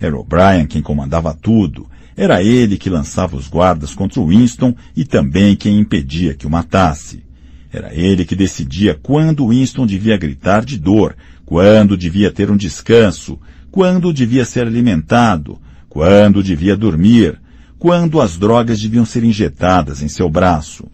Era 0.00 0.16
O'Brien 0.16 0.66
quem 0.66 0.80
comandava 0.80 1.34
tudo. 1.34 1.86
Era 2.16 2.42
ele 2.42 2.78
que 2.78 2.88
lançava 2.88 3.36
os 3.36 3.46
guardas 3.46 3.94
contra 3.94 4.24
Winston 4.24 4.74
e 4.96 5.04
também 5.04 5.54
quem 5.54 5.78
impedia 5.78 6.32
que 6.32 6.46
o 6.46 6.50
matasse. 6.50 7.22
Era 7.70 7.94
ele 7.94 8.24
que 8.24 8.34
decidia 8.34 8.98
quando 9.02 9.48
Winston 9.48 9.84
devia 9.84 10.16
gritar 10.16 10.64
de 10.64 10.78
dor, 10.78 11.14
quando 11.44 11.94
devia 11.94 12.30
ter 12.30 12.50
um 12.50 12.56
descanso, 12.56 13.38
quando 13.70 14.14
devia 14.14 14.46
ser 14.46 14.66
alimentado, 14.66 15.58
quando 15.90 16.42
devia 16.42 16.74
dormir, 16.74 17.38
quando 17.82 18.20
as 18.20 18.38
drogas 18.38 18.80
deviam 18.80 19.04
ser 19.04 19.24
injetadas 19.24 20.02
em 20.02 20.08
seu 20.08 20.30
braço. 20.30 20.86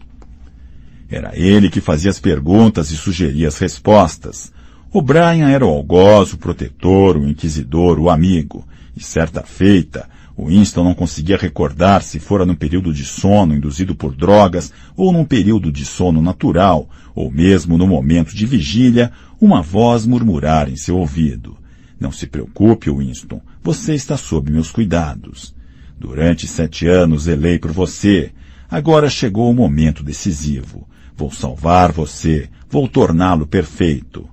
Era 1.07 1.37
ele 1.37 1.69
que 1.69 1.79
fazia 1.79 2.09
as 2.09 2.19
perguntas 2.19 2.89
e 2.89 2.97
sugeria 2.97 3.47
as 3.47 3.59
respostas. 3.59 4.51
O 4.91 4.99
Brian 4.99 5.49
era 5.49 5.63
o 5.63 5.69
algoz, 5.69 6.33
o 6.33 6.39
protetor, 6.39 7.15
o 7.15 7.29
inquisidor, 7.29 7.99
o 7.99 8.09
amigo. 8.09 8.67
E 8.97 9.03
certa 9.03 9.43
feita, 9.43 10.09
Winston 10.35 10.83
não 10.83 10.95
conseguia 10.95 11.37
recordar 11.37 12.01
se 12.01 12.19
fora 12.19 12.43
num 12.43 12.55
período 12.55 12.91
de 12.91 13.05
sono 13.05 13.53
induzido 13.53 13.93
por 13.93 14.15
drogas 14.15 14.73
ou 14.97 15.13
num 15.13 15.25
período 15.25 15.71
de 15.71 15.85
sono 15.85 16.23
natural, 16.23 16.89
ou 17.13 17.29
mesmo 17.29 17.77
no 17.77 17.85
momento 17.85 18.35
de 18.35 18.47
vigília, 18.47 19.11
uma 19.39 19.61
voz 19.61 20.07
murmurar 20.07 20.67
em 20.67 20.75
seu 20.75 20.97
ouvido. 20.97 21.55
Não 21.99 22.11
se 22.11 22.25
preocupe, 22.25 22.89
Winston, 22.89 23.39
você 23.61 23.93
está 23.93 24.17
sob 24.17 24.51
meus 24.51 24.71
cuidados. 24.71 25.58
Durante 25.99 26.47
sete 26.47 26.87
anos 26.87 27.23
zelei 27.23 27.59
por 27.59 27.71
você. 27.71 28.31
Agora 28.71 29.09
chegou 29.09 29.51
o 29.51 29.53
momento 29.53 30.01
decisivo. 30.01 30.87
Vou 31.15 31.29
salvar 31.29 31.91
você. 31.91 32.49
Vou 32.69 32.87
torná-lo 32.87 33.45
perfeito. 33.45 34.27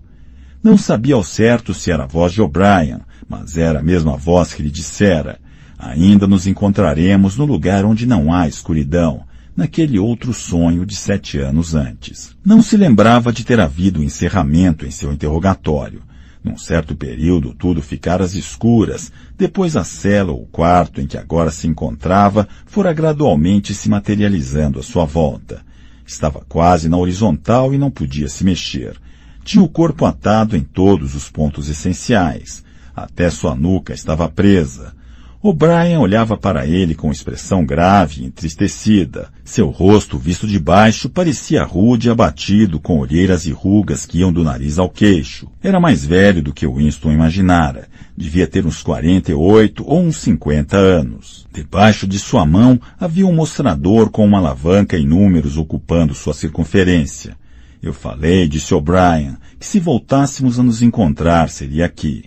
Não 0.63 0.79
sabia 0.79 1.17
ao 1.17 1.25
certo 1.25 1.75
se 1.75 1.91
era 1.91 2.05
a 2.05 2.07
voz 2.07 2.33
de 2.33 2.41
O'Brien, 2.41 3.01
mas 3.29 3.57
era 3.57 3.81
a 3.81 3.83
mesma 3.83 4.17
voz 4.17 4.55
que 4.55 4.63
lhe 4.63 4.71
dissera. 4.71 5.41
Ainda 5.77 6.27
nos 6.27 6.47
encontraremos 6.47 7.37
no 7.37 7.45
lugar 7.45 7.85
onde 7.85 8.07
não 8.07 8.33
há 8.33 8.47
escuridão, 8.47 9.25
naquele 9.57 9.99
outro 9.99 10.33
sonho 10.33 10.87
de 10.87 10.95
sete 10.95 11.39
anos 11.39 11.75
antes. 11.75 12.37
Não 12.45 12.63
se 12.63 12.77
lembrava 12.77 13.33
de 13.33 13.45
ter 13.45 13.59
havido 13.59 14.03
encerramento 14.03 14.87
em 14.87 14.91
seu 14.91 15.13
interrogatório. 15.13 16.03
Num 16.47 16.57
certo 16.57 16.95
período 16.95 17.53
tudo 17.53 17.83
ficara 17.83 18.23
às 18.23 18.35
escuras, 18.35 19.11
depois 19.37 19.77
a 19.77 19.83
cela 19.83 20.31
ou 20.31 20.47
quarto 20.47 21.01
em 21.01 21.07
que 21.09 21.19
agora 21.19 21.51
se 21.51 21.67
encontrava 21.67 22.47
fora 22.65 22.93
gradualmente 22.93 23.75
se 23.75 23.89
materializando 23.89 24.79
à 24.79 24.83
sua 24.85 25.05
volta. 25.05 25.61
Estava 26.07 26.47
quase 26.49 26.89
na 26.89 26.97
horizontal 26.97 27.75
e 27.75 27.79
não 27.79 27.91
podia 27.91 28.29
se 28.29 28.45
mexer. 28.45 28.97
Tinha 29.43 29.61
o 29.61 29.69
corpo 29.69 30.07
atado 30.07 30.57
em 30.57 30.63
todos 30.63 31.17
os 31.17 31.29
pontos 31.29 31.69
essenciais. 31.69 32.63
Até 32.95 33.29
sua 33.29 33.57
nuca 33.57 33.93
estava 33.93 34.29
presa. 34.29 34.95
O'Brien 35.43 35.99
olhava 35.99 36.37
para 36.37 36.67
ele 36.67 36.95
com 36.95 37.13
expressão 37.13 37.65
grave 37.65 38.23
e 38.23 38.27
entristecida. 38.27 39.29
Seu 39.45 39.69
rosto, 39.69 40.19
visto 40.19 40.47
de 40.47 40.59
baixo, 40.59 41.09
parecia 41.09 41.63
rude 41.63 42.09
e 42.09 42.11
abatido, 42.11 42.81
com 42.81 42.99
olheiras 42.99 43.47
e 43.47 43.53
rugas 43.53 44.07
que 44.07 44.19
iam 44.19 44.33
do 44.33 44.43
nariz 44.43 44.79
ao 44.79 44.89
queixo. 44.89 45.49
Era 45.63 45.79
mais 45.79 46.05
velho 46.05 46.43
do 46.43 46.55
que 46.55 46.67
Winston 46.67 47.13
imaginara. 47.13 47.87
Devia 48.17 48.47
ter 48.47 48.67
uns 48.67 48.83
48 48.83 49.85
ou 49.87 50.01
uns 50.01 50.17
50 50.17 50.77
anos. 50.77 51.47
Debaixo 51.53 52.07
de 52.07 52.19
sua 52.19 52.47
mão 52.47 52.81
havia 52.99 53.27
um 53.27 53.35
mostrador 53.35 54.11
com 54.11 54.25
uma 54.25 54.39
alavanca 54.39 54.97
e 54.97 55.05
números 55.05 55.57
ocupando 55.57 56.15
sua 56.15 56.33
circunferência. 56.33 57.37
Eu 57.83 57.93
falei, 57.93 58.49
disse 58.49 58.75
O'Brien, 58.75 59.37
que 59.61 59.67
se 59.67 59.79
voltássemos 59.79 60.59
a 60.59 60.63
nos 60.63 60.83
encontrar 60.83 61.51
seria 61.51 61.85
aqui. 61.85 62.25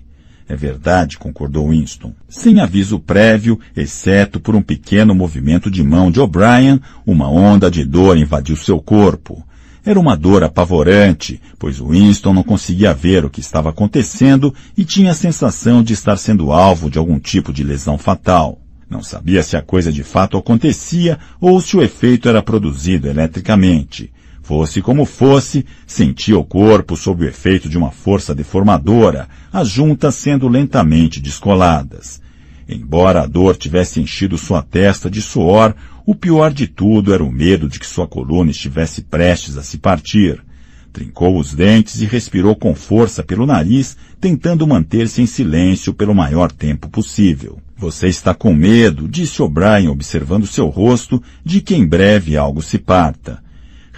É 0.50 0.56
verdade, 0.56 1.20
concordou 1.20 1.70
Winston. 1.70 2.12
Sem 2.28 2.60
aviso 2.60 3.00
prévio, 3.00 3.60
exceto 3.78 4.40
por 4.40 4.56
um 4.56 4.64
pequeno 4.64 5.14
movimento 5.14 5.70
de 5.70 5.84
mão 5.84 6.10
de 6.10 6.20
O'Brien, 6.20 6.82
uma 7.06 7.30
onda 7.30 7.70
de 7.70 7.86
dor 7.86 8.18
invadiu 8.18 8.56
seu 8.56 8.82
corpo. 8.82 9.46
Era 9.86 10.00
uma 10.00 10.18
dor 10.18 10.44
apavorante, 10.44 11.40
pois 11.60 11.78
Winston 11.80 12.34
não 12.34 12.42
conseguia 12.42 12.96
ver 12.96 13.24
o 13.24 13.30
que 13.30 13.40
estava 13.40 13.70
acontecendo 13.70 14.52
e 14.76 14.84
tinha 14.84 15.12
a 15.12 15.16
sensação 15.16 15.84
de 15.84 15.94
estar 15.94 16.18
sendo 16.18 16.52
alvo 16.52 16.90
de 16.90 16.98
algum 16.98 17.20
tipo 17.20 17.54
de 17.54 17.64
lesão 17.64 17.96
fatal. 17.96 18.60
Não 18.90 19.04
sabia 19.04 19.44
se 19.44 19.56
a 19.56 19.62
coisa 19.62 19.92
de 19.92 20.02
fato 20.02 20.36
acontecia 20.36 21.20
ou 21.40 21.62
se 21.62 21.78
o 21.78 21.82
efeito 21.84 22.28
era 22.28 22.42
produzido 22.42 23.08
eletricamente. 23.08 24.12
Fosse 24.50 24.82
como 24.82 25.06
fosse, 25.06 25.64
sentia 25.86 26.36
o 26.36 26.44
corpo 26.44 26.98
sob 26.98 27.24
o 27.24 27.28
efeito 27.30 27.70
de 27.70 27.78
uma 27.78 27.92
força 27.92 28.34
deformadora, 28.34 29.30
as 29.54 29.70
juntas 29.70 30.16
sendo 30.16 30.48
lentamente 30.48 31.20
descoladas. 31.20 32.20
Embora 32.68 33.22
a 33.22 33.28
dor 33.28 33.56
tivesse 33.56 34.02
enchido 34.02 34.40
sua 34.40 34.64
testa 34.64 35.08
de 35.08 35.22
suor, 35.22 35.76
o 36.04 36.16
pior 36.16 36.52
de 36.52 36.66
tudo 36.66 37.14
era 37.14 37.24
o 37.24 37.32
medo 37.32 37.70
de 37.70 37.80
que 37.80 37.86
sua 37.86 38.08
coluna 38.08 38.50
estivesse 38.50 39.04
prestes 39.04 39.56
a 39.56 39.62
se 39.62 39.78
partir. 39.78 40.44
Trincou 40.92 41.38
os 41.38 41.54
dentes 41.54 42.02
e 42.02 42.08
respirou 42.08 42.56
com 42.56 42.74
força 42.74 43.22
pelo 43.22 43.46
nariz, 43.46 43.96
tentando 44.20 44.66
manter-se 44.66 45.22
em 45.22 45.28
silêncio 45.28 45.94
pelo 45.94 46.16
maior 46.16 46.52
tempo 46.52 46.90
possível. 46.90 47.60
Você 47.78 48.08
está 48.08 48.34
com 48.34 48.52
medo, 48.52 49.08
disse 49.08 49.44
O'Brien 49.44 49.90
observando 49.90 50.48
seu 50.48 50.70
rosto, 50.70 51.22
de 51.46 51.62
que 51.62 51.76
em 51.76 51.86
breve 51.86 52.36
algo 52.36 52.64
se 52.64 52.80
parta. 52.80 53.48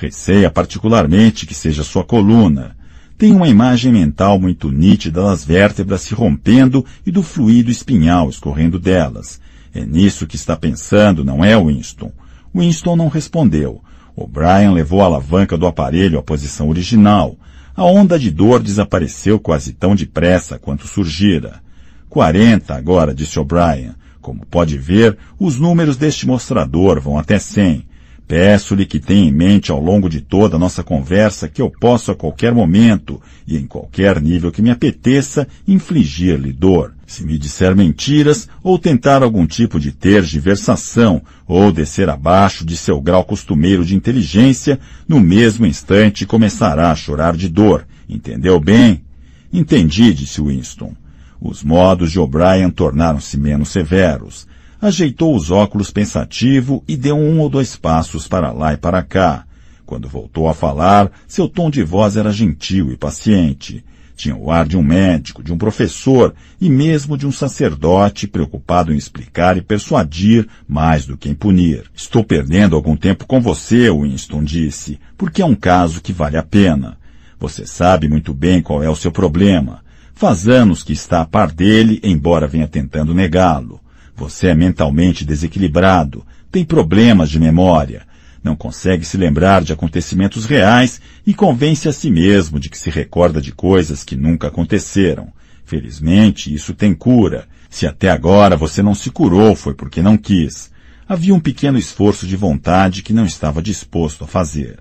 Receia 0.02 0.50
particularmente 0.50 1.46
que 1.46 1.54
seja 1.54 1.84
sua 1.84 2.04
coluna. 2.04 2.76
Tem 3.20 3.32
uma 3.32 3.48
imagem 3.48 3.92
mental 3.92 4.40
muito 4.40 4.72
nítida 4.72 5.22
das 5.22 5.46
vértebras 5.46 6.02
se 6.02 6.16
rompendo 6.16 6.84
e 7.06 7.12
do 7.12 7.22
fluido 7.22 7.70
espinhal 7.70 8.28
escorrendo 8.28 8.80
delas. 8.80 9.40
É 9.72 9.86
nisso 9.86 10.26
que 10.26 10.36
está 10.36 10.58
pensando, 10.58 11.24
não 11.24 11.46
é, 11.46 11.56
Winston? 11.56 12.12
Winston 12.54 12.96
não 12.96 13.10
respondeu. 13.10 13.80
O'Brien 14.16 14.74
levou 14.74 15.04
a 15.04 15.06
alavanca 15.06 15.56
do 15.56 15.68
aparelho 15.68 16.18
à 16.18 16.24
posição 16.24 16.68
original. 16.70 17.38
A 17.76 17.84
onda 17.84 18.18
de 18.18 18.32
dor 18.32 18.64
desapareceu 18.64 19.40
quase 19.40 19.72
tão 19.72 19.94
depressa 19.94 20.58
quanto 20.58 20.88
surgira. 20.88 21.62
Quarenta 22.10 22.74
agora, 22.74 23.14
disse 23.14 23.40
O'Brien. 23.40 23.92
Como 24.20 24.48
pode 24.48 24.80
ver, 24.80 25.16
os 25.40 25.60
números 25.60 25.96
deste 25.96 26.26
mostrador 26.26 27.00
vão 27.00 27.20
até 27.20 27.38
cem. 27.38 27.86
Peço-lhe 28.32 28.86
que 28.86 28.98
tenha 28.98 29.28
em 29.28 29.32
mente 29.34 29.74
ao 29.74 29.84
longo 29.84 30.08
de 30.08 30.22
toda 30.22 30.56
a 30.56 30.58
nossa 30.58 30.82
conversa 30.82 31.50
que 31.50 31.62
eu 31.62 31.70
posso 31.70 32.12
a 32.12 32.16
qualquer 32.16 32.54
momento 32.54 33.22
e 33.46 33.58
em 33.58 33.68
qualquer 33.68 34.22
nível 34.22 34.54
que 34.54 34.62
me 34.62 34.70
apeteça 34.70 35.46
infligir-lhe 35.68 36.54
dor. 36.54 36.94
Se 37.06 37.26
me 37.26 37.38
disser 37.38 37.76
mentiras 37.76 38.48
ou 38.64 38.80
tentar 38.80 39.22
algum 39.22 39.46
tipo 39.46 39.78
de 39.78 39.92
tergiversação 39.92 41.22
ou 41.46 41.74
descer 41.74 42.10
abaixo 42.10 42.66
de 42.66 42.78
seu 42.78 43.02
grau 43.02 43.26
costumeiro 43.26 43.84
de 43.84 43.98
inteligência, 43.98 44.80
no 45.06 45.20
mesmo 45.20 45.66
instante 45.66 46.26
começará 46.26 46.90
a 46.90 46.96
chorar 46.96 47.36
de 47.36 47.50
dor. 47.50 47.86
Entendeu 48.08 48.62
bem? 48.62 49.04
Entendi, 49.52 50.14
disse 50.14 50.42
Winston. 50.42 50.96
Os 51.42 51.66
modos 51.66 52.10
de 52.10 52.18
O'Brien 52.18 52.70
tornaram-se 52.70 53.38
menos 53.38 53.68
severos 53.72 54.48
ajeitou 54.82 55.36
os 55.36 55.52
óculos 55.52 55.92
pensativo 55.92 56.84
e 56.88 56.98
deu 56.98 57.16
um 57.16 57.40
ou 57.40 57.50
dois 57.50 57.76
passos 57.76 58.28
para 58.28 58.52
lá 58.52 58.74
e 58.74 58.78
para 58.78 59.04
cá. 59.04 59.46
Quando 59.86 60.10
voltou 60.10 60.48
a 60.48 60.54
falar, 60.54 61.12
seu 61.28 61.48
tom 61.48 61.70
de 61.70 61.84
voz 61.84 62.18
era 62.18 62.32
gentil 62.32 62.92
e 62.92 62.98
paciente. 62.98 63.84
Tinha 64.16 64.36
o 64.36 64.52
ar 64.52 64.68
de 64.68 64.78
um 64.78 64.84
médico, 64.84 65.44
de 65.44 65.52
um 65.52 65.58
professor 65.58 66.34
e 66.60 66.70
mesmo 66.70 67.18
de 67.18 67.28
um 67.28 67.32
sacerdote 67.32 68.28
preocupado 68.28 68.94
em 68.94 68.98
explicar 68.98 69.58
e 69.58 69.62
persuadir 69.62 70.48
mais 70.68 71.06
do 71.06 71.18
que 71.18 71.30
em 71.30 71.34
punir. 71.34 71.84
Estou 71.94 72.24
perdendo 72.24 72.76
algum 72.76 72.96
tempo 72.96 73.26
com 73.26 73.42
você, 73.42 73.92
Winston 73.92 74.44
disse, 74.44 75.00
porque 75.18 75.42
é 75.42 75.46
um 75.46 75.56
caso 75.56 76.02
que 76.02 76.14
vale 76.14 76.38
a 76.38 76.44
pena. 76.44 76.98
Você 77.40 77.66
sabe 77.66 78.08
muito 78.08 78.34
bem 78.34 78.62
qual 78.62 78.84
é 78.84 78.90
o 78.90 78.96
seu 78.96 79.12
problema. 79.12 79.84
Faz 80.14 80.48
anos 80.48 80.84
que 80.84 80.94
está 80.94 81.22
a 81.22 81.26
par 81.26 81.52
dele, 81.52 82.00
embora 82.04 82.48
venha 82.48 82.68
tentando 82.68 83.14
negá-lo. 83.14 83.80
Você 84.16 84.48
é 84.48 84.56
mentalmente 84.56 85.26
desequilibrado, 85.26 86.26
tem 86.52 86.66
problemas 86.66 87.30
de 87.30 87.40
memória, 87.40 88.06
não 88.44 88.56
consegue 88.56 89.06
se 89.06 89.18
lembrar 89.18 89.64
de 89.64 89.72
acontecimentos 89.72 90.46
reais 90.46 91.00
e 91.26 91.34
convence 91.34 91.88
a 91.88 91.94
si 91.94 92.10
mesmo 92.10 92.60
de 92.60 92.70
que 92.70 92.78
se 92.78 92.90
recorda 92.90 93.40
de 93.40 93.52
coisas 93.52 94.04
que 94.04 94.16
nunca 94.16 94.48
aconteceram. 94.48 95.32
Felizmente, 95.64 96.54
isso 96.54 96.74
tem 96.74 96.94
cura. 96.94 97.48
Se 97.70 97.86
até 97.86 98.10
agora 98.10 98.58
você 98.58 98.82
não 98.82 98.96
se 98.96 99.12
curou, 99.12 99.56
foi 99.56 99.74
porque 99.74 100.02
não 100.02 100.18
quis. 100.18 100.72
Havia 101.08 101.36
um 101.36 101.40
pequeno 101.40 101.78
esforço 101.78 102.26
de 102.26 102.36
vontade 102.36 103.04
que 103.04 103.14
não 103.14 103.26
estava 103.26 103.62
disposto 103.62 104.24
a 104.24 104.28
fazer. 104.28 104.80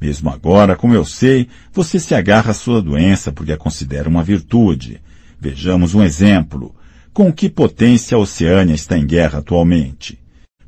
Mesmo 0.00 0.30
agora, 0.30 0.74
como 0.74 0.94
eu 0.94 1.04
sei, 1.04 1.48
você 1.72 2.00
se 2.00 2.14
agarra 2.14 2.50
à 2.50 2.54
sua 2.54 2.82
doença 2.82 3.30
porque 3.30 3.52
a 3.52 3.56
considera 3.56 4.08
uma 4.08 4.24
virtude. 4.24 5.00
Vejamos 5.40 5.94
um 5.94 6.02
exemplo. 6.02 6.74
Com 7.14 7.30
que 7.30 7.50
potência 7.50 8.16
a 8.16 8.18
Oceânia 8.18 8.72
está 8.72 8.96
em 8.96 9.06
guerra 9.06 9.40
atualmente? 9.40 10.18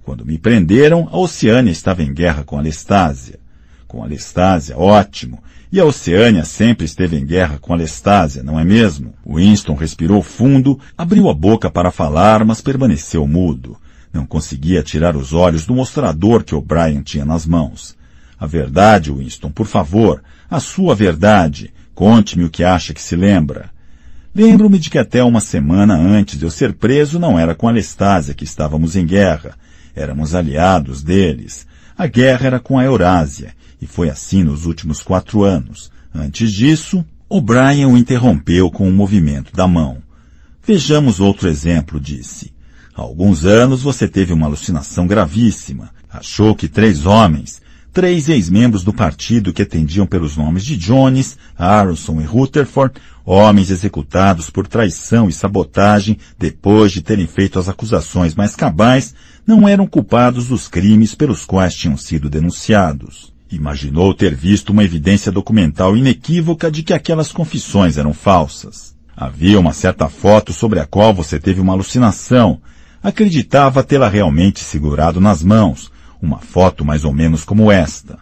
Quando 0.02 0.26
me 0.26 0.36
prenderam, 0.36 1.08
a 1.10 1.16
Oceânia 1.16 1.70
estava 1.70 2.02
em 2.02 2.12
guerra 2.12 2.44
com 2.44 2.58
a 2.58 2.60
Lestásia. 2.60 3.40
Com 3.88 4.04
a 4.04 4.06
Lestásia, 4.06 4.76
ótimo. 4.76 5.42
E 5.72 5.80
a 5.80 5.86
Oceânia 5.86 6.44
sempre 6.44 6.84
esteve 6.84 7.16
em 7.16 7.24
guerra 7.24 7.58
com 7.58 7.72
a 7.72 7.76
Lestásia, 7.76 8.42
não 8.42 8.60
é 8.60 8.64
mesmo? 8.64 9.14
Winston 9.26 9.74
respirou 9.74 10.20
fundo, 10.20 10.78
abriu 10.98 11.30
a 11.30 11.34
boca 11.34 11.70
para 11.70 11.90
falar, 11.90 12.44
mas 12.44 12.60
permaneceu 12.60 13.26
mudo. 13.26 13.78
Não 14.12 14.26
conseguia 14.26 14.82
tirar 14.82 15.16
os 15.16 15.32
olhos 15.32 15.64
do 15.64 15.74
mostrador 15.74 16.44
que 16.44 16.54
O'Brien 16.54 17.00
tinha 17.00 17.24
nas 17.24 17.46
mãos. 17.46 17.96
A 18.38 18.46
verdade, 18.46 19.10
Winston, 19.10 19.50
por 19.50 19.66
favor, 19.66 20.22
a 20.50 20.60
sua 20.60 20.94
verdade. 20.94 21.72
Conte-me 21.94 22.44
o 22.44 22.50
que 22.50 22.62
acha 22.62 22.92
que 22.92 23.00
se 23.00 23.16
lembra. 23.16 23.72
Lembro-me 24.34 24.80
de 24.80 24.90
que 24.90 24.98
até 24.98 25.22
uma 25.22 25.40
semana 25.40 25.94
antes 25.94 26.36
de 26.36 26.44
eu 26.44 26.50
ser 26.50 26.72
preso 26.72 27.20
não 27.20 27.38
era 27.38 27.54
com 27.54 27.68
a 27.68 27.70
Lestásia 27.70 28.34
que 28.34 28.42
estávamos 28.42 28.96
em 28.96 29.06
guerra. 29.06 29.56
Éramos 29.94 30.34
aliados 30.34 31.02
deles. 31.02 31.66
A 31.96 32.08
guerra 32.08 32.46
era 32.46 32.60
com 32.60 32.76
a 32.76 32.84
Eurásia, 32.84 33.54
e 33.80 33.86
foi 33.86 34.10
assim 34.10 34.42
nos 34.42 34.66
últimos 34.66 35.02
quatro 35.02 35.44
anos. 35.44 35.88
Antes 36.12 36.52
disso, 36.52 37.04
O'Brien 37.28 37.86
o 37.86 37.96
interrompeu 37.96 38.70
com 38.72 38.88
um 38.88 38.92
movimento 38.92 39.54
da 39.54 39.68
mão. 39.68 39.98
Vejamos 40.66 41.20
outro 41.20 41.48
exemplo, 41.48 42.00
disse. 42.00 42.52
Há 42.92 43.02
alguns 43.02 43.44
anos 43.44 43.82
você 43.82 44.08
teve 44.08 44.32
uma 44.32 44.46
alucinação 44.46 45.06
gravíssima. 45.06 45.90
Achou 46.10 46.56
que 46.56 46.66
três 46.66 47.06
homens, 47.06 47.62
três 47.94 48.28
ex-membros 48.28 48.82
do 48.82 48.92
partido 48.92 49.52
que 49.52 49.62
atendiam 49.62 50.04
pelos 50.04 50.36
nomes 50.36 50.64
de 50.64 50.76
Jones, 50.76 51.38
Aronson 51.56 52.20
e 52.20 52.24
Rutherford, 52.24 53.00
homens 53.24 53.70
executados 53.70 54.50
por 54.50 54.66
traição 54.66 55.28
e 55.28 55.32
sabotagem 55.32 56.18
depois 56.36 56.90
de 56.90 57.00
terem 57.00 57.28
feito 57.28 57.56
as 57.56 57.68
acusações 57.68 58.34
mais 58.34 58.56
cabais, 58.56 59.14
não 59.46 59.68
eram 59.68 59.86
culpados 59.86 60.48
dos 60.48 60.66
crimes 60.66 61.14
pelos 61.14 61.44
quais 61.44 61.72
tinham 61.72 61.96
sido 61.96 62.28
denunciados. 62.28 63.32
Imaginou 63.48 64.12
ter 64.12 64.34
visto 64.34 64.70
uma 64.70 64.82
evidência 64.82 65.30
documental 65.30 65.96
inequívoca 65.96 66.72
de 66.72 66.82
que 66.82 66.92
aquelas 66.92 67.30
confissões 67.30 67.96
eram 67.96 68.12
falsas. 68.12 68.92
Havia 69.16 69.60
uma 69.60 69.72
certa 69.72 70.08
foto 70.08 70.52
sobre 70.52 70.80
a 70.80 70.86
qual 70.86 71.14
você 71.14 71.38
teve 71.38 71.60
uma 71.60 71.72
alucinação. 71.72 72.60
Acreditava 73.00 73.84
tê-la 73.84 74.08
realmente 74.08 74.58
segurado 74.58 75.20
nas 75.20 75.44
mãos, 75.44 75.93
uma 76.24 76.38
foto 76.38 76.84
mais 76.84 77.04
ou 77.04 77.12
menos 77.12 77.44
como 77.44 77.70
esta. 77.70 78.18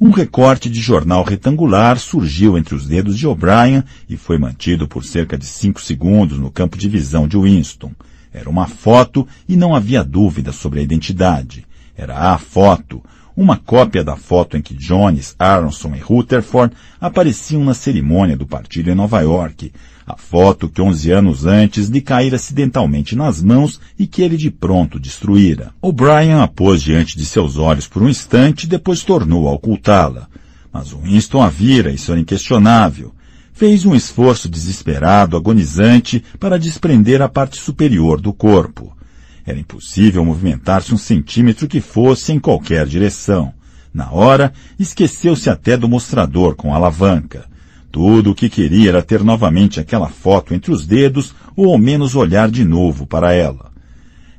Um 0.00 0.10
recorte 0.10 0.68
de 0.68 0.80
jornal 0.80 1.22
retangular 1.22 1.96
surgiu 1.98 2.58
entre 2.58 2.74
os 2.74 2.88
dedos 2.88 3.16
de 3.16 3.26
O'Brien 3.26 3.84
e 4.08 4.16
foi 4.16 4.36
mantido 4.36 4.88
por 4.88 5.04
cerca 5.04 5.38
de 5.38 5.44
cinco 5.44 5.80
segundos 5.80 6.38
no 6.38 6.50
campo 6.50 6.76
de 6.76 6.88
visão 6.88 7.28
de 7.28 7.38
Winston. 7.38 7.92
Era 8.32 8.50
uma 8.50 8.66
foto 8.66 9.28
e 9.48 9.54
não 9.54 9.76
havia 9.76 10.02
dúvida 10.02 10.50
sobre 10.50 10.80
a 10.80 10.82
identidade. 10.82 11.64
Era 11.96 12.32
a 12.32 12.38
foto, 12.38 13.00
uma 13.36 13.56
cópia 13.56 14.02
da 14.02 14.16
foto 14.16 14.56
em 14.56 14.62
que 14.62 14.74
Jones, 14.74 15.36
Aronson 15.38 15.94
e 15.94 16.00
Rutherford 16.00 16.74
apareciam 17.00 17.62
na 17.62 17.74
cerimônia 17.74 18.36
do 18.36 18.46
partido 18.46 18.90
em 18.90 18.94
Nova 18.94 19.20
York, 19.20 19.72
a 20.06 20.16
foto 20.16 20.68
que 20.68 20.82
onze 20.82 21.10
anos 21.10 21.46
antes 21.46 21.88
lhe 21.88 22.00
caíra 22.00 22.36
acidentalmente 22.36 23.14
nas 23.14 23.42
mãos 23.42 23.80
e 23.98 24.06
que 24.06 24.22
ele 24.22 24.36
de 24.36 24.50
pronto 24.50 24.98
destruíra. 24.98 25.72
O'Brien 25.80 26.40
a 26.40 26.48
pôs 26.48 26.82
diante 26.82 27.16
de 27.16 27.24
seus 27.24 27.56
olhos 27.56 27.86
por 27.86 28.02
um 28.02 28.08
instante 28.08 28.64
e 28.64 28.68
depois 28.68 29.02
tornou 29.02 29.48
a 29.48 29.52
ocultá-la. 29.52 30.28
Mas 30.72 30.92
Winston 30.92 31.42
a 31.42 31.48
vira, 31.48 31.90
isso 31.90 32.10
era 32.10 32.20
inquestionável. 32.20 33.14
Fez 33.52 33.84
um 33.84 33.94
esforço 33.94 34.48
desesperado, 34.48 35.36
agonizante, 35.36 36.24
para 36.40 36.58
desprender 36.58 37.20
a 37.20 37.28
parte 37.28 37.60
superior 37.60 38.20
do 38.20 38.32
corpo. 38.32 38.96
Era 39.44 39.58
impossível 39.58 40.24
movimentar-se 40.24 40.94
um 40.94 40.96
centímetro 40.96 41.68
que 41.68 41.80
fosse 41.80 42.32
em 42.32 42.40
qualquer 42.40 42.86
direção. 42.86 43.52
Na 43.92 44.10
hora, 44.10 44.52
esqueceu-se 44.78 45.50
até 45.50 45.76
do 45.76 45.88
mostrador 45.88 46.54
com 46.54 46.72
a 46.72 46.76
alavanca. 46.76 47.51
Tudo 47.92 48.30
o 48.30 48.34
que 48.34 48.48
queria 48.48 48.88
era 48.88 49.02
ter 49.02 49.22
novamente 49.22 49.78
aquela 49.78 50.08
foto 50.08 50.54
entre 50.54 50.72
os 50.72 50.86
dedos 50.86 51.34
ou 51.54 51.70
ao 51.70 51.78
menos 51.78 52.16
olhar 52.16 52.50
de 52.50 52.64
novo 52.64 53.06
para 53.06 53.34
ela. 53.34 53.70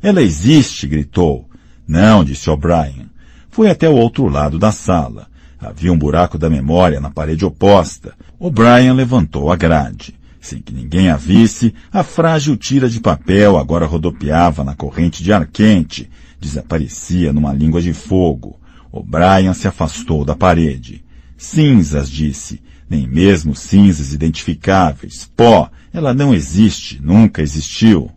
Ela 0.02 0.24
existe, 0.24 0.88
gritou. 0.88 1.48
Não, 1.88 2.24
disse 2.24 2.50
O'Brien. 2.50 3.06
Foi 3.52 3.70
até 3.70 3.88
o 3.88 3.94
outro 3.94 4.28
lado 4.28 4.58
da 4.58 4.72
sala. 4.72 5.28
Havia 5.60 5.94
um 5.94 5.98
buraco 5.98 6.36
da 6.36 6.50
memória 6.50 7.00
na 7.00 7.12
parede 7.12 7.46
oposta. 7.46 8.16
O'Brien 8.40 8.92
levantou 8.94 9.52
a 9.52 9.56
grade. 9.56 10.16
Sem 10.42 10.60
que 10.60 10.74
ninguém 10.74 11.10
a 11.10 11.16
visse, 11.16 11.76
a 11.92 12.02
frágil 12.02 12.58
tira 12.58 12.90
de 12.90 13.00
papel 13.00 13.56
agora 13.56 13.86
rodopiava 13.86 14.64
na 14.64 14.76
corrente 14.76 15.24
de 15.24 15.32
ar 15.32 15.46
quente, 15.46 16.10
desaparecia 16.42 17.32
numa 17.32 17.54
língua 17.54 17.82
de 17.82 17.94
fogo. 17.94 18.60
O'Brien 18.92 19.54
se 19.54 19.68
afastou 19.68 20.26
da 20.26 20.36
parede. 20.36 21.06
Cinzas, 21.38 22.10
disse 22.10 22.60
nem 22.94 23.08
mesmo 23.08 23.56
cinzas 23.56 24.14
identificáveis. 24.14 25.28
Pó, 25.36 25.70
ela 25.92 26.14
não 26.14 26.32
existe, 26.32 27.02
nunca 27.02 27.42
existiu. 27.42 28.12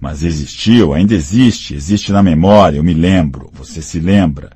Mas 0.00 0.22
existiu, 0.22 0.94
ainda 0.94 1.12
existe, 1.12 1.74
existe 1.74 2.12
na 2.12 2.22
memória, 2.22 2.76
eu 2.76 2.84
me 2.84 2.94
lembro, 2.94 3.50
você 3.52 3.82
se 3.82 3.98
lembra. 3.98 4.50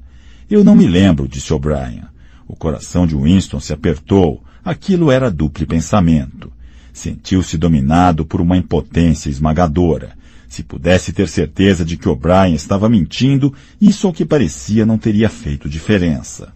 Eu 0.49 0.63
não 0.63 0.77
me 0.77 0.87
lembro, 0.87 1.27
disse 1.27 1.53
O'Brien. 1.53 2.05
O 2.47 2.55
coração 2.55 3.05
de 3.05 3.17
Winston 3.17 3.59
se 3.59 3.73
apertou, 3.73 4.41
aquilo 4.65 5.11
era 5.11 5.31
duplo 5.31 5.67
pensamento. 5.67 6.53
Sentiu-se 6.93 7.59
dominado 7.59 8.25
por 8.25 8.41
uma 8.41 8.57
impotência 8.57 9.31
esmagadora. 9.31 10.13
Se 10.49 10.63
pudesse 10.63 11.13
ter 11.13 11.29
certeza 11.29 11.85
de 11.85 11.97
que 11.97 12.09
O'Brien 12.09 12.55
estava 12.55 12.89
mentindo, 12.89 13.53
isso 13.81 14.07
ao 14.07 14.13
que 14.13 14.25
parecia 14.25 14.87
não 14.87 14.99
teria 14.99 15.29
feito 15.29 15.69
diferença. 15.69 16.53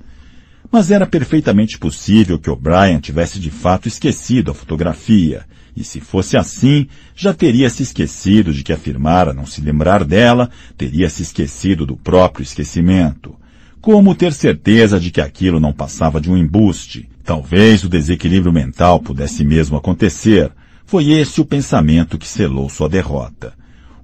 Mas 0.71 0.91
era 0.91 1.07
perfeitamente 1.07 1.79
possível 1.79 2.39
que 2.39 2.51
O'Brien 2.51 2.99
tivesse 2.99 3.39
de 3.39 3.51
fato 3.51 3.89
esquecido 3.89 4.51
a 4.51 4.55
fotografia, 4.55 5.45
e 5.77 5.85
se 5.85 6.01
fosse 6.01 6.37
assim, 6.37 6.89
já 7.15 7.35
teria 7.35 7.69
se 7.69 7.83
esquecido 7.83 8.53
de 8.53 8.63
que 8.63 8.73
afirmara 8.73 9.35
não 9.35 9.45
se 9.45 9.61
lembrar 9.61 10.05
dela, 10.05 10.51
teria 10.77 11.09
se 11.11 11.23
esquecido 11.23 11.85
do 11.85 11.97
próprio 11.97 12.43
esquecimento. 12.43 13.37
Como 13.81 14.15
ter 14.15 14.33
certeza 14.33 14.99
de 14.99 15.11
que 15.11 15.21
aquilo 15.21 15.61
não 15.61 15.73
passava 15.73 16.21
de 16.21 16.31
um 16.31 16.37
embuste? 16.37 17.09
Talvez 17.23 17.85
o 17.85 17.89
desequilíbrio 17.89 18.53
mental 18.53 19.01
pudesse 19.01 19.45
mesmo 19.45 19.77
acontecer. 19.77 20.51
Foi 20.87 21.11
esse 21.11 21.41
o 21.41 21.45
pensamento 21.45 22.19
que 22.19 22.27
selou 22.27 22.69
sua 22.69 22.89
derrota. 22.89 23.53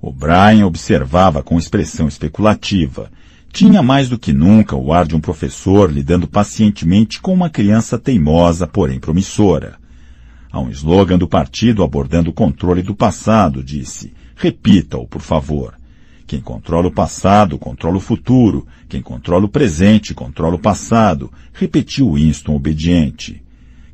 O'Brien 0.01 0.65
observava 0.65 1.43
com 1.43 1.59
expressão 1.59 2.07
especulativa, 2.07 3.11
tinha 3.53 3.83
mais 3.83 4.09
do 4.09 4.19
que 4.19 4.33
nunca 4.33 4.75
o 4.75 4.95
ar 4.95 5.07
de 5.07 5.15
um 5.15 5.21
professor 5.21 5.93
lidando 5.93 6.27
pacientemente 6.27 7.21
com 7.21 7.35
uma 7.35 7.51
criança 7.51 7.99
teimosa, 7.99 8.67
porém 8.67 8.99
promissora. 8.99 9.77
Há 10.51 10.59
um 10.59 10.71
slogan 10.71 11.19
do 11.19 11.29
partido 11.29 11.83
abordando 11.83 12.31
o 12.31 12.33
controle 12.33 12.83
do 12.83 12.95
passado, 12.95 13.63
disse. 13.63 14.15
Repita-o, 14.35 15.07
por 15.07 15.21
favor. 15.21 15.75
Quem 16.27 16.41
controla 16.41 16.89
o 16.89 16.93
passado, 16.93 17.59
controla 17.59 17.99
o 17.99 18.01
futuro. 18.01 18.67
Quem 18.89 19.03
controla 19.03 19.45
o 19.45 19.49
presente, 19.49 20.15
controla 20.15 20.55
o 20.55 20.59
passado. 20.59 21.31
Repetiu 21.53 22.15
Winston 22.15 22.55
obediente. 22.55 23.43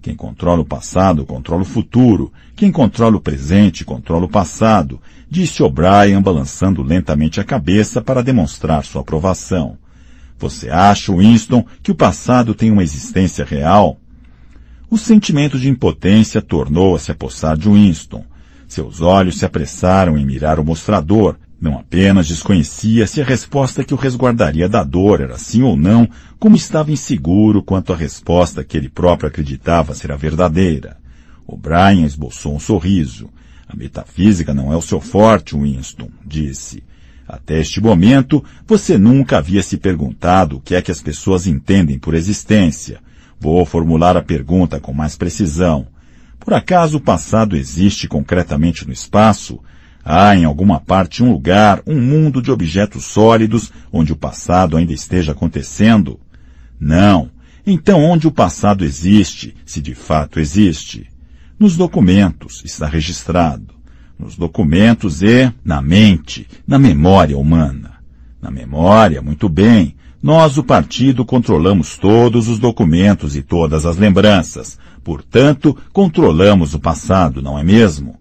Quem 0.01 0.15
controla 0.15 0.63
o 0.63 0.65
passado, 0.65 1.27
controla 1.27 1.63
o 1.63 1.67
futuro. 1.67 2.33
Quem 2.55 2.71
controla 2.71 3.17
o 3.17 3.21
presente, 3.21 3.85
controla 3.85 4.27
o 4.27 4.29
passado 4.29 5.01
disse 5.31 5.63
O'Brien 5.63 6.21
balançando 6.23 6.83
lentamente 6.83 7.41
a 7.41 7.45
cabeça 7.45 8.01
para 8.01 8.23
demonstrar 8.23 8.85
sua 8.85 9.03
aprovação. 9.03 9.77
Você 10.39 10.71
acha, 10.71 11.15
Winston, 11.15 11.65
que 11.83 11.91
o 11.91 11.95
passado 11.95 12.55
tem 12.55 12.71
uma 12.71 12.83
existência 12.83 13.45
real? 13.45 13.99
O 14.89 14.97
sentimento 14.97 15.59
de 15.59 15.69
impotência 15.69 16.41
tornou 16.41 16.95
a 16.95 16.99
se 16.99 17.11
apossar 17.11 17.57
de 17.57 17.69
Winston. 17.69 18.25
Seus 18.67 19.01
olhos 19.01 19.39
se 19.39 19.45
apressaram 19.45 20.17
em 20.17 20.25
mirar 20.25 20.59
o 20.59 20.65
mostrador. 20.65 21.37
Não 21.61 21.77
apenas 21.77 22.29
desconhecia 22.29 23.07
se 23.07 23.21
a 23.21 23.25
resposta 23.25 23.83
que 23.83 23.93
o 23.93 23.97
resguardaria 23.97 24.69
da 24.69 24.85
dor 24.85 25.21
era 25.21 25.37
sim 25.37 25.63
ou 25.63 25.77
não, 25.77 26.09
como 26.39 26.55
estava 26.55 26.93
inseguro 26.93 27.63
quanto 27.63 27.93
à 27.93 27.97
resposta 27.97 28.63
que 28.63 28.77
ele 28.77 28.89
próprio 28.89 29.29
acreditava 29.29 29.95
ser 29.95 30.13
a 30.13 30.17
verdadeira. 30.17 30.97
O'Brien 31.47 32.05
esboçou 32.05 32.55
um 32.55 32.61
sorriso. 32.61 33.29
A 33.69 33.75
metafísica 33.75 34.55
não 34.55 34.73
é 34.73 34.77
o 34.77 34.83
seu 34.83 35.01
forte, 35.01 35.57
Winston, 35.57 36.09
disse. 36.25 36.83
Até 37.27 37.61
este 37.61 37.81
momento, 37.81 38.43
você 38.67 38.97
nunca 38.97 39.39
havia 39.39 39.63
se 39.63 39.77
perguntado 39.77 40.57
o 40.57 40.61
que 40.61 40.75
é 40.75 40.81
que 40.81 40.93
as 40.93 41.03
pessoas 41.03 41.47
entendem 41.47 41.99
por 41.99 42.15
existência. 42.15 43.01
Vou 43.39 43.65
formular 43.67 44.17
a 44.17 44.23
pergunta 44.23 44.79
com 44.81 44.93
mais 44.93 45.17
precisão. 45.17 45.87
Por 46.39 46.55
acaso 46.55 46.99
o 46.99 47.01
passado 47.01 47.57
existe 47.57 48.07
concretamente 48.07 48.87
no 48.87 48.93
espaço? 48.93 49.61
Há 50.11 50.35
em 50.35 50.47
alguma 50.47 50.81
parte 50.81 51.23
um 51.23 51.31
lugar, 51.31 51.83
um 51.87 52.01
mundo 52.01 52.41
de 52.41 52.51
objetos 52.51 53.05
sólidos 53.05 53.71
onde 53.93 54.11
o 54.11 54.17
passado 54.17 54.79
ainda 54.79 54.91
esteja 54.91 55.33
acontecendo? 55.33 56.19
Não. 56.81 57.29
Então 57.67 58.03
onde 58.03 58.27
o 58.27 58.31
passado 58.31 58.87
existe, 58.87 59.55
se 59.67 59.83
de 59.83 59.95
fato 59.95 60.41
existe? 60.41 61.07
Nos 61.61 61.77
documentos 61.77 62.63
está 62.65 62.87
registrado. 62.87 63.75
Nos 64.19 64.35
documentos 64.35 65.21
e 65.21 65.53
na 65.63 65.83
mente, 65.83 66.49
na 66.67 66.79
memória 66.79 67.37
humana. 67.37 67.99
Na 68.41 68.51
memória, 68.51 69.21
muito 69.21 69.47
bem. 69.47 69.95
Nós, 70.23 70.57
o 70.57 70.65
partido, 70.65 71.23
controlamos 71.23 71.99
todos 71.99 72.49
os 72.49 72.59
documentos 72.59 73.37
e 73.37 73.43
todas 73.43 73.85
as 73.85 73.99
lembranças. 73.99 74.79
Portanto, 75.05 75.77
controlamos 75.93 76.73
o 76.73 76.81
passado, 76.81 77.43
não 77.43 77.59
é 77.59 77.63
mesmo? 77.63 78.18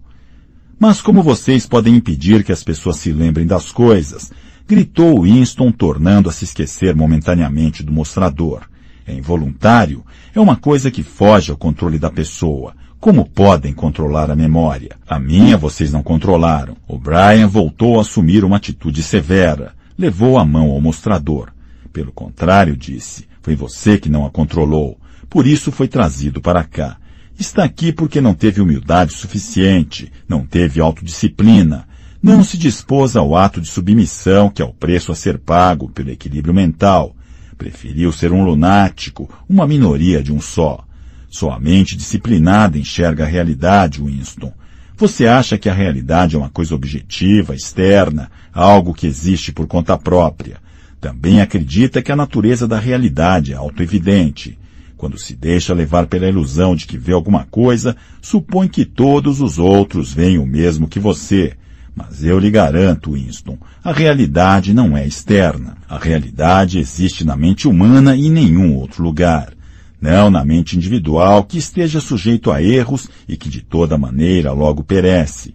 Mas 0.78 1.02
como 1.02 1.24
vocês 1.24 1.66
podem 1.66 1.96
impedir 1.96 2.44
que 2.44 2.52
as 2.52 2.62
pessoas 2.62 2.98
se 2.98 3.12
lembrem 3.12 3.46
das 3.46 3.72
coisas? 3.72 4.30
Gritou 4.66 5.22
Winston, 5.22 5.72
tornando 5.72 6.28
a 6.28 6.32
se 6.32 6.44
esquecer 6.44 6.94
momentaneamente 6.94 7.82
do 7.82 7.90
mostrador. 7.90 8.62
É 9.04 9.12
involuntário, 9.12 10.04
é 10.32 10.38
uma 10.38 10.54
coisa 10.54 10.90
que 10.90 11.02
foge 11.02 11.50
ao 11.50 11.56
controle 11.56 11.98
da 11.98 12.10
pessoa. 12.10 12.74
Como 13.00 13.24
podem 13.24 13.72
controlar 13.72 14.30
a 14.30 14.36
memória? 14.36 14.96
A 15.08 15.18
minha 15.18 15.56
vocês 15.56 15.92
não 15.92 16.02
controlaram. 16.02 16.76
O 16.86 16.96
Brian 16.96 17.48
voltou 17.48 17.98
a 17.98 18.02
assumir 18.02 18.44
uma 18.44 18.58
atitude 18.58 19.02
severa. 19.02 19.72
Levou 19.96 20.38
a 20.38 20.44
mão 20.44 20.70
ao 20.70 20.80
mostrador. 20.80 21.50
Pelo 21.92 22.12
contrário, 22.12 22.76
disse, 22.76 23.26
foi 23.42 23.56
você 23.56 23.98
que 23.98 24.08
não 24.08 24.26
a 24.26 24.30
controlou. 24.30 24.96
Por 25.28 25.46
isso 25.46 25.72
foi 25.72 25.88
trazido 25.88 26.40
para 26.40 26.62
cá. 26.62 26.98
Está 27.38 27.62
aqui 27.62 27.92
porque 27.92 28.20
não 28.20 28.34
teve 28.34 28.60
humildade 28.60 29.12
suficiente, 29.12 30.10
não 30.28 30.44
teve 30.44 30.80
autodisciplina, 30.80 31.86
não 32.20 32.42
se 32.42 32.58
dispôs 32.58 33.14
ao 33.14 33.36
ato 33.36 33.60
de 33.60 33.68
submissão 33.68 34.50
que 34.50 34.60
é 34.60 34.64
o 34.64 34.72
preço 34.72 35.12
a 35.12 35.14
ser 35.14 35.38
pago 35.38 35.88
pelo 35.88 36.10
equilíbrio 36.10 36.52
mental. 36.52 37.14
Preferiu 37.56 38.10
ser 38.10 38.32
um 38.32 38.44
lunático, 38.44 39.30
uma 39.48 39.68
minoria 39.68 40.20
de 40.20 40.32
um 40.32 40.40
só. 40.40 40.84
Sua 41.30 41.60
mente 41.60 41.96
disciplinada 41.96 42.76
enxerga 42.76 43.22
a 43.22 43.28
realidade, 43.28 44.02
Winston. 44.02 44.52
Você 44.96 45.28
acha 45.28 45.56
que 45.56 45.68
a 45.68 45.74
realidade 45.74 46.34
é 46.34 46.38
uma 46.38 46.50
coisa 46.50 46.74
objetiva, 46.74 47.54
externa, 47.54 48.32
algo 48.52 48.92
que 48.92 49.06
existe 49.06 49.52
por 49.52 49.68
conta 49.68 49.96
própria. 49.96 50.56
Também 51.00 51.40
acredita 51.40 52.02
que 52.02 52.10
a 52.10 52.16
natureza 52.16 52.66
da 52.66 52.80
realidade 52.80 53.52
é 53.52 53.56
autoevidente. 53.56 54.58
Quando 54.98 55.16
se 55.16 55.34
deixa 55.34 55.72
levar 55.72 56.06
pela 56.06 56.28
ilusão 56.28 56.76
de 56.76 56.86
que 56.86 56.98
vê 56.98 57.12
alguma 57.12 57.46
coisa, 57.46 57.96
supõe 58.20 58.68
que 58.68 58.84
todos 58.84 59.40
os 59.40 59.58
outros 59.58 60.12
veem 60.12 60.38
o 60.38 60.46
mesmo 60.46 60.86
que 60.86 61.00
você. 61.00 61.54
Mas 61.96 62.22
eu 62.22 62.38
lhe 62.38 62.50
garanto, 62.50 63.12
Winston, 63.12 63.56
a 63.82 63.92
realidade 63.92 64.74
não 64.74 64.94
é 64.94 65.06
externa. 65.06 65.78
A 65.88 65.96
realidade 65.96 66.78
existe 66.78 67.24
na 67.24 67.36
mente 67.36 67.66
humana 67.66 68.14
e 68.14 68.26
em 68.26 68.30
nenhum 68.30 68.74
outro 68.74 69.02
lugar 69.02 69.56
não 70.00 70.30
na 70.30 70.44
mente 70.44 70.76
individual 70.76 71.44
que 71.44 71.58
esteja 71.58 72.00
sujeito 72.00 72.50
a 72.50 72.62
erros 72.62 73.08
e 73.28 73.36
que 73.36 73.48
de 73.48 73.60
toda 73.60 73.98
maneira 73.98 74.52
logo 74.52 74.84
perece. 74.84 75.54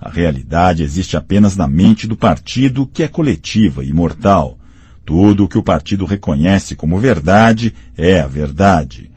A 0.00 0.10
realidade 0.10 0.82
existe 0.82 1.16
apenas 1.16 1.56
na 1.56 1.66
mente 1.68 2.06
do 2.06 2.16
partido 2.16 2.86
que 2.86 3.02
é 3.02 3.08
coletiva 3.08 3.84
e 3.84 3.88
imortal. 3.88 4.58
Tudo 5.04 5.44
o 5.44 5.48
que 5.48 5.58
o 5.58 5.62
partido 5.62 6.04
reconhece 6.04 6.74
como 6.74 6.98
verdade 6.98 7.74
é 7.96 8.20
a 8.20 8.26
verdade. 8.26 9.10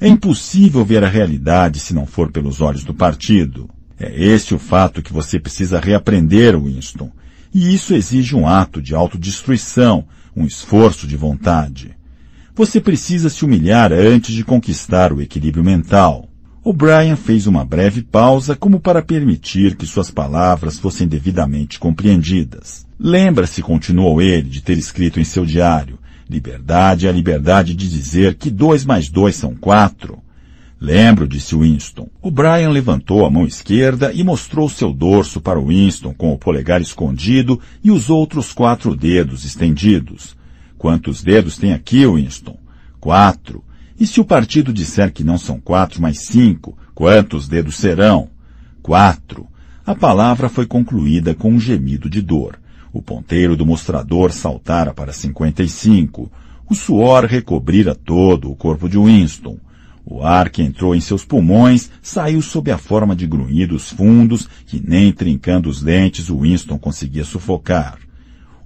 É 0.00 0.08
impossível 0.08 0.84
ver 0.84 1.04
a 1.04 1.08
realidade 1.08 1.80
se 1.80 1.94
não 1.94 2.06
for 2.06 2.30
pelos 2.30 2.60
olhos 2.60 2.84
do 2.84 2.94
partido. 2.94 3.68
É 3.98 4.10
esse 4.22 4.54
o 4.54 4.58
fato 4.58 5.02
que 5.02 5.12
você 5.12 5.38
precisa 5.38 5.78
reaprender, 5.78 6.58
Winston. 6.58 7.10
E 7.52 7.74
isso 7.74 7.94
exige 7.94 8.34
um 8.34 8.46
ato 8.46 8.80
de 8.80 8.94
autodestruição, 8.94 10.04
um 10.34 10.46
esforço 10.46 11.06
de 11.06 11.16
vontade. 11.16 11.96
Você 12.54 12.80
precisa 12.80 13.28
se 13.28 13.44
humilhar 13.44 13.92
antes 13.92 14.34
de 14.34 14.44
conquistar 14.44 15.12
o 15.12 15.20
equilíbrio 15.20 15.64
mental. 15.64 16.28
O'Brien 16.62 17.16
fez 17.16 17.46
uma 17.46 17.64
breve 17.64 18.02
pausa 18.02 18.54
como 18.54 18.80
para 18.80 19.02
permitir 19.02 19.76
que 19.76 19.86
suas 19.86 20.10
palavras 20.10 20.78
fossem 20.78 21.08
devidamente 21.08 21.78
compreendidas. 21.78 22.86
Lembra-se, 23.02 23.62
continuou 23.62 24.20
ele, 24.20 24.46
de 24.50 24.60
ter 24.60 24.76
escrito 24.76 25.18
em 25.18 25.24
seu 25.24 25.46
diário, 25.46 25.98
liberdade 26.28 27.06
é 27.06 27.08
a 27.08 27.12
liberdade 27.12 27.74
de 27.74 27.88
dizer 27.88 28.34
que 28.34 28.50
dois 28.50 28.84
mais 28.84 29.08
dois 29.08 29.36
são 29.36 29.54
quatro. 29.54 30.18
Lembro, 30.78 31.26
disse 31.26 31.56
Winston. 31.56 32.10
O'Brien 32.20 32.68
levantou 32.68 33.24
a 33.24 33.30
mão 33.30 33.46
esquerda 33.46 34.12
e 34.12 34.22
mostrou 34.22 34.68
seu 34.68 34.92
dorso 34.92 35.40
para 35.40 35.58
Winston 35.58 36.12
com 36.12 36.30
o 36.30 36.36
polegar 36.36 36.82
escondido 36.82 37.58
e 37.82 37.90
os 37.90 38.10
outros 38.10 38.52
quatro 38.52 38.94
dedos 38.94 39.46
estendidos. 39.46 40.36
Quantos 40.76 41.22
dedos 41.22 41.56
tem 41.56 41.72
aqui, 41.72 42.06
Winston? 42.06 42.58
Quatro. 43.00 43.64
E 43.98 44.06
se 44.06 44.20
o 44.20 44.26
partido 44.26 44.74
disser 44.74 45.10
que 45.10 45.24
não 45.24 45.38
são 45.38 45.58
quatro, 45.58 46.02
mas 46.02 46.18
cinco, 46.18 46.76
quantos 46.94 47.48
dedos 47.48 47.76
serão? 47.76 48.28
Quatro. 48.82 49.46
A 49.86 49.94
palavra 49.94 50.50
foi 50.50 50.66
concluída 50.66 51.34
com 51.34 51.50
um 51.50 51.58
gemido 51.58 52.10
de 52.10 52.20
dor. 52.20 52.60
O 52.92 53.00
ponteiro 53.00 53.56
do 53.56 53.64
mostrador 53.64 54.32
saltara 54.32 54.92
para 54.92 55.12
cinquenta 55.12 55.62
e 55.62 55.68
cinco. 55.68 56.30
O 56.68 56.74
suor 56.74 57.24
recobrira 57.24 57.94
todo 57.94 58.50
o 58.50 58.56
corpo 58.56 58.88
de 58.88 58.98
Winston. 58.98 59.58
O 60.04 60.24
ar 60.24 60.50
que 60.50 60.62
entrou 60.62 60.94
em 60.94 61.00
seus 61.00 61.24
pulmões 61.24 61.90
saiu 62.02 62.42
sob 62.42 62.70
a 62.70 62.78
forma 62.78 63.14
de 63.14 63.26
grunhidos 63.26 63.90
fundos 63.90 64.48
que 64.66 64.82
nem 64.84 65.12
trincando 65.12 65.68
os 65.68 65.82
dentes 65.82 66.28
o 66.28 66.40
Winston 66.40 66.78
conseguia 66.78 67.24
sufocar. 67.24 67.98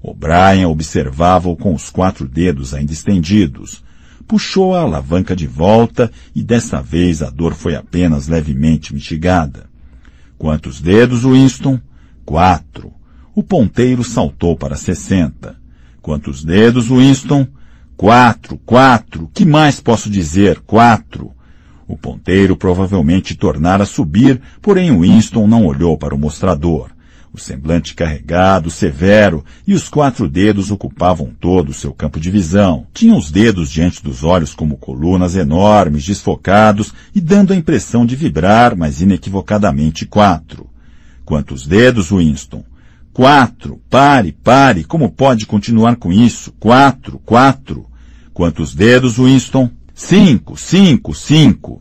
O'Brien 0.03 0.67
observava-o 0.67 1.57
com 1.57 1.75
os 1.75 1.91
quatro 1.91 2.29
dedos 2.29 2.73
ainda 2.73 2.93
estendidos. 2.93 3.83
Puxou 4.27 4.75
a 4.75 4.81
alavanca 4.81 5.37
de 5.37 5.47
volta 5.47 6.11
e 6.35 6.43
dessa 6.43 6.81
vez 6.81 7.23
a 7.23 7.29
dor 7.29 7.55
foi 7.55 7.75
apenas 7.75 8.27
levemente 8.27 8.95
mitigada. 8.95 9.67
Quantos 10.39 10.81
dedos, 10.81 11.25
Winston? 11.25 11.79
Quatro. 12.25 12.93
O 13.35 13.43
ponteiro 13.43 14.05
saltou 14.05 14.57
para 14.57 14.77
sessenta. 14.77 15.57
Quantos 16.01 16.45
dedos, 16.45 16.89
Winston? 16.89 17.47
Quatro, 17.97 18.59
quatro. 18.65 19.31
Que 19.33 19.45
mais 19.45 19.81
posso 19.81 20.09
dizer? 20.11 20.61
Quatro. 20.61 21.33
O 21.87 21.97
ponteiro 21.97 22.57
provavelmente 22.57 23.35
tornara 23.35 23.83
a 23.83 23.87
subir, 23.87 24.41
porém 24.63 24.99
Winston 24.99 25.47
não 25.47 25.67
olhou 25.67 25.99
para 25.99 26.15
o 26.15 26.19
mostrador 26.19 26.95
o 27.35 27.39
semblante 27.39 27.97
carregado, 27.97 28.71
severo, 28.71 29.45
e 29.67 29.75
os 29.75 29.89
quatro 29.89 30.29
dedos 30.29 30.71
ocupavam 30.71 31.33
todo 31.41 31.71
o 31.71 31.75
seu 31.75 31.93
campo 31.93 32.21
de 32.21 32.31
visão. 32.31 32.87
Tinha 32.95 33.17
os 33.17 33.29
dedos 33.29 33.69
diante 33.69 34.01
dos 34.05 34.23
olhos 34.23 34.55
como 34.55 34.77
colunas 34.77 35.35
enormes, 35.35 36.05
desfocados 36.05 36.95
e 37.13 37.21
dando 37.21 37.53
a 37.53 37.57
impressão 37.57 38.07
de 38.07 38.15
vibrar, 38.15 38.77
mas 38.77 39.01
inequivocadamente 39.01 40.07
quatro. 40.07 40.71
Quantos 41.25 41.67
dedos, 41.67 42.11
Winston? 42.11 42.63
Quatro. 43.15 43.81
Pare, 43.89 44.33
pare. 44.33 44.83
Como 44.83 45.09
pode 45.09 45.47
continuar 45.47 45.95
com 45.95 46.13
isso? 46.13 46.53
Quatro, 46.59 47.21
quatro. 47.25 47.87
Quantos 48.33 48.75
dedos, 48.75 49.19
Winston? 49.19 49.71
Cinco, 49.95 50.57
cinco, 50.57 51.15
cinco. 51.15 51.81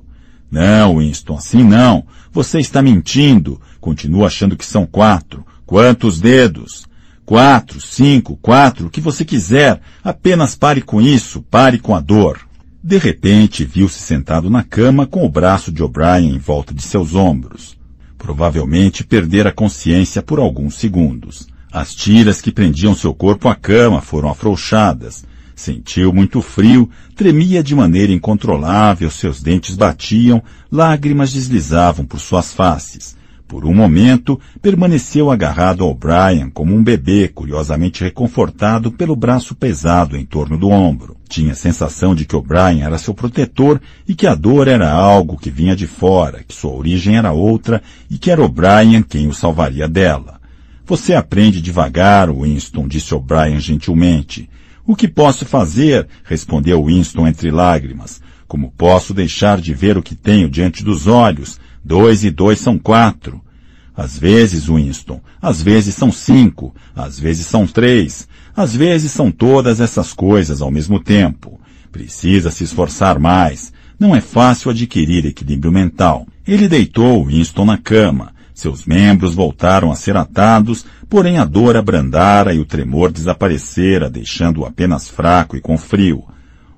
Não, 0.51 0.99
Winston, 0.99 1.35
assim 1.35 1.63
não. 1.63 2.05
Você 2.31 2.59
está 2.59 2.83
mentindo. 2.83 3.59
Continua 3.81 4.27
achando 4.27 4.55
que 4.55 4.63
são 4.63 4.85
quatro. 4.85 5.43
Quantos 5.65 6.21
dedos? 6.21 6.85
Quatro, 7.25 7.81
cinco, 7.81 8.37
quatro, 8.37 8.85
o 8.85 8.89
que 8.91 9.01
você 9.01 9.25
quiser. 9.25 9.81
Apenas 10.03 10.55
pare 10.55 10.81
com 10.81 11.01
isso, 11.01 11.41
pare 11.41 11.79
com 11.79 11.95
a 11.95 11.99
dor. 11.99 12.41
De 12.83 12.99
repente, 12.99 13.65
viu-se 13.65 13.97
sentado 13.97 14.51
na 14.51 14.61
cama 14.61 15.07
com 15.07 15.25
o 15.25 15.29
braço 15.29 15.71
de 15.71 15.81
O'Brien 15.81 16.35
em 16.35 16.37
volta 16.37 16.75
de 16.75 16.83
seus 16.83 17.15
ombros. 17.15 17.75
Provavelmente 18.23 19.03
perdera 19.03 19.49
a 19.49 19.51
consciência 19.51 20.21
por 20.21 20.39
alguns 20.39 20.75
segundos. 20.75 21.45
As 21.69 21.93
tiras 21.93 22.39
que 22.39 22.53
prendiam 22.53 22.95
seu 22.95 23.13
corpo 23.13 23.49
à 23.49 23.55
cama 23.55 23.99
foram 23.99 24.29
afrouxadas. 24.29 25.25
Sentiu 25.53 26.13
muito 26.13 26.41
frio, 26.41 26.89
tremia 27.17 27.61
de 27.61 27.75
maneira 27.75 28.13
incontrolável, 28.13 29.11
seus 29.11 29.41
dentes 29.41 29.75
batiam, 29.75 30.41
lágrimas 30.71 31.33
deslizavam 31.33 32.05
por 32.05 32.17
suas 32.17 32.53
faces. 32.53 33.17
Por 33.53 33.65
um 33.65 33.73
momento, 33.75 34.39
permaneceu 34.63 35.29
agarrado 35.29 35.83
ao 35.83 35.93
Brian 35.93 36.49
como 36.49 36.73
um 36.73 36.83
bebê 36.83 37.27
curiosamente 37.27 38.03
reconfortado 38.03 38.91
pelo 38.91 39.15
braço 39.15 39.53
pesado 39.53 40.17
em 40.17 40.25
torno 40.25 40.57
do 40.57 40.69
ombro. 40.69 41.15
Tinha 41.29 41.51
a 41.51 41.55
sensação 41.55 42.15
de 42.15 42.25
que 42.25 42.35
o 42.35 42.41
Brian 42.41 42.83
era 42.83 42.97
seu 42.97 43.13
protetor 43.13 43.79
e 44.07 44.15
que 44.15 44.25
a 44.25 44.33
dor 44.33 44.67
era 44.67 44.91
algo 44.91 45.37
que 45.37 45.51
vinha 45.51 45.75
de 45.75 45.85
fora, 45.85 46.43
que 46.43 46.55
sua 46.55 46.73
origem 46.73 47.15
era 47.15 47.31
outra 47.31 47.79
e 48.09 48.17
que 48.17 48.31
era 48.31 48.43
o 48.43 48.49
Brian 48.49 49.03
quem 49.03 49.27
o 49.27 49.33
salvaria 49.35 49.87
dela. 49.87 50.41
Você 50.83 51.13
aprende 51.13 51.61
devagar, 51.61 52.31
Winston, 52.31 52.87
disse 52.87 53.13
O'Brien 53.13 53.59
gentilmente. 53.59 54.49
O 54.83 54.95
que 54.95 55.07
posso 55.07 55.45
fazer? 55.45 56.07
respondeu 56.23 56.83
Winston 56.83 57.27
entre 57.27 57.51
lágrimas. 57.51 58.19
Como 58.47 58.71
posso 58.71 59.13
deixar 59.13 59.61
de 59.61 59.75
ver 59.75 59.95
o 59.95 60.01
que 60.01 60.15
tenho 60.15 60.49
diante 60.49 60.83
dos 60.83 61.05
olhos? 61.05 61.59
Dois 61.85 62.23
e 62.23 62.31
dois 62.31 62.59
são 62.59 62.79
quatro. 62.79 63.42
Às 63.95 64.17
vezes, 64.17 64.65
Winston, 64.65 65.21
às 65.41 65.61
vezes 65.61 65.93
são 65.93 66.11
cinco, 66.11 66.73
às 66.95 67.19
vezes 67.19 67.45
são 67.45 67.67
três, 67.67 68.27
às 68.55 68.75
vezes 68.75 69.11
são 69.11 69.29
todas 69.29 69.79
essas 69.79 70.13
coisas 70.13 70.61
ao 70.61 70.71
mesmo 70.71 70.99
tempo. 70.99 71.59
Precisa 71.91 72.49
se 72.49 72.63
esforçar 72.63 73.19
mais. 73.19 73.71
Não 73.99 74.15
é 74.15 74.21
fácil 74.21 74.71
adquirir 74.71 75.25
equilíbrio 75.25 75.71
mental. 75.71 76.27
Ele 76.45 76.67
deitou 76.67 77.25
Winston 77.25 77.65
na 77.65 77.77
cama. 77.77 78.33
Seus 78.53 78.85
membros 78.85 79.35
voltaram 79.35 79.91
a 79.91 79.95
ser 79.95 80.17
atados, 80.17 80.85
porém 81.09 81.37
a 81.37 81.45
dor 81.45 81.75
abrandara 81.75 82.53
e 82.53 82.59
o 82.59 82.65
tremor 82.65 83.11
desaparecera, 83.11 84.09
deixando-o 84.09 84.65
apenas 84.65 85.07
fraco 85.07 85.55
e 85.55 85.61
com 85.61 85.77
frio. 85.77 86.23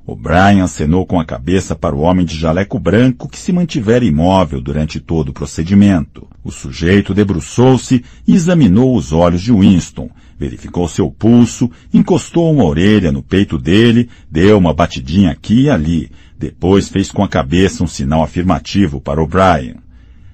O 0.06 0.16
Brian 0.16 0.64
acenou 0.64 1.06
com 1.06 1.20
a 1.20 1.26
cabeça 1.26 1.76
para 1.76 1.96
o 1.96 2.02
homem 2.02 2.26
de 2.26 2.38
jaleco 2.38 2.78
branco 2.78 3.28
que 3.28 3.40
se 3.40 3.52
mantivera 3.52 4.06
imóvel 4.06 4.62
durante 4.62 5.00
todo 5.00 5.30
o 5.30 5.34
procedimento. 5.34 6.28
O 6.46 6.52
sujeito 6.52 7.12
debruçou-se 7.12 8.06
e 8.28 8.36
examinou 8.36 8.96
os 8.96 9.12
olhos 9.12 9.42
de 9.42 9.52
Winston, 9.52 10.12
verificou 10.38 10.88
seu 10.88 11.10
pulso, 11.10 11.72
encostou 11.92 12.54
uma 12.54 12.64
orelha 12.64 13.12
no 13.12 13.24
peito 13.24 13.58
dele, 13.58 14.08
deu 14.30 14.56
uma 14.60 14.72
batidinha 14.72 15.32
aqui 15.32 15.64
e 15.64 15.70
ali, 15.72 16.12
depois 16.38 16.88
fez 16.88 17.10
com 17.10 17.24
a 17.24 17.28
cabeça 17.28 17.84
um 17.84 17.88
sinal 17.88 18.22
afirmativo 18.22 19.02
para 19.02 19.24
o 19.24 19.26
Brian. 19.26 19.78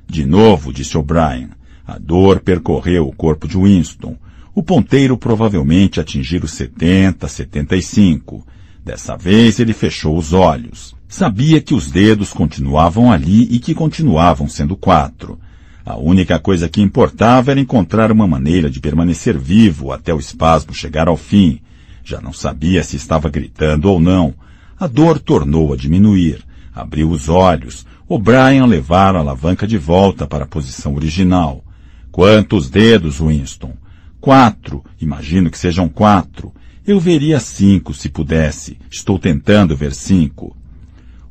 De 0.06 0.26
novo, 0.26 0.74
disse 0.74 0.98
O'Brien. 0.98 1.52
A 1.88 1.98
dor 1.98 2.42
percorreu 2.42 3.08
o 3.08 3.16
corpo 3.16 3.48
de 3.48 3.58
Winston. 3.58 4.18
O 4.54 4.62
ponteiro 4.62 5.18
provavelmente 5.18 6.02
atingira 6.02 6.44
os 6.44 6.52
70, 6.52 7.26
75. 7.26 8.46
Dessa 8.84 9.16
vez 9.16 9.62
ele 9.62 9.72
fechou 9.72 10.18
os 10.18 10.34
olhos. 10.34 10.94
Sabia 11.08 11.62
que 11.62 11.74
os 11.74 11.90
dedos 11.90 12.34
continuavam 12.34 13.10
ali 13.10 13.44
e 13.44 13.60
que 13.60 13.74
continuavam 13.74 14.50
sendo 14.50 14.76
quatro. 14.76 15.40
A 15.84 15.98
única 15.98 16.38
coisa 16.38 16.70
que 16.70 16.82
importava 16.82 17.52
era 17.52 17.60
encontrar 17.60 18.12
uma 18.12 18.28
maneira 18.28 18.70
de 18.70 18.80
permanecer 18.80 19.38
vivo 19.38 19.92
até 19.92 20.14
o 20.14 20.20
espasmo 20.20 20.74
chegar 20.74 21.08
ao 21.08 21.18
fim. 21.18 21.60
Já 22.04 22.22
não 22.22 22.32
sabia 22.32 22.84
se 22.84 22.96
estava 22.96 23.30
gritando 23.30 23.90
ou 23.90 24.00
não. 24.00 24.34
A 24.80 24.86
dor 24.86 25.20
tornou 25.20 25.74
a 25.74 25.76
diminuir. 25.76 26.44
Abriu 26.74 27.10
os 27.10 27.30
olhos. 27.30 27.86
O 28.08 28.20
Brian 28.20 28.66
levara 28.66 29.18
a 29.18 29.22
alavanca 29.22 29.66
de 29.66 29.78
volta 29.78 30.28
para 30.28 30.44
a 30.44 30.48
posição 30.48 30.96
original. 30.96 31.64
Quantos 32.12 32.70
dedos, 32.70 33.20
Winston? 33.20 33.74
Quatro. 34.20 34.84
Imagino 35.00 35.50
que 35.50 35.58
sejam 35.58 35.90
quatro. 35.90 36.54
Eu 36.86 37.00
veria 37.00 37.40
cinco 37.40 37.94
se 37.94 38.10
pudesse. 38.10 38.78
Estou 38.90 39.18
tentando 39.18 39.76
ver 39.76 39.94
cinco. 39.94 40.56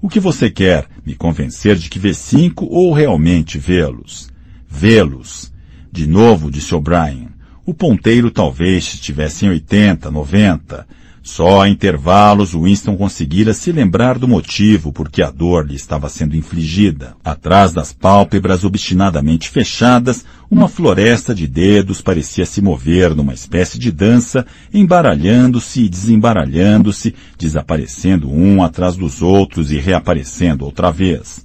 O 0.03 0.09
que 0.09 0.19
você 0.19 0.51
quer? 0.51 0.87
Me 1.05 1.15
convencer 1.15 1.77
de 1.77 1.89
que 1.89 1.99
vê 1.99 2.15
cinco 2.15 2.67
ou 2.67 2.93
realmente 2.93 3.59
vê-los? 3.59 4.31
Vê-los. 4.71 5.53
De 5.91 6.07
novo, 6.07 6.51
disse 6.51 6.75
O'Brien. 6.75 7.29
O 7.67 7.75
ponteiro 7.75 8.31
talvez 8.31 8.95
estivesse 8.95 9.45
em 9.45 9.51
80, 9.51 10.11
90. 10.11 10.87
Só 11.23 11.61
a 11.61 11.69
intervalos 11.69 12.55
Winston 12.55 12.97
conseguira 12.97 13.53
se 13.53 13.71
lembrar 13.71 14.19
do 14.19 14.27
motivo 14.27 14.91
por 14.91 15.11
que 15.11 15.23
a 15.23 15.31
dor 15.31 15.67
lhe 15.67 15.75
estava 15.75 16.09
sendo 16.09 16.35
infligida. 16.35 17.15
Atrás 17.23 17.73
das 17.73 17.93
pálpebras 17.93 18.65
obstinadamente 18.65 19.51
fechadas, 19.51 20.25
uma 20.51 20.67
floresta 20.67 21.35
de 21.35 21.47
dedos 21.47 22.01
parecia 22.01 22.47
se 22.47 22.63
mover 22.63 23.15
numa 23.15 23.35
espécie 23.35 23.79
de 23.79 23.93
dança, 23.93 24.47
embaralhando-se 24.73 25.83
e 25.83 25.89
desembaralhando-se, 25.89 27.15
desaparecendo 27.37 28.33
um 28.33 28.63
atrás 28.63 28.97
dos 28.97 29.21
outros 29.21 29.71
e 29.71 29.79
reaparecendo 29.79 30.65
outra 30.65 30.91
vez. 30.91 31.45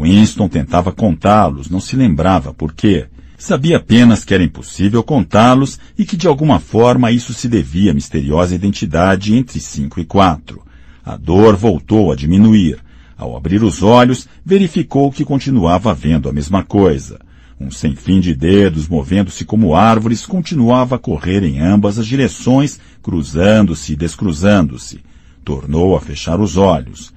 Winston 0.00 0.48
tentava 0.48 0.90
contá-los, 0.90 1.68
não 1.68 1.80
se 1.80 1.96
lembrava 1.96 2.54
por 2.54 2.72
quê. 2.72 3.06
Sabia 3.36 3.76
apenas 3.76 4.24
que 4.24 4.32
era 4.32 4.42
impossível 4.42 5.02
contá-los 5.02 5.78
e 5.98 6.04
que 6.04 6.16
de 6.16 6.28
alguma 6.28 6.60
forma 6.60 7.10
isso 7.10 7.34
se 7.34 7.48
devia 7.48 7.90
à 7.90 7.94
misteriosa 7.94 8.54
identidade 8.54 9.34
entre 9.34 9.60
cinco 9.60 10.00
e 10.00 10.04
quatro. 10.04 10.62
A 11.04 11.16
dor 11.16 11.56
voltou 11.56 12.12
a 12.12 12.16
diminuir. 12.16 12.78
Ao 13.18 13.36
abrir 13.36 13.62
os 13.62 13.82
olhos, 13.82 14.28
verificou 14.44 15.10
que 15.10 15.24
continuava 15.24 15.92
vendo 15.92 16.28
a 16.28 16.32
mesma 16.32 16.62
coisa. 16.62 17.20
Um 17.60 17.70
sem 17.70 17.94
fim 17.94 18.18
de 18.18 18.34
dedos, 18.34 18.88
movendo-se 18.88 19.44
como 19.44 19.74
árvores, 19.74 20.24
continuava 20.24 20.96
a 20.96 20.98
correr 20.98 21.44
em 21.44 21.60
ambas 21.60 21.98
as 21.98 22.06
direções, 22.06 22.80
cruzando-se 23.02 23.92
e 23.92 23.96
descruzando-se. 23.96 25.00
Tornou 25.44 25.96
a 25.96 26.00
fechar 26.00 26.40
os 26.40 26.56
olhos. 26.56 27.11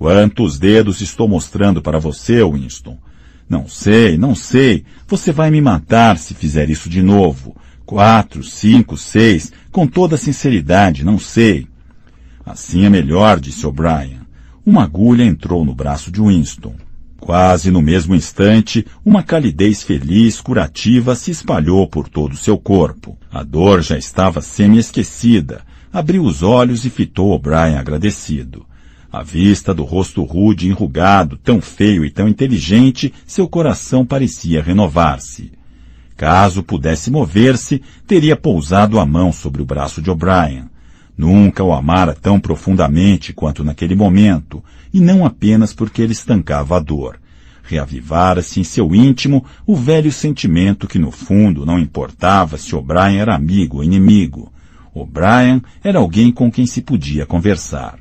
Quantos 0.00 0.58
dedos 0.58 1.02
estou 1.02 1.28
mostrando 1.28 1.82
para 1.82 1.98
você, 1.98 2.42
Winston? 2.42 2.96
Não 3.46 3.68
sei, 3.68 4.16
não 4.16 4.34
sei. 4.34 4.82
Você 5.06 5.30
vai 5.30 5.50
me 5.50 5.60
matar 5.60 6.16
se 6.16 6.32
fizer 6.32 6.70
isso 6.70 6.88
de 6.88 7.02
novo. 7.02 7.54
Quatro, 7.84 8.42
cinco, 8.42 8.96
seis, 8.96 9.52
com 9.70 9.86
toda 9.86 10.16
sinceridade, 10.16 11.04
não 11.04 11.18
sei. 11.18 11.66
Assim 12.46 12.86
é 12.86 12.88
melhor, 12.88 13.38
disse 13.38 13.66
O'Brien. 13.66 14.20
Uma 14.64 14.84
agulha 14.84 15.22
entrou 15.22 15.66
no 15.66 15.74
braço 15.74 16.10
de 16.10 16.22
Winston. 16.22 16.76
Quase 17.18 17.70
no 17.70 17.82
mesmo 17.82 18.14
instante, 18.14 18.86
uma 19.04 19.22
calidez 19.22 19.82
feliz, 19.82 20.40
curativa, 20.40 21.14
se 21.14 21.30
espalhou 21.30 21.86
por 21.86 22.08
todo 22.08 22.32
o 22.32 22.38
seu 22.38 22.56
corpo. 22.56 23.18
A 23.30 23.42
dor 23.42 23.82
já 23.82 23.98
estava 23.98 24.40
semi-esquecida. 24.40 25.60
Abriu 25.92 26.24
os 26.24 26.42
olhos 26.42 26.86
e 26.86 26.88
fitou 26.88 27.32
O'Brien 27.32 27.76
agradecido. 27.76 28.64
À 29.12 29.24
vista 29.24 29.74
do 29.74 29.82
rosto 29.82 30.22
rude 30.22 30.68
e 30.68 30.70
enrugado, 30.70 31.36
tão 31.36 31.60
feio 31.60 32.04
e 32.04 32.10
tão 32.10 32.28
inteligente, 32.28 33.12
seu 33.26 33.48
coração 33.48 34.06
parecia 34.06 34.62
renovar-se. 34.62 35.50
Caso 36.16 36.62
pudesse 36.62 37.10
mover-se, 37.10 37.82
teria 38.06 38.36
pousado 38.36 39.00
a 39.00 39.06
mão 39.06 39.32
sobre 39.32 39.60
o 39.60 39.64
braço 39.64 40.00
de 40.00 40.10
O'Brien. 40.10 40.66
Nunca 41.18 41.64
o 41.64 41.72
amara 41.72 42.14
tão 42.14 42.38
profundamente 42.38 43.32
quanto 43.32 43.64
naquele 43.64 43.96
momento, 43.96 44.62
e 44.94 45.00
não 45.00 45.24
apenas 45.26 45.74
porque 45.74 46.02
ele 46.02 46.12
estancava 46.12 46.76
a 46.76 46.78
dor. 46.78 47.18
Reavivara-se 47.64 48.60
em 48.60 48.64
seu 48.64 48.94
íntimo 48.94 49.44
o 49.66 49.74
velho 49.74 50.12
sentimento 50.12 50.86
que 50.86 51.00
no 51.00 51.10
fundo 51.10 51.66
não 51.66 51.80
importava 51.80 52.56
se 52.56 52.76
O'Brien 52.76 53.18
era 53.18 53.34
amigo 53.34 53.78
ou 53.78 53.84
inimigo. 53.84 54.52
O'Brien 54.94 55.60
era 55.82 55.98
alguém 55.98 56.30
com 56.30 56.50
quem 56.50 56.64
se 56.64 56.80
podia 56.80 57.26
conversar. 57.26 57.98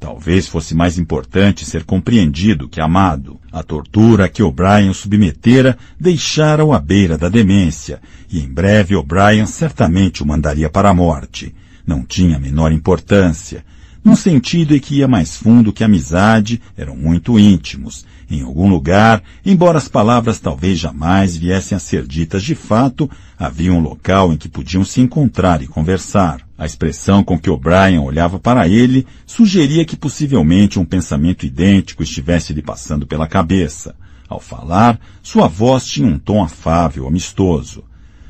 Talvez 0.00 0.48
fosse 0.48 0.74
mais 0.74 0.98
importante 0.98 1.66
ser 1.66 1.84
compreendido 1.84 2.66
que 2.66 2.80
amado. 2.80 3.38
A 3.52 3.62
tortura 3.62 4.24
a 4.24 4.28
que 4.30 4.42
O'Brien 4.42 4.88
o 4.88 4.94
submetera 4.94 5.76
deixara-o 6.00 6.72
à 6.72 6.80
beira 6.80 7.18
da 7.18 7.28
demência, 7.28 8.00
e 8.30 8.40
em 8.40 8.48
breve 8.48 8.96
O'Brien 8.96 9.44
certamente 9.44 10.22
o 10.22 10.26
mandaria 10.26 10.70
para 10.70 10.88
a 10.88 10.94
morte. 10.94 11.54
Não 11.86 12.02
tinha 12.02 12.36
a 12.36 12.40
menor 12.40 12.72
importância. 12.72 13.62
Num 14.02 14.16
sentido 14.16 14.74
em 14.74 14.80
que 14.80 14.96
ia 14.96 15.06
mais 15.06 15.36
fundo 15.36 15.72
que 15.72 15.84
amizade, 15.84 16.62
eram 16.74 16.96
muito 16.96 17.38
íntimos. 17.38 18.06
Em 18.30 18.40
algum 18.40 18.70
lugar, 18.70 19.22
embora 19.44 19.76
as 19.76 19.88
palavras 19.88 20.40
talvez 20.40 20.78
jamais 20.78 21.36
viessem 21.36 21.76
a 21.76 21.78
ser 21.78 22.06
ditas 22.06 22.42
de 22.42 22.54
fato, 22.54 23.10
havia 23.38 23.70
um 23.70 23.80
local 23.80 24.32
em 24.32 24.38
que 24.38 24.48
podiam 24.48 24.82
se 24.82 25.02
encontrar 25.02 25.60
e 25.60 25.66
conversar. 25.66 26.40
A 26.60 26.66
expressão 26.66 27.24
com 27.24 27.38
que 27.38 27.48
O'Brien 27.48 28.00
olhava 28.00 28.38
para 28.38 28.68
ele 28.68 29.06
sugeria 29.24 29.82
que 29.82 29.96
possivelmente 29.96 30.78
um 30.78 30.84
pensamento 30.84 31.46
idêntico 31.46 32.02
estivesse 32.02 32.52
lhe 32.52 32.60
passando 32.60 33.06
pela 33.06 33.26
cabeça. 33.26 33.94
Ao 34.28 34.38
falar, 34.38 35.00
sua 35.22 35.48
voz 35.48 35.86
tinha 35.86 36.06
um 36.06 36.18
tom 36.18 36.42
afável, 36.42 37.08
amistoso. 37.08 37.82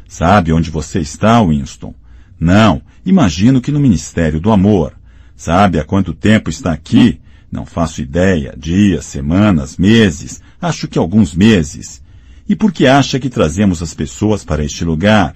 Sabe 0.08 0.52
onde 0.52 0.70
você 0.70 1.00
está, 1.00 1.42
Winston? 1.42 1.92
Não, 2.38 2.80
imagino 3.04 3.60
que 3.60 3.72
no 3.72 3.80
Ministério 3.80 4.40
do 4.40 4.52
Amor. 4.52 4.92
Sabe 5.34 5.80
há 5.80 5.84
quanto 5.84 6.14
tempo 6.14 6.48
está 6.48 6.70
aqui? 6.70 7.20
Não 7.50 7.66
faço 7.66 8.00
ideia. 8.00 8.54
Dias, 8.56 9.06
semanas, 9.06 9.76
meses. 9.76 10.40
Acho 10.62 10.86
que 10.86 11.00
alguns 11.00 11.34
meses. 11.34 12.00
E 12.48 12.54
por 12.54 12.70
que 12.70 12.86
acha 12.86 13.18
que 13.18 13.28
trazemos 13.28 13.82
as 13.82 13.92
pessoas 13.92 14.44
para 14.44 14.64
este 14.64 14.84
lugar? 14.84 15.34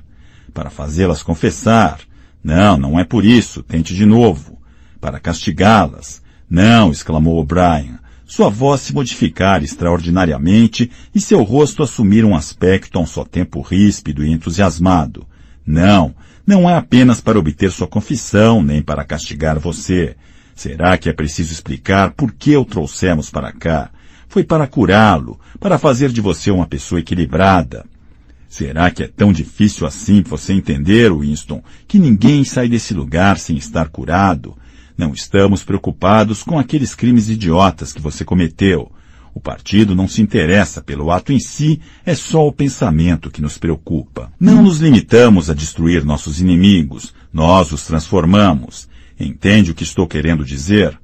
Para 0.52 0.70
fazê-las 0.70 1.24
confessar 1.24 1.98
não, 2.44 2.76
não 2.76 3.00
é 3.00 3.04
por 3.04 3.24
isso. 3.24 3.62
Tente 3.62 3.94
de 3.94 4.04
novo. 4.04 4.58
Para 5.00 5.18
castigá-las. 5.18 6.22
Não, 6.48 6.92
exclamou 6.92 7.38
O'Brien. 7.38 7.94
Sua 8.26 8.50
voz 8.50 8.82
se 8.82 8.92
modificar 8.92 9.62
extraordinariamente 9.62 10.90
e 11.14 11.20
seu 11.20 11.42
rosto 11.42 11.82
assumir 11.82 12.24
um 12.24 12.36
aspecto 12.36 12.98
a 12.98 13.02
um 13.02 13.06
só 13.06 13.24
tempo 13.24 13.62
ríspido 13.62 14.22
e 14.22 14.30
entusiasmado. 14.30 15.26
Não, 15.66 16.14
não 16.46 16.68
é 16.68 16.74
apenas 16.74 17.20
para 17.20 17.38
obter 17.38 17.70
sua 17.70 17.86
confissão, 17.86 18.62
nem 18.62 18.82
para 18.82 19.04
castigar 19.04 19.58
você. 19.58 20.14
Será 20.54 20.98
que 20.98 21.08
é 21.08 21.12
preciso 21.12 21.52
explicar 21.52 22.12
por 22.12 22.32
que 22.32 22.56
o 22.56 22.64
trouxemos 22.64 23.30
para 23.30 23.52
cá? 23.52 23.90
Foi 24.28 24.44
para 24.44 24.66
curá-lo, 24.66 25.38
para 25.58 25.78
fazer 25.78 26.10
de 26.10 26.20
você 26.20 26.50
uma 26.50 26.66
pessoa 26.66 27.00
equilibrada. 27.00 27.86
Será 28.56 28.88
que 28.88 29.02
é 29.02 29.08
tão 29.08 29.32
difícil 29.32 29.84
assim 29.84 30.22
você 30.22 30.52
entender, 30.52 31.12
Winston, 31.12 31.60
que 31.88 31.98
ninguém 31.98 32.44
sai 32.44 32.68
desse 32.68 32.94
lugar 32.94 33.36
sem 33.36 33.56
estar 33.56 33.88
curado? 33.88 34.56
Não 34.96 35.12
estamos 35.12 35.64
preocupados 35.64 36.44
com 36.44 36.56
aqueles 36.56 36.94
crimes 36.94 37.28
idiotas 37.28 37.92
que 37.92 38.00
você 38.00 38.24
cometeu. 38.24 38.92
O 39.34 39.40
partido 39.40 39.92
não 39.96 40.06
se 40.06 40.22
interessa 40.22 40.80
pelo 40.80 41.10
ato 41.10 41.32
em 41.32 41.40
si, 41.40 41.80
é 42.06 42.14
só 42.14 42.46
o 42.46 42.52
pensamento 42.52 43.28
que 43.28 43.42
nos 43.42 43.58
preocupa. 43.58 44.30
Não 44.38 44.62
nos 44.62 44.78
limitamos 44.78 45.50
a 45.50 45.52
destruir 45.52 46.04
nossos 46.04 46.40
inimigos, 46.40 47.12
nós 47.32 47.72
os 47.72 47.84
transformamos. 47.84 48.88
Entende 49.18 49.72
o 49.72 49.74
que 49.74 49.82
estou 49.82 50.06
querendo 50.06 50.44
dizer? 50.44 50.96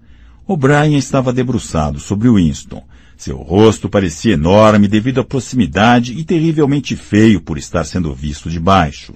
O'Brien 0.46 0.96
estava 0.96 1.32
debruçado 1.32 1.98
sobre 1.98 2.30
Winston, 2.30 2.84
seu 3.20 3.36
rosto 3.36 3.86
parecia 3.86 4.32
enorme 4.32 4.88
devido 4.88 5.20
à 5.20 5.24
proximidade 5.24 6.18
e 6.18 6.24
terrivelmente 6.24 6.96
feio 6.96 7.38
por 7.38 7.58
estar 7.58 7.84
sendo 7.84 8.14
visto 8.14 8.48
de 8.48 8.58
baixo. 8.58 9.12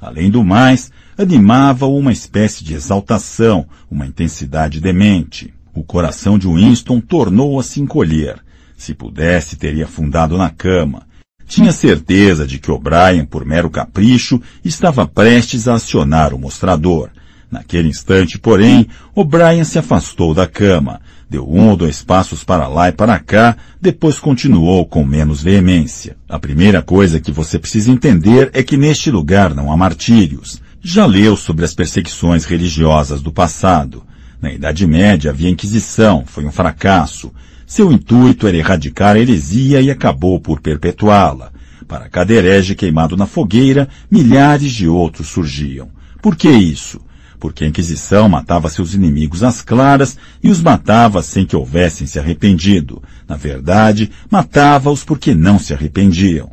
Além 0.00 0.30
do 0.30 0.42
mais, 0.42 0.90
animava-o 1.18 1.98
uma 1.98 2.12
espécie 2.12 2.64
de 2.64 2.72
exaltação, 2.72 3.66
uma 3.90 4.06
intensidade 4.06 4.80
demente. 4.80 5.52
O 5.74 5.84
coração 5.84 6.38
de 6.38 6.46
Winston 6.46 6.98
tornou 6.98 7.60
a 7.60 7.62
se 7.62 7.78
encolher. 7.78 8.38
Se 8.74 8.94
pudesse, 8.94 9.56
teria 9.56 9.84
afundado 9.84 10.38
na 10.38 10.48
cama. 10.48 11.02
Tinha 11.46 11.72
certeza 11.72 12.46
de 12.46 12.58
que 12.58 12.70
O'Brien, 12.70 13.26
por 13.26 13.44
mero 13.44 13.68
capricho, 13.68 14.40
estava 14.64 15.06
prestes 15.06 15.68
a 15.68 15.74
acionar 15.74 16.32
o 16.32 16.38
mostrador. 16.38 17.10
Naquele 17.50 17.88
instante, 17.88 18.38
porém, 18.38 18.88
O'Brien 19.14 19.62
se 19.62 19.78
afastou 19.78 20.32
da 20.32 20.46
cama, 20.46 21.02
deu 21.28 21.48
um 21.48 21.68
ou 21.70 21.76
dois 21.76 22.02
passos 22.02 22.44
para 22.44 22.68
lá 22.68 22.88
e 22.88 22.92
para 22.92 23.18
cá, 23.18 23.56
depois 23.80 24.18
continuou 24.18 24.86
com 24.86 25.04
menos 25.04 25.42
veemência. 25.42 26.16
A 26.28 26.38
primeira 26.38 26.82
coisa 26.82 27.20
que 27.20 27.32
você 27.32 27.58
precisa 27.58 27.90
entender 27.90 28.50
é 28.52 28.62
que 28.62 28.76
neste 28.76 29.10
lugar 29.10 29.54
não 29.54 29.70
há 29.70 29.76
martírios. 29.76 30.60
Já 30.80 31.04
leu 31.04 31.36
sobre 31.36 31.64
as 31.64 31.74
perseguições 31.74 32.44
religiosas 32.44 33.20
do 33.20 33.32
passado. 33.32 34.04
Na 34.40 34.52
Idade 34.52 34.86
Média 34.86 35.30
havia 35.30 35.50
Inquisição, 35.50 36.24
foi 36.24 36.44
um 36.44 36.52
fracasso. 36.52 37.32
Seu 37.66 37.90
intuito 37.90 38.46
era 38.46 38.56
erradicar 38.56 39.16
a 39.16 39.18
heresia 39.18 39.80
e 39.80 39.90
acabou 39.90 40.38
por 40.38 40.60
perpetuá-la. 40.60 41.50
Para 41.88 42.08
cada 42.08 42.32
herege 42.32 42.74
queimado 42.74 43.16
na 43.16 43.26
fogueira, 43.26 43.88
milhares 44.10 44.72
de 44.72 44.86
outros 44.88 45.28
surgiam. 45.28 45.88
Por 46.22 46.36
que 46.36 46.50
isso? 46.50 47.00
Porque 47.38 47.64
a 47.64 47.68
Inquisição 47.68 48.28
matava 48.28 48.68
seus 48.68 48.94
inimigos 48.94 49.42
às 49.42 49.62
claras 49.62 50.16
e 50.42 50.50
os 50.50 50.60
matava 50.60 51.22
sem 51.22 51.46
que 51.46 51.56
houvessem 51.56 52.06
se 52.06 52.18
arrependido. 52.18 53.02
Na 53.28 53.36
verdade, 53.36 54.10
matava-os 54.30 55.04
porque 55.04 55.34
não 55.34 55.58
se 55.58 55.72
arrependiam. 55.72 56.50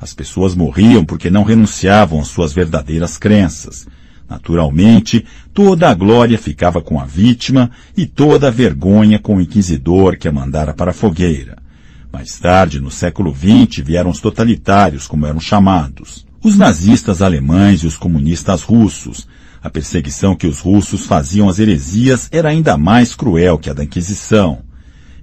As 0.00 0.12
pessoas 0.12 0.54
morriam 0.54 1.04
porque 1.04 1.30
não 1.30 1.44
renunciavam 1.44 2.20
às 2.20 2.28
suas 2.28 2.52
verdadeiras 2.52 3.16
crenças. 3.16 3.86
Naturalmente, 4.28 5.24
toda 5.52 5.88
a 5.88 5.94
glória 5.94 6.38
ficava 6.38 6.82
com 6.82 6.98
a 6.98 7.04
vítima 7.04 7.70
e 7.96 8.06
toda 8.06 8.48
a 8.48 8.50
vergonha 8.50 9.18
com 9.18 9.36
o 9.36 9.40
inquisidor 9.40 10.16
que 10.16 10.28
a 10.28 10.32
mandara 10.32 10.74
para 10.74 10.90
a 10.90 10.94
fogueira. 10.94 11.56
Mais 12.12 12.38
tarde, 12.38 12.80
no 12.80 12.90
século 12.90 13.34
XX, 13.34 13.84
vieram 13.84 14.10
os 14.10 14.20
totalitários, 14.20 15.06
como 15.06 15.26
eram 15.26 15.40
chamados. 15.40 16.24
Os 16.42 16.56
nazistas 16.56 17.20
alemães 17.20 17.80
e 17.80 17.86
os 17.86 17.96
comunistas 17.96 18.62
russos. 18.62 19.26
A 19.64 19.70
perseguição 19.70 20.36
que 20.36 20.46
os 20.46 20.60
russos 20.60 21.06
faziam 21.06 21.48
às 21.48 21.58
heresias 21.58 22.28
era 22.30 22.50
ainda 22.50 22.76
mais 22.76 23.14
cruel 23.14 23.56
que 23.56 23.70
a 23.70 23.72
da 23.72 23.82
Inquisição. 23.82 24.58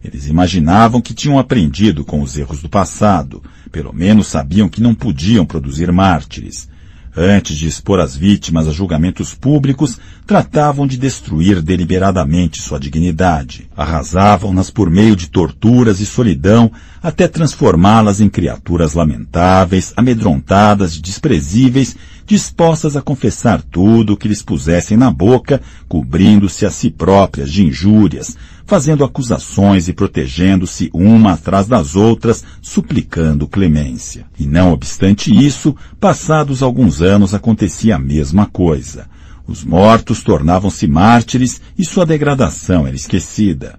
Eles 0.03 0.25
imaginavam 0.25 0.99
que 0.99 1.13
tinham 1.13 1.37
aprendido 1.37 2.03
com 2.03 2.23
os 2.23 2.35
erros 2.35 2.59
do 2.59 2.67
passado, 2.67 3.43
pelo 3.71 3.93
menos 3.93 4.25
sabiam 4.25 4.67
que 4.67 4.81
não 4.81 4.95
podiam 4.95 5.45
produzir 5.45 5.91
mártires. 5.91 6.67
Antes 7.15 7.57
de 7.57 7.67
expor 7.67 7.99
as 7.99 8.15
vítimas 8.15 8.67
a 8.67 8.71
julgamentos 8.71 9.35
públicos, 9.35 9.99
tratavam 10.25 10.87
de 10.87 10.97
destruir 10.97 11.61
deliberadamente 11.61 12.61
sua 12.61 12.79
dignidade. 12.79 13.69
Arrasavam-nas 13.75 14.71
por 14.71 14.89
meio 14.89 15.15
de 15.15 15.29
torturas 15.29 15.99
e 15.99 16.05
solidão, 16.05 16.71
até 17.03 17.27
transformá-las 17.27 18.21
em 18.21 18.29
criaturas 18.29 18.93
lamentáveis, 18.93 19.93
amedrontadas 19.97 20.95
e 20.95 21.01
desprezíveis, 21.01 21.97
dispostas 22.31 22.95
a 22.95 23.01
confessar 23.01 23.61
tudo 23.61 24.13
o 24.13 24.17
que 24.17 24.29
lhes 24.29 24.41
pusessem 24.41 24.95
na 24.95 25.11
boca, 25.11 25.61
cobrindo-se 25.85 26.65
a 26.65 26.71
si 26.71 26.89
próprias 26.89 27.51
de 27.51 27.65
injúrias, 27.65 28.37
fazendo 28.65 29.03
acusações 29.03 29.89
e 29.89 29.93
protegendo-se 29.93 30.89
uma 30.93 31.33
atrás 31.33 31.67
das 31.67 31.93
outras, 31.93 32.41
suplicando 32.61 33.49
clemência. 33.49 34.25
E 34.39 34.45
não 34.45 34.71
obstante 34.71 35.29
isso, 35.29 35.75
passados 35.99 36.63
alguns 36.63 37.01
anos 37.01 37.33
acontecia 37.33 37.97
a 37.97 37.99
mesma 37.99 38.45
coisa. 38.45 39.09
Os 39.45 39.65
mortos 39.65 40.23
tornavam-se 40.23 40.87
mártires 40.87 41.59
e 41.77 41.83
sua 41.83 42.05
degradação 42.05 42.87
era 42.87 42.95
esquecida. 42.95 43.77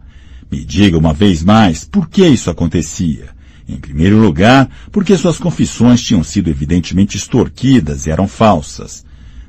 Me 0.50 0.62
diga 0.62 0.98
uma 0.98 1.14
vez 1.14 1.42
mais, 1.42 1.86
por 1.86 2.06
que 2.06 2.26
isso 2.26 2.50
acontecia? 2.50 3.30
Em 3.68 3.76
primeiro 3.76 4.18
lugar, 4.18 4.68
porque 4.90 5.16
suas 5.16 5.38
confissões 5.38 6.00
tinham 6.00 6.22
sido 6.22 6.50
evidentemente 6.50 7.16
extorquidas 7.16 8.06
e 8.06 8.10
eram 8.10 8.26
falsas. 8.26 9.04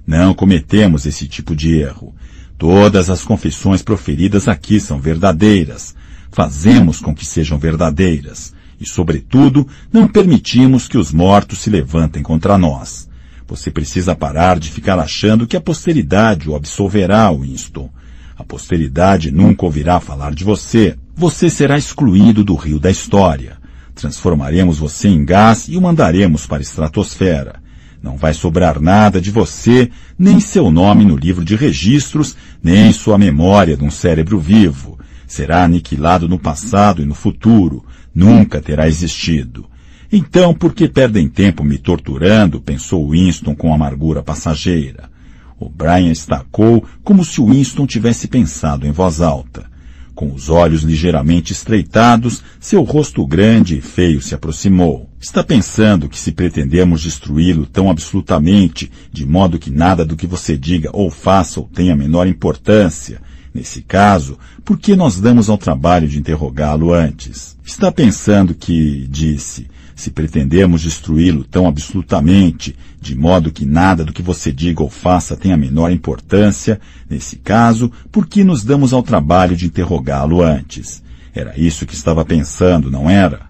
Não 0.06 0.34
cometemos 0.34 1.06
esse 1.06 1.28
tipo 1.28 1.56
de 1.56 1.78
erro. 1.78 2.14
Todas 2.58 3.10
as 3.10 3.24
confissões 3.24 3.82
proferidas 3.82 4.48
aqui 4.48 4.80
são 4.80 5.00
verdadeiras. 5.00 5.96
Fazemos 6.32 7.00
com 7.00 7.14
que 7.14 7.26
sejam 7.26 7.58
verdadeiras. 7.58 8.54
E, 8.80 8.88
sobretudo, 8.88 9.68
não 9.92 10.08
permitimos 10.08 10.88
que 10.88 10.98
os 10.98 11.12
mortos 11.12 11.60
se 11.60 11.70
levantem 11.70 12.22
contra 12.22 12.58
nós. 12.58 13.10
Você 13.48 13.70
precisa 13.70 14.16
parar 14.16 14.60
de 14.60 14.70
ficar 14.70 15.00
achando 15.00 15.48
que 15.48 15.58
a 15.58 15.62
posteridade 15.62 16.50
o 16.50 16.56
absolverá, 16.56 17.32
Winston. 17.32 17.90
A 18.38 18.44
posteridade 18.44 19.32
nunca 19.32 19.66
ouvirá 19.66 20.00
falar 20.00 20.34
de 20.34 20.44
você. 20.44 20.96
Você 21.16 21.50
será 21.50 21.78
excluído 21.78 22.44
do 22.44 22.56
rio 22.56 22.80
da 22.80 22.90
história. 22.90 23.58
Transformaremos 23.96 24.80
você 24.80 25.08
em 25.08 25.24
gás 25.24 25.68
e 25.68 25.78
o 25.78 25.82
mandaremos 25.82 26.46
para 26.46 26.60
a 26.60 26.62
estratosfera. 26.62 27.62
Não 28.02 28.18
vai 28.18 28.34
sobrar 28.34 28.82
nada 28.82 29.22
de 29.22 29.32
você, 29.32 29.90
nem 30.20 30.40
seu 30.40 30.70
nome 30.70 31.06
no 31.06 31.16
livro 31.16 31.46
de 31.46 31.56
registros, 31.56 32.36
nem 32.62 32.92
sua 32.92 33.18
memória 33.18 33.78
de 33.78 33.84
um 33.84 33.92
cérebro 33.92 34.40
vivo. 34.40 35.00
Será 35.26 35.64
aniquilado 35.64 36.28
no 36.28 36.38
passado 36.38 37.02
e 37.02 37.06
no 37.06 37.14
futuro. 37.14 37.86
Nunca 38.14 38.62
terá 38.62 38.88
existido. 38.88 39.66
Então, 40.12 40.54
por 40.54 40.74
que 40.74 40.88
perdem 40.88 41.28
tempo 41.28 41.64
me 41.64 41.78
torturando? 41.78 42.62
pensou 42.62 43.10
Winston 43.10 43.56
com 43.56 43.74
amargura 43.74 44.22
passageira. 44.22 45.10
O 45.58 45.70
Brian 45.70 46.12
estacou 46.12 46.86
como 47.04 47.24
se 47.24 47.42
Winston 47.42 47.88
tivesse 47.88 48.28
pensado 48.28 48.86
em 48.86 48.92
voz 48.92 49.22
alta. 49.22 49.66
Com 50.16 50.34
os 50.34 50.50
olhos 50.50 50.84
ligeiramente 50.84 51.54
estreitados, 51.54 52.44
seu 52.60 52.84
rosto 52.84 53.26
grande 53.26 53.78
e 53.78 53.82
feio 53.82 54.22
se 54.22 54.36
aproximou. 54.36 55.10
Está 55.20 55.44
pensando 55.44 56.08
que 56.08 56.20
se 56.20 56.32
pretendemos 56.32 57.02
destruí-lo 57.02 57.66
tão 57.66 57.90
absolutamente, 57.90 58.92
de 59.12 59.26
modo 59.26 59.58
que 59.58 59.72
nada 59.72 60.06
do 60.06 60.16
que 60.16 60.28
você 60.28 60.58
diga 60.58 60.90
ou 60.94 61.10
faça 61.10 61.60
ou 61.60 61.68
tenha 61.68 61.96
menor 61.96 62.28
importância, 62.28 63.22
nesse 63.54 63.82
caso, 63.82 64.38
por 64.66 64.78
que 64.78 64.96
nós 64.96 65.20
damos 65.20 65.50
ao 65.50 65.58
trabalho 65.58 66.08
de 66.08 66.20
interrogá-lo 66.20 66.94
antes? 66.94 67.56
Está 67.66 67.92
pensando 67.92 68.54
que, 68.54 69.08
disse, 69.10 69.68
se 69.96 70.12
pretendemos 70.12 70.82
destruí-lo 70.82 71.44
tão 71.44 71.68
absolutamente, 71.68 72.76
de 73.00 73.16
modo 73.16 73.52
que 73.52 73.66
nada 73.66 74.04
do 74.04 74.14
que 74.14 74.22
você 74.22 74.52
diga 74.52 74.82
ou 74.82 74.90
faça 74.90 75.36
tenha 75.36 75.56
a 75.56 75.58
menor 75.58 75.92
importância, 75.92 76.80
nesse 77.10 77.36
caso, 77.38 77.92
por 78.12 78.28
que 78.28 78.44
nos 78.44 78.64
damos 78.64 78.94
ao 78.94 79.04
trabalho 79.04 79.56
de 79.56 79.66
interrogá-lo 79.66 80.42
antes? 80.42 81.04
Era 81.34 81.60
isso 81.60 81.86
que 81.86 81.96
estava 81.96 82.24
pensando, 82.24 82.92
não 82.92 83.10
era? 83.10 83.48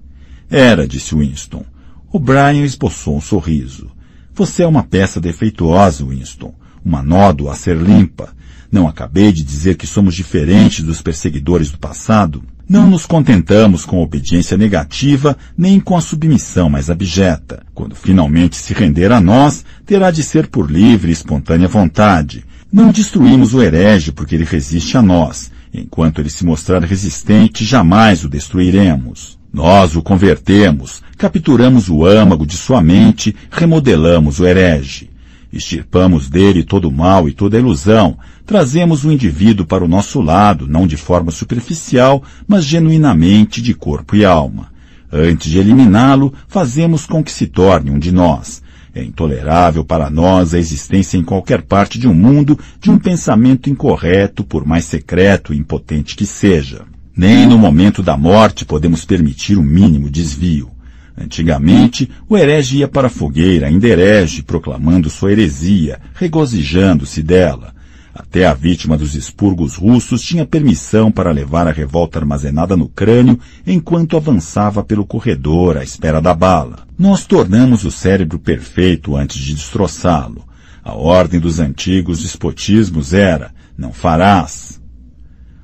Era, 0.49 0.88
disse 0.88 1.15
Winston. 1.15 1.65
O 2.11 2.20
Brian 2.20 2.64
esboçou 2.64 3.18
um 3.18 3.22
sorriso. 3.22 3.91
Você 4.34 4.64
é 4.64 4.68
uma 4.68 4.84
peça 4.84 5.20
defeituosa, 5.20 6.06
Winston. 6.06 6.53
Uma 6.84 7.02
nódoa 7.02 7.53
a 7.53 7.56
ser 7.56 7.78
limpa. 7.78 8.34
Não 8.72 8.88
acabei 8.88 9.32
de 9.32 9.44
dizer 9.44 9.76
que 9.76 9.86
somos 9.86 10.15
diferentes 10.15 10.84
dos 10.84 11.02
perseguidores 11.02 11.72
do 11.72 11.78
passado? 11.78 12.44
Não 12.68 12.90
nos 12.90 13.06
contentamos 13.06 13.85
com 13.85 13.98
a 13.98 14.02
obediência 14.02 14.56
negativa 14.57 15.38
nem 15.57 15.80
com 15.80 15.98
a 15.98 16.02
submissão 16.02 16.69
mais 16.69 16.90
abjeta. 16.90 17.64
Quando 17.73 17.94
finalmente 17.94 18.56
se 18.56 18.73
render 18.73 19.11
a 19.11 19.19
nós, 19.19 19.65
terá 19.85 20.10
de 20.11 20.23
ser 20.23 20.48
por 20.48 20.72
livre 20.72 21.10
e 21.10 21.14
espontânea 21.14 21.68
vontade. 21.68 22.45
Não 22.72 22.91
destruímos 22.91 23.53
o 23.53 23.61
herege 23.61 24.11
porque 24.11 24.35
ele 24.35 24.45
resiste 24.45 24.98
a 24.98 25.02
nós. 25.02 25.52
Enquanto 25.73 26.19
ele 26.19 26.30
se 26.30 26.45
mostrar 26.45 26.81
resistente, 26.84 27.65
jamais 27.65 28.23
o 28.23 28.30
destruiremos. 28.30 29.38
Nós 29.52 29.95
o 29.95 30.02
convertemos, 30.02 31.03
capturamos 31.18 31.90
o 31.90 32.06
âmago 32.06 32.45
de 32.45 32.57
sua 32.57 32.81
mente, 32.81 33.35
remodelamos 33.52 34.40
o 34.40 34.48
herege. 34.48 35.12
Extirpamos 35.53 36.31
dele 36.31 36.63
todo 36.63 36.89
o 36.89 36.91
mal 36.91 37.30
e 37.30 37.31
toda 37.31 37.55
a 37.55 37.59
ilusão, 37.59 38.17
trazemos 38.43 39.05
o 39.05 39.11
indivíduo 39.11 39.67
para 39.67 39.85
o 39.85 39.88
nosso 39.88 40.19
lado, 40.19 40.67
não 40.67 40.88
de 40.88 40.97
forma 40.97 41.30
superficial, 41.30 42.23
mas 42.47 42.65
genuinamente 42.65 43.61
de 43.61 43.75
corpo 43.75 44.15
e 44.15 44.25
alma. 44.25 44.73
Antes 45.11 45.51
de 45.51 45.59
eliminá-lo, 45.59 46.34
fazemos 46.47 47.05
com 47.05 47.23
que 47.23 47.31
se 47.31 47.45
torne 47.45 47.91
um 47.91 47.99
de 47.99 48.11
nós. 48.11 48.63
É 48.95 49.03
intolerável 49.03 49.85
para 49.85 50.09
nós 50.09 50.55
a 50.55 50.59
existência 50.59 51.17
em 51.17 51.23
qualquer 51.23 51.61
parte 51.61 51.99
de 51.99 52.07
um 52.07 52.15
mundo 52.15 52.57
de 52.80 52.89
um 52.89 52.97
pensamento 52.97 53.69
incorreto, 53.69 54.43
por 54.43 54.65
mais 54.65 54.85
secreto 54.85 55.53
e 55.53 55.57
impotente 55.57 56.15
que 56.15 56.25
seja. 56.25 56.81
Nem 57.15 57.45
no 57.45 57.59
momento 57.59 58.01
da 58.01 58.17
morte 58.17 58.65
podemos 58.65 59.05
permitir 59.05 59.55
o 59.55 59.63
mínimo 59.63 60.09
desvio. 60.09 60.73
Antigamente, 61.18 62.10
o 62.27 62.35
herege 62.35 62.77
ia 62.77 62.88
para 62.88 63.07
a 63.07 63.10
fogueira, 63.10 63.68
ainda 63.68 63.88
herege, 63.88 64.41
proclamando 64.41 65.10
sua 65.10 65.31
heresia, 65.31 65.99
regozijando-se 66.15 67.22
dela. 67.22 67.73
Até 68.14 68.45
a 68.45 68.53
vítima 68.53 68.95
dos 68.95 69.15
expurgos 69.15 69.76
russos 69.76 70.22
tinha 70.22 70.45
permissão 70.45 71.11
para 71.11 71.31
levar 71.31 71.68
a 71.68 71.72
revolta 71.72 72.19
armazenada 72.19 72.77
no 72.77 72.88
crânio 72.88 73.40
enquanto 73.65 74.15
avançava 74.15 74.84
pelo 74.84 75.06
corredor 75.06 75.77
à 75.77 75.84
espera 75.84 76.22
da 76.22 76.34
bala. 76.34 76.85
Nós 76.98 77.26
tornamos 77.26 77.84
o 77.85 77.91
cérebro 77.91 78.38
perfeito 78.38 79.15
antes 79.15 79.38
de 79.38 79.56
destroçá-lo. 79.56 80.45
A 80.84 80.94
ordem 80.94 81.40
dos 81.40 81.60
antigos 81.60 82.22
despotismos 82.22 83.14
era, 83.14 83.52
não 83.76 83.91
farás. 83.91 84.80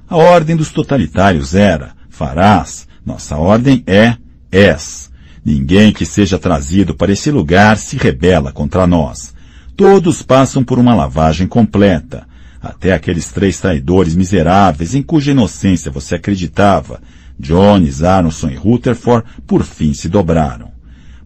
A 0.08 0.18
ordem 0.18 0.56
dos 0.56 0.72
totalitários 0.72 1.54
era, 1.54 1.92
farás. 2.10 2.88
Nossa 3.06 3.38
ordem 3.38 3.84
é, 3.86 4.18
és. 4.52 5.09
Ninguém 5.50 5.92
que 5.92 6.06
seja 6.06 6.38
trazido 6.38 6.94
para 6.94 7.12
esse 7.12 7.32
lugar 7.32 7.76
se 7.76 7.98
rebela 7.98 8.52
contra 8.52 8.86
nós. 8.86 9.34
Todos 9.76 10.22
passam 10.22 10.64
por 10.64 10.78
uma 10.78 10.94
lavagem 10.94 11.48
completa. 11.48 12.28
Até 12.62 12.94
aqueles 12.94 13.32
três 13.32 13.60
traidores 13.60 14.16
miseráveis 14.16 14.94
em 14.94 15.02
cuja 15.02 15.32
inocência 15.32 15.90
você 15.90 16.14
acreditava, 16.14 17.02
Jones, 17.40 18.04
Aronson 18.04 18.50
e 18.50 18.56
Rutherford, 18.56 19.28
por 19.48 19.64
fim 19.64 19.92
se 19.92 20.08
dobraram. 20.08 20.70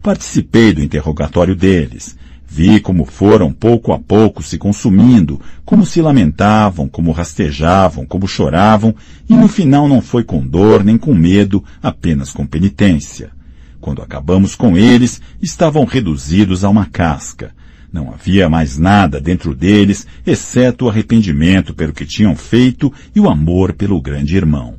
Participei 0.02 0.72
do 0.72 0.82
interrogatório 0.82 1.54
deles. 1.54 2.16
Vi 2.48 2.80
como 2.80 3.04
foram 3.04 3.52
pouco 3.52 3.91
a 3.91 4.00
pouco 4.00 4.41
se 4.41 4.58
consumindo, 4.58 5.41
como 5.66 5.86
se 5.86 6.02
lamentavam, 6.02 6.88
como 6.88 7.12
rastejavam, 7.12 8.06
como 8.06 8.26
choravam, 8.26 8.95
e 9.30 9.34
no 9.34 9.50
final 9.50 9.86
não 9.86 10.00
foi 10.00 10.24
com 10.24 10.48
dor 10.48 10.82
nem 10.82 10.98
com 10.98 11.14
medo, 11.14 11.62
apenas 11.82 12.32
com 12.32 12.48
penitência. 12.48 13.32
Quando 13.84 14.02
acabamos 14.02 14.56
com 14.56 14.78
eles, 14.78 15.22
estavam 15.42 15.84
reduzidos 15.84 16.64
a 16.64 16.70
uma 16.70 16.86
casca. 16.86 17.54
Não 17.92 18.14
havia 18.14 18.48
mais 18.48 18.78
nada 18.78 19.20
dentro 19.20 19.54
deles, 19.54 20.08
exceto 20.26 20.86
o 20.86 20.90
arrependimento 20.90 21.74
pelo 21.74 21.92
que 21.92 22.06
tinham 22.06 22.34
feito 22.34 22.94
e 23.14 23.20
o 23.20 23.30
amor 23.30 23.74
pelo 23.74 24.00
grande 24.00 24.38
irmão. 24.38 24.76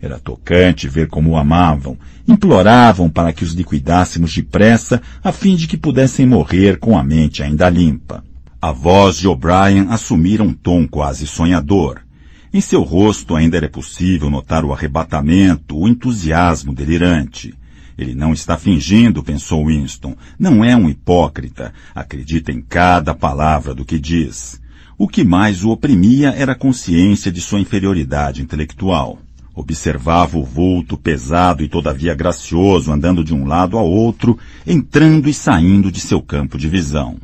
Era 0.00 0.18
tocante 0.18 0.88
ver 0.88 1.08
como 1.08 1.32
o 1.32 1.36
amavam, 1.36 1.98
imploravam 2.26 3.10
para 3.10 3.30
que 3.30 3.44
os 3.44 3.52
liquidássemos 3.52 4.34
depressa, 4.34 5.02
a 5.22 5.32
fim 5.32 5.54
de 5.54 5.66
que 5.68 5.76
pudessem 5.76 6.24
morrer 6.24 6.78
com 6.78 6.96
a 6.96 7.04
mente 7.04 7.42
ainda 7.42 7.68
limpa. 7.68 8.24
A 8.58 8.72
voz 8.72 9.18
de 9.18 9.28
O'Brien 9.28 9.88
assumira 9.90 10.42
um 10.42 10.54
tom 10.54 10.88
quase 10.88 11.26
sonhador. 11.26 12.00
Em 12.54 12.62
seu 12.62 12.82
rosto 12.82 13.36
ainda 13.36 13.58
era 13.58 13.68
possível 13.68 14.30
notar 14.30 14.64
o 14.64 14.72
arrebatamento, 14.72 15.76
o 15.76 15.86
entusiasmo 15.86 16.72
delirante. 16.72 17.52
Ele 17.98 18.14
não 18.14 18.32
está 18.32 18.58
fingindo, 18.58 19.22
pensou 19.22 19.66
Winston. 19.66 20.16
Não 20.38 20.64
é 20.64 20.76
um 20.76 20.88
hipócrita. 20.88 21.72
Acredita 21.94 22.52
em 22.52 22.60
cada 22.60 23.14
palavra 23.14 23.74
do 23.74 23.84
que 23.84 23.98
diz. 23.98 24.60
O 24.98 25.06
que 25.06 25.24
mais 25.24 25.62
o 25.62 25.70
oprimia 25.70 26.30
era 26.30 26.52
a 26.52 26.56
consciência 26.58 27.30
de 27.30 27.40
sua 27.40 27.60
inferioridade 27.60 28.42
intelectual. 28.42 29.18
Observava 29.54 30.36
o 30.36 30.44
vulto 30.44 30.98
pesado 30.98 31.62
e 31.62 31.68
todavia 31.68 32.14
gracioso 32.14 32.92
andando 32.92 33.22
de 33.22 33.34
um 33.34 33.46
lado 33.46 33.78
ao 33.78 33.86
outro, 33.86 34.38
entrando 34.66 35.28
e 35.28 35.34
saindo 35.34 35.90
de 35.90 36.00
seu 36.00 36.20
campo 36.20 36.58
de 36.58 36.68
visão. 36.68 37.16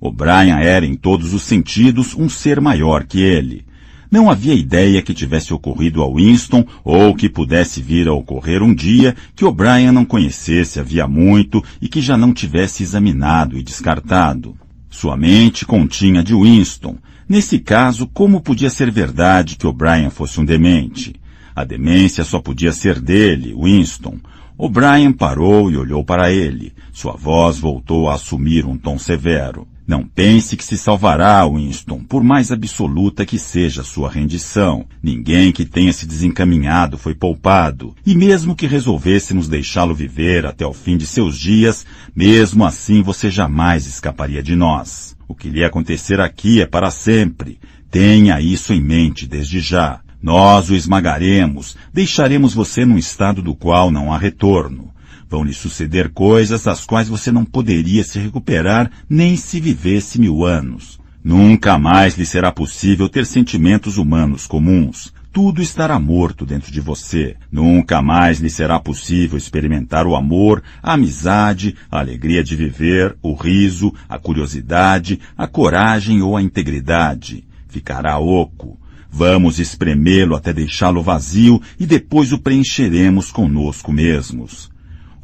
O'Brien 0.00 0.60
era, 0.60 0.86
em 0.86 0.94
todos 0.94 1.34
os 1.34 1.42
sentidos, 1.42 2.14
um 2.14 2.28
ser 2.28 2.60
maior 2.60 3.04
que 3.04 3.20
ele. 3.20 3.65
Não 4.10 4.30
havia 4.30 4.54
ideia 4.54 5.02
que 5.02 5.12
tivesse 5.12 5.52
ocorrido 5.52 6.02
a 6.02 6.08
Winston 6.08 6.64
ou 6.84 7.14
que 7.14 7.28
pudesse 7.28 7.82
vir 7.82 8.08
a 8.08 8.12
ocorrer 8.12 8.62
um 8.62 8.74
dia 8.74 9.16
que 9.34 9.44
O'Brien 9.44 9.90
não 9.90 10.04
conhecesse 10.04 10.78
havia 10.78 11.08
muito 11.08 11.62
e 11.80 11.88
que 11.88 12.00
já 12.00 12.16
não 12.16 12.32
tivesse 12.32 12.82
examinado 12.82 13.58
e 13.58 13.62
descartado. 13.62 14.56
Sua 14.88 15.16
mente 15.16 15.66
continha 15.66 16.22
de 16.22 16.34
Winston. 16.34 16.96
Nesse 17.28 17.58
caso, 17.58 18.06
como 18.06 18.40
podia 18.40 18.70
ser 18.70 18.90
verdade 18.90 19.56
que 19.56 19.66
O'Brien 19.66 20.10
fosse 20.10 20.40
um 20.40 20.44
demente? 20.44 21.14
A 21.54 21.64
demência 21.64 22.22
só 22.22 22.40
podia 22.40 22.72
ser 22.72 23.00
dele, 23.00 23.54
Winston. 23.54 24.18
O'Brien 24.56 25.12
parou 25.12 25.70
e 25.70 25.76
olhou 25.76 26.04
para 26.04 26.30
ele. 26.30 26.72
Sua 26.92 27.12
voz 27.12 27.58
voltou 27.58 28.08
a 28.08 28.14
assumir 28.14 28.64
um 28.64 28.76
tom 28.76 28.98
severo. 28.98 29.66
Não 29.86 30.02
pense 30.02 30.56
que 30.56 30.64
se 30.64 30.76
salvará, 30.76 31.46
Winston, 31.46 32.00
por 32.00 32.24
mais 32.24 32.50
absoluta 32.50 33.24
que 33.24 33.38
seja 33.38 33.84
sua 33.84 34.10
rendição. 34.10 34.84
Ninguém 35.00 35.52
que 35.52 35.64
tenha 35.64 35.92
se 35.92 36.06
desencaminhado 36.06 36.98
foi 36.98 37.14
poupado, 37.14 37.94
e 38.04 38.12
mesmo 38.14 38.56
que 38.56 38.66
resolvêssemos 38.66 39.48
deixá-lo 39.48 39.94
viver 39.94 40.44
até 40.44 40.66
o 40.66 40.72
fim 40.72 40.96
de 40.96 41.06
seus 41.06 41.38
dias, 41.38 41.86
mesmo 42.14 42.64
assim 42.64 43.00
você 43.00 43.30
jamais 43.30 43.86
escaparia 43.86 44.42
de 44.42 44.56
nós. 44.56 45.16
O 45.28 45.34
que 45.34 45.48
lhe 45.48 45.62
acontecer 45.62 46.20
aqui 46.20 46.60
é 46.60 46.66
para 46.66 46.90
sempre. 46.90 47.60
Tenha 47.88 48.40
isso 48.40 48.72
em 48.72 48.80
mente 48.80 49.24
desde 49.24 49.60
já. 49.60 50.00
Nós 50.20 50.68
o 50.68 50.74
esmagaremos, 50.74 51.76
deixaremos 51.94 52.52
você 52.52 52.84
num 52.84 52.98
estado 52.98 53.40
do 53.40 53.54
qual 53.54 53.92
não 53.92 54.12
há 54.12 54.18
retorno. 54.18 54.90
Vão 55.28 55.42
lhe 55.42 55.52
suceder 55.52 56.10
coisas 56.10 56.62
das 56.62 56.84
quais 56.84 57.08
você 57.08 57.32
não 57.32 57.44
poderia 57.44 58.04
se 58.04 58.18
recuperar 58.18 58.90
nem 59.08 59.36
se 59.36 59.60
vivesse 59.60 60.20
mil 60.20 60.44
anos. 60.44 61.00
Nunca 61.22 61.76
mais 61.76 62.16
lhe 62.16 62.24
será 62.24 62.52
possível 62.52 63.08
ter 63.08 63.26
sentimentos 63.26 63.98
humanos 63.98 64.46
comuns. 64.46 65.12
Tudo 65.32 65.60
estará 65.60 65.98
morto 65.98 66.46
dentro 66.46 66.70
de 66.70 66.80
você. 66.80 67.36
Nunca 67.50 68.00
mais 68.00 68.38
lhe 68.38 68.48
será 68.48 68.78
possível 68.78 69.36
experimentar 69.36 70.06
o 70.06 70.14
amor, 70.14 70.62
a 70.80 70.92
amizade, 70.92 71.74
a 71.90 71.98
alegria 71.98 72.44
de 72.44 72.54
viver, 72.54 73.16
o 73.20 73.34
riso, 73.34 73.92
a 74.08 74.18
curiosidade, 74.18 75.18
a 75.36 75.48
coragem 75.48 76.22
ou 76.22 76.36
a 76.36 76.42
integridade. 76.42 77.44
Ficará 77.68 78.16
oco. 78.18 78.78
Vamos 79.10 79.58
espremê-lo 79.58 80.36
até 80.36 80.52
deixá-lo 80.52 81.02
vazio 81.02 81.60
e 81.78 81.84
depois 81.84 82.32
o 82.32 82.38
preencheremos 82.38 83.32
conosco 83.32 83.92
mesmos. 83.92 84.70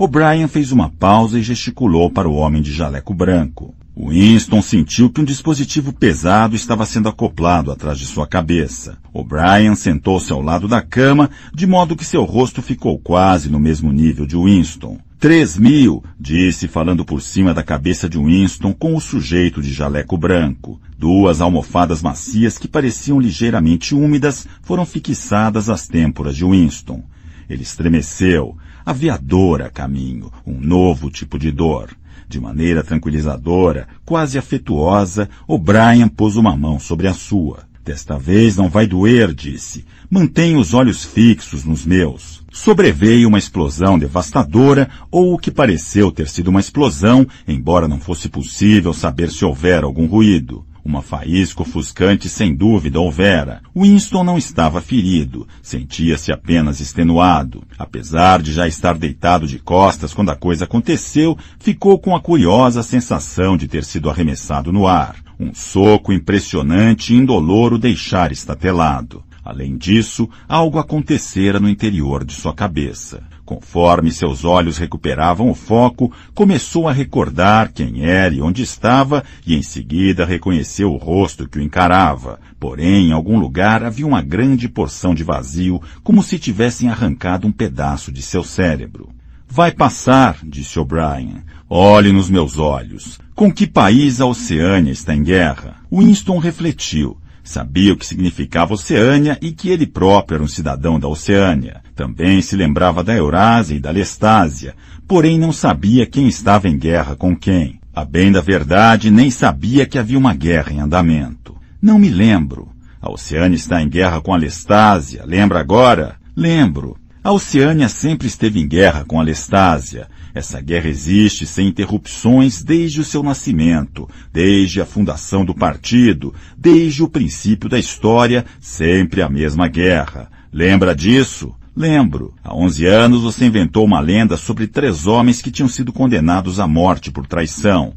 O'Brien 0.05 0.49
fez 0.49 0.73
uma 0.73 0.91
pausa 0.91 1.39
e 1.39 1.43
gesticulou 1.45 2.11
para 2.11 2.29
o 2.29 2.35
homem 2.35 2.61
de 2.61 2.73
jaleco 2.73 3.15
branco. 3.15 3.73
Winston 3.97 4.61
sentiu 4.61 5.09
que 5.09 5.21
um 5.21 5.25
dispositivo 5.25 5.93
pesado 5.93 6.57
estava 6.57 6.85
sendo 6.85 7.09
acoplado 7.09 7.71
atrás 7.71 8.01
de 8.01 8.07
sua 8.07 8.27
cabeça. 8.27 8.99
O'Brien 9.15 9.77
sentou-se 9.77 10.33
ao 10.33 10.43
lado 10.43 10.67
da 10.67 10.83
cama, 10.83 11.31
de 11.55 11.69
modo 11.69 11.95
que 11.95 12.05
seu 12.05 12.25
rosto 12.25 12.61
ficou 12.61 12.99
quase 12.99 13.49
no 13.49 13.61
mesmo 13.61 13.93
nível 13.93 14.27
de 14.27 14.37
Winston. 14.37 14.99
Três 15.21 15.57
mil, 15.57 16.03
disse, 16.19 16.67
falando 16.67 17.05
por 17.05 17.23
cima 17.23 17.55
da 17.55 17.63
cabeça 17.63 18.09
de 18.09 18.19
Winston 18.19 18.73
com 18.73 18.97
o 18.97 19.01
sujeito 19.01 19.63
de 19.63 19.73
jaleco 19.73 20.19
branco. 20.19 20.81
Duas 20.99 21.41
almofadas 21.41 22.03
macias 22.03 22.59
que 22.59 22.67
pareciam 22.67 23.21
ligeiramente 23.21 23.95
úmidas 23.95 24.49
foram 24.63 24.85
fixadas 24.85 25.69
às 25.69 25.87
têmporas 25.87 26.35
de 26.35 26.45
Winston. 26.45 27.05
Ele 27.49 27.63
estremeceu. 27.63 28.57
Havia 28.85 29.17
dor 29.17 29.63
a 29.63 29.71
caminho, 29.71 30.33
um 30.47 30.59
novo 30.59 31.11
tipo 31.11 31.39
de 31.39 31.51
dor. 31.51 31.91
De 32.29 32.41
maneira 32.41 32.83
tranquilizadora, 32.83 33.87
quase 34.05 34.39
afetuosa, 34.39 35.29
O'Brien 35.47 36.09
pôs 36.09 36.37
uma 36.37 36.57
mão 36.57 36.81
sobre 36.81 37.07
a 37.07 37.15
sua. 37.15 37.65
Desta 37.85 38.19
vez 38.19 38.57
não 38.57 38.69
vai 38.69 38.87
doer, 38.87 39.35
disse. 39.35 39.85
Mantenha 40.09 40.59
os 40.59 40.73
olhos 40.73 41.05
fixos 41.05 41.65
nos 41.65 41.85
meus. 41.85 42.43
Sobreveio 42.51 43.29
uma 43.29 43.39
explosão 43.39 43.99
devastadora, 43.99 44.89
ou 45.11 45.35
o 45.35 45.39
que 45.39 45.51
pareceu 45.51 46.11
ter 46.13 46.29
sido 46.29 46.49
uma 46.49 46.61
explosão, 46.61 47.27
embora 47.47 47.89
não 47.89 47.99
fosse 47.99 48.29
possível 48.29 48.93
saber 48.93 49.31
se 49.31 49.45
houver 49.45 49.85
algum 49.85 50.07
ruído. 50.07 50.65
Uma 50.85 51.01
faísca 51.01 51.63
ofuscante 51.63 52.29
sem 52.29 52.55
dúvida 52.55 52.99
houvera. 52.99 53.63
Winston 53.77 54.25
não 54.25 54.37
estava 54.37 54.81
ferido, 54.81 55.47
sentia-se 55.63 56.33
apenas 56.33 56.81
extenuado. 56.81 57.63
Apesar 57.79 58.43
de 58.43 58.53
já 58.53 58.67
estar 58.67 58.99
deitado 58.99 59.47
de 59.47 59.61
costas 59.61 60.13
quando 60.13 60.31
a 60.31 60.37
coisa 60.37 60.65
aconteceu, 60.65 61.39
ficou 61.61 62.01
com 62.01 62.17
a 62.17 62.21
curiosa 62.21 62.83
sensação 62.83 63.57
de 63.57 63.69
ter 63.69 63.85
sido 63.85 64.11
arremessado 64.11 64.73
no 64.73 64.87
ar. 64.89 65.17
Um 65.39 65.55
soco 65.55 66.13
impressionante 66.13 67.15
e 67.15 67.17
indolor 67.17 67.73
o 67.73 67.79
deixara 67.79 68.33
estatelado. 68.33 69.23
Além 69.45 69.77
disso, 69.77 70.29
algo 70.49 70.79
acontecera 70.79 71.59
no 71.59 71.69
interior 71.69 72.25
de 72.25 72.33
sua 72.33 72.55
cabeça. 72.55 73.23
Conforme 73.53 74.11
seus 74.11 74.47
olhos 74.47 74.79
recuperavam 74.79 75.51
o 75.51 75.55
foco, 75.55 76.11
começou 76.35 76.89
a 76.89 76.93
recordar 76.93 77.71
quem 77.71 78.03
era 78.03 78.35
e 78.35 78.41
onde 78.41 78.63
estava, 78.63 79.23
e 79.47 79.55
em 79.55 79.63
seguida 79.63 80.25
reconheceu 80.25 80.91
o 80.91 80.97
rosto 80.97 81.47
que 81.47 81.59
o 81.59 81.63
encarava. 81.63 82.41
Porém, 82.59 83.09
em 83.09 83.13
algum 83.13 83.39
lugar 83.39 83.85
havia 83.85 84.07
uma 84.07 84.23
grande 84.23 84.71
porção 84.71 85.15
de 85.15 85.23
vazio, 85.23 85.83
como 86.03 86.23
se 86.23 86.39
tivessem 86.39 86.89
arrancado 86.89 87.47
um 87.47 87.53
pedaço 87.53 88.11
de 88.11 88.23
seu 88.23 88.43
cérebro. 88.43 89.11
Vai 89.47 89.71
passar, 89.71 90.39
disse 90.43 90.79
O'Brien. 90.79 91.43
Olhe 91.69 92.11
nos 92.11 92.31
meus 92.31 92.59
olhos. 92.59 93.21
Com 93.35 93.53
que 93.53 93.67
país 93.67 94.19
a 94.19 94.25
Oceânia 94.25 94.93
está 94.93 95.15
em 95.15 95.23
guerra? 95.23 95.77
Winston 95.93 96.39
refletiu. 96.39 97.19
Sabia 97.45 97.93
o 97.93 97.97
que 97.97 98.07
significava 98.07 98.75
Oceânia 98.75 99.37
e 99.41 99.53
que 99.53 99.69
ele 99.69 99.87
próprio 99.87 100.37
era 100.37 100.45
um 100.45 100.49
cidadão 100.49 100.99
da 100.99 101.09
Oceânia. 101.09 101.83
Também 101.95 102.41
se 102.41 102.57
lembrava 102.57 103.03
da 103.03 103.15
Eurásia 103.15 103.75
e 103.75 103.81
da 103.81 103.91
Lestásia, 103.91 104.75
porém 105.09 105.39
não 105.39 105.53
sabia 105.53 106.07
quem 106.07 106.29
estava 106.29 106.69
em 106.69 106.79
guerra 106.79 107.17
com 107.17 107.37
quem. 107.37 107.81
A 107.95 108.05
bem 108.05 108.33
da 108.33 108.41
verdade, 108.41 109.11
nem 109.11 109.31
sabia 109.31 109.85
que 109.85 109.99
havia 109.99 110.19
uma 110.19 110.33
guerra 110.33 110.73
em 110.73 110.81
andamento. 110.81 111.57
Não 111.81 111.99
me 111.99 112.09
lembro. 112.09 112.71
A 113.01 113.11
Oceânia 113.11 113.57
está 113.57 113.83
em 113.83 113.89
guerra 113.89 114.21
com 114.21 114.33
a 114.33 114.37
Lestásia. 114.37 115.25
Lembra 115.27 115.59
agora? 115.59 116.15
Lembro. 116.35 116.97
A 117.25 117.33
Oceânia 117.33 117.89
sempre 117.89 118.29
esteve 118.29 118.61
em 118.61 118.69
guerra 118.69 119.05
com 119.05 119.21
a 119.21 119.23
Lestásia. 119.23 120.09
Essa 120.35 120.61
guerra 120.61 120.89
existe 120.89 121.47
sem 121.47 121.69
interrupções 121.69 122.63
desde 122.63 123.01
o 123.01 123.05
seu 123.05 123.23
nascimento, 123.23 124.09
desde 124.33 124.81
a 124.81 124.87
fundação 124.87 125.45
do 125.45 125.55
partido, 125.55 126.35
desde 126.57 127.03
o 127.03 127.09
princípio 127.09 127.69
da 127.69 127.79
história, 127.79 128.45
sempre 128.59 129.21
a 129.21 129.29
mesma 129.29 129.69
guerra. 129.69 130.31
Lembra 130.51 130.95
disso? 130.95 131.55
Lembro. 131.77 132.35
Há 132.43 132.55
onze 132.55 132.87
anos 132.87 133.23
você 133.23 133.45
inventou 133.45 133.85
uma 133.85 134.01
lenda 134.01 134.37
sobre 134.37 134.67
três 134.67 135.07
homens 135.07 135.43
que 135.43 135.51
tinham 135.51 135.69
sido 135.69 135.93
condenados 135.93 136.59
à 136.59 136.67
morte 136.67 137.11
por 137.11 137.27
traição. 137.27 137.95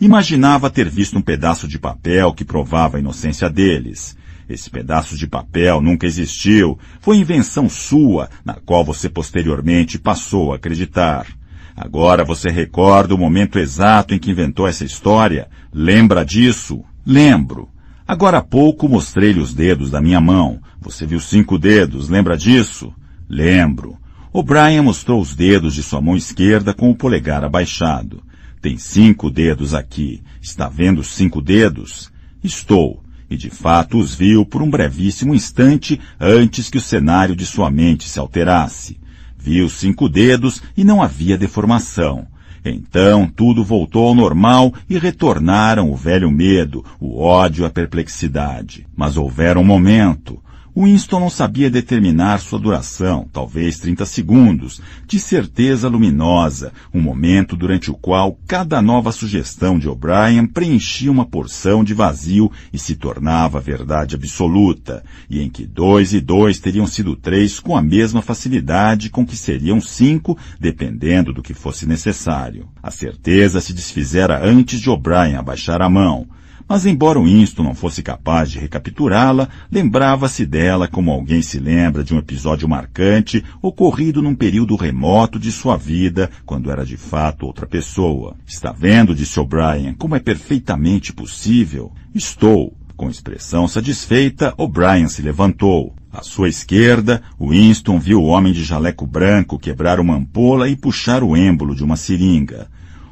Imaginava 0.00 0.70
ter 0.70 0.88
visto 0.88 1.18
um 1.18 1.22
pedaço 1.22 1.68
de 1.68 1.78
papel 1.78 2.32
que 2.32 2.44
provava 2.44 2.96
a 2.96 3.00
inocência 3.00 3.48
deles. 3.48 4.16
Esse 4.48 4.68
pedaço 4.68 5.16
de 5.16 5.26
papel 5.26 5.80
nunca 5.80 6.06
existiu. 6.06 6.78
Foi 7.00 7.16
invenção 7.16 7.68
sua, 7.68 8.28
na 8.44 8.54
qual 8.54 8.84
você 8.84 9.08
posteriormente 9.08 9.98
passou 9.98 10.52
a 10.52 10.56
acreditar. 10.56 11.26
Agora 11.76 12.24
você 12.24 12.50
recorda 12.50 13.14
o 13.14 13.18
momento 13.18 13.58
exato 13.58 14.14
em 14.14 14.18
que 14.18 14.30
inventou 14.30 14.66
essa 14.66 14.84
história? 14.84 15.48
Lembra 15.72 16.24
disso? 16.24 16.84
Lembro. 17.04 17.68
Agora 18.06 18.38
há 18.38 18.42
pouco 18.42 18.88
mostrei-lhe 18.88 19.40
os 19.40 19.52
dedos 19.52 19.90
da 19.90 20.00
minha 20.00 20.20
mão. 20.20 20.60
Você 20.80 21.04
viu 21.04 21.18
cinco 21.18 21.58
dedos, 21.58 22.08
lembra 22.08 22.36
disso? 22.36 22.92
Lembro. 23.28 23.96
O'Brien 24.32 24.82
mostrou 24.82 25.20
os 25.20 25.34
dedos 25.34 25.74
de 25.74 25.82
sua 25.82 26.00
mão 26.00 26.16
esquerda 26.16 26.74
com 26.74 26.90
o 26.90 26.94
polegar 26.94 27.44
abaixado. 27.44 28.22
Tem 28.60 28.78
cinco 28.78 29.30
dedos 29.30 29.74
aqui. 29.74 30.22
Está 30.40 30.68
vendo 30.68 31.00
os 31.00 31.08
cinco 31.08 31.40
dedos? 31.40 32.10
Estou. 32.42 33.02
E 33.28 33.36
de 33.36 33.50
fato 33.50 33.98
os 33.98 34.14
viu 34.14 34.44
por 34.44 34.62
um 34.62 34.70
brevíssimo 34.70 35.34
instante 35.34 36.00
antes 36.20 36.68
que 36.68 36.78
o 36.78 36.80
cenário 36.80 37.34
de 37.34 37.46
sua 37.46 37.70
mente 37.70 38.08
se 38.08 38.18
alterasse. 38.18 38.98
Viu 39.44 39.68
cinco 39.68 40.08
dedos 40.08 40.62
e 40.74 40.82
não 40.82 41.02
havia 41.02 41.36
deformação. 41.36 42.26
Então 42.64 43.28
tudo 43.28 43.62
voltou 43.62 44.08
ao 44.08 44.14
normal 44.14 44.72
e 44.88 44.96
retornaram 44.96 45.90
o 45.90 45.94
velho 45.94 46.30
medo, 46.30 46.82
o 46.98 47.20
ódio, 47.20 47.66
a 47.66 47.70
perplexidade. 47.70 48.86
Mas 48.96 49.18
houvera 49.18 49.60
um 49.60 49.64
momento, 49.64 50.42
Winston 50.76 51.20
não 51.20 51.30
sabia 51.30 51.70
determinar 51.70 52.40
sua 52.40 52.58
duração, 52.58 53.28
talvez 53.32 53.78
30 53.78 54.04
segundos, 54.04 54.82
de 55.06 55.20
certeza 55.20 55.88
luminosa, 55.88 56.72
um 56.92 57.00
momento 57.00 57.54
durante 57.54 57.92
o 57.92 57.94
qual 57.94 58.36
cada 58.44 58.82
nova 58.82 59.12
sugestão 59.12 59.78
de 59.78 59.88
O'Brien 59.88 60.46
preenchia 60.46 61.12
uma 61.12 61.24
porção 61.24 61.84
de 61.84 61.94
vazio 61.94 62.50
e 62.72 62.78
se 62.78 62.96
tornava 62.96 63.60
verdade 63.60 64.16
absoluta, 64.16 65.04
e 65.30 65.40
em 65.40 65.48
que 65.48 65.64
dois 65.64 66.12
e 66.12 66.20
dois 66.20 66.58
teriam 66.58 66.88
sido 66.88 67.14
três 67.14 67.60
com 67.60 67.76
a 67.76 67.82
mesma 67.82 68.20
facilidade 68.20 69.10
com 69.10 69.24
que 69.24 69.36
seriam 69.36 69.80
cinco, 69.80 70.36
dependendo 70.58 71.32
do 71.32 71.42
que 71.42 71.54
fosse 71.54 71.86
necessário. 71.86 72.68
A 72.82 72.90
certeza 72.90 73.60
se 73.60 73.72
desfizera 73.72 74.44
antes 74.44 74.80
de 74.80 74.90
O'Brien 74.90 75.36
abaixar 75.36 75.80
a 75.80 75.88
mão, 75.88 76.26
mas 76.68 76.86
embora 76.86 77.20
Winston 77.20 77.62
não 77.62 77.74
fosse 77.74 78.02
capaz 78.02 78.50
de 78.50 78.58
recapturá-la, 78.58 79.48
lembrava-se 79.70 80.46
dela 80.46 80.88
como 80.88 81.10
alguém 81.10 81.42
se 81.42 81.58
lembra 81.58 82.02
de 82.02 82.14
um 82.14 82.18
episódio 82.18 82.68
marcante 82.68 83.44
ocorrido 83.60 84.22
num 84.22 84.34
período 84.34 84.74
remoto 84.74 85.38
de 85.38 85.52
sua 85.52 85.76
vida, 85.76 86.30
quando 86.46 86.70
era 86.70 86.84
de 86.84 86.96
fato 86.96 87.46
outra 87.46 87.66
pessoa. 87.66 88.36
Está 88.46 88.72
vendo, 88.72 89.14
disse 89.14 89.38
O'Brien, 89.38 89.94
como 89.94 90.16
é 90.16 90.20
perfeitamente 90.20 91.12
possível? 91.12 91.92
Estou. 92.14 92.74
Com 92.96 93.10
expressão 93.10 93.66
satisfeita, 93.66 94.54
O'Brien 94.56 95.08
se 95.08 95.20
levantou. 95.20 95.92
À 96.12 96.22
sua 96.22 96.48
esquerda, 96.48 97.20
Winston 97.40 97.98
viu 97.98 98.22
o 98.22 98.26
homem 98.26 98.52
de 98.52 98.62
jaleco 98.62 99.04
branco 99.04 99.58
quebrar 99.58 99.98
uma 99.98 100.14
ampola 100.14 100.68
e 100.68 100.76
puxar 100.76 101.24
o 101.24 101.36
êmbolo 101.36 101.74
de 101.74 101.82
uma 101.82 101.96
seringa. 101.96 102.68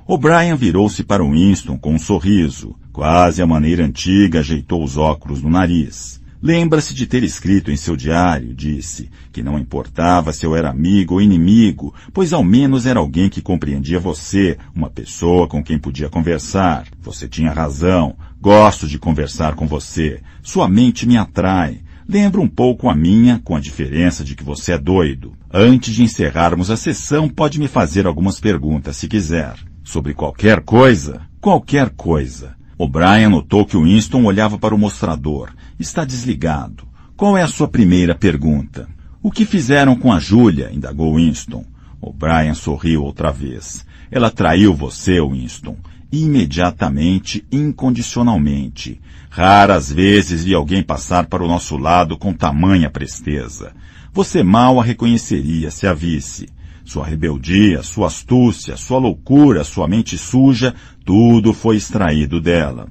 O'Brien 0.07 0.55
virou-se 0.55 1.03
para 1.03 1.25
Winston 1.25 1.77
com 1.77 1.95
um 1.95 1.99
sorriso. 1.99 2.77
Quase 2.93 3.41
à 3.41 3.47
maneira 3.47 3.85
antiga, 3.85 4.41
ajeitou 4.41 4.85
os 4.85 4.97
óculos 4.97 5.43
no 5.43 5.49
nariz. 5.49 6.21
Lembra-se 6.43 6.93
de 6.93 7.07
ter 7.07 7.23
escrito 7.23 7.71
em 7.71 7.77
seu 7.77 7.97
diário, 7.97 8.53
disse, 8.53 9.09
que 9.33 9.45
não 9.45 9.59
importava 9.59 10.33
se 10.33 10.45
eu 10.45 10.57
era 10.57 10.71
amigo 10.71 11.15
ou 11.15 11.23
inimigo, 11.23 11.95
pois 12.13 12.33
ao 12.33 12.43
menos 12.43 12.85
era 12.85 12.99
alguém 12.99 13.29
que 13.29 13.41
compreendia 13.41 14.01
você, 14.01 14.59
uma 14.75 14.91
pessoa 14.91 15.47
com 15.47 15.63
quem 15.63 15.79
podia 15.79 16.11
conversar. 16.11 16.87
Você 17.01 17.29
tinha 17.29 17.53
razão. 17.53 18.17
Gosto 18.41 18.89
de 18.89 18.99
conversar 18.99 19.55
com 19.55 19.69
você. 19.69 20.21
Sua 20.43 20.69
mente 20.69 21.07
me 21.07 21.17
atrai. 21.17 21.81
Lembra 22.09 22.41
um 22.41 22.49
pouco 22.49 22.91
a 22.91 22.95
minha, 22.95 23.41
com 23.45 23.55
a 23.55 23.61
diferença 23.61 24.25
de 24.25 24.35
que 24.35 24.43
você 24.43 24.73
é 24.73 24.79
doido. 24.79 25.33
Antes 25.51 25.95
de 25.95 26.03
encerrarmos 26.03 26.71
a 26.71 26.77
sessão, 26.77 27.29
pode 27.29 27.61
me 27.61 27.69
fazer 27.69 28.05
algumas 28.05 28.41
perguntas, 28.41 28.97
se 28.97 29.07
quiser. 29.07 29.55
Sobre 29.85 30.13
qualquer 30.13 30.61
coisa? 30.63 31.23
Qualquer 31.41 31.91
coisa. 31.91 32.57
O'Brien 32.83 33.29
notou 33.29 33.65
que 33.65 33.79
Winston 33.79 34.25
olhava 34.25 34.59
para 34.59 34.75
o 34.75 34.79
mostrador. 34.79 35.51
Está 35.79 36.05
desligado. 36.05 36.83
Qual 37.17 37.39
é 37.39 37.43
a 37.43 37.47
sua 37.47 37.69
primeira 37.69 38.13
pergunta? 38.13 38.89
O 39.23 39.31
que 39.31 39.45
fizeram 39.45 39.95
com 39.95 40.13
a 40.13 40.19
Júlia? 40.19 40.69
indagou 40.73 41.15
Winston. 41.15 41.65
O'Brien 42.01 42.55
sorriu 42.55 43.05
outra 43.05 43.31
vez. 43.31 43.87
Ela 44.11 44.33
traiu 44.33 44.75
você, 44.75 45.21
Winston. 45.21 45.77
Imediatamente, 46.11 47.47
incondicionalmente. 47.53 49.01
Raras 49.31 49.93
vezes 49.93 50.43
vi 50.43 50.53
alguém 50.53 50.83
passar 50.83 51.27
para 51.27 51.45
o 51.45 51.49
nosso 51.49 51.77
lado 51.77 52.19
com 52.19 52.35
tamanha 52.35 52.91
presteza. 52.91 53.73
Você 54.13 54.43
mal 54.43 54.81
a 54.81 54.83
reconheceria 54.83 55.71
se 55.71 55.87
a 55.87 55.95
visse. 55.95 56.49
Sua 56.93 57.07
rebeldia, 57.07 57.83
sua 57.83 58.09
astúcia, 58.09 58.77
sua 58.77 58.99
loucura, 58.99 59.65
sua 59.65 59.89
mente 59.89 60.19
suja, 60.19 60.75
tudo 61.07 61.55
foi 61.55 61.77
extraído 61.77 62.39
dela. 62.39 62.87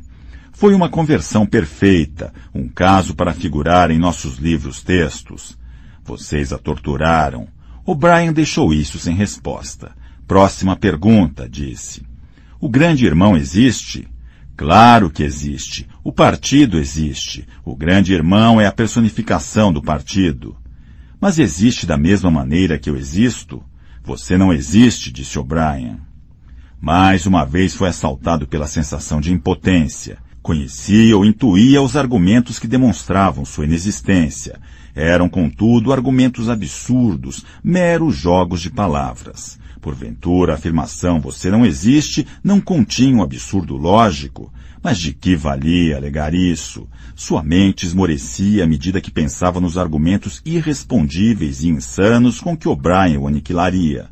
Foi 0.52 0.74
uma 0.74 0.90
conversão 0.90 1.46
perfeita, 1.46 2.34
um 2.52 2.68
caso 2.68 3.14
para 3.14 3.32
figurar 3.32 3.92
em 3.92 4.00
nossos 4.00 4.40
livros 4.40 4.82
textos. 4.82 5.56
Vocês 6.04 6.52
a 6.52 6.58
torturaram. 6.58 7.48
O 7.86 7.94
Brian 7.94 8.34
deixou 8.34 8.74
isso 8.74 8.98
sem 8.98 9.14
resposta. 9.14 9.92
Próxima 10.28 10.76
pergunta, 10.76 11.48
disse. 11.48 12.02
O 12.60 12.68
grande 12.68 13.06
irmão 13.06 13.38
existe? 13.38 14.08
Claro 14.58 15.12
que 15.12 15.22
existe. 15.22 15.88
O 16.04 16.12
partido 16.12 16.80
existe. 16.80 17.48
O 17.64 17.76
grande 17.76 18.14
irmão 18.14 18.60
é 18.60 18.66
a 18.66 18.72
personificação 18.72 19.72
do 19.72 19.80
partido. 19.80 20.58
Mas 21.20 21.38
existe 21.38 21.86
da 21.86 21.98
mesma 21.98 22.32
maneira 22.32 22.80
que 22.80 22.90
eu 22.90 22.98
existo? 22.98 23.64
Você 24.04 24.36
não 24.38 24.52
existe, 24.52 25.12
disse 25.12 25.38
O'Brien. 25.38 25.98
Mais 26.80 27.28
uma 27.28 27.46
vez 27.46 27.76
foi 27.76 27.90
assaltado 27.90 28.48
pela 28.48 28.66
sensação 28.66 29.22
de 29.22 29.32
impotência. 29.32 30.18
Conhecia 30.42 31.16
ou 31.16 31.24
intuía 31.24 31.84
os 31.84 31.96
argumentos 31.96 32.58
que 32.58 32.68
demonstravam 32.68 33.46
sua 33.46 33.66
inexistência. 33.66 34.60
Eram, 34.96 35.30
contudo, 35.30 35.94
argumentos 35.94 36.50
absurdos, 36.50 37.46
meros 37.64 38.16
jogos 38.16 38.60
de 38.62 38.72
palavras. 38.72 39.60
Porventura, 39.80 40.54
a 40.54 40.56
afirmação 40.56 41.22
você 41.22 41.52
não 41.52 41.64
existe 41.64 42.26
não 42.44 42.60
continha 42.60 43.18
um 43.18 43.22
absurdo 43.22 43.78
lógico. 43.78 44.52
Mas 44.84 44.98
de 44.98 45.14
que 45.14 45.36
valia 45.36 45.98
alegar 45.98 46.34
isso? 46.34 46.88
Sua 47.16 47.44
mente 47.44 47.86
esmorecia 47.86 48.64
à 48.64 48.68
medida 48.68 49.00
que 49.00 49.12
pensava 49.12 49.62
nos 49.62 49.78
argumentos 49.78 50.42
irrespondíveis 50.44 51.62
e 51.64 51.70
insanos 51.70 52.40
com 52.40 52.58
que 52.58 52.68
O'Brien 52.68 53.18
o 53.18 53.28
aniquilaria. 53.28 54.10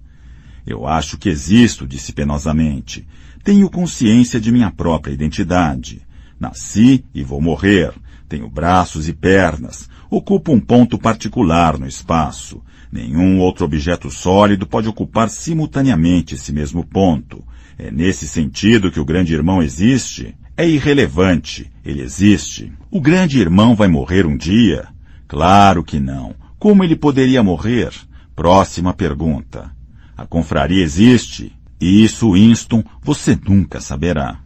Eu 0.68 0.86
acho 0.86 1.18
que 1.18 1.28
existo, 1.28 1.88
disse 1.88 2.14
penosamente. 2.14 3.08
Tenho 3.44 3.70
consciência 3.70 4.40
de 4.40 4.52
minha 4.52 4.70
própria 4.70 5.12
identidade. 5.12 6.04
Nasci 6.40 7.04
e 7.16 7.24
vou 7.24 7.41
morrer. 7.41 7.91
Tenho 8.28 8.48
braços 8.48 9.10
e 9.10 9.14
pernas. 9.14 9.90
Ocupo 10.08 10.52
um 10.52 10.60
ponto 10.60 11.00
particular 11.00 11.80
no 11.80 11.88
espaço. 11.88 12.62
Nenhum 12.91 13.40
outro 13.40 13.66
objeto 13.66 14.12
sólido 14.12 14.68
pode 14.68 14.88
ocupar 14.88 15.30
simultaneamente 15.30 16.36
esse 16.36 16.54
mesmo 16.54 16.86
ponto. 16.86 17.44
É 17.78 17.90
nesse 17.90 18.28
sentido 18.28 18.91
que 18.91 19.00
o 19.00 19.06
grande 19.06 19.34
irmão 19.34 19.64
existe? 19.64 20.36
É 20.60 20.68
irrelevante. 20.68 21.72
Ele 21.86 22.02
existe. 22.02 22.73
O 22.91 22.99
grande 22.99 23.40
irmão 23.40 23.77
vai 23.77 23.88
morrer 23.88 24.26
um 24.26 24.36
dia? 24.36 24.90
Claro 25.26 25.86
que 25.86 26.02
não. 26.02 26.36
Como 26.60 26.84
ele 26.84 26.98
poderia 26.98 27.41
morrer? 27.41 27.94
Próxima 28.36 28.94
pergunta. 28.94 29.72
A 30.18 30.26
confraria 30.26 30.84
existe? 30.84 31.53
Isso, 31.80 32.34
Winston, 32.34 32.84
você 33.02 33.40
nunca 33.48 33.80
saberá. 33.80 34.41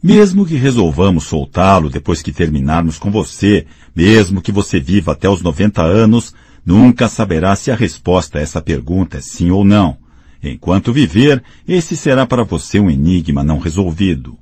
Mesmo 0.00 0.46
que 0.46 0.54
resolvamos 0.54 1.24
soltá-lo 1.24 1.90
depois 1.90 2.22
que 2.22 2.30
terminarmos 2.30 2.96
com 2.96 3.10
você, 3.10 3.66
mesmo 3.92 4.40
que 4.40 4.52
você 4.52 4.78
viva 4.78 5.10
até 5.10 5.28
os 5.28 5.42
90 5.42 5.82
anos, 5.82 6.32
nunca 6.64 7.08
saberá 7.08 7.56
se 7.56 7.72
a 7.72 7.74
resposta 7.74 8.38
a 8.38 8.40
essa 8.40 8.62
pergunta 8.62 9.18
é 9.18 9.20
sim 9.20 9.50
ou 9.50 9.64
não. 9.64 9.98
Enquanto 10.40 10.92
viver, 10.92 11.42
esse 11.66 11.96
será 11.96 12.24
para 12.24 12.44
você 12.44 12.78
um 12.78 12.88
enigma 12.88 13.42
não 13.42 13.58
resolvido. 13.58 14.38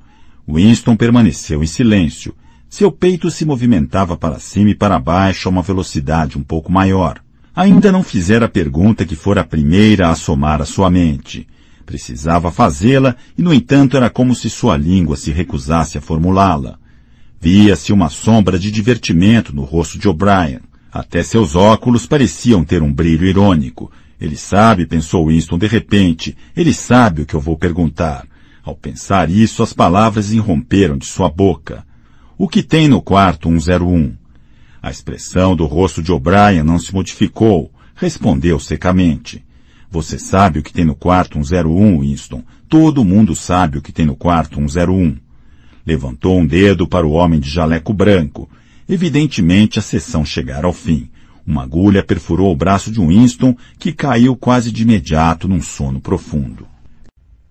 Winston 0.48 0.96
permaneceu 0.96 1.62
em 1.62 1.66
silêncio. 1.66 2.34
Seu 2.70 2.90
peito 2.90 3.30
se 3.30 3.44
movimentava 3.44 4.16
para 4.16 4.38
cima 4.38 4.70
e 4.70 4.74
para 4.74 4.98
baixo 4.98 5.48
a 5.48 5.52
uma 5.52 5.62
velocidade 5.62 6.38
um 6.38 6.42
pouco 6.42 6.72
maior. 6.72 7.20
Ainda 7.54 7.92
não 7.92 8.02
fizera 8.02 8.46
a 8.46 8.48
pergunta 8.48 9.04
que 9.04 9.14
fora 9.14 9.42
a 9.42 9.44
primeira 9.44 10.08
a 10.08 10.12
assomar 10.12 10.62
a 10.62 10.64
sua 10.64 10.88
mente. 10.88 11.46
Precisava 11.84 12.50
fazê-la 12.50 13.16
e, 13.36 13.42
no 13.42 13.52
entanto, 13.52 13.96
era 13.96 14.08
como 14.08 14.34
se 14.34 14.48
sua 14.48 14.76
língua 14.76 15.16
se 15.16 15.30
recusasse 15.32 15.98
a 15.98 16.00
formulá-la. 16.00 16.78
Via-se 17.40 17.92
uma 17.92 18.08
sombra 18.08 18.58
de 18.58 18.70
divertimento 18.70 19.54
no 19.54 19.64
rosto 19.64 19.98
de 19.98 20.08
O'Brien. 20.08 20.60
Até 20.90 21.22
seus 21.22 21.56
óculos 21.56 22.06
pareciam 22.06 22.64
ter 22.64 22.82
um 22.82 22.92
brilho 22.92 23.26
irônico. 23.26 23.90
Ele 24.20 24.36
sabe, 24.36 24.86
pensou 24.86 25.28
Winston 25.28 25.58
de 25.58 25.66
repente, 25.66 26.36
ele 26.56 26.72
sabe 26.72 27.22
o 27.22 27.26
que 27.26 27.34
eu 27.34 27.40
vou 27.40 27.56
perguntar. 27.56 28.26
Ao 28.68 28.76
pensar 28.76 29.30
isso, 29.30 29.62
as 29.62 29.72
palavras 29.72 30.30
irromperam 30.30 30.98
de 30.98 31.06
sua 31.06 31.30
boca. 31.30 31.86
O 32.36 32.46
que 32.46 32.62
tem 32.62 32.86
no 32.86 33.00
quarto 33.00 33.48
101? 33.48 34.14
A 34.82 34.90
expressão 34.90 35.56
do 35.56 35.64
rosto 35.64 36.02
de 36.02 36.12
O'Brien 36.12 36.62
não 36.62 36.78
se 36.78 36.92
modificou. 36.92 37.72
Respondeu 37.94 38.60
secamente. 38.60 39.42
Você 39.90 40.18
sabe 40.18 40.58
o 40.58 40.62
que 40.62 40.70
tem 40.70 40.84
no 40.84 40.94
quarto 40.94 41.42
101, 41.42 42.00
Winston. 42.00 42.44
Todo 42.68 43.06
mundo 43.06 43.34
sabe 43.34 43.78
o 43.78 43.80
que 43.80 43.90
tem 43.90 44.04
no 44.04 44.14
quarto 44.14 44.56
101. 44.56 45.16
Levantou 45.86 46.38
um 46.38 46.46
dedo 46.46 46.86
para 46.86 47.06
o 47.06 47.12
homem 47.12 47.40
de 47.40 47.48
jaleco 47.48 47.94
branco. 47.94 48.50
Evidentemente 48.86 49.78
a 49.78 49.82
sessão 49.82 50.26
chegara 50.26 50.66
ao 50.66 50.74
fim. 50.74 51.08
Uma 51.46 51.62
agulha 51.62 52.02
perfurou 52.02 52.52
o 52.52 52.56
braço 52.56 52.92
de 52.92 53.00
Winston, 53.00 53.56
que 53.78 53.94
caiu 53.94 54.36
quase 54.36 54.70
de 54.70 54.82
imediato 54.82 55.48
num 55.48 55.62
sono 55.62 56.02
profundo. 56.02 56.66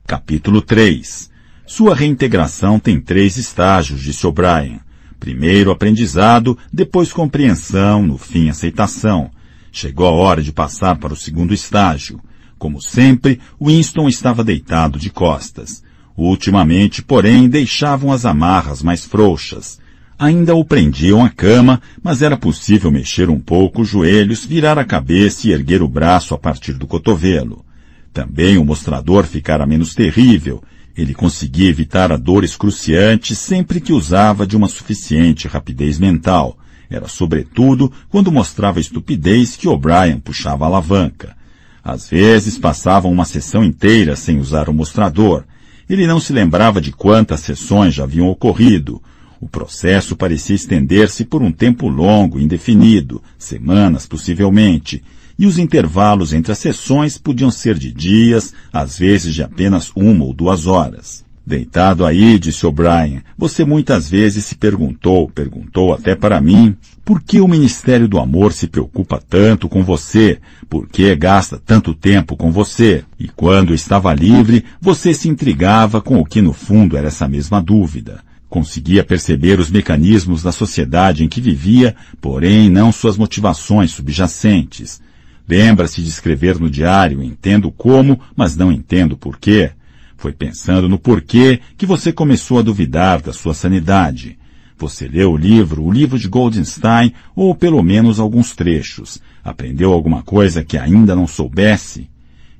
Capítulo 0.07 0.61
3 0.61 1.29
Sua 1.65 1.93
reintegração 1.93 2.79
tem 2.79 2.97
três 2.97 3.35
estágios, 3.35 3.99
disse 3.99 4.25
O'Brien. 4.25 4.79
Primeiro 5.19 5.69
aprendizado, 5.69 6.57
depois 6.71 7.11
compreensão, 7.11 8.07
no 8.07 8.17
fim 8.17 8.47
aceitação. 8.47 9.29
Chegou 9.69 10.07
a 10.07 10.11
hora 10.11 10.41
de 10.41 10.53
passar 10.53 10.95
para 10.95 11.11
o 11.11 11.17
segundo 11.17 11.53
estágio. 11.53 12.21
Como 12.57 12.81
sempre, 12.81 13.41
Winston 13.61 14.07
estava 14.07 14.45
deitado 14.45 14.97
de 14.97 15.09
costas. 15.09 15.84
Ultimamente, 16.15 17.03
porém, 17.03 17.49
deixavam 17.49 18.09
as 18.09 18.23
amarras 18.23 18.81
mais 18.81 19.03
frouxas. 19.03 19.77
Ainda 20.17 20.55
o 20.55 20.63
prendiam 20.63 21.21
à 21.21 21.29
cama, 21.29 21.81
mas 22.01 22.21
era 22.21 22.38
possível 22.38 22.89
mexer 22.89 23.29
um 23.29 23.41
pouco 23.41 23.81
os 23.81 23.89
joelhos, 23.89 24.45
virar 24.45 24.79
a 24.79 24.85
cabeça 24.85 25.49
e 25.49 25.51
erguer 25.51 25.81
o 25.81 25.88
braço 25.89 26.34
a 26.34 26.38
partir 26.38 26.75
do 26.75 26.88
cotovelo. 26.88 27.66
Também 28.13 28.57
o 28.57 28.65
mostrador 28.65 29.25
ficara 29.25 29.65
menos 29.65 29.93
terrível. 29.93 30.63
Ele 30.95 31.13
conseguia 31.13 31.69
evitar 31.69 32.11
a 32.11 32.17
dor 32.17 32.43
excruciante 32.43 33.35
sempre 33.35 33.79
que 33.79 33.93
usava 33.93 34.47
de 34.47 34.57
uma 34.57 34.67
suficiente 34.67 35.47
rapidez 35.47 35.99
mental. 35.99 36.57
Era 36.89 37.07
sobretudo 37.07 37.91
quando 38.09 38.31
mostrava 38.31 38.79
estupidez 38.79 39.55
que 39.55 39.67
O'Brien 39.67 40.19
puxava 40.19 40.65
a 40.65 40.67
alavanca. 40.67 41.35
Às 41.84 42.09
vezes 42.09 42.57
passava 42.57 43.07
uma 43.07 43.25
sessão 43.25 43.63
inteira 43.63 44.15
sem 44.15 44.39
usar 44.39 44.69
o 44.69 44.73
mostrador. 44.73 45.43
Ele 45.89 46.07
não 46.07 46.19
se 46.19 46.34
lembrava 46.34 46.81
de 46.81 46.91
quantas 46.91 47.41
sessões 47.41 47.93
já 47.93 48.03
haviam 48.03 48.27
ocorrido. 48.27 49.01
O 49.39 49.47
processo 49.47 50.15
parecia 50.15 50.55
estender-se 50.55 51.23
por 51.23 51.41
um 51.41 51.51
tempo 51.51 51.88
longo, 51.88 52.39
indefinido, 52.39 53.21
semanas 53.38 54.05
possivelmente, 54.05 55.03
e 55.38 55.45
os 55.45 55.57
intervalos 55.57 56.34
entre 56.34 56.51
as 56.51 56.57
sessões 56.57 57.18
podiam 57.18 57.51
ser 57.51 57.77
de 57.77 57.91
dias, 57.91 58.53
às 58.72 58.97
vezes 58.97 59.34
de 59.34 59.43
apenas 59.43 59.91
uma 59.95 60.26
ou 60.26 60.34
duas 60.34 60.68
horas. 60.68 61.26
Deitado 61.47 62.05
aí, 62.05 62.38
disse 62.38 62.65
O'Brien, 62.65 63.22
você 63.38 63.64
muitas 63.64 64.09
vezes 64.09 64.43
se 64.43 64.55
perguntou, 64.55 65.30
perguntou 65.30 65.93
até 65.93 66.14
para 66.14 66.41
mim, 66.41 66.76
por 67.05 67.22
que 67.22 67.39
o 67.39 67.47
Ministério 67.47 68.05
do 68.05 68.19
Amor 68.19 68.51
se 68.51 68.68
preocupa 68.68 69.18
tanto 69.18 69.69
com 69.69 69.81
você? 69.81 70.39
Por 70.69 70.89
que 70.89 71.15
gasta 71.15 71.57
tanto 71.57 71.93
tempo 71.93 72.35
com 72.35 72.51
você? 72.51 73.05
E 73.18 73.30
quando 73.30 73.73
estava 73.73 74.14
livre, 74.14 74.65
você 74.81 75.14
se 75.14 75.30
intrigava 75.30 76.01
com 76.01 76.19
o 76.19 76.26
que 76.26 76.41
no 76.41 76.51
fundo 76.51 76.97
era 76.97 77.07
essa 77.07 77.30
mesma 77.30 77.61
dúvida. 77.61 78.19
Conseguia 78.49 79.05
perceber 79.05 79.57
os 79.57 79.72
mecanismos 79.72 80.43
da 80.43 80.51
sociedade 80.51 81.23
em 81.23 81.30
que 81.30 81.39
vivia, 81.39 81.95
porém 82.19 82.69
não 82.69 82.91
suas 82.91 83.15
motivações 83.15 83.91
subjacentes. 83.91 84.99
Lembra-se 85.48 86.02
de 86.02 86.10
escrever 86.10 86.60
no 86.60 86.69
diário, 86.69 87.24
entendo 87.24 87.72
como, 87.72 88.19
mas 88.36 88.57
não 88.57 88.72
entendo 88.72 89.18
porquê. 89.18 89.72
Foi 90.18 90.34
pensando 90.34 90.90
no 90.90 90.99
porquê 90.99 91.61
que 91.78 91.86
você 91.86 92.11
começou 92.11 92.60
a 92.60 92.64
duvidar 92.64 93.22
da 93.22 93.32
sua 93.32 93.53
sanidade. 93.53 94.38
Você 94.78 95.07
leu 95.07 95.32
o 95.32 95.38
livro, 95.38 95.84
o 95.84 95.91
livro 95.91 96.19
de 96.19 96.28
Goldenstein, 96.28 97.14
ou 97.36 97.56
pelo 97.56 97.82
menos 97.82 98.19
alguns 98.19 98.56
trechos. 98.56 99.22
Aprendeu 99.44 99.94
alguma 99.94 100.22
coisa 100.22 100.64
que 100.64 100.78
ainda 100.78 101.15
não 101.15 101.26
soubesse? 101.26 102.10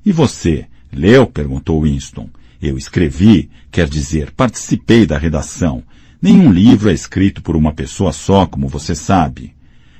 E 0.04 0.10
você, 0.10 0.66
leu? 0.92 1.26
perguntou 1.26 1.82
Winston. 1.82 2.28
Eu 2.60 2.78
escrevi, 2.78 3.50
quer 3.70 3.88
dizer, 3.88 4.32
participei 4.32 5.04
da 5.04 5.18
redação. 5.18 5.82
Nenhum 6.20 6.50
livro 6.50 6.90
é 6.90 6.92
escrito 6.92 7.42
por 7.42 7.54
uma 7.54 7.72
pessoa 7.72 8.12
só, 8.12 8.46
como 8.46 8.66
você 8.66 8.94
sabe. 8.94 9.54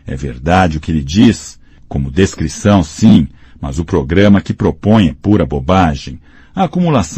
É 0.06 0.16
verdade 0.16 0.78
o 0.78 0.80
que 0.80 0.90
ele 0.90 1.04
diz? 1.04 1.57
Como 1.88 2.10
descrição, 2.10 2.82
sim, 2.82 3.28
mas 3.60 3.78
o 3.78 3.84
programa 3.84 4.40
que 4.40 4.52
propõe 4.52 5.08
é 5.08 5.14
pura 5.14 5.46
bobagem. 5.46 6.20
A 6.54 6.64
acumulação 6.64 7.16